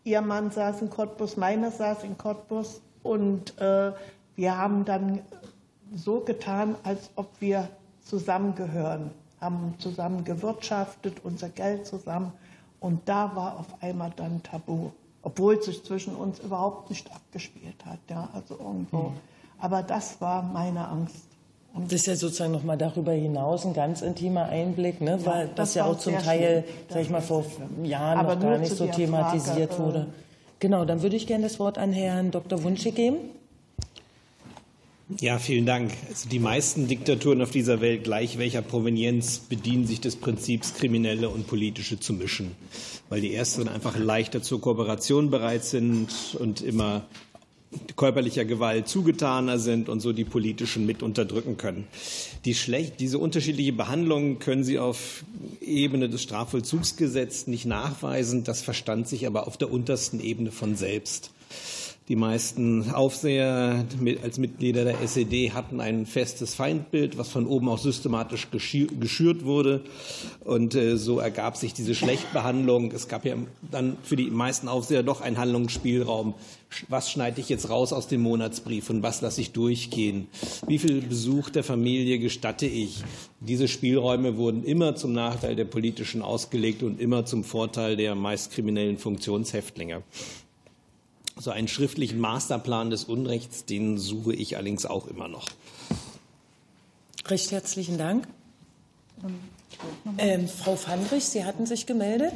Ihr 0.07 0.21
Mann 0.21 0.51
saß 0.51 0.83
in 0.83 0.89
Cottbus, 0.89 1.35
meiner 1.35 1.69
saß 1.69 2.05
in 2.05 2.17
Cottbus 2.17 2.79
und 3.03 3.59
äh, 3.59 3.91
wir 4.37 4.57
haben 4.57 4.85
dann 4.85 5.19
so 5.93 6.21
getan, 6.21 6.77
als 6.83 7.09
ob 7.17 7.27
wir 7.41 7.67
zusammengehören, 8.05 9.11
haben 9.41 9.75
zusammen 9.79 10.23
gewirtschaftet, 10.23 11.17
unser 11.25 11.49
Geld 11.49 11.85
zusammen. 11.85 12.31
Und 12.79 13.01
da 13.09 13.35
war 13.35 13.59
auf 13.59 13.65
einmal 13.83 14.13
dann 14.15 14.41
Tabu, 14.43 14.91
obwohl 15.23 15.55
es 15.55 15.65
sich 15.65 15.83
zwischen 15.83 16.15
uns 16.15 16.39
überhaupt 16.39 16.89
nicht 16.89 17.13
abgespielt 17.13 17.85
hat. 17.85 17.99
Ja, 18.09 18.29
also 18.31 18.57
irgendwo. 18.57 19.09
Mhm. 19.09 19.17
Aber 19.59 19.83
das 19.83 20.21
war 20.21 20.41
meine 20.41 20.87
Angst. 20.87 21.27
Und 21.77 21.91
das 21.91 22.01
ist 22.01 22.07
ja 22.07 22.15
sozusagen 22.15 22.51
noch 22.51 22.63
mal 22.63 22.77
darüber 22.77 23.11
hinaus 23.11 23.65
ein 23.65 23.73
ganz 23.73 24.01
intimer 24.01 24.45
Einblick, 24.49 24.99
ne? 24.99 25.19
weil 25.23 25.45
das, 25.47 25.55
das 25.55 25.73
ja 25.75 25.85
auch 25.85 25.99
zum 25.99 26.17
Teil, 26.17 26.63
sag 26.89 27.03
ich 27.03 27.09
mal, 27.09 27.21
vor 27.21 27.45
Jahren 27.83 28.17
Aber 28.17 28.35
noch 28.35 28.41
gar 28.41 28.57
nicht 28.57 28.75
so 28.75 28.87
thematisiert 28.87 29.75
Frage, 29.75 29.83
wurde. 29.83 30.07
Genau, 30.59 30.85
dann 30.85 31.03
würde 31.03 31.15
ich 31.15 31.27
gerne 31.27 31.43
das 31.43 31.59
Wort 31.59 31.77
an 31.77 31.93
Herrn 31.93 32.31
Dr. 32.31 32.63
Wunschig 32.63 32.95
geben. 32.95 33.17
Ja, 35.21 35.39
vielen 35.39 35.65
Dank. 35.65 35.93
Also 36.09 36.27
die 36.27 36.39
meisten 36.39 36.87
Diktaturen 36.87 37.41
auf 37.41 37.51
dieser 37.51 37.79
Welt, 37.79 38.03
gleich 38.03 38.37
welcher 38.39 38.61
Provenienz, 38.61 39.39
bedienen 39.39 39.87
sich 39.87 40.01
des 40.01 40.17
Prinzips, 40.17 40.73
Kriminelle 40.73 41.29
und 41.29 41.47
Politische 41.47 41.97
zu 41.97 42.11
mischen, 42.11 42.51
weil 43.07 43.21
die 43.21 43.33
ersteren 43.33 43.69
einfach 43.69 43.97
leichter 43.97 44.41
zur 44.41 44.59
Kooperation 44.59 45.29
bereit 45.29 45.63
sind 45.63 46.09
und 46.39 46.59
immer 46.59 47.05
körperlicher 47.95 48.45
Gewalt 48.45 48.87
zugetaner 48.87 49.59
sind 49.59 49.89
und 49.89 49.99
so 49.99 50.13
die 50.13 50.23
politischen 50.23 50.85
mit 50.85 51.03
unterdrücken 51.03 51.57
können. 51.57 51.87
Die 52.45 52.55
schlecht, 52.55 52.99
diese 52.99 53.19
unterschiedliche 53.19 53.73
Behandlung 53.73 54.39
können 54.39 54.63
Sie 54.63 54.79
auf 54.79 55.25
Ebene 55.59 56.07
des 56.09 56.21
Strafvollzugsgesetzes 56.21 57.47
nicht 57.47 57.65
nachweisen. 57.65 58.43
Das 58.43 58.61
verstand 58.61 59.07
sich 59.07 59.27
aber 59.27 59.47
auf 59.47 59.57
der 59.57 59.71
untersten 59.71 60.19
Ebene 60.19 60.51
von 60.51 60.75
selbst. 60.75 61.31
Die 62.07 62.15
meisten 62.15 62.91
Aufseher 62.91 63.83
als 64.23 64.37
Mitglieder 64.37 64.85
der 64.85 65.01
SED 65.01 65.51
hatten 65.51 65.81
ein 65.81 66.05
festes 66.05 66.55
Feindbild, 66.55 67.17
was 67.17 67.27
von 67.27 67.45
oben 67.45 67.67
auch 67.67 67.79
systematisch 67.79 68.47
geschürt 68.49 69.43
wurde. 69.43 69.81
Und 70.45 70.73
äh, 70.73 70.95
so 70.95 71.19
ergab 71.19 71.57
sich 71.57 71.73
diese 71.73 71.95
Schlechtbehandlung. 71.95 72.93
Es 72.93 73.09
gab 73.09 73.25
ja 73.25 73.35
dann 73.69 73.97
für 74.03 74.15
die 74.15 74.31
meisten 74.31 74.69
Aufseher 74.69 75.03
doch 75.03 75.19
einen 75.19 75.37
Handlungsspielraum. 75.37 76.35
Was 76.87 77.11
schneide 77.11 77.41
ich 77.41 77.49
jetzt 77.49 77.69
raus 77.69 77.91
aus 77.91 78.07
dem 78.07 78.21
Monatsbrief 78.21 78.89
und 78.89 79.03
was 79.03 79.19
lasse 79.19 79.41
ich 79.41 79.51
durchgehen? 79.51 80.27
Wie 80.65 80.79
viel 80.79 81.01
Besuch 81.01 81.49
der 81.49 81.65
Familie 81.65 82.19
gestatte 82.19 82.67
ich? 82.67 83.03
Diese 83.41 83.67
Spielräume 83.67 84.37
wurden 84.37 84.63
immer 84.63 84.95
zum 84.95 85.11
Nachteil 85.11 85.57
der 85.57 85.65
Politischen 85.65 86.21
ausgelegt 86.21 86.83
und 86.83 87.01
immer 87.01 87.25
zum 87.25 87.43
Vorteil 87.43 87.97
der 87.97 88.15
meist 88.15 88.53
kriminellen 88.53 88.97
Funktionshäftlinge. 88.97 90.03
So 91.39 91.51
einen 91.51 91.67
schriftlichen 91.67 92.19
Masterplan 92.19 92.89
des 92.89 93.03
Unrechts, 93.03 93.65
den 93.65 93.97
suche 93.97 94.33
ich 94.33 94.55
allerdings 94.55 94.85
auch 94.85 95.07
immer 95.07 95.27
noch. 95.27 95.47
Recht 97.27 97.51
herzlichen 97.51 97.97
Dank. 97.97 98.27
Ähm, 100.17 100.47
Frau 100.47 100.75
Fandrich, 100.75 101.25
Sie 101.25 101.45
hatten 101.45 101.65
sich 101.65 101.85
gemeldet. 101.85 102.33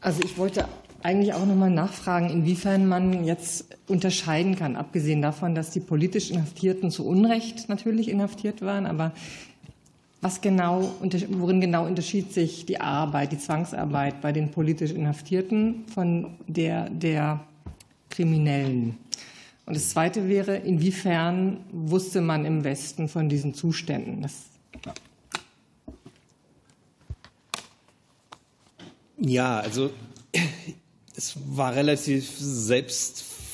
Also 0.00 0.22
ich 0.22 0.38
wollte 0.38 0.68
eigentlich 1.02 1.32
auch 1.34 1.46
noch 1.46 1.54
mal 1.54 1.70
nachfragen, 1.70 2.30
inwiefern 2.30 2.86
man 2.86 3.24
jetzt 3.24 3.66
unterscheiden 3.86 4.56
kann, 4.56 4.76
abgesehen 4.76 5.22
davon, 5.22 5.54
dass 5.54 5.70
die 5.70 5.80
politisch 5.80 6.30
Inhaftierten 6.30 6.90
zu 6.90 7.06
Unrecht 7.06 7.68
natürlich 7.68 8.08
inhaftiert 8.08 8.62
waren, 8.62 8.86
aber 8.86 9.12
was 10.20 10.40
genau, 10.40 10.94
worin 11.28 11.60
genau 11.60 11.86
unterschied 11.86 12.32
sich 12.32 12.66
die 12.66 12.80
Arbeit, 12.80 13.32
die 13.32 13.38
Zwangsarbeit 13.38 14.20
bei 14.20 14.32
den 14.32 14.50
politisch 14.50 14.90
Inhaftierten 14.90 15.84
von 15.94 16.36
der 16.46 16.90
der 16.90 17.40
Kriminellen? 18.10 18.98
Und 19.66 19.76
das 19.76 19.90
Zweite 19.90 20.28
wäre, 20.28 20.56
inwiefern 20.56 21.58
wusste 21.70 22.20
man 22.20 22.44
im 22.44 22.64
Westen 22.64 23.06
von 23.06 23.28
diesen 23.28 23.54
Zuständen? 23.54 24.22
Das 24.22 24.46
ja, 29.18 29.60
also 29.60 29.90
es 31.14 31.36
war 31.46 31.74
relativ 31.74 32.30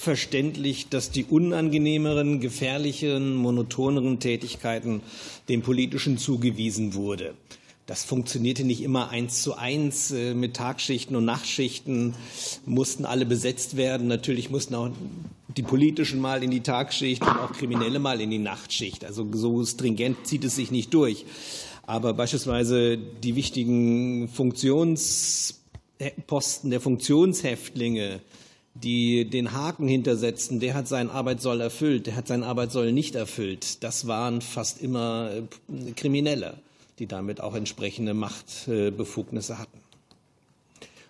selbstverständlich, 0.04 0.90
dass 0.90 1.10
die 1.10 1.24
unangenehmeren, 1.24 2.38
gefährlichen, 2.38 3.36
monotoneren 3.36 4.20
Tätigkeiten 4.20 5.00
dem 5.48 5.62
Politischen 5.62 6.18
zugewiesen 6.18 6.92
wurde. 6.92 7.32
Das 7.86 8.04
funktionierte 8.04 8.64
nicht 8.64 8.82
immer 8.82 9.08
eins 9.08 9.42
zu 9.42 9.56
eins. 9.56 10.10
Äh, 10.10 10.34
mit 10.34 10.56
Tagschichten 10.56 11.16
und 11.16 11.24
Nachtschichten 11.24 12.12
mussten 12.66 13.06
alle 13.06 13.24
besetzt 13.24 13.78
werden. 13.78 14.06
Natürlich 14.06 14.50
mussten 14.50 14.74
auch 14.74 14.90
die 15.56 15.62
Politischen 15.62 16.20
mal 16.20 16.42
in 16.42 16.50
die 16.50 16.60
Tagschicht 16.60 17.22
und 17.22 17.38
auch 17.38 17.52
Kriminelle 17.52 17.98
mal 17.98 18.20
in 18.20 18.30
die 18.30 18.38
Nachtschicht. 18.38 19.06
Also 19.06 19.26
so 19.32 19.64
stringent 19.64 20.26
zieht 20.26 20.44
es 20.44 20.56
sich 20.56 20.70
nicht 20.70 20.92
durch. 20.92 21.24
Aber 21.86 22.12
beispielsweise 22.12 22.98
die 22.98 23.36
wichtigen 23.36 24.28
Funktionsposten 24.28 26.70
der 26.70 26.80
Funktionshäftlinge, 26.80 28.20
die 28.74 29.28
den 29.28 29.52
Haken 29.52 29.86
hintersetzten, 29.86 30.60
der 30.60 30.74
hat 30.74 30.88
seinen 30.88 31.10
Arbeitssoll 31.10 31.60
erfüllt, 31.60 32.06
der 32.06 32.16
hat 32.16 32.26
seinen 32.26 32.42
Arbeitssoll 32.42 32.92
nicht 32.92 33.14
erfüllt. 33.14 33.82
Das 33.84 34.06
waren 34.06 34.40
fast 34.40 34.82
immer 34.82 35.30
äh, 35.32 35.92
Kriminelle 35.92 36.58
die 36.98 37.06
damit 37.06 37.40
auch 37.40 37.54
entsprechende 37.54 38.14
Machtbefugnisse 38.14 39.58
hatten. 39.58 39.78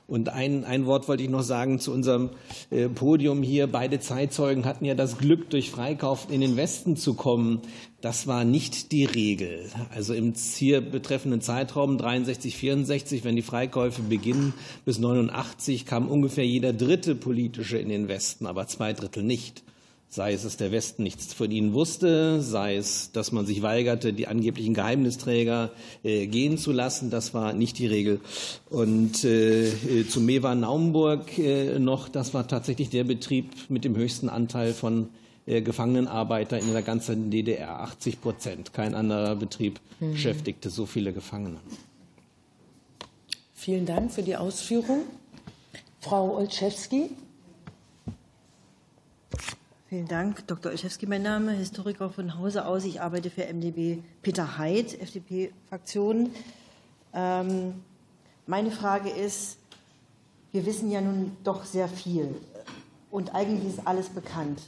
Und 0.06 0.28
ein, 0.28 0.64
ein 0.64 0.84
Wort 0.84 1.08
wollte 1.08 1.22
ich 1.22 1.30
noch 1.30 1.42
sagen 1.42 1.80
zu 1.80 1.90
unserem 1.90 2.30
äh, 2.70 2.88
Podium 2.88 3.42
hier. 3.42 3.66
Beide 3.66 4.00
Zeitzeugen 4.00 4.66
hatten 4.66 4.84
ja 4.84 4.94
das 4.94 5.16
Glück, 5.16 5.48
durch 5.48 5.70
Freikauf 5.70 6.26
in 6.30 6.42
den 6.42 6.56
Westen 6.58 6.96
zu 6.96 7.14
kommen. 7.14 7.62
Das 8.04 8.26
war 8.26 8.44
nicht 8.44 8.92
die 8.92 9.06
Regel. 9.06 9.64
Also 9.94 10.12
im 10.12 10.34
hier 10.34 10.82
betreffenden 10.82 11.40
Zeitraum 11.40 11.96
63, 11.96 12.54
64, 12.54 13.24
wenn 13.24 13.34
die 13.34 13.40
Freikäufe 13.40 14.02
beginnen, 14.02 14.52
bis 14.84 14.98
89 14.98 15.86
kam 15.86 16.08
ungefähr 16.08 16.44
jeder 16.44 16.74
dritte 16.74 17.14
politische 17.14 17.78
in 17.78 17.88
den 17.88 18.06
Westen, 18.06 18.44
aber 18.44 18.66
zwei 18.66 18.92
Drittel 18.92 19.22
nicht 19.22 19.62
sei 20.10 20.34
es, 20.34 20.42
dass 20.42 20.58
der 20.58 20.70
Westen 20.70 21.02
nichts 21.02 21.32
von 21.32 21.50
ihnen 21.50 21.72
wusste, 21.72 22.40
sei 22.40 22.76
es, 22.76 23.10
dass 23.12 23.32
man 23.32 23.46
sich 23.46 23.62
weigerte, 23.62 24.12
die 24.12 24.28
angeblichen 24.28 24.74
Geheimnisträger 24.74 25.72
äh, 26.04 26.28
gehen 26.28 26.56
zu 26.56 26.70
lassen. 26.70 27.10
Das 27.10 27.34
war 27.34 27.52
nicht 27.52 27.78
die 27.78 27.88
Regel. 27.88 28.20
Und 28.70 29.24
äh, 29.24 29.66
äh 29.70 30.06
zu 30.06 30.20
Mewa 30.20 30.54
Naumburg 30.54 31.36
äh, 31.38 31.80
noch, 31.80 32.08
das 32.08 32.32
war 32.32 32.46
tatsächlich 32.46 32.90
der 32.90 33.02
Betrieb 33.02 33.46
mit 33.68 33.84
dem 33.84 33.96
höchsten 33.96 34.28
Anteil 34.28 34.72
von 34.72 35.08
äh, 35.46 35.62
Gefangenenarbeiter 35.62 36.58
in 36.58 36.72
der 36.72 36.82
ganzen 36.82 37.30
DDR, 37.30 37.80
80 37.80 38.20
Prozent. 38.20 38.72
Kein 38.72 38.94
anderer 38.94 39.36
Betrieb 39.36 39.80
mhm. 40.00 40.12
beschäftigte 40.12 40.70
so 40.70 40.86
viele 40.86 41.12
Gefangene. 41.12 41.58
Vielen 43.54 43.86
Dank 43.86 44.12
für 44.12 44.22
die 44.22 44.36
Ausführung. 44.36 45.02
Frau 46.00 46.36
Olszewski. 46.36 47.10
Vielen 49.88 50.08
Dank. 50.08 50.46
Dr. 50.46 50.72
Olszewski, 50.72 51.06
mein 51.06 51.22
Name, 51.22 51.52
Historiker 51.52 52.10
von 52.10 52.38
Hause 52.38 52.66
aus. 52.66 52.84
Ich 52.84 53.00
arbeite 53.00 53.30
für 53.30 53.46
MdB 53.46 54.02
Peter 54.22 54.58
Heid, 54.58 55.00
FDP-Fraktion. 55.00 56.30
Ähm, 57.14 57.74
meine 58.46 58.70
Frage 58.70 59.08
ist, 59.08 59.56
wir 60.52 60.66
wissen 60.66 60.90
ja 60.90 61.00
nun 61.00 61.36
doch 61.44 61.64
sehr 61.64 61.88
viel 61.88 62.34
und 63.10 63.34
eigentlich 63.34 63.74
ist 63.74 63.86
alles 63.86 64.08
bekannt. 64.08 64.60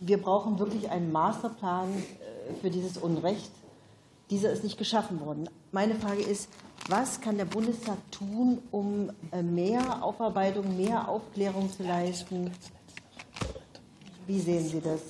Wir 0.00 0.20
brauchen 0.20 0.58
wirklich 0.58 0.90
einen 0.90 1.10
Masterplan 1.12 1.88
äh, 1.90 2.54
für 2.60 2.70
dieses 2.70 2.96
Unrecht. 2.96 3.50
Dieser 4.30 4.50
ist 4.50 4.62
nicht 4.62 4.78
geschaffen 4.78 5.20
worden. 5.20 5.48
Meine 5.72 5.94
Frage 5.94 6.22
ist, 6.22 6.48
was 6.88 7.20
kann 7.20 7.36
der 7.36 7.44
Bundestag 7.44 7.96
tun, 8.10 8.62
um 8.70 9.10
äh, 9.32 9.42
mehr 9.42 10.02
Aufarbeitung, 10.02 10.76
mehr 10.76 11.08
Aufklärung 11.08 11.70
zu 11.70 11.82
leisten? 11.82 12.50
Wie 14.26 14.40
sehen 14.40 14.66
Sie 14.68 14.80
das? 14.80 15.00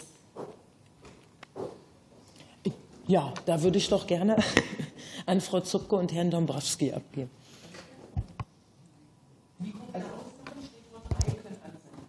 Ja, 3.07 3.33
da 3.47 3.63
würde 3.63 3.79
ich 3.79 3.89
doch 3.89 4.07
gerne 4.07 4.37
an 5.27 5.41
Frau 5.41 5.61
Zupke 5.61 5.97
und 5.97 6.13
Herrn 6.13 6.31
Dombrowski 6.31 6.93
abgeben. 6.93 7.31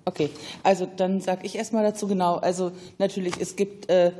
Okay, 0.05 0.29
also 0.63 0.87
dann 0.97 1.21
sage 1.21 1.45
ich 1.45 1.55
erstmal 1.55 1.83
dazu 1.83 2.07
genau. 2.07 2.35
Also 2.35 2.71
natürlich, 2.97 3.35
es 3.39 3.55
gibt 3.55 3.89
äh, 3.89 4.11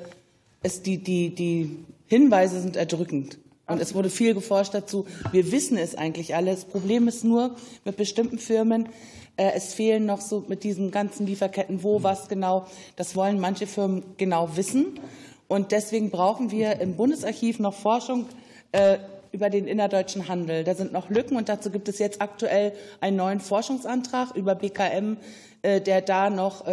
es 0.62 0.82
die, 0.82 0.98
die, 0.98 1.34
die 1.34 1.86
Hinweise 2.08 2.62
sind 2.62 2.76
erdrückend. 2.76 3.40
Und 3.68 3.80
es 3.80 3.94
wurde 3.94 4.10
viel 4.10 4.34
geforscht 4.34 4.74
dazu. 4.74 5.06
Wir 5.32 5.52
wissen 5.52 5.78
es 5.78 5.96
eigentlich 5.96 6.36
alles. 6.36 6.62
Das 6.62 6.72
Problem 6.72 7.08
ist 7.08 7.24
nur 7.24 7.56
mit 7.86 7.98
bestimmten 7.98 8.40
Firmen, 8.40 8.90
äh, 9.38 9.52
es 9.56 9.74
fehlen 9.74 10.06
noch 10.06 10.22
so 10.22 10.44
mit 10.48 10.64
diesen 10.64 10.92
ganzen 10.92 11.28
Lieferketten, 11.28 11.84
wo, 11.84 12.02
was 12.02 12.28
genau. 12.28 12.66
Das 12.96 13.16
wollen 13.16 13.40
manche 13.40 13.68
Firmen 13.68 14.04
genau 14.18 14.56
wissen. 14.56 15.00
Und 15.48 15.72
deswegen 15.72 16.10
brauchen 16.10 16.52
wir 16.52 16.80
im 16.82 16.96
Bundesarchiv 16.96 17.60
noch 17.60 17.74
Forschung 17.74 18.26
äh, 18.72 18.98
über 19.32 19.50
den 19.50 19.68
innerdeutschen 19.68 20.28
Handel. 20.28 20.64
Da 20.64 20.76
sind 20.76 20.92
noch 20.92 21.10
Lücken 21.10 21.38
und 21.38 21.50
dazu 21.50 21.70
gibt 21.70 21.88
es 21.90 22.00
jetzt 22.00 22.22
aktuell 22.22 22.74
einen 23.02 23.18
neuen 23.18 23.40
Forschungsantrag 23.40 24.36
über 24.36 24.56
BKM, 24.56 25.18
äh, 25.62 25.82
der 25.82 26.02
da 26.02 26.30
noch 26.30 26.66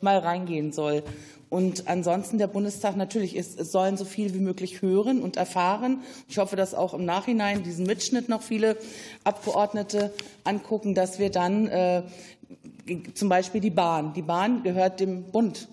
mal 0.00 0.18
reingehen 0.18 0.72
soll. 0.72 1.02
Und 1.54 1.86
ansonsten 1.86 2.38
der 2.38 2.48
Bundestag 2.48 2.96
natürlich 2.96 3.36
ist, 3.36 3.64
sollen 3.70 3.96
so 3.96 4.04
viel 4.04 4.34
wie 4.34 4.40
möglich 4.40 4.82
hören 4.82 5.22
und 5.22 5.36
erfahren. 5.36 6.00
Ich 6.28 6.38
hoffe, 6.38 6.56
dass 6.56 6.74
auch 6.74 6.94
im 6.94 7.04
Nachhinein 7.04 7.62
diesen 7.62 7.86
Mitschnitt 7.86 8.28
noch 8.28 8.42
viele 8.42 8.76
Abgeordnete 9.22 10.12
angucken, 10.42 10.96
dass 10.96 11.20
wir 11.20 11.30
dann 11.30 11.68
äh, 11.68 12.02
zum 13.14 13.28
Beispiel 13.28 13.60
die 13.60 13.70
Bahn. 13.70 14.14
Die 14.14 14.22
Bahn 14.22 14.64
gehört 14.64 14.98
dem 14.98 15.30
Bund. 15.30 15.68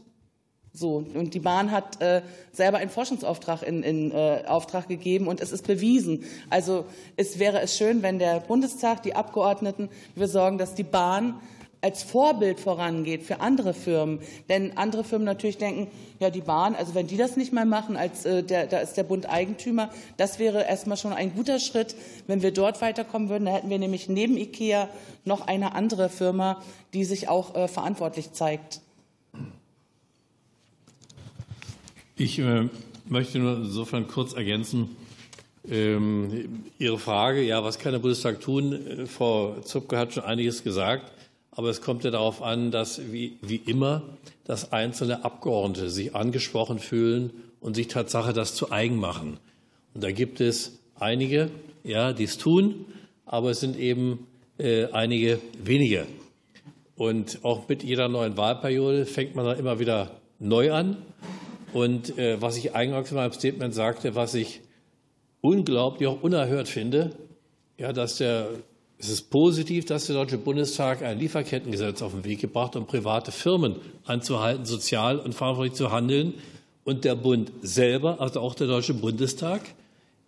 So, 0.74 1.04
und 1.14 1.34
die 1.34 1.40
Bahn 1.40 1.72
hat 1.72 2.02
äh, 2.02 2.22
selber 2.54 2.78
einen 2.78 2.90
Forschungsauftrag 2.90 3.62
in, 3.62 3.84
in 3.84 4.12
äh, 4.12 4.44
Auftrag 4.48 4.88
gegeben 4.88 5.28
und 5.28 5.42
es 5.42 5.52
ist 5.52 5.68
bewiesen. 5.68 6.24
Also 6.50 6.86
es 7.18 7.40
wäre 7.40 7.60
es 7.60 7.78
schön, 7.78 8.02
wenn 8.04 8.20
der 8.20 8.40
Bundestag, 8.40 9.04
die 9.04 9.14
Abgeordneten 9.14 9.90
wir 10.16 10.30
sorgen, 10.30 10.58
dass 10.58 10.74
die 10.74 10.84
Bahn 10.84 11.42
als 11.82 12.04
Vorbild 12.04 12.60
vorangeht 12.60 13.24
für 13.24 13.42
andere 13.42 13.74
Firmen. 13.74 14.20
Denn 14.48 14.78
andere 14.78 15.04
Firmen 15.04 15.26
natürlich 15.26 15.58
denken, 15.58 15.88
ja, 16.20 16.30
die 16.30 16.42
Bahn, 16.42 16.76
also 16.76 16.96
wenn 16.96 17.08
die 17.08 17.18
das 17.18 17.36
nicht 17.36 17.52
mehr 17.52 17.66
machen, 17.66 17.98
als 17.98 18.26
äh, 18.26 18.44
der, 18.44 18.68
da 18.68 18.80
ist 18.80 18.96
der 18.96 19.04
Bund 19.04 19.28
Eigentümer, 19.28 19.90
das 20.16 20.40
wäre 20.40 20.64
erstmal 20.64 20.98
schon 20.98 21.12
ein 21.12 21.34
guter 21.36 21.60
Schritt. 21.60 21.96
Wenn 22.28 22.42
wir 22.42 22.52
dort 22.54 22.82
weiterkommen 22.82 23.28
würden, 23.28 23.46
da 23.46 23.52
hätten 23.52 23.70
wir 23.70 23.80
nämlich 23.80 24.08
neben 24.08 24.38
IKEA 24.38 24.88
noch 25.26 25.48
eine 25.48 25.76
andere 25.76 26.08
Firma, 26.08 26.62
die 26.94 27.04
sich 27.04 27.28
auch 27.28 27.56
äh, 27.56 27.68
verantwortlich 27.68 28.32
zeigt. 28.32 28.82
Ich 32.16 32.40
äh, 32.40 32.68
möchte 33.08 33.40
nur 33.40 33.58
insofern 33.58 34.08
kurz 34.08 34.34
ergänzen, 34.34 34.96
ähm, 35.70 36.64
Ihre 36.80 36.98
Frage, 36.98 37.42
ja, 37.44 37.64
was 37.64 37.80
kann 37.80 37.94
der 37.94 38.00
Bundestag 38.00 38.42
tun? 38.42 38.74
Äh, 38.74 39.06
Frau 39.06 39.60
Zupke 39.62 39.98
hat 39.98 40.14
schon 40.14 40.24
einiges 40.24 40.64
gesagt. 40.64 41.12
Aber 41.52 41.70
es 41.70 41.82
kommt 41.82 42.04
ja 42.04 42.12
darauf 42.12 42.42
an, 42.42 42.72
dass 42.72 43.12
wie, 43.12 43.38
wie 43.42 43.58
immer, 43.58 44.04
dass 44.46 44.72
einzelne 44.72 45.26
Abgeordnete 45.26 45.90
sich 45.90 46.16
angesprochen 46.16 46.80
fühlen 46.80 47.32
und 47.60 47.76
sich 47.76 47.88
Tatsache 47.90 48.34
das 48.34 48.56
zu 48.56 48.72
eigen 48.72 48.98
machen. 48.98 49.38
Und 49.94 50.04
da 50.04 50.12
gibt 50.12 50.40
es 50.40 50.80
einige, 50.96 51.50
ja, 51.84 52.14
die 52.14 52.24
es 52.24 52.38
tun, 52.38 52.86
aber 53.26 53.52
es 53.52 53.60
sind 53.60 53.78
eben 53.78 54.28
äh, 54.58 54.86
einige 54.92 55.40
wenige. 55.62 56.08
Und 56.96 57.40
auch 57.44 57.68
mit 57.68 57.84
jeder 57.84 58.08
neuen 58.08 58.38
Wahlperiode 58.38 59.06
fängt 59.06 59.36
man 59.36 59.46
dann 59.46 59.60
immer 59.60 59.80
wieder 59.80 60.12
neu 60.40 60.72
an. 60.72 60.98
Und 61.74 62.18
äh, 62.18 62.42
was 62.42 62.58
ich 62.58 62.76
eingangs 62.76 63.12
in 63.12 63.18
meinem 63.18 63.34
Statement 63.34 63.74
sagte, 63.74 64.16
was 64.16 64.34
ich 64.34 64.62
unglaublich, 65.42 66.08
auch 66.08 66.22
unerhört 66.22 66.68
finde, 66.68 67.12
ja, 67.78 67.94
dass 67.94 68.18
der 68.18 68.50
es 69.02 69.10
ist 69.10 69.32
positiv, 69.32 69.86
dass 69.86 70.06
der 70.06 70.16
Deutsche 70.16 70.38
Bundestag 70.38 71.02
ein 71.02 71.18
Lieferkettengesetz 71.18 72.04
auf 72.04 72.12
den 72.12 72.24
Weg 72.24 72.40
gebracht 72.40 72.76
hat, 72.76 72.82
um 72.82 72.86
private 72.86 73.32
Firmen 73.32 73.78
anzuhalten, 74.06 74.66
sozial 74.66 75.18
und 75.18 75.34
verantwortlich 75.34 75.74
zu 75.74 75.92
handeln. 75.92 76.36
Und 76.84 77.04
der 77.04 77.16
Bund 77.16 77.52
selber, 77.64 78.22
also 78.22 78.42
auch 78.42 78.54
der 78.54 78.68
Deutsche 78.68 78.94
Bundestag, 78.94 79.62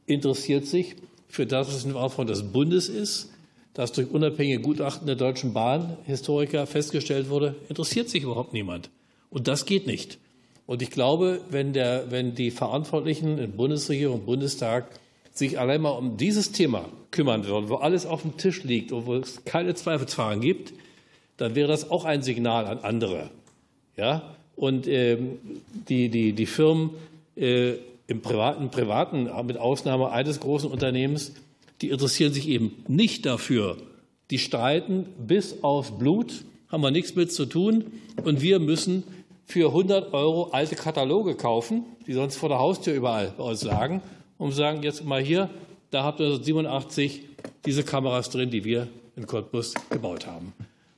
interessiert 0.07 0.65
sich 0.65 0.95
für 1.27 1.45
das, 1.45 1.67
was 1.67 1.85
in 1.85 1.93
Auftrag 1.93 2.25
des 2.25 2.51
Bundes 2.51 2.89
ist, 2.89 3.29
das 3.75 3.91
durch 3.91 4.09
unabhängige 4.09 4.59
Gutachten 4.59 5.05
der 5.05 5.17
Deutschen 5.17 5.53
Bahnhistoriker 5.53 6.65
festgestellt 6.65 7.29
wurde, 7.29 7.55
interessiert 7.69 8.09
sich 8.09 8.23
überhaupt 8.23 8.53
niemand. 8.53 8.89
Und 9.29 9.47
das 9.47 9.67
geht 9.67 9.85
nicht. 9.85 10.17
Und 10.65 10.81
ich 10.81 10.91
glaube, 10.91 11.41
wenn, 11.49 11.73
der, 11.73 12.09
wenn 12.09 12.35
die 12.35 12.51
Verantwortlichen 12.51 13.37
in 13.37 13.51
Bundesregierung 13.51 14.19
und 14.19 14.25
Bundestag 14.25 14.87
sich 15.33 15.59
allein 15.59 15.81
mal 15.81 15.91
um 15.91 16.17
dieses 16.17 16.51
Thema 16.51 16.85
kümmern 17.11 17.45
würden, 17.45 17.69
wo 17.69 17.75
alles 17.75 18.05
auf 18.05 18.21
dem 18.21 18.37
Tisch 18.37 18.63
liegt 18.63 18.91
und 18.91 19.05
wo 19.05 19.15
es 19.15 19.43
keine 19.45 19.73
Zweifelsfragen 19.75 20.41
gibt, 20.41 20.73
dann 21.37 21.55
wäre 21.55 21.67
das 21.67 21.89
auch 21.89 22.05
ein 22.05 22.21
Signal 22.21 22.67
an 22.67 22.79
andere. 22.79 23.31
Ja? 23.97 24.35
Und 24.55 24.87
ähm, 24.87 25.39
die, 25.89 26.09
die, 26.09 26.33
die 26.33 26.45
Firmen 26.45 26.91
äh, 27.35 27.73
im 28.07 28.21
privaten, 28.21 28.69
privaten, 28.69 29.29
mit 29.45 29.57
Ausnahme 29.57 30.11
eines 30.11 30.39
großen 30.39 30.69
Unternehmens, 30.69 31.33
die 31.81 31.89
interessieren 31.89 32.31
sich 32.31 32.47
eben 32.47 32.83
nicht 32.87 33.25
dafür. 33.25 33.77
Die 34.29 34.37
streiten 34.37 35.05
bis 35.17 35.63
aufs 35.63 35.91
Blut, 35.97 36.45
haben 36.69 36.81
wir 36.81 36.91
nichts 36.91 37.15
mit 37.15 37.31
zu 37.31 37.45
tun. 37.45 37.85
Und 38.23 38.41
wir 38.41 38.59
müssen 38.59 39.03
für 39.45 39.67
100 39.67 40.13
Euro 40.13 40.49
alte 40.51 40.75
Kataloge 40.75 41.35
kaufen, 41.35 41.85
die 42.07 42.13
sonst 42.13 42.37
vor 42.37 42.49
der 42.49 42.59
Haustür 42.59 42.93
überall 42.93 43.33
bei 43.37 43.43
uns 43.43 43.63
lagen, 43.63 44.01
zu 44.39 44.51
sagen, 44.51 44.83
jetzt 44.83 45.05
mal 45.05 45.21
hier, 45.21 45.49
da 45.91 46.03
habt 46.03 46.19
ihr 46.19 46.41
87 46.41 47.21
diese 47.65 47.83
Kameras 47.83 48.29
drin, 48.29 48.49
die 48.49 48.63
wir 48.63 48.87
in 49.15 49.27
Cottbus 49.27 49.73
gebaut 49.89 50.27
haben. 50.27 50.53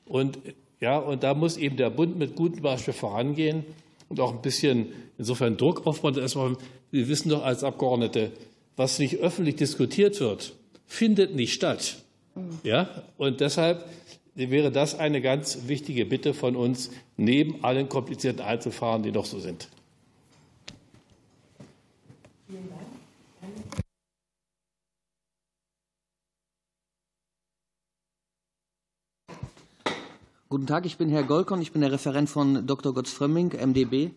Und, 0.05 0.39
ja, 0.79 0.97
und 0.97 1.23
da 1.23 1.33
muss 1.33 1.57
eben 1.57 1.77
der 1.77 1.89
Bund 1.89 2.17
mit 2.17 2.35
gutem 2.35 2.61
Beispiel 2.61 2.93
vorangehen 2.93 3.65
und 4.09 4.19
auch 4.19 4.33
ein 4.33 4.41
bisschen 4.41 4.87
insofern 5.17 5.57
Druck 5.57 5.85
aufbauen. 5.85 6.17
Erstmal, 6.17 6.55
wir 6.91 7.07
wissen 7.07 7.29
doch 7.29 7.43
als 7.43 7.63
Abgeordnete, 7.63 8.31
was 8.75 8.99
nicht 8.99 9.17
öffentlich 9.17 9.55
diskutiert 9.55 10.19
wird, 10.19 10.53
findet 10.85 11.35
nicht 11.35 11.53
statt. 11.53 11.97
Ja, 12.63 12.89
und 13.17 13.39
deshalb 13.39 13.85
wäre 14.35 14.71
das 14.71 14.99
eine 14.99 15.21
ganz 15.21 15.67
wichtige 15.67 16.05
Bitte 16.05 16.33
von 16.33 16.55
uns, 16.55 16.91
neben 17.17 17.63
allen 17.63 17.89
komplizierten 17.89 18.41
Einzelfahren, 18.41 19.01
die 19.03 19.11
noch 19.11 19.25
so 19.25 19.39
sind. 19.39 19.69
Guten 30.47 30.67
Tag, 30.67 30.85
ich 30.85 30.97
bin 30.97 31.09
Herr 31.09 31.23
Golkon, 31.23 31.61
ich 31.61 31.71
bin 31.71 31.81
der 31.81 31.91
Referent 31.91 32.29
von 32.29 32.67
Dr. 32.67 32.93
Götz 32.93 33.11
Frömming, 33.11 33.49
MdB, 33.49 34.11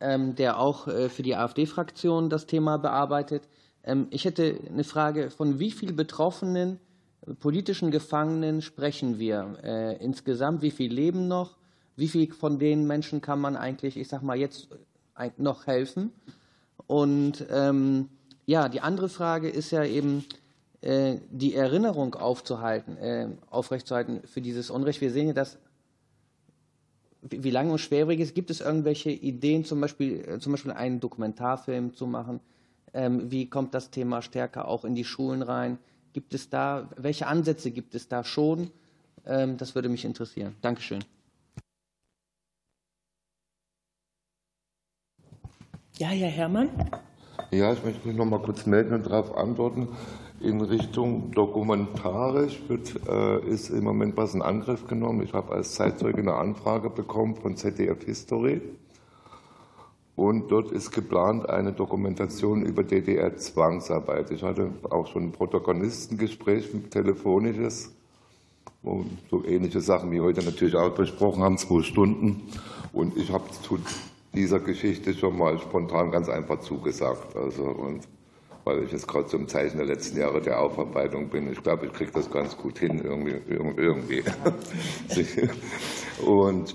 ähm, 0.00 0.34
der 0.34 0.58
auch 0.58 0.88
äh, 0.88 1.08
für 1.08 1.22
die 1.22 1.36
AfD-Fraktion 1.36 2.30
das 2.30 2.46
Thema 2.46 2.78
bearbeitet. 2.78 3.48
Ähm, 3.84 4.08
ich 4.10 4.24
hätte 4.24 4.58
eine 4.68 4.82
Frage, 4.82 5.30
von 5.30 5.60
wie 5.60 5.70
vielen 5.70 5.94
Betroffenen, 5.94 6.80
politischen 7.40 7.90
Gefangenen 7.90 8.62
sprechen 8.62 9.18
wir 9.18 9.58
äh, 9.62 9.96
insgesamt? 10.04 10.62
Wie 10.62 10.70
viele 10.70 10.94
leben 10.94 11.28
noch? 11.28 11.56
Wie 11.96 12.08
viel 12.08 12.32
von 12.32 12.58
den 12.58 12.86
Menschen 12.86 13.20
kann 13.20 13.40
man 13.40 13.56
eigentlich, 13.56 13.96
ich 13.96 14.08
sag 14.08 14.22
mal, 14.22 14.36
jetzt 14.36 14.68
noch 15.36 15.66
helfen? 15.66 16.12
Und 16.86 17.46
ähm, 17.50 18.08
ja, 18.46 18.68
die 18.68 18.80
andere 18.80 19.08
Frage 19.08 19.48
ist 19.48 19.70
ja 19.70 19.84
eben, 19.84 20.24
äh, 20.84 21.16
die 21.30 21.54
Erinnerung 21.54 22.14
aufzuhalten, 22.14 22.98
äh, 22.98 23.28
aufrechtzuerhalten 23.48 24.20
für 24.26 24.42
dieses 24.42 24.68
Unrecht. 24.68 25.00
Wir 25.00 25.10
sehen 25.10 25.28
ja, 25.28 25.32
dass 25.32 25.56
wie 27.22 27.50
lange 27.50 27.72
und 27.72 27.78
schwerwiegend 27.78 28.26
ist. 28.26 28.34
Gibt 28.34 28.50
es 28.50 28.60
irgendwelche 28.60 29.10
Ideen, 29.10 29.64
zum 29.64 29.80
Beispiel, 29.80 30.20
äh, 30.28 30.38
zum 30.40 30.52
Beispiel 30.52 30.72
einen 30.72 31.00
Dokumentarfilm 31.00 31.94
zu 31.94 32.06
machen? 32.06 32.40
Ähm, 32.92 33.30
wie 33.30 33.48
kommt 33.48 33.72
das 33.72 33.90
Thema 33.90 34.20
stärker 34.20 34.68
auch 34.68 34.84
in 34.84 34.94
die 34.94 35.04
Schulen 35.04 35.40
rein? 35.40 35.78
Gibt 36.14 36.32
es 36.32 36.48
da, 36.48 36.88
welche 36.96 37.26
Ansätze 37.26 37.72
gibt 37.72 37.96
es 37.96 38.06
da 38.06 38.22
schon? 38.22 38.70
Ähm, 39.26 39.56
das 39.56 39.74
würde 39.74 39.88
mich 39.88 40.04
interessieren. 40.04 40.54
Dankeschön. 40.62 41.04
Ja, 45.98 46.06
Herr 46.08 46.28
Herrmann. 46.28 46.70
Ja, 47.50 47.72
ich 47.72 47.82
möchte 47.84 48.06
mich 48.06 48.16
noch 48.16 48.26
mal 48.26 48.40
kurz 48.40 48.64
melden 48.64 48.94
und 48.94 49.06
darauf 49.06 49.36
antworten. 49.36 49.88
In 50.40 50.60
Richtung 50.60 51.32
dokumentarisch 51.32 52.60
wird, 52.68 52.94
äh, 53.08 53.44
ist 53.48 53.70
im 53.70 53.82
Moment 53.82 54.16
was 54.16 54.34
in 54.34 54.42
Angriff 54.42 54.86
genommen. 54.86 55.20
Ich 55.22 55.32
habe 55.32 55.52
als 55.52 55.74
Zeitzeuge 55.74 56.18
eine 56.18 56.34
Anfrage 56.34 56.90
bekommen 56.90 57.34
von 57.34 57.56
ZDF 57.56 58.04
History. 58.04 58.62
Und 60.16 60.48
dort 60.48 60.70
ist 60.70 60.92
geplant 60.92 61.48
eine 61.48 61.72
Dokumentation 61.72 62.64
über 62.64 62.84
DDR-Zwangsarbeit. 62.84 64.30
Ich 64.30 64.42
hatte 64.44 64.70
auch 64.88 65.08
schon 65.08 65.24
ein 65.24 65.32
Protagonistengespräch, 65.32 66.72
ein 66.72 66.88
telefonisches, 66.88 67.92
wo 68.82 69.04
so 69.28 69.44
ähnliche 69.44 69.80
Sachen 69.80 70.12
wie 70.12 70.20
heute 70.20 70.44
natürlich 70.44 70.76
auch 70.76 70.94
besprochen 70.94 71.42
haben, 71.42 71.58
zwei 71.58 71.82
Stunden. 71.82 72.42
Und 72.92 73.16
ich 73.16 73.32
habe 73.32 73.50
zu 73.50 73.78
dieser 74.32 74.60
Geschichte 74.60 75.14
schon 75.14 75.36
mal 75.36 75.58
spontan 75.58 76.12
ganz 76.12 76.28
einfach 76.28 76.60
zugesagt. 76.60 77.34
Also, 77.34 77.64
und 77.64 78.06
weil 78.64 78.84
ich 78.84 78.92
jetzt 78.92 79.08
gerade 79.08 79.26
zum 79.26 79.46
Zeichen 79.48 79.78
der 79.78 79.86
letzten 79.86 80.18
Jahre 80.18 80.40
der 80.40 80.60
Aufarbeitung 80.60 81.28
bin. 81.28 81.50
Ich 81.50 81.62
glaube, 81.62 81.86
ich 81.86 81.92
kriege 81.92 82.12
das 82.12 82.30
ganz 82.30 82.56
gut 82.56 82.78
hin, 82.78 83.00
irgendwie. 83.02 83.36
irgendwie. 83.48 84.22
und 86.24 86.74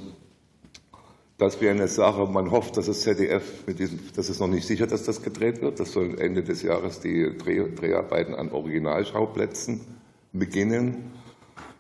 das 1.40 1.62
wäre 1.62 1.74
eine 1.74 1.88
Sache, 1.88 2.28
man 2.28 2.52
hofft, 2.52 2.76
dass 2.76 2.88
das 2.88 3.02
ZDF 3.02 3.66
mit 3.66 3.80
diesem, 3.80 4.00
das 4.14 4.30
ist 4.30 4.42
noch 4.42 4.48
nicht 4.48 4.68
sicher, 4.68 4.88
dass 4.88 5.04
das 5.04 5.22
gedreht 5.22 5.62
wird. 5.62 5.80
Das 5.80 5.94
soll 5.94 6.20
Ende 6.20 6.44
des 6.44 6.62
Jahres 6.64 7.00
die 7.00 7.38
Dreh, 7.38 7.64
Dreharbeiten 7.74 8.36
an 8.36 8.52
Originalschauplätzen 8.52 9.80
beginnen. 10.34 11.14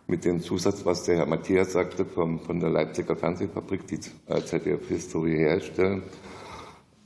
Mit 0.07 0.23
dem 0.23 0.41
Zusatz, 0.41 0.85
was 0.85 1.03
der 1.03 1.17
Herr 1.17 1.25
Matthias 1.25 1.73
sagte, 1.73 2.05
von, 2.05 2.39
von 2.39 2.61
der 2.61 2.69
Leipziger 2.69 3.17
Fernsehfabrik, 3.17 3.85
die 3.85 3.99
äh, 4.27 4.41
ZDF 4.41 4.87
History 4.87 5.35
herstellen. 5.35 6.03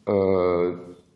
Äh, 0.05 0.73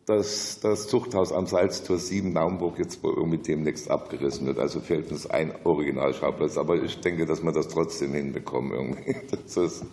dass 0.07 0.61
das 0.61 0.87
Zuchthaus 0.87 1.33
am 1.33 1.47
Salztor 1.47 1.97
7 1.97 2.31
Naumburg 2.31 2.79
jetzt 2.79 3.03
wohl 3.03 3.13
irgendwie 3.13 3.39
demnächst 3.39 3.91
abgerissen 3.91 4.47
wird. 4.47 4.57
Also 4.57 4.79
fehlt 4.79 5.11
uns 5.11 5.29
ein 5.29 5.53
Originalschauplatz. 5.65 6.57
Aber 6.57 6.81
ich 6.81 6.99
denke, 7.01 7.25
dass 7.25 7.43
wir 7.43 7.51
das 7.51 7.67
trotzdem 7.67 8.13
hinbekommen 8.13 8.71
irgendwie. 8.71 9.15
Das, 9.31 9.57
ist, 9.57 9.85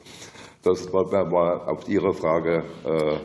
das 0.64 0.92
war, 0.92 1.10
war, 1.12 1.68
auf 1.68 1.88
Ihre 1.88 2.14
Frage, 2.14 2.64
äh, 2.84 3.16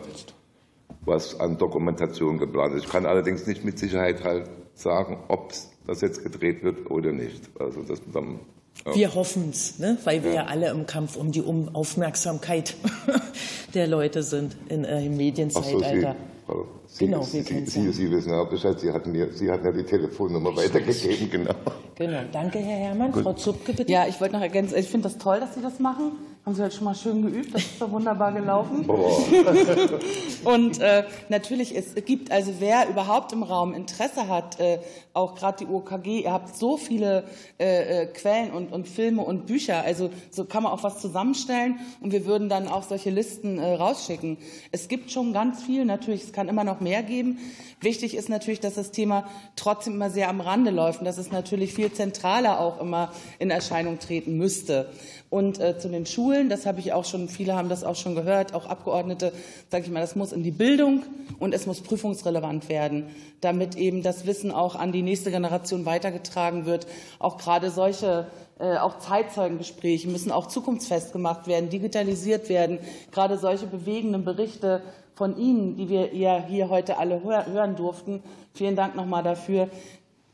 was 1.01 1.39
an 1.39 1.57
Dokumentation 1.57 2.37
geplant 2.37 2.75
ist. 2.75 2.85
Ich 2.85 2.91
kann 2.91 3.05
allerdings 3.05 3.47
nicht 3.47 3.63
mit 3.63 3.79
Sicherheit 3.79 4.23
halt 4.23 4.49
sagen, 4.73 5.17
ob 5.27 5.53
das 5.87 6.01
jetzt 6.01 6.23
gedreht 6.23 6.63
wird 6.63 6.91
oder 6.91 7.11
nicht. 7.11 7.49
Also 7.59 7.81
das 7.81 8.01
dann 8.13 8.39
ja. 8.85 8.95
Wir 8.95 9.15
hoffen 9.15 9.49
es, 9.49 9.77
ne? 9.79 9.97
weil 10.05 10.23
wir 10.23 10.31
ja. 10.31 10.35
ja. 10.43 10.45
alle 10.45 10.69
im 10.69 10.85
Kampf 10.85 11.17
um 11.17 11.31
die 11.31 11.43
Aufmerksamkeit 11.73 12.75
der 13.73 13.87
Leute 13.87 14.23
sind 14.23 14.55
in, 14.69 14.85
äh, 14.85 15.05
im 15.05 15.17
Medienzeitalter. 15.17 16.15
So, 16.47 16.65
Sie, 16.87 17.05
genau, 17.05 17.27
wir 17.31 17.43
kennen 17.43 17.65
Sie, 17.67 17.81
Sie, 17.81 17.91
Sie 17.91 18.11
wissen 18.11 18.31
ja 18.31 18.43
Bescheid, 18.43 18.79
Sie 18.79 18.91
hatten, 18.91 19.11
mir, 19.11 19.31
Sie 19.33 19.51
hatten 19.51 19.65
ja 19.65 19.71
die 19.71 19.83
Telefonnummer 19.83 20.55
weitergegeben, 20.55 21.29
genau. 21.31 21.53
Genau, 21.95 22.21
danke 22.31 22.59
Herr 22.59 22.77
Herrmann. 22.77 23.11
Gut. 23.11 23.23
Frau 23.23 23.33
Zupke, 23.33 23.73
bitte. 23.73 23.91
Ja, 23.91 24.07
ich 24.07 24.19
wollte 24.21 24.35
noch 24.35 24.41
ergänzen, 24.41 24.77
ich 24.77 24.87
finde 24.87 25.09
das 25.09 25.17
toll, 25.17 25.39
dass 25.39 25.53
Sie 25.55 25.61
das 25.61 25.79
machen. 25.79 26.13
Haben 26.45 26.55
Sie 26.55 26.63
heute 26.63 26.75
schon 26.75 26.85
mal 26.85 26.95
schön 26.95 27.21
geübt, 27.21 27.53
das 27.53 27.63
ist 27.63 27.79
so 27.79 27.91
wunderbar 27.91 28.31
gelaufen. 28.31 28.89
und 30.45 30.79
äh, 30.79 31.03
natürlich, 31.27 31.75
es 31.75 31.93
gibt 32.05 32.31
also, 32.31 32.53
wer 32.59 32.87
überhaupt 32.89 33.33
im 33.33 33.43
Raum 33.43 33.73
Interesse 33.73 34.29
hat, 34.29 34.57
äh, 34.57 34.79
auch 35.13 35.35
gerade 35.35 35.65
die 35.65 35.71
OKG, 35.71 36.21
ihr 36.23 36.31
habt 36.31 36.55
so 36.55 36.77
viele 36.77 37.25
äh, 37.59 38.03
äh, 38.03 38.05
Quellen 38.07 38.51
und, 38.51 38.71
und 38.71 38.87
Filme 38.87 39.21
und 39.21 39.47
Bücher, 39.47 39.83
also 39.83 40.11
so 40.31 40.45
kann 40.45 40.63
man 40.63 40.71
auch 40.71 40.81
was 40.81 41.01
zusammenstellen 41.01 41.79
und 42.01 42.13
wir 42.13 42.25
würden 42.25 42.47
dann 42.47 42.69
auch 42.69 42.83
solche 42.83 43.09
Listen 43.09 43.59
äh, 43.59 43.73
rausschicken. 43.73 44.37
Es 44.71 44.87
gibt 44.87 45.11
schon 45.11 45.33
ganz 45.33 45.61
viel, 45.61 45.83
natürlich, 45.83 46.23
es 46.23 46.33
kann 46.33 46.47
immer 46.47 46.63
noch 46.63 46.79
mehr 46.79 47.03
geben. 47.03 47.37
Wichtig 47.81 48.15
ist 48.15 48.27
natürlich, 48.27 48.59
dass 48.59 48.75
das 48.75 48.91
Thema 48.91 49.29
trotzdem 49.55 49.93
immer 49.93 50.09
sehr 50.09 50.27
am 50.27 50.41
Rande 50.41 50.69
läuft 50.69 50.99
und 50.99 51.05
dass 51.05 51.17
es 51.17 51.31
natürlich 51.31 51.73
viel 51.73 51.91
zentraler 51.93 52.59
auch 52.59 52.81
immer 52.81 53.13
in 53.39 53.51
Erscheinung 53.51 53.99
treten 53.99 54.37
müsste. 54.37 54.89
Und 55.29 55.59
äh, 55.59 55.77
zu 55.77 55.87
den 55.87 56.05
Schulen, 56.05 56.49
das 56.49 56.65
habe 56.65 56.79
ich 56.79 56.91
auch 56.91 57.05
schon, 57.05 57.29
viele 57.29 57.55
haben 57.55 57.69
das 57.69 57.85
auch 57.85 57.95
schon 57.95 58.15
gehört, 58.15 58.53
auch 58.53 58.65
Abgeordnete, 58.65 59.31
sage 59.69 59.85
ich 59.85 59.91
mal, 59.91 60.01
das 60.01 60.15
muss 60.15 60.33
in 60.33 60.43
die 60.43 60.51
Bildung 60.51 61.03
und 61.39 61.53
es 61.53 61.67
muss 61.67 61.79
prüfungsrelevant 61.79 62.67
werden, 62.67 63.05
damit 63.39 63.75
eben 63.77 64.03
das 64.03 64.25
Wissen 64.25 64.51
auch 64.51 64.75
an 64.75 64.91
die 64.91 65.03
nächste 65.03 65.31
Generation 65.31 65.85
weitergetragen 65.85 66.65
wird. 66.65 66.85
Auch 67.19 67.37
gerade 67.37 67.71
solche 67.71 68.27
auch 68.59 68.99
Zeitzeugengespräche 68.99 70.09
müssen 70.09 70.31
auch 70.31 70.47
zukunftsfest 70.47 71.13
gemacht 71.13 71.47
werden, 71.47 71.69
digitalisiert 71.69 72.49
werden. 72.49 72.79
Gerade 73.11 73.37
solche 73.37 73.67
bewegenden 73.67 74.25
Berichte 74.25 74.81
von 75.15 75.37
Ihnen, 75.37 75.75
die 75.75 75.89
wir 75.89 76.15
ja 76.15 76.43
hier 76.45 76.69
heute 76.69 76.97
alle 76.97 77.23
hören 77.23 77.75
durften. 77.75 78.23
Vielen 78.53 78.75
Dank 78.75 78.95
nochmal 78.95 79.23
dafür. 79.23 79.69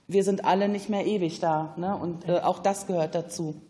Wir 0.08 0.24
sind 0.24 0.46
alle 0.46 0.70
nicht 0.70 0.90
mehr 0.90 1.06
ewig 1.06 1.40
da. 1.40 1.74
Ne? 1.78 1.96
Und 1.96 2.28
äh, 2.28 2.40
auch 2.40 2.60
das 2.60 2.86
gehört 2.88 3.16
dazu. 3.16 3.56
Ähm, 3.56 3.62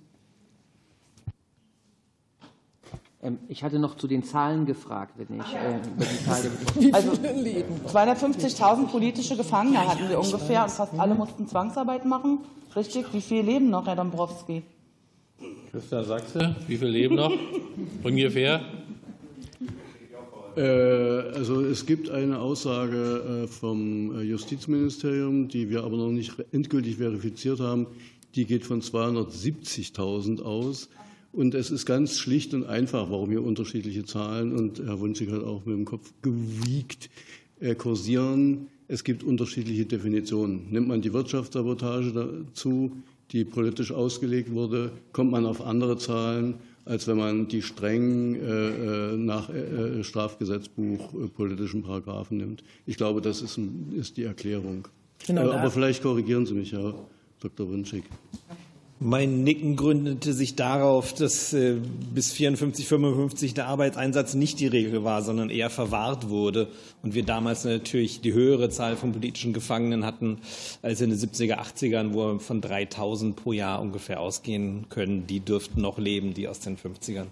ich 3.48 3.64
hatte 3.64 3.80
noch 3.80 3.96
zu 3.96 4.08
den 4.08 4.24
Zahlen 4.24 4.66
gefragt, 4.66 5.14
wenn 5.18 5.40
ich 5.40 5.54
äh, 5.54 5.78
über 5.78 6.06
die 6.06 6.26
Zahl 6.26 6.92
Also 6.92 7.12
250.000 7.12 8.88
politische 8.88 9.36
Gefangene 9.36 9.88
hatten 9.88 10.10
wir 10.10 10.20
ungefähr 10.20 10.64
und 10.64 10.72
fast 10.72 10.94
alle 10.98 11.16
mussten 11.16 11.48
Zwangsarbeit 11.48 12.06
machen. 12.06 12.40
Richtig? 12.76 13.06
Wie 13.14 13.22
viele 13.22 13.44
leben 13.44 13.70
noch, 13.70 13.88
Herr 13.88 13.96
Dombrowski? 13.96 14.64
Christa 15.72 16.04
Sachse, 16.04 16.56
wie 16.68 16.78
viele 16.78 16.92
leben 16.92 17.16
noch? 17.16 17.32
Ungefähr? 18.04 18.62
Äh, 20.56 20.62
also 20.62 21.62
es 21.62 21.86
gibt 21.86 22.10
eine 22.10 22.40
Aussage 22.40 23.44
äh, 23.44 23.48
vom 23.48 24.22
Justizministerium, 24.22 25.48
die 25.48 25.70
wir 25.70 25.84
aber 25.84 25.98
noch 25.98 26.12
nicht 26.12 26.34
endgültig 26.52 26.98
verifiziert 26.98 27.60
haben. 27.60 27.88
Die 28.36 28.46
geht 28.46 28.66
von 28.66 28.82
270.000 28.82 30.42
aus. 30.42 30.90
Und 31.36 31.54
es 31.54 31.70
ist 31.70 31.86
ganz 31.86 32.18
schlicht 32.18 32.54
und 32.54 32.66
einfach, 32.66 33.12
warum 33.12 33.30
hier 33.30 33.44
unterschiedliche 33.44 34.06
Zahlen 34.06 34.56
und 34.56 34.80
Herr 34.80 35.02
Wunschig 35.02 35.30
hat 35.32 35.44
auch 35.44 35.66
mit 35.66 35.76
dem 35.76 35.84
Kopf 35.84 36.14
gewiegt, 36.22 37.10
äh, 37.60 37.76
kursieren. 37.76 38.68
Es 38.88 39.04
gibt 39.04 39.22
unterschiedliche 39.22 39.86
Definitionen. 39.86 40.68
Nimmt 40.72 40.88
man 40.88 41.02
die 41.02 41.12
Wirtschaftssabotage 41.12 42.14
dazu, 42.14 42.96
die 43.34 43.44
politisch 43.44 43.92
ausgelegt 43.92 44.54
wurde, 44.54 44.92
kommt 45.12 45.32
man 45.32 45.46
auf 45.46 45.62
andere 45.62 45.98
Zahlen, 45.98 46.54
als 46.86 47.06
wenn 47.06 47.18
man 47.18 47.50
die 47.50 47.62
streng 47.62 48.36
äh, 48.36 49.14
äh 49.14 49.18
nach 49.18 49.50
äh, 49.50 50.06
Strafgesetzbuch 50.06 51.14
äh, 51.16 51.28
politischen 51.28 51.84
Paragraphen 51.84 52.38
nimmt. 52.38 52.64
Ich 52.86 52.96
glaube, 52.96 53.20
das 53.20 53.42
ist, 53.42 53.60
die 54.16 54.24
Erklärung. 54.24 54.88
Genau, 55.28 55.52
aber 55.52 55.70
vielleicht 55.70 56.02
korrigieren 56.02 56.46
Sie 56.46 56.54
mich, 56.54 56.72
Herr 56.72 56.94
Dr. 57.42 57.70
Wünschig. 57.70 58.04
Mein 59.00 59.44
Nicken 59.44 59.76
gründete 59.76 60.32
sich 60.32 60.56
darauf, 60.56 61.14
dass 61.14 61.52
äh, 61.52 61.76
bis 62.14 62.32
54, 62.32 62.88
55 62.88 63.54
der 63.54 63.68
Arbeitseinsatz 63.68 64.36
nicht 64.36 64.62
die 64.62 64.68
Regel 64.68 65.04
war, 65.04 65.22
sondern 65.22 65.50
eher 65.50 65.70
verwahrt 65.70 66.30
wurde. 66.30 66.70
Und 67.04 67.14
wir 67.14 67.24
damals 67.24 67.66
natürlich 67.66 68.22
die 68.22 68.32
höhere 68.32 68.70
Zahl 68.70 68.96
von 68.96 69.12
politischen 69.12 69.52
Gefangenen 69.52 70.06
hatten 70.06 70.40
als 70.82 71.02
in 71.02 71.10
den 71.10 71.20
70er, 71.20 71.58
80ern, 71.58 72.14
wo 72.14 72.34
wir 72.34 72.40
von 72.40 72.62
3000 72.62 73.36
pro 73.36 73.52
Jahr 73.52 73.82
ungefähr 73.82 74.22
ausgehen 74.22 74.86
können. 74.90 75.28
Die 75.28 75.42
dürften 75.42 75.82
noch 75.82 75.98
leben, 75.98 76.34
die 76.34 76.48
aus 76.48 76.62
den 76.62 76.78
50ern. 76.78 77.26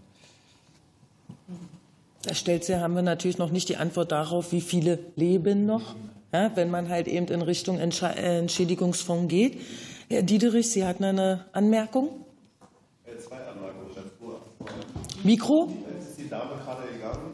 Da 2.24 2.34
stellt 2.36 2.66
sie, 2.66 2.82
haben 2.82 2.94
wir 2.94 3.02
natürlich 3.04 3.38
noch 3.38 3.52
nicht 3.52 3.70
die 3.70 3.78
Antwort 3.78 4.12
darauf, 4.12 4.52
wie 4.52 4.62
viele 4.62 5.00
leben 5.16 5.66
noch, 5.66 5.96
ja, 6.34 6.52
wenn 6.56 6.70
man 6.70 6.90
halt 6.90 7.08
eben 7.08 7.28
in 7.28 7.42
Richtung 7.42 7.80
Entschädigungsfonds 7.80 9.30
geht. 9.30 9.58
Herr 10.14 10.22
Diederich, 10.22 10.70
Sie 10.70 10.86
hatten 10.86 11.06
eine 11.06 11.46
Anmerkung? 11.54 12.24
Zwei 13.18 13.38
Anmerkungen. 13.48 13.90
Mikro? 15.24 15.74
Ist 16.00 16.20
die 16.20 16.30
Dame 16.30 16.52
gerade 16.64 16.84
gegangen? 16.94 17.34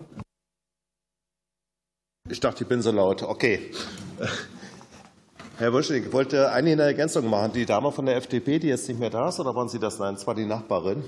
Ich 2.29 2.39
dachte, 2.39 2.63
ich 2.63 2.69
bin 2.69 2.81
so 2.81 2.91
laut. 2.91 3.21
Okay. 3.21 3.71
Herr 5.57 5.73
Wuschig, 5.73 6.05
ich 6.05 6.13
wollte 6.13 6.53
eigentlich 6.53 6.71
eine 6.71 6.83
Ergänzung 6.83 7.29
machen. 7.29 7.51
Die 7.51 7.65
Dame 7.65 7.91
von 7.91 8.05
der 8.05 8.15
FDP, 8.15 8.59
die 8.59 8.67
jetzt 8.67 8.87
nicht 8.87 8.97
mehr 8.97 9.09
da 9.09 9.27
ist, 9.27 9.41
oder 9.41 9.53
waren 9.55 9.67
Sie 9.67 9.79
das? 9.79 9.99
Nein, 9.99 10.13
es 10.13 10.25
war 10.25 10.33
die 10.33 10.45
Nachbarin. 10.45 11.03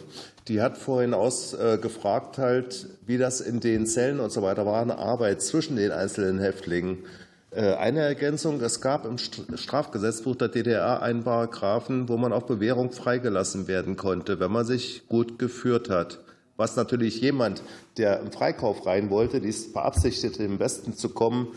Die 0.49 0.61
hat 0.61 0.77
vorhin 0.77 1.14
ausgefragt, 1.14 2.38
äh, 2.38 2.41
halt, 2.41 2.89
wie 3.06 3.18
das 3.18 3.39
in 3.39 3.61
den 3.61 3.85
Zellen 3.85 4.19
und 4.19 4.30
so 4.30 4.41
weiter 4.41 4.65
war, 4.65 4.81
eine 4.81 4.98
Arbeit 4.98 5.41
zwischen 5.41 5.77
den 5.77 5.91
einzelnen 5.91 6.39
Häftlingen. 6.39 7.06
Äh, 7.52 7.73
eine 7.73 7.99
Ergänzung, 7.99 8.61
es 8.61 8.80
gab 8.80 9.06
im 9.06 9.18
Strafgesetzbuch 9.18 10.36
der 10.36 10.48
DDR 10.48 11.02
einen 11.02 11.23
Paragraphen, 11.23 12.07
wo 12.07 12.18
man 12.18 12.32
auf 12.32 12.45
Bewährung 12.45 12.91
freigelassen 12.91 13.68
werden 13.68 13.98
konnte, 13.98 14.40
wenn 14.40 14.52
man 14.52 14.65
sich 14.65 15.07
gut 15.10 15.38
geführt 15.38 15.90
hat. 15.90 16.19
Was 16.56 16.76
natürlich 16.76 17.19
jemand, 17.22 17.61
der 17.98 18.22
im 18.22 18.32
Freikauf 18.32 18.86
rein 18.86 19.10
wollte, 19.10 19.41
dies 19.41 19.73
beabsichtigte, 19.73 20.44
im 20.44 20.60
Westen 20.60 20.94
zu 20.94 21.10
kommen, 21.10 21.48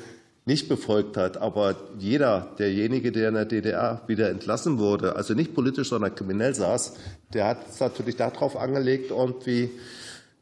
nicht 0.47 0.69
befolgt 0.69 1.17
hat. 1.17 1.37
Aber 1.37 1.77
jeder, 1.99 2.49
derjenige, 2.59 3.13
der 3.13 3.29
in 3.29 3.35
der 3.35 3.45
DDR 3.45 4.03
wieder 4.07 4.31
entlassen 4.31 4.79
wurde, 4.79 5.15
also 5.17 5.35
nicht 5.35 5.55
politisch, 5.55 5.91
sondern 5.91 6.15
kriminell 6.15 6.55
saß, 6.55 6.95
der 7.33 7.47
hat 7.47 7.69
es 7.69 7.81
natürlich 7.81 8.17
darauf 8.17 8.57
angelegt, 8.57 9.11
irgendwie 9.11 9.71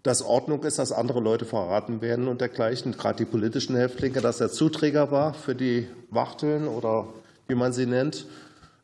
dass 0.02 0.22
Ordnung 0.22 0.64
ist, 0.64 0.78
dass 0.78 0.92
andere 0.92 1.20
Leute 1.20 1.44
verraten 1.44 2.00
werden 2.00 2.28
und 2.28 2.40
dergleichen, 2.40 2.92
gerade 2.92 3.18
die 3.18 3.24
politischen 3.24 3.76
Häftlinge, 3.76 4.20
dass 4.20 4.40
er 4.40 4.50
Zuträger 4.50 5.10
war 5.10 5.34
für 5.34 5.54
die 5.54 5.86
Wachteln 6.10 6.66
oder 6.66 7.06
wie 7.46 7.54
man 7.54 7.72
sie 7.72 7.86
nennt. 7.86 8.26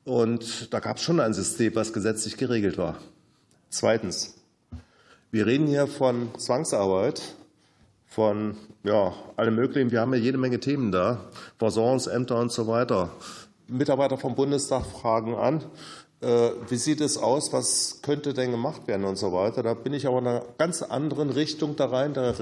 Und 0.05 0.73
da 0.73 0.81
gab 0.81 0.97
es 0.99 1.03
schon 1.03 1.20
ein 1.20 1.35
System, 1.35 1.74
was 1.74 1.93
gesetzlich 1.93 2.36
geregelt 2.36 2.78
war. 2.78 2.97
Zweitens, 3.69 4.36
wir 5.31 5.47
reden 5.47 5.66
hier 5.66 5.86
von 5.86 6.31
Zwangsarbeit, 6.39 7.20
von 8.07 8.57
ja, 8.85 9.12
allem 9.36 9.57
Möglichen. 9.57 9.90
Wir 9.90 10.01
haben 10.01 10.15
ja 10.15 10.20
jede 10.20 10.39
Menge 10.39 10.61
Themen 10.61 10.93
da, 10.93 11.20
Versorgungsämter 11.59 12.39
und 12.39 12.53
so 12.53 12.66
weiter. 12.66 13.11
Mitarbeiter 13.66 14.16
vom 14.16 14.35
Bundestag 14.35 14.86
fragen 14.86 15.35
an, 15.35 15.62
wie 16.20 16.77
sieht 16.77 17.01
es 17.01 17.16
aus, 17.16 17.53
was 17.53 18.01
könnte 18.03 18.35
denn 18.35 18.51
gemacht 18.51 18.86
werden 18.89 19.05
und 19.05 19.16
so 19.16 19.32
weiter. 19.32 19.62
Da 19.62 19.74
bin 19.74 19.93
ich 19.93 20.07
aber 20.07 20.19
in 20.19 20.27
einer 20.27 20.45
ganz 20.59 20.82
anderen 20.82 21.31
Richtung 21.31 21.77
da 21.77 21.86
rein. 21.86 22.12
Da 22.12 22.35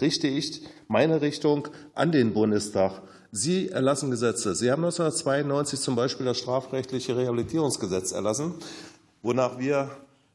richte 0.00 0.28
ich 0.28 0.62
meine 0.88 1.20
Richtung 1.20 1.68
an 1.94 2.12
den 2.12 2.32
Bundestag. 2.32 3.02
Sie 3.32 3.68
erlassen 3.68 4.10
Gesetze. 4.10 4.54
Sie 4.54 4.70
haben 4.70 4.84
1992 4.84 5.80
zum 5.80 5.94
Beispiel 5.94 6.24
das 6.24 6.38
strafrechtliche 6.38 7.16
Rehabilitierungsgesetz 7.16 8.12
erlassen, 8.12 8.54
wonach 9.22 9.58
wir 9.58 9.90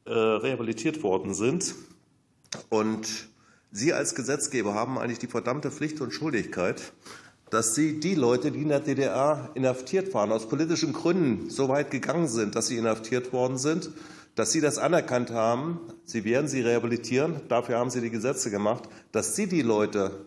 äh, 0.06 0.12
rehabilitiert 0.12 1.02
worden 1.04 1.34
sind. 1.34 1.74
Und 2.70 3.08
Sie 3.72 3.94
als 3.94 4.16
Gesetzgeber 4.16 4.74
haben 4.74 5.00
eigentlich 5.00 5.20
die 5.20 5.28
verdammte 5.28 5.72
Pflicht 5.72 6.02
und 6.02 6.12
Schuldigkeit, 6.12 6.92
dass 7.52 7.76
sie 7.76 8.00
die 8.00 8.16
Leute, 8.16 8.52
die 8.52 8.62
in 8.62 8.70
der 8.70 8.80
DDR 8.80 9.52
inhaftiert 9.54 10.14
waren, 10.14 10.32
aus 10.32 10.48
politischen 10.48 10.94
Gründen 10.94 11.50
so 11.50 11.68
weit 11.68 11.92
gegangen 11.92 12.28
sind, 12.28 12.56
dass 12.56 12.68
sie 12.68 12.78
inhaftiert 12.78 13.34
worden 13.34 13.58
sind, 13.58 13.92
dass 14.36 14.54
sie 14.54 14.62
das 14.62 14.78
anerkannt 14.78 15.32
haben, 15.32 15.82
sie 16.06 16.24
werden 16.24 16.48
sie 16.48 16.62
rehabilitieren, 16.62 17.42
dafür 17.50 17.78
haben 17.78 17.90
sie 17.90 18.00
die 18.00 18.10
Gesetze 18.10 18.50
gemacht, 18.50 18.86
dass 19.12 19.36
sie 19.36 19.48
die 19.48 19.62
Leute 19.62 20.26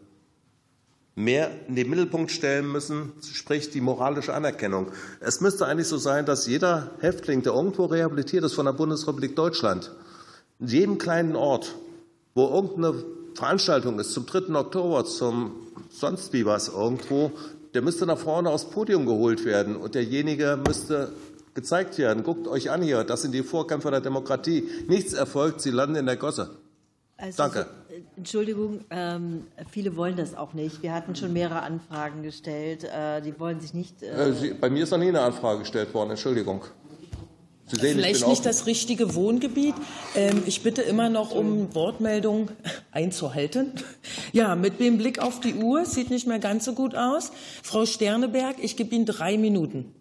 mehr 1.15 1.51
in 1.67 1.77
den 1.77 1.89
Mittelpunkt 1.89 2.31
stellen 2.31 2.71
müssen, 2.71 3.13
sprich 3.23 3.71
die 3.71 3.81
moralische 3.81 4.35
Anerkennung. 4.35 4.89
Es 5.21 5.41
müsste 5.41 5.65
eigentlich 5.65 5.89
so 5.89 5.97
sein, 5.97 6.27
dass 6.27 6.47
jeder 6.47 6.91
Häftling, 7.01 7.43
der 7.43 7.55
irgendwo 7.55 7.87
rehabilitiert 7.87 8.45
ist 8.45 8.53
von 8.53 8.67
der 8.67 8.73
Bundesrepublik 8.73 9.35
Deutschland, 9.35 9.93
in 10.61 10.67
jedem 10.67 10.99
kleinen 10.99 11.37
Ort, 11.37 11.75
wo 12.35 12.49
irgendeine 12.49 13.03
Veranstaltung 13.35 13.99
ist, 13.99 14.13
zum 14.13 14.27
3. 14.27 14.55
Oktober, 14.55 15.05
zum 15.05 15.53
sonst 15.91 16.33
wie 16.33 16.47
was 16.47 16.69
irgendwo, 16.69 17.33
der 17.75 17.83
müsste 17.83 18.07
nach 18.07 18.19
vorne 18.19 18.51
aufs 18.51 18.67
Podium 18.67 19.07
geholt 19.07 19.45
werden 19.45 19.77
und 19.77 19.95
derjenige 19.95 20.59
müsste 20.65 21.13
gezeigt 21.55 21.99
werden. 21.99 22.23
Guckt 22.23 22.47
euch 22.47 22.71
an 22.71 22.83
hier, 22.83 23.05
das 23.05 23.23
sind 23.23 23.33
die 23.33 23.43
Vorkämpfer 23.43 23.91
der 23.91 24.01
Demokratie. 24.01 24.69
Nichts 24.89 25.13
erfolgt, 25.13 25.61
sie 25.61 25.71
landen 25.71 25.97
in 25.97 26.07
der 26.07 26.17
Gosse. 26.17 26.51
Also, 27.17 27.37
Danke. 27.37 27.67
Entschuldigung, 28.17 28.81
ähm, 28.91 29.47
viele 29.71 29.97
wollen 29.97 30.17
das 30.17 30.35
auch 30.35 30.53
nicht. 30.53 30.83
Wir 30.83 30.93
hatten 30.93 31.15
schon 31.15 31.33
mehrere 31.33 31.63
Anfragen 31.63 32.23
gestellt. 32.25 32.85
Äh, 32.85 33.23
die 33.23 33.39
wollen 33.39 33.61
sich 33.61 33.73
nicht. 33.73 34.03
Äh, 34.03 34.31
äh 34.31 34.55
bei 34.55 34.69
mir 34.69 34.83
ist 34.83 34.91
noch 34.91 34.99
nie 34.99 35.09
eine 35.09 35.21
Anfrage 35.21 35.61
gestellt 35.61 35.95
worden. 35.95 36.11
Entschuldigung. 36.11 36.63
Sie 37.67 37.77
sehen, 37.77 37.97
Vielleicht 37.97 38.27
nicht 38.29 38.45
das 38.45 38.67
richtige 38.67 39.15
Wohngebiet. 39.15 39.75
Ähm, 40.15 40.43
ich 40.47 40.63
bitte 40.63 40.83
immer 40.83 41.09
noch 41.09 41.35
um 41.35 41.75
Wortmeldung 41.75 42.51
einzuhalten. 42.93 43.73
Ja, 44.33 44.57
mit 44.57 44.81
dem 44.81 44.99
Blick 44.99 45.21
auf 45.21 45.39
die 45.39 45.55
Uhr 45.55 45.85
sieht 45.85 46.11
nicht 46.11 46.27
mehr 46.27 46.41
ganz 46.41 46.65
so 46.65 46.73
gut 46.73 46.97
aus. 46.97 47.31
Frau 47.63 47.87
Sterneberg, 47.87 48.57
ich 48.61 48.77
gebe 48.77 48.95
Ihnen 48.95 49.07
drei 49.07 49.39
Minuten. 49.39 49.95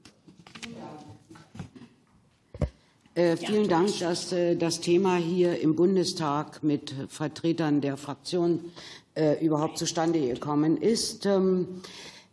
Äh, 3.16 3.38
vielen 3.38 3.70
Dank, 3.70 4.00
dass 4.00 4.32
äh, 4.32 4.56
das 4.56 4.80
Thema 4.80 5.18
hier 5.18 5.60
im 5.62 5.76
Bundestag 5.76 6.64
mit 6.64 6.96
Vertretern 7.10 7.80
der 7.80 7.96
Fraktion 7.96 8.72
äh, 9.14 9.44
überhaupt 9.46 9.78
zustande 9.78 10.20
gekommen 10.20 10.78
ist. 10.78 11.28
Ähm, 11.28 11.82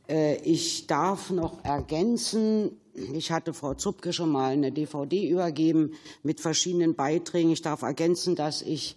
äh, 0.09 0.37
ich 0.37 0.87
darf 0.87 1.29
noch 1.29 1.63
ergänzen, 1.65 2.80
ich 2.95 3.31
hatte 3.31 3.55
Frau 3.55 3.75
Zupke 3.75 4.13
schon 4.13 4.31
mal 4.31 4.53
eine 4.53 4.73
DVD 4.73 5.29
übergeben 5.29 5.93
mit 6.23 6.41
verschiedenen 6.41 6.95
Beiträgen. 6.95 7.51
Ich 7.51 7.63
darf 7.63 7.83
ergänzen, 7.83 8.37
dass 8.37 8.63
ich 8.63 8.97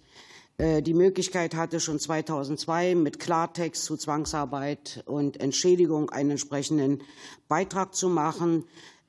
äh, 0.58 0.82
die 0.82 0.94
Möglichkeit 0.94 1.54
hatte, 1.54 1.80
schon 1.80 1.98
2002 1.98 2.94
mit 2.94 3.18
Klartext 3.18 3.84
zu 3.84 3.96
Zwangsarbeit 3.96 5.02
und 5.06 5.40
Entschädigung 5.40 6.10
einen 6.10 6.32
entsprechenden 6.32 7.02
Beitrag 7.48 7.94
zu 7.94 8.08
machen. 8.08 8.64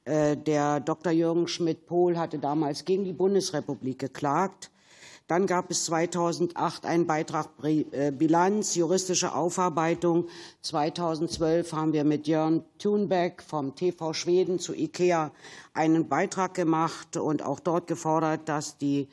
Äh, 0.06 0.38
der 0.38 0.80
Dr. 0.80 1.12
Jürgen 1.12 1.48
Schmidt-Pohl 1.48 2.18
hatte 2.18 2.40
damals 2.40 2.86
gegen 2.86 3.04
die 3.04 3.14
Bundesrepublik 3.14 4.00
geklagt. 4.00 4.72
Dann 5.28 5.48
gab 5.48 5.72
es 5.72 5.86
2008 5.86 6.86
einen 6.86 7.08
Beitrag 7.08 7.50
äh, 7.64 8.12
Bilanz, 8.12 8.76
juristische 8.76 9.34
Aufarbeitung. 9.34 10.28
2012 10.62 11.74
haben 11.74 11.94
wir 11.94 12.04
mit 12.04 12.28
Jörn 12.28 12.64
Thunbeck 12.78 13.42
vom 13.42 13.74
TV 13.76 14.14
Schweden 14.14 14.60
zu 14.60 14.76
IKEA 14.76 15.32
einen 15.74 16.08
Beitrag 16.10 16.54
gemacht 16.54 17.18
und 17.18 17.42
auch 17.42 17.60
dort 17.60 17.88
gefordert, 17.88 18.48
dass 18.48 18.78
die 18.78 19.08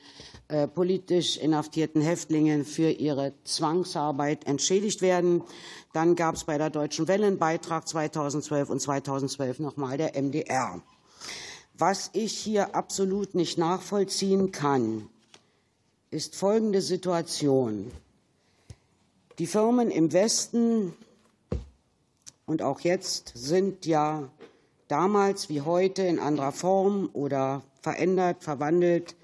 äh, 0.48 0.68
politisch 0.68 1.38
inhaftierten 1.38 2.02
Häftlinge 2.02 2.64
für 2.64 2.90
ihre 2.90 3.32
Zwangsarbeit 3.44 4.46
entschädigt 4.46 5.00
werden. 5.00 5.42
Dann 5.94 6.14
gab 6.14 6.34
es 6.34 6.44
bei 6.44 6.58
der 6.58 6.68
Deutschen 6.68 7.08
Welle 7.08 7.26
einen 7.26 7.38
Beitrag 7.38 7.88
2012 7.88 8.68
und 8.68 8.80
2012 8.80 9.60
nochmal 9.60 9.96
der 9.96 10.20
MDR. 10.20 10.82
Was 11.78 12.10
ich 12.12 12.36
hier 12.36 12.76
absolut 12.76 13.34
nicht 13.34 13.56
nachvollziehen 13.56 14.52
kann, 14.52 15.08
ist 16.12 16.36
folgende 16.36 16.82
Situation. 16.82 17.90
Die 19.38 19.46
Firmen 19.46 19.90
im 19.90 20.12
Westen 20.12 20.92
und 22.44 22.60
auch 22.60 22.80
jetzt 22.80 23.32
sind 23.34 23.86
ja 23.86 24.28
damals 24.88 25.48
wie 25.48 25.62
heute 25.62 26.02
in 26.02 26.18
anderer 26.18 26.52
Form 26.52 27.08
oder 27.14 27.62
verändert, 27.80 28.44
verwandelt 28.44 29.16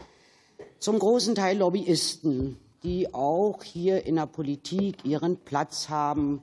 zum 0.79 0.99
großen 0.99 1.35
Teil 1.35 1.59
Lobbyisten, 1.59 2.57
die 2.83 3.13
auch 3.13 3.63
hier 3.63 4.07
in 4.07 4.17
der 4.17 4.27
Politik 4.27 5.05
ihren 5.05 5.37
Platz 5.37 5.91
haben. 5.91 6.43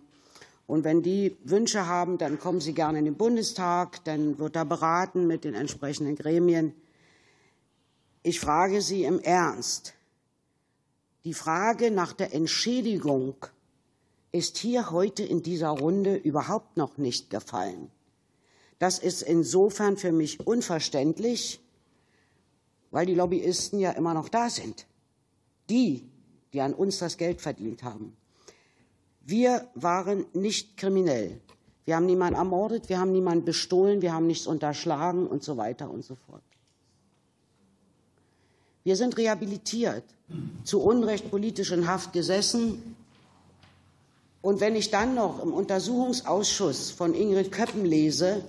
Und 0.67 0.84
wenn 0.84 1.01
die 1.01 1.35
Wünsche 1.43 1.88
haben, 1.88 2.19
dann 2.19 2.38
kommen 2.38 2.61
sie 2.61 2.76
gerne 2.76 2.99
in 2.99 3.05
den 3.05 3.17
Bundestag, 3.17 4.03
dann 4.03 4.38
wird 4.38 4.55
da 4.55 4.63
beraten 4.63 5.26
mit 5.26 5.43
den 5.43 5.55
entsprechenden 5.55 6.15
Gremien. 6.15 6.76
Ich 8.22 8.39
frage 8.39 8.81
Sie 8.81 9.05
im 9.05 9.19
Ernst, 9.19 9.94
die 11.26 11.34
Frage 11.34 11.89
nach 11.89 12.14
der 12.14 12.34
Entschädigung 12.34 13.35
ist 14.31 14.57
hier 14.57 14.91
heute 14.91 15.23
in 15.23 15.41
dieser 15.41 15.69
Runde 15.69 16.15
überhaupt 16.15 16.77
noch 16.77 16.97
nicht 16.97 17.31
gefallen. 17.31 17.89
Das 18.77 18.99
ist 18.99 19.23
insofern 19.23 19.97
für 19.97 20.11
mich 20.11 20.45
unverständlich, 20.45 21.61
weil 22.91 23.07
die 23.07 23.15
Lobbyisten 23.15 23.80
ja 23.80 23.91
immer 23.91 24.14
noch 24.14 24.30
da 24.30 24.49
sind. 24.49 24.85
Die, 25.69 26.07
die 26.53 26.61
an 26.61 26.76
uns 26.76 26.99
das 26.99 27.18
Geld 27.18 27.41
verdient 27.41 27.81
haben. 27.81 28.15
Wir 29.22 29.68
waren 29.73 30.27
nicht 30.34 30.77
kriminell. 30.77 31.41
Wir 31.85 31.95
haben 31.95 32.06
niemanden 32.06 32.35
ermordet, 32.35 32.89
wir 32.89 32.99
haben 32.99 33.11
niemanden 33.11 33.45
bestohlen, 33.45 34.02
wir 34.02 34.14
haben 34.14 34.27
nichts 34.27 34.45
unterschlagen 34.45 35.26
und 35.26 35.43
so 35.43 35.57
weiter 35.57 35.89
und 35.89 36.03
so 36.03 36.15
fort. 36.15 36.43
Wir 38.85 38.95
sind 38.95 39.17
rehabilitiert, 39.17 40.03
zu 40.63 40.79
Unrecht 40.79 41.31
politisch 41.31 41.71
in 41.71 41.87
Haft 41.87 42.13
gesessen. 42.13 42.95
Und 44.43 44.59
wenn 44.59 44.75
ich 44.75 44.91
dann 44.91 45.15
noch 45.15 45.41
im 45.41 45.51
Untersuchungsausschuss 45.55 46.91
von 46.91 47.15
Ingrid 47.15 47.51
Köppen 47.51 47.83
lese, 47.83 48.43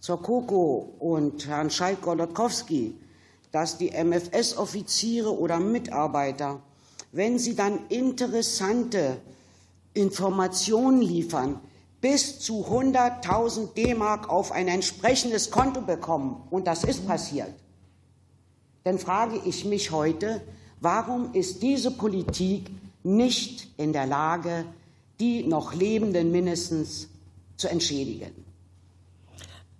zur 0.00 0.20
KOKO 0.20 0.92
und 0.98 1.46
Herrn 1.46 1.70
Schalk-Golodkowski, 1.70 2.96
dass 3.52 3.78
die 3.78 3.90
MFS-Offiziere 3.90 5.38
oder 5.38 5.60
Mitarbeiter, 5.60 6.60
wenn 7.12 7.38
sie 7.38 7.54
dann 7.54 7.86
interessante 7.90 9.18
Informationen 9.94 11.00
liefern, 11.00 11.60
bis 12.00 12.40
zu 12.40 12.66
100.000 12.66 13.72
D-Mark 13.74 14.28
auf 14.28 14.50
ein 14.50 14.66
entsprechendes 14.66 15.52
Konto 15.52 15.80
bekommen, 15.80 16.42
und 16.50 16.66
das 16.66 16.82
ist 16.82 17.06
passiert, 17.06 17.54
dann 18.84 18.98
frage 18.98 19.40
ich 19.44 19.64
mich 19.64 19.90
heute, 19.90 20.40
warum 20.80 21.34
ist 21.34 21.62
diese 21.62 21.90
Politik 21.90 22.70
nicht 23.02 23.68
in 23.76 23.92
der 23.92 24.06
Lage, 24.06 24.64
die 25.20 25.44
noch 25.44 25.74
Lebenden 25.74 26.30
mindestens 26.30 27.08
zu 27.56 27.68
entschädigen? 27.68 28.44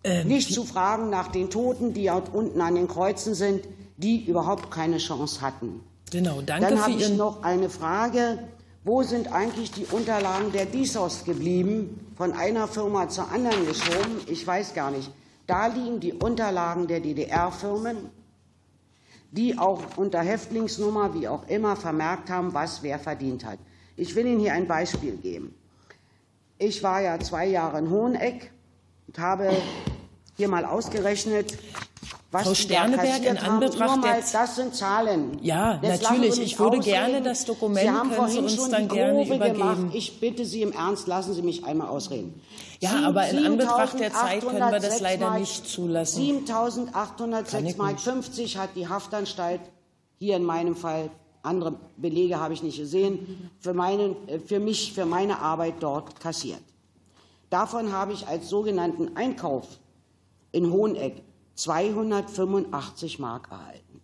Ähm, 0.04 0.28
nicht 0.28 0.52
zu 0.52 0.64
fragen 0.64 1.10
nach 1.10 1.28
den 1.28 1.50
Toten, 1.50 1.92
die 1.92 2.06
dort 2.06 2.32
unten 2.32 2.60
an 2.60 2.74
den 2.76 2.88
Kreuzen 2.88 3.34
sind, 3.34 3.64
die 3.96 4.24
überhaupt 4.24 4.70
keine 4.70 4.98
Chance 4.98 5.40
hatten. 5.40 5.80
Genau, 6.10 6.40
danke 6.40 6.68
Dann 6.68 6.82
habe 6.82 6.92
ich 6.92 7.10
noch 7.10 7.42
eine 7.42 7.68
Frage. 7.68 8.38
Wo 8.84 9.02
sind 9.02 9.32
eigentlich 9.32 9.72
die 9.72 9.84
Unterlagen 9.84 10.52
der 10.52 10.66
DISOS 10.66 11.24
geblieben? 11.24 12.00
Von 12.16 12.32
einer 12.32 12.68
Firma 12.68 13.08
zur 13.08 13.30
anderen 13.30 13.66
geschoben? 13.66 14.20
Ich 14.26 14.46
weiß 14.46 14.72
gar 14.72 14.90
nicht. 14.90 15.10
Da 15.46 15.66
liegen 15.66 16.00
die 16.00 16.12
Unterlagen 16.12 16.86
der 16.86 17.00
DDR-Firmen 17.00 17.96
die 19.30 19.58
auch 19.58 19.96
unter 19.96 20.20
Häftlingsnummer, 20.20 21.14
wie 21.14 21.28
auch 21.28 21.46
immer, 21.48 21.76
vermerkt 21.76 22.30
haben, 22.30 22.54
was 22.54 22.82
wer 22.82 22.98
verdient 22.98 23.44
hat. 23.44 23.58
Ich 23.96 24.14
will 24.14 24.26
Ihnen 24.26 24.40
hier 24.40 24.54
ein 24.54 24.66
Beispiel 24.66 25.16
geben. 25.16 25.54
Ich 26.58 26.82
war 26.82 27.00
ja 27.00 27.18
zwei 27.20 27.46
Jahre 27.46 27.78
in 27.78 27.90
Hoheneck 27.90 28.50
und 29.06 29.18
habe 29.18 29.50
hier 30.36 30.48
mal 30.48 30.64
ausgerechnet, 30.64 31.58
was 32.30 32.42
Frau 32.42 32.54
Sterneberg, 32.54 33.24
in 33.24 33.38
Anbetracht 33.38 34.04
der 34.04 34.20
das 34.20 34.56
sind 34.56 34.74
Zahlen. 34.74 35.38
Ja, 35.42 35.80
Jetzt 35.82 36.02
natürlich. 36.02 36.40
Ich 36.40 36.58
würde 36.58 36.78
ausreden. 36.78 36.94
gerne 36.94 37.22
das 37.22 37.44
Dokument 37.46 37.80
Sie 37.80 37.90
haben 37.90 38.10
können 38.10 38.28
Sie 38.28 38.38
uns 38.38 38.54
schon 38.54 38.70
dann 38.70 38.88
die 38.88 38.94
gerne 38.94 39.24
übergeben. 39.24 39.58
Gemacht. 39.58 39.78
Ich 39.94 40.20
bitte 40.20 40.44
Sie 40.44 40.62
im 40.62 40.72
Ernst, 40.72 41.06
lassen 41.06 41.32
Sie 41.32 41.42
mich 41.42 41.64
einmal 41.64 41.88
ausreden. 41.88 42.40
Ja, 42.80 43.06
aber 43.06 43.28
in 43.28 43.46
Anbetracht 43.46 43.98
der 43.98 44.12
Zeit 44.12 44.40
können 44.42 44.58
wir 44.58 44.78
das 44.78 45.00
leider 45.00 45.30
Mark, 45.30 45.40
nicht 45.40 45.66
zulassen. 45.66 46.44
7.806 46.46 47.76
Mark 47.78 47.98
50 47.98 48.58
hat 48.58 48.70
die 48.76 48.88
Haftanstalt 48.88 49.60
hier 50.18 50.36
in 50.36 50.44
meinem 50.44 50.76
Fall 50.76 51.10
andere 51.42 51.78
Belege 51.96 52.38
habe 52.40 52.52
ich 52.52 52.62
nicht 52.62 52.78
gesehen, 52.78 53.50
für, 53.60 53.72
meinen, 53.72 54.16
für 54.46 54.60
mich, 54.60 54.92
für 54.92 55.06
meine 55.06 55.38
Arbeit 55.40 55.74
dort 55.80 56.20
kassiert. 56.20 56.62
Davon 57.48 57.92
habe 57.92 58.12
ich 58.12 58.26
als 58.26 58.48
sogenannten 58.48 59.16
Einkauf 59.16 59.78
in 60.52 60.70
Hoheneck 60.70 61.22
285 61.58 63.18
Mark 63.18 63.48
erhalten. 63.50 64.00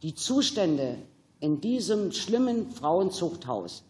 Die 0.00 0.14
Zustände 0.14 0.96
in 1.38 1.60
diesem 1.60 2.12
schlimmen 2.12 2.70
Frauenzuchthaus, 2.70 3.84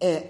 äh, 0.00 0.22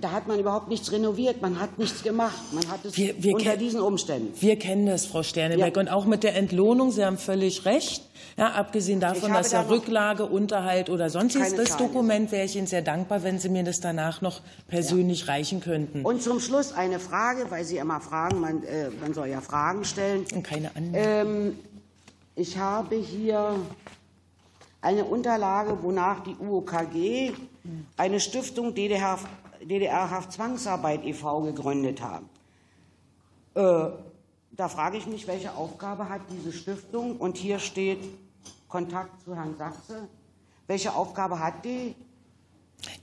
da 0.00 0.12
hat 0.12 0.28
man 0.28 0.38
überhaupt 0.38 0.68
nichts 0.68 0.92
renoviert, 0.92 1.40
man 1.40 1.58
hat 1.58 1.78
nichts 1.78 2.02
gemacht, 2.02 2.38
man 2.52 2.68
hat 2.70 2.84
es 2.84 2.96
wir, 2.96 3.22
wir 3.22 3.34
unter 3.34 3.56
diesen 3.56 3.80
Umständen. 3.80 4.32
Wir 4.40 4.58
kennen 4.58 4.86
das, 4.86 5.06
Frau 5.06 5.22
Sterneberg, 5.22 5.74
ja. 5.74 5.80
und 5.80 5.88
auch 5.88 6.04
mit 6.04 6.22
der 6.22 6.36
Entlohnung, 6.36 6.90
Sie 6.90 7.04
haben 7.04 7.18
völlig 7.18 7.64
recht. 7.64 8.04
Ja, 8.36 8.52
abgesehen 8.52 9.00
davon, 9.00 9.32
dass 9.32 9.50
da 9.50 9.62
Rücklage, 9.62 10.24
Unterhalt 10.24 10.88
oder 10.88 11.10
sonstiges, 11.10 11.56
das 11.56 11.76
Dokument 11.76 12.30
wäre 12.30 12.44
ich 12.44 12.56
Ihnen 12.56 12.66
sehr 12.66 12.82
dankbar, 12.82 13.22
wenn 13.22 13.38
Sie 13.38 13.48
mir 13.48 13.64
das 13.64 13.80
danach 13.80 14.20
noch 14.20 14.40
persönlich 14.68 15.26
ja. 15.26 15.32
reichen 15.32 15.60
könnten. 15.60 16.04
Und 16.04 16.22
zum 16.22 16.40
Schluss 16.40 16.72
eine 16.72 17.00
Frage, 17.00 17.50
weil 17.50 17.64
Sie 17.64 17.78
immer 17.78 18.00
fragen, 18.00 18.40
man, 18.40 18.62
äh, 18.62 18.90
man 19.00 19.14
soll 19.14 19.28
ja 19.28 19.40
Fragen 19.40 19.84
stellen. 19.84 20.26
Und 20.34 20.42
keine 20.42 20.70
Ähm, 20.92 21.58
ich 22.34 22.56
habe 22.56 22.96
hier 22.96 23.56
eine 24.80 25.04
Unterlage, 25.04 25.82
wonach 25.82 26.22
die 26.22 26.36
UOKG 26.36 27.32
eine 27.96 28.20
Stiftung 28.20 28.74
DDR 28.74 29.18
DDR-Haft 29.62 30.32
Zwangsarbeit 30.32 31.04
e.V. 31.04 31.42
gegründet 31.42 32.00
haben. 32.00 32.28
Äh, 33.54 33.90
da 34.52 34.68
frage 34.68 34.96
ich 34.96 35.06
mich, 35.06 35.26
welche 35.26 35.54
Aufgabe 35.54 36.08
hat 36.08 36.22
diese 36.30 36.52
Stiftung? 36.52 37.16
Und 37.16 37.36
hier 37.36 37.58
steht 37.58 38.00
Kontakt 38.68 39.22
zu 39.22 39.34
Herrn 39.34 39.56
Sachse. 39.56 40.08
Welche 40.66 40.94
Aufgabe 40.94 41.38
hat 41.38 41.64
die? 41.64 41.94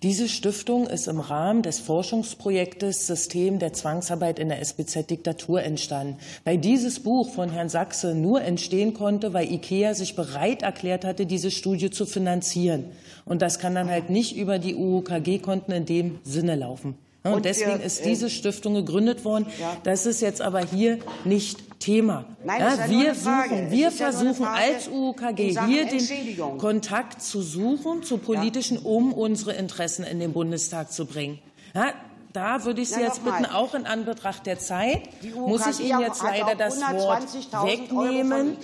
Diese 0.03 0.29
Stiftung 0.29 0.87
ist 0.87 1.07
im 1.07 1.19
Rahmen 1.19 1.61
des 1.63 1.79
Forschungsprojektes 1.79 3.07
System 3.07 3.59
der 3.59 3.73
Zwangsarbeit 3.73 4.39
in 4.39 4.49
der 4.49 4.61
SBZ-Diktatur 4.61 5.63
entstanden. 5.63 6.17
Weil 6.43 6.57
dieses 6.57 6.99
Buch 6.99 7.33
von 7.33 7.49
Herrn 7.49 7.69
Sachse 7.69 8.13
nur 8.13 8.41
entstehen 8.41 8.93
konnte, 8.93 9.33
weil 9.33 9.51
IKEA 9.51 9.93
sich 9.93 10.15
bereit 10.15 10.61
erklärt 10.61 11.03
hatte, 11.05 11.25
diese 11.25 11.51
Studie 11.51 11.89
zu 11.89 12.05
finanzieren. 12.05 12.85
Und 13.25 13.41
das 13.41 13.59
kann 13.59 13.75
dann 13.75 13.89
halt 13.89 14.09
nicht 14.09 14.35
über 14.35 14.59
die 14.59 14.75
UOKG-Konten 14.75 15.71
in 15.71 15.85
dem 15.85 16.19
Sinne 16.23 16.55
laufen. 16.55 16.95
Und, 17.23 17.45
deswegen 17.45 17.81
ist 17.81 18.05
diese 18.05 18.29
Stiftung 18.29 18.73
gegründet 18.73 19.25
worden. 19.25 19.47
Das 19.83 20.05
ist 20.05 20.21
jetzt 20.21 20.41
aber 20.41 20.61
hier 20.65 20.99
nicht 21.25 21.66
Thema. 21.79 22.25
Nein, 22.43 22.59
ja, 22.59 22.75
ja 22.75 22.89
wir 22.89 23.15
suchen, 23.15 23.71
wir 23.71 23.91
versuchen 23.91 24.43
ja 24.43 24.53
als 24.53 24.87
UOKG 24.87 25.59
hier 25.67 25.85
den 25.85 26.57
Kontakt 26.57 27.21
zu 27.21 27.41
suchen 27.41 28.03
zu 28.03 28.17
politischen, 28.17 28.77
um 28.79 29.13
unsere 29.13 29.53
Interessen 29.53 30.03
in 30.03 30.19
den 30.19 30.33
Bundestag 30.33 30.91
zu 30.91 31.05
bringen. 31.05 31.39
Ja, 31.73 31.93
da 32.33 32.65
würde 32.65 32.81
ich 32.81 32.89
Sie 32.89 33.01
jetzt 33.01 33.23
bitten, 33.23 33.45
auch 33.45 33.73
in 33.73 33.85
Anbetracht 33.85 34.45
der 34.45 34.59
Zeit, 34.59 35.09
muss 35.35 35.65
ich 35.65 35.87
Ihnen 35.87 36.01
jetzt 36.01 36.21
leider 36.21 36.55
das 36.55 36.79
Wort 36.79 37.33
wegnehmen 37.65 38.57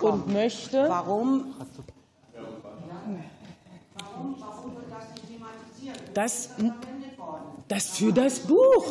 und 0.00 0.32
möchte. 0.32 0.88
Warum? 0.88 1.54
Das, 6.14 6.50
das 7.68 7.88
für 7.90 8.12
das 8.12 8.40
Buch. 8.40 8.84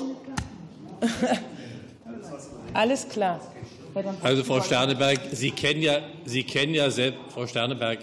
Alles 2.73 3.09
klar. 3.09 3.41
Also 4.21 4.43
Frau 4.43 4.61
Sterneberg, 4.61 5.19
Sie 5.31 5.51
kennen 5.51 5.81
ja, 5.81 5.99
Sie 6.25 6.43
kennen 6.43 6.73
ja 6.73 6.89
selbst, 6.89 7.19
Frau 7.33 7.47
Sterneberg. 7.47 7.99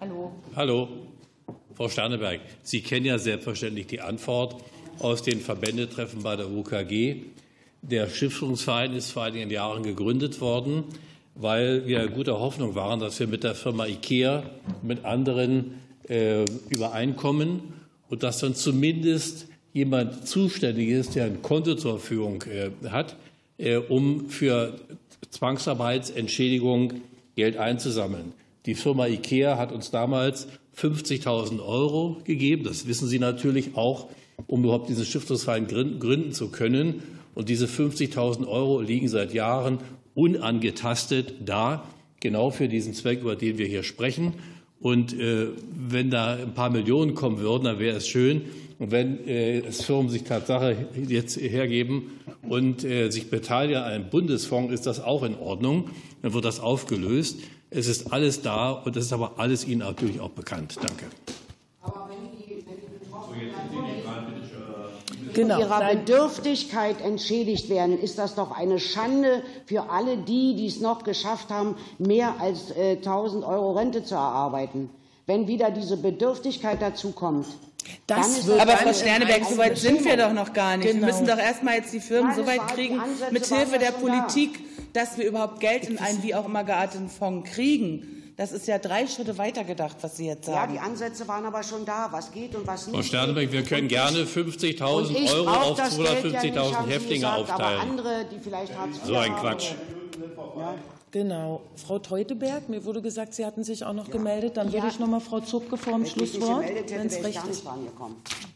Hallo. 0.00 0.32
Hallo. 0.56 0.88
Frau 1.74 1.88
Sterneberg, 1.88 2.40
Sie 2.62 2.80
kennen 2.80 3.06
ja 3.06 3.18
selbstverständlich 3.18 3.86
die 3.86 4.00
Antwort 4.00 4.56
aus 4.98 5.22
den 5.22 5.40
Verbändetreffen 5.40 6.22
bei 6.22 6.34
der 6.36 6.50
UKG. 6.50 7.22
Der 7.82 8.08
Stiftungsverein 8.08 8.94
ist 8.94 9.10
vor 9.10 9.24
einigen 9.24 9.50
Jahren 9.50 9.82
gegründet 9.82 10.40
worden, 10.40 10.84
weil 11.34 11.86
wir 11.86 12.08
guter 12.08 12.40
Hoffnung 12.40 12.74
waren, 12.74 12.98
dass 12.98 13.20
wir 13.20 13.28
mit 13.28 13.44
der 13.44 13.54
Firma 13.54 13.86
IKEA, 13.86 14.42
mit 14.82 15.04
anderen 15.04 15.74
äh, 16.08 16.44
übereinkommen 16.68 17.60
und 18.08 18.22
dass 18.22 18.40
dann 18.40 18.54
zumindest 18.54 19.46
jemand 19.72 20.26
zuständig 20.26 20.88
ist, 20.88 21.14
der 21.14 21.26
ein 21.26 21.42
Konto 21.42 21.74
zur 21.76 22.00
Verfügung 22.00 22.42
äh, 22.42 22.70
hat, 22.88 23.16
äh, 23.58 23.76
um 23.76 24.28
für 24.28 24.80
Zwangsarbeitsentschädigung 25.30 26.94
Geld 27.36 27.56
einzusammeln. 27.56 28.32
Die 28.66 28.74
Firma 28.74 29.06
IKEA 29.06 29.56
hat 29.56 29.72
uns 29.72 29.90
damals 29.90 30.48
50.000 30.76 31.64
Euro 31.64 32.18
gegeben. 32.24 32.64
Das 32.64 32.86
wissen 32.86 33.08
Sie 33.08 33.18
natürlich 33.18 33.76
auch, 33.76 34.08
um 34.46 34.64
überhaupt 34.64 34.88
diesen 34.88 35.04
Stiftungsverein 35.04 35.66
gründen 35.66 36.32
zu 36.32 36.50
können. 36.50 37.02
Und 37.34 37.48
diese 37.48 37.66
50.000 37.66 38.46
Euro 38.46 38.80
liegen 38.80 39.08
seit 39.08 39.32
Jahren 39.32 39.78
unangetastet 40.14 41.34
da. 41.44 41.84
genau 42.20 42.50
für 42.50 42.68
diesen 42.68 42.94
Zweck, 42.94 43.20
über 43.20 43.36
den 43.36 43.58
wir 43.58 43.66
hier 43.66 43.84
sprechen. 43.84 44.34
Und 44.80 45.12
äh, 45.18 45.48
wenn 45.74 46.10
da 46.10 46.34
ein 46.34 46.54
paar 46.54 46.70
Millionen 46.70 47.14
kommen 47.14 47.38
würden, 47.38 47.64
dann 47.64 47.78
wäre 47.78 47.96
es 47.96 48.06
schön. 48.06 48.42
Und 48.78 48.92
wenn 48.92 49.26
äh, 49.26 49.58
es 49.58 49.82
Firmen 49.82 50.08
sich 50.08 50.22
Tatsache 50.22 50.86
jetzt 51.08 51.36
hergeben 51.36 52.12
und 52.48 52.84
äh, 52.84 53.10
sich 53.10 53.28
beteiligen 53.28 53.82
an 53.82 53.90
einem 53.90 54.10
Bundesfonds, 54.10 54.72
ist 54.72 54.86
das 54.86 55.00
auch 55.02 55.24
in 55.24 55.36
Ordnung. 55.36 55.90
Dann 56.22 56.32
wird 56.32 56.44
das 56.44 56.60
aufgelöst. 56.60 57.40
Es 57.70 57.88
ist 57.88 58.12
alles 58.12 58.40
da 58.42 58.70
und 58.70 58.94
das 58.94 59.06
ist 59.06 59.12
aber 59.12 59.38
alles 59.38 59.66
Ihnen 59.66 59.80
natürlich 59.80 60.20
auch 60.20 60.30
bekannt. 60.30 60.76
Danke. 60.80 61.06
Genau. 65.42 65.58
ihrer 65.58 65.94
Bedürftigkeit 65.94 67.00
entschädigt 67.00 67.68
werden, 67.68 67.98
ist 67.98 68.18
das 68.18 68.34
doch 68.34 68.50
eine 68.50 68.78
Schande 68.78 69.42
für 69.66 69.90
alle 69.90 70.18
die, 70.18 70.54
die 70.56 70.66
es 70.66 70.80
noch 70.80 71.04
geschafft 71.04 71.50
haben, 71.50 71.76
mehr 71.98 72.34
als 72.40 72.70
äh, 72.70 72.96
1000 72.96 73.44
Euro 73.44 73.72
Rente 73.72 74.04
zu 74.04 74.14
erarbeiten. 74.14 74.90
Wenn 75.26 75.46
wieder 75.46 75.70
diese 75.70 75.96
Bedürftigkeit 75.96 76.80
dazu 76.80 77.12
kommt, 77.12 77.46
das 78.06 78.46
wird 78.46 78.60
aber 78.60 78.76
Frau 78.76 78.92
Sterneberg, 78.92 79.44
so 79.44 79.56
weit 79.56 79.78
sind 79.78 80.04
wir 80.04 80.16
doch 80.16 80.32
noch 80.32 80.52
gar 80.52 80.76
nicht. 80.76 80.88
Genau. 80.88 81.06
Wir 81.06 81.12
müssen 81.12 81.26
doch 81.26 81.38
erst 81.38 81.62
mal 81.62 81.74
jetzt 81.74 81.92
die 81.92 82.00
Firmen 82.00 82.34
so 82.34 82.46
weit 82.46 82.66
kriegen, 82.68 83.00
mit 83.30 83.46
Hilfe 83.46 83.78
der 83.78 83.92
Politik, 83.92 84.60
da. 84.92 85.00
dass 85.00 85.18
wir 85.18 85.26
überhaupt 85.26 85.60
Geld 85.60 85.88
in 85.88 85.98
einen 85.98 86.22
wie 86.22 86.34
auch 86.34 86.46
immer 86.46 86.64
gearteten 86.64 87.08
Fonds 87.08 87.50
kriegen. 87.50 88.17
Das 88.38 88.52
ist 88.52 88.68
ja 88.68 88.78
drei 88.78 89.08
Schritte 89.08 89.36
weiter 89.36 89.64
gedacht, 89.64 89.96
was 90.00 90.16
Sie 90.16 90.26
jetzt 90.26 90.46
sagen. 90.46 90.72
Ja, 90.72 90.80
die 90.80 90.88
Ansätze 90.88 91.26
waren 91.26 91.44
aber 91.44 91.64
schon 91.64 91.84
da, 91.84 92.06
was 92.12 92.30
geht 92.30 92.54
und 92.54 92.64
was 92.68 92.86
nicht. 92.86 92.94
Frau 92.94 93.02
Sternberg, 93.02 93.50
wir 93.50 93.64
können 93.64 93.88
gerne 93.88 94.20
50.000 94.20 95.34
Euro 95.34 95.50
auf 95.50 95.80
250.000 95.80 96.54
ja 96.54 96.86
Häftlinge 96.86 97.14
gesagt, 97.16 97.50
aufteilen. 97.50 97.80
Aber 97.80 97.80
andere, 97.80 98.26
die 98.30 98.38
vielleicht 98.38 98.72
so 99.04 99.16
ein 99.16 99.34
Quatsch. 99.34 99.72
Ja. 100.56 100.74
Genau. 101.10 101.62
Frau 101.74 101.98
Teuteberg, 101.98 102.68
mir 102.68 102.84
wurde 102.84 103.02
gesagt, 103.02 103.34
Sie 103.34 103.44
hatten 103.44 103.64
sich 103.64 103.84
auch 103.84 103.92
noch 103.92 104.06
ja. 104.06 104.12
gemeldet. 104.12 104.56
Dann 104.56 104.72
würde 104.72 104.86
ich 104.86 105.00
noch 105.00 105.08
mal 105.08 105.18
Frau 105.18 105.40
Zupke 105.40 105.76
vor 105.76 105.94
dem 105.94 106.06
Schlusswort, 106.06 106.64
wenn 106.64 107.06
es 107.08 107.24
recht 107.24 107.44
ist. 107.50 107.64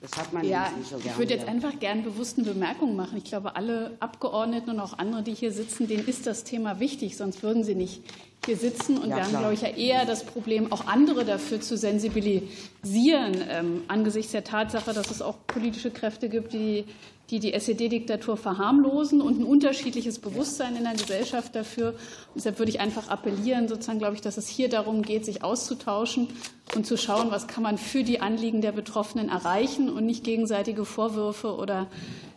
Das 0.01 0.13
hat 0.17 0.33
man 0.33 0.45
ja, 0.45 0.71
nicht 0.79 0.91
so 0.91 0.97
gerne. 0.97 1.11
Ich 1.11 1.19
würde 1.19 1.35
jetzt 1.35 1.49
einfach 1.49 1.81
gerne 1.81 2.03
bewusst 2.03 2.39
eine 2.39 2.47
Bemerkung 2.47 2.95
machen. 2.95 3.17
Ich 3.17 3.25
glaube, 3.25 3.57
alle 3.57 3.97
Abgeordneten 3.99 4.71
und 4.71 4.79
auch 4.79 4.97
andere, 4.99 5.25
die 5.25 5.35
hier 5.35 5.51
sitzen, 5.51 5.89
denen 5.89 6.07
ist 6.07 6.29
das 6.29 6.45
Thema 6.45 6.79
wichtig, 6.79 7.17
sonst 7.17 7.43
würden 7.43 7.65
sie 7.65 7.75
nicht 7.75 8.03
hier 8.45 8.57
sitzen. 8.57 8.99
Und 8.99 9.11
ja, 9.11 9.17
wir 9.17 9.25
haben, 9.25 9.39
glaube 9.39 9.55
ich, 9.55 9.63
ja 9.63 9.69
eher 9.69 10.05
das 10.05 10.25
Problem, 10.25 10.73
auch 10.73 10.87
andere 10.87 11.25
dafür 11.25 11.61
zu 11.61 11.77
sensibilisieren, 11.77 13.37
ähm, 13.49 13.83
angesichts 13.89 14.33
der 14.33 14.45
Tatsache, 14.45 14.93
dass 14.93 15.11
es 15.11 15.23
auch 15.23 15.37
politische 15.47 15.91
Kräfte 15.91 16.29
gibt, 16.29 16.53
die 16.53 16.85
die 17.33 17.41
die 17.41 17.55
SED-Diktatur 17.55 18.37
verharmlosen 18.37 19.23
und 19.23 19.41
ein 19.41 19.45
unterschiedliches 19.45 20.19
Bewusstsein 20.19 20.77
in 20.77 20.85
der 20.85 20.93
Gesellschaft 20.93 21.55
dafür. 21.57 21.89
Und 21.89 22.37
deshalb 22.37 22.59
würde 22.59 22.71
ich 22.71 22.79
einfach 22.79 23.09
appellieren, 23.09 23.69
sozusagen, 23.69 23.99
glaube 23.99 24.15
ich, 24.15 24.21
dass 24.21 24.37
es 24.37 24.49
hier 24.49 24.69
darum 24.69 25.01
geht, 25.01 25.25
sich 25.25 25.43
auszutauschen 25.43 26.29
und 26.77 26.87
zu 26.87 26.99
schauen, 26.99 27.31
was 27.31 27.49
kann 27.49 27.63
man 27.63 27.79
für 27.79 28.05
die 28.05 28.21
Anliegen 28.21 28.61
der 28.61 28.73
Betroffenen 28.73 29.31
erreichen 29.31 29.89
und 29.89 30.05
nicht 30.05 30.25
gegenseitige 30.25 30.85
Vorwürfe 30.85 31.57
oder 31.57 31.87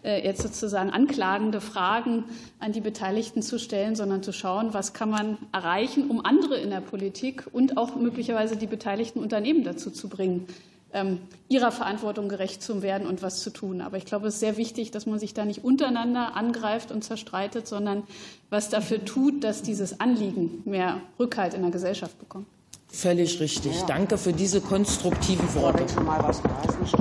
äh, 0.03 0.23
jetzt 0.23 0.41
sozusagen 0.41 0.91
anklagende 0.91 1.59
Fragen 1.59 2.23
an 2.59 2.71
die 2.71 2.81
Beteiligten 2.81 3.41
zu 3.41 3.59
stellen, 3.59 3.97
sondern 3.97 4.23
zu 4.23 4.31
schauen, 4.31 4.73
was 4.73 4.93
kann 4.93 5.09
man 5.09 5.37
erreichen, 5.51 6.09
um 6.09 6.23
andere 6.23 6.57
in 6.57 6.69
der 6.69 6.81
Politik 6.81 7.47
und 7.51 7.75
auch 7.75 7.97
möglicherweise 7.97 8.55
die 8.55 8.67
beteiligten 8.67 9.19
Unternehmen 9.19 9.65
dazu 9.65 9.91
zu 9.91 10.07
bringen, 10.07 10.47
ähm, 10.95 11.19
ihrer 11.49 11.71
Verantwortung 11.71 12.29
gerecht 12.29 12.63
zu 12.63 12.81
werden 12.81 13.05
und 13.05 13.21
was 13.21 13.41
zu 13.41 13.51
tun. 13.51 13.81
Aber 13.81 13.97
ich 13.97 14.05
glaube, 14.05 14.27
es 14.27 14.35
ist 14.35 14.39
sehr 14.39 14.57
wichtig, 14.57 14.91
dass 14.91 15.05
man 15.05 15.19
sich 15.19 15.33
da 15.33 15.45
nicht 15.45 15.63
untereinander 15.63 16.35
angreift 16.35 16.89
und 16.89 17.03
zerstreitet, 17.03 17.67
sondern 17.67 18.03
was 18.49 18.69
dafür 18.69 19.03
tut, 19.03 19.43
dass 19.43 19.61
dieses 19.61 19.99
Anliegen 19.99 20.63
mehr 20.65 21.01
Rückhalt 21.19 21.53
in 21.53 21.61
der 21.61 21.71
Gesellschaft 21.71 22.17
bekommt. 22.17 22.47
Völlig 22.87 23.41
richtig. 23.41 23.81
Danke 23.83 24.17
für 24.17 24.31
diese 24.31 24.61
konstruktiven 24.61 25.53
Worte. 25.55 25.85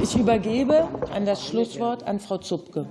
Ich 0.03 0.17
übergebe 0.17 0.89
an 1.13 1.25
das 1.25 1.47
Schlusswort 1.47 2.03
an 2.03 2.19
Frau 2.19 2.39
Zupke. 2.39 2.89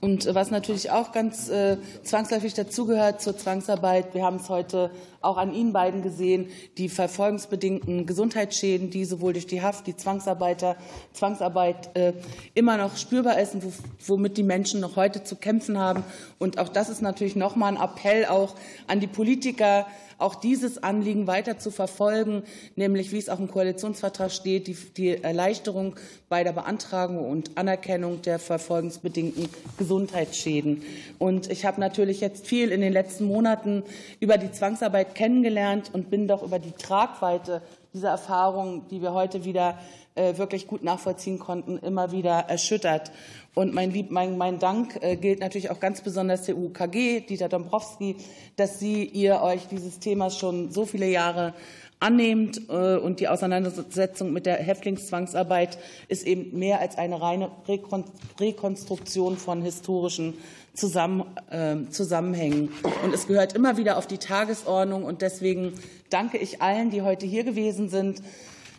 Und 0.00 0.34
was 0.34 0.50
natürlich 0.50 0.90
auch 0.90 1.12
ganz 1.12 1.50
äh, 1.50 1.76
zwangsläufig 2.02 2.54
dazugehört 2.54 3.20
zur 3.20 3.36
Zwangsarbeit, 3.36 4.14
wir 4.14 4.24
haben 4.24 4.36
es 4.36 4.48
heute 4.48 4.90
auch 5.20 5.36
an 5.36 5.52
Ihnen 5.52 5.74
beiden 5.74 6.00
gesehen, 6.00 6.48
die 6.78 6.88
verfolgungsbedingten 6.88 8.06
Gesundheitsschäden, 8.06 8.88
die 8.88 9.04
sowohl 9.04 9.34
durch 9.34 9.46
die 9.46 9.60
Haft, 9.60 9.86
die 9.86 9.94
Zwangsarbeiter, 9.94 10.76
Zwangsarbeit 11.12 11.94
äh, 11.96 12.14
immer 12.54 12.78
noch 12.78 12.96
spürbar 12.96 13.38
ist 13.38 13.54
und 13.54 13.64
womit 14.06 14.38
die 14.38 14.42
Menschen 14.42 14.80
noch 14.80 14.96
heute 14.96 15.22
zu 15.22 15.36
kämpfen 15.36 15.76
haben. 15.76 16.02
Und 16.38 16.58
auch 16.58 16.70
das 16.70 16.88
ist 16.88 17.02
natürlich 17.02 17.36
nochmal 17.36 17.76
ein 17.76 17.82
Appell 17.82 18.24
auch 18.24 18.54
an 18.86 19.00
die 19.00 19.06
Politiker, 19.06 19.86
auch 20.20 20.34
dieses 20.34 20.82
Anliegen 20.82 21.26
weiter 21.26 21.58
zu 21.58 21.70
verfolgen, 21.70 22.42
nämlich 22.76 23.12
wie 23.12 23.18
es 23.18 23.28
auch 23.28 23.38
im 23.38 23.50
Koalitionsvertrag 23.50 24.30
steht, 24.30 24.66
die, 24.66 24.74
die 24.74 25.22
Erleichterung 25.22 25.96
bei 26.28 26.44
der 26.44 26.52
Beantragung 26.52 27.28
und 27.28 27.56
Anerkennung 27.56 28.22
der 28.22 28.38
verfolgungsbedingten 28.38 29.48
Gesundheitsschäden. 29.78 30.82
Und 31.18 31.50
ich 31.50 31.64
habe 31.64 31.80
natürlich 31.80 32.20
jetzt 32.20 32.46
viel 32.46 32.70
in 32.70 32.80
den 32.80 32.92
letzten 32.92 33.24
Monaten 33.24 33.82
über 34.20 34.38
die 34.38 34.52
Zwangsarbeit 34.52 35.14
kennengelernt 35.14 35.90
und 35.92 36.10
bin 36.10 36.28
doch 36.28 36.42
über 36.42 36.58
die 36.58 36.72
Tragweite 36.72 37.62
dieser 37.92 38.10
Erfahrung, 38.10 38.86
die 38.88 39.02
wir 39.02 39.12
heute 39.12 39.44
wieder 39.44 39.78
äh, 40.14 40.36
wirklich 40.36 40.66
gut 40.66 40.82
nachvollziehen 40.82 41.38
konnten, 41.38 41.78
immer 41.78 42.12
wieder 42.12 42.32
erschüttert. 42.48 43.10
Und 43.54 43.74
mein, 43.74 43.90
Lieb, 43.90 44.10
mein, 44.10 44.38
mein 44.38 44.58
Dank 44.58 44.98
äh, 45.02 45.16
gilt 45.16 45.40
natürlich 45.40 45.70
auch 45.70 45.80
ganz 45.80 46.02
besonders 46.02 46.42
der 46.42 46.56
UKG, 46.56 47.20
Dieter 47.20 47.48
Dombrowski, 47.48 48.16
dass 48.56 48.78
Sie 48.78 49.04
ihr 49.04 49.42
euch 49.42 49.66
dieses 49.66 49.98
Themas 49.98 50.38
schon 50.38 50.70
so 50.70 50.86
viele 50.86 51.06
Jahre 51.06 51.54
annehmt. 52.00 52.68
Äh, 52.68 52.96
und 52.96 53.20
die 53.20 53.28
Auseinandersetzung 53.28 54.32
mit 54.32 54.46
der 54.46 54.56
Häftlingszwangsarbeit 54.56 55.78
ist 56.08 56.26
eben 56.26 56.58
mehr 56.58 56.80
als 56.80 56.98
eine 56.98 57.20
reine 57.20 57.50
Rekonstruktion 58.40 59.36
von 59.36 59.62
historischen 59.62 60.34
ähm, 61.50 61.90
Zusammenhängen. 61.90 62.70
Und 63.04 63.12
es 63.14 63.26
gehört 63.26 63.54
immer 63.54 63.76
wieder 63.76 63.98
auf 63.98 64.06
die 64.06 64.18
Tagesordnung. 64.18 65.04
Und 65.04 65.22
deswegen 65.22 65.74
danke 66.10 66.38
ich 66.38 66.62
allen, 66.62 66.90
die 66.90 67.02
heute 67.02 67.26
hier 67.26 67.44
gewesen 67.44 67.88
sind, 67.88 68.22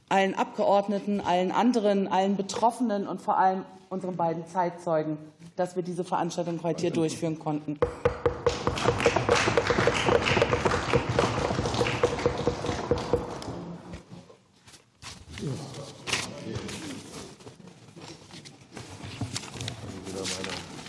allen 0.09 0.35
Abgeordneten, 0.35 1.21
allen 1.21 1.51
anderen, 1.51 2.07
allen 2.07 2.35
Betroffenen 2.35 3.07
und 3.07 3.21
vor 3.21 3.37
allem 3.37 3.65
unseren 3.89 4.15
beiden 4.15 4.45
Zeitzeugen, 4.47 5.17
dass 5.55 5.75
wir 5.75 5.83
diese 5.83 6.03
Veranstaltung 6.03 6.61
heute 6.63 6.81
hier 6.81 6.91
durchführen 6.91 7.39
konnten. 7.39 7.77